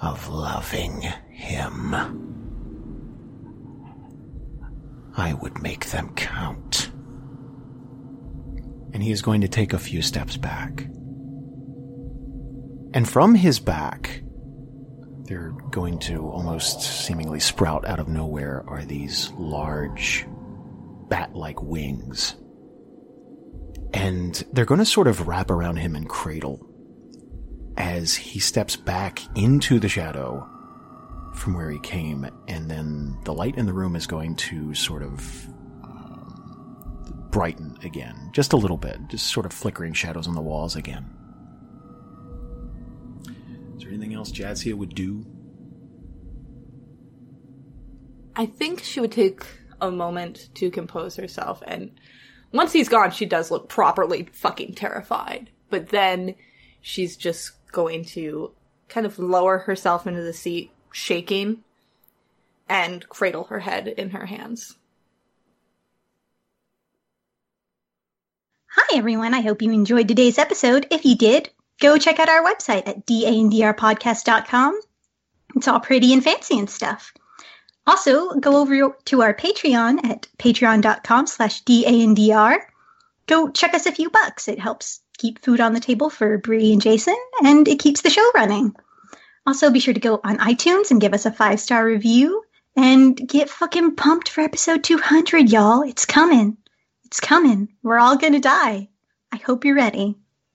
of 0.00 0.28
loving 0.28 1.00
him. 1.30 1.94
I 5.16 5.34
would 5.34 5.62
make 5.62 5.86
them 5.90 6.12
count. 6.16 6.90
And 8.92 9.04
he 9.04 9.12
is 9.12 9.22
going 9.22 9.42
to 9.42 9.48
take 9.48 9.72
a 9.72 9.78
few 9.78 10.02
steps 10.02 10.36
back. 10.36 10.80
And 12.92 13.08
from 13.08 13.36
his 13.36 13.60
back, 13.60 14.24
they're 15.26 15.54
going 15.70 16.00
to 16.00 16.28
almost 16.28 16.80
seemingly 16.80 17.38
sprout 17.38 17.86
out 17.86 18.00
of 18.00 18.08
nowhere 18.08 18.64
are 18.66 18.84
these 18.84 19.30
large 19.38 20.26
bat 21.08 21.36
like 21.36 21.62
wings. 21.62 22.34
And 23.94 24.44
they're 24.52 24.64
going 24.64 24.78
to 24.78 24.86
sort 24.86 25.06
of 25.06 25.26
wrap 25.26 25.50
around 25.50 25.76
him 25.76 25.94
and 25.94 26.08
cradle 26.08 26.66
as 27.76 28.14
he 28.14 28.38
steps 28.38 28.76
back 28.76 29.20
into 29.36 29.78
the 29.78 29.88
shadow 29.88 30.48
from 31.34 31.54
where 31.54 31.70
he 31.70 31.78
came. 31.78 32.26
And 32.48 32.70
then 32.70 33.18
the 33.24 33.34
light 33.34 33.56
in 33.56 33.66
the 33.66 33.72
room 33.72 33.96
is 33.96 34.06
going 34.06 34.36
to 34.36 34.74
sort 34.74 35.02
of 35.02 35.46
um, 35.82 37.26
brighten 37.30 37.76
again, 37.82 38.30
just 38.32 38.52
a 38.52 38.56
little 38.56 38.76
bit, 38.76 38.98
just 39.08 39.26
sort 39.26 39.46
of 39.46 39.52
flickering 39.52 39.92
shadows 39.92 40.26
on 40.26 40.34
the 40.34 40.42
walls 40.42 40.76
again. 40.76 41.10
Is 43.76 43.82
there 43.82 43.88
anything 43.90 44.14
else 44.14 44.30
Jadzia 44.32 44.74
would 44.74 44.94
do? 44.94 45.26
I 48.34 48.46
think 48.46 48.82
she 48.82 49.00
would 49.00 49.12
take 49.12 49.44
a 49.80 49.90
moment 49.90 50.48
to 50.54 50.70
compose 50.70 51.16
herself 51.16 51.62
and 51.66 51.90
once 52.52 52.72
he's 52.72 52.88
gone, 52.88 53.10
she 53.10 53.26
does 53.26 53.50
look 53.50 53.68
properly 53.68 54.28
fucking 54.32 54.74
terrified. 54.74 55.50
But 55.70 55.88
then 55.88 56.34
she's 56.80 57.16
just 57.16 57.52
going 57.72 58.04
to 58.04 58.52
kind 58.88 59.06
of 59.06 59.18
lower 59.18 59.58
herself 59.58 60.06
into 60.06 60.22
the 60.22 60.32
seat, 60.32 60.70
shaking, 60.92 61.64
and 62.68 63.08
cradle 63.08 63.44
her 63.44 63.60
head 63.60 63.88
in 63.88 64.10
her 64.10 64.26
hands. 64.26 64.76
Hi, 68.74 68.96
everyone. 68.96 69.34
I 69.34 69.40
hope 69.40 69.62
you 69.62 69.70
enjoyed 69.70 70.08
today's 70.08 70.38
episode. 70.38 70.86
If 70.90 71.04
you 71.04 71.16
did, 71.16 71.50
go 71.80 71.98
check 71.98 72.18
out 72.18 72.28
our 72.28 72.44
website 72.44 72.88
at 72.88 73.06
dandrpodcast.com. 73.06 74.80
It's 75.56 75.68
all 75.68 75.80
pretty 75.80 76.12
and 76.12 76.24
fancy 76.24 76.58
and 76.58 76.70
stuff. 76.70 77.12
Also, 77.86 78.34
go 78.34 78.60
over 78.60 78.94
to 79.06 79.22
our 79.22 79.34
Patreon 79.34 80.04
at 80.04 80.28
patreon.com 80.38 81.26
slash 81.26 81.64
dandr. 81.64 82.58
Go 83.26 83.50
check 83.50 83.74
us 83.74 83.86
a 83.86 83.92
few 83.92 84.08
bucks. 84.10 84.48
It 84.48 84.60
helps 84.60 85.00
keep 85.18 85.44
food 85.44 85.60
on 85.60 85.72
the 85.72 85.80
table 85.80 86.08
for 86.10 86.38
Bri 86.38 86.72
and 86.72 86.82
Jason, 86.82 87.16
and 87.42 87.66
it 87.66 87.80
keeps 87.80 88.02
the 88.02 88.10
show 88.10 88.30
running. 88.34 88.74
Also, 89.46 89.70
be 89.70 89.80
sure 89.80 89.94
to 89.94 90.00
go 90.00 90.20
on 90.22 90.38
iTunes 90.38 90.90
and 90.90 91.00
give 91.00 91.14
us 91.14 91.26
a 91.26 91.32
five 91.32 91.58
star 91.58 91.84
review 91.84 92.44
and 92.76 93.16
get 93.16 93.50
fucking 93.50 93.96
pumped 93.96 94.28
for 94.28 94.40
episode 94.42 94.84
200, 94.84 95.50
y'all. 95.50 95.82
It's 95.82 96.06
coming. 96.06 96.56
It's 97.04 97.20
coming. 97.20 97.68
We're 97.82 97.98
all 97.98 98.16
gonna 98.16 98.40
die. 98.40 98.88
I 99.32 99.36
hope 99.36 99.64
you're 99.64 99.74
ready. 99.74 100.16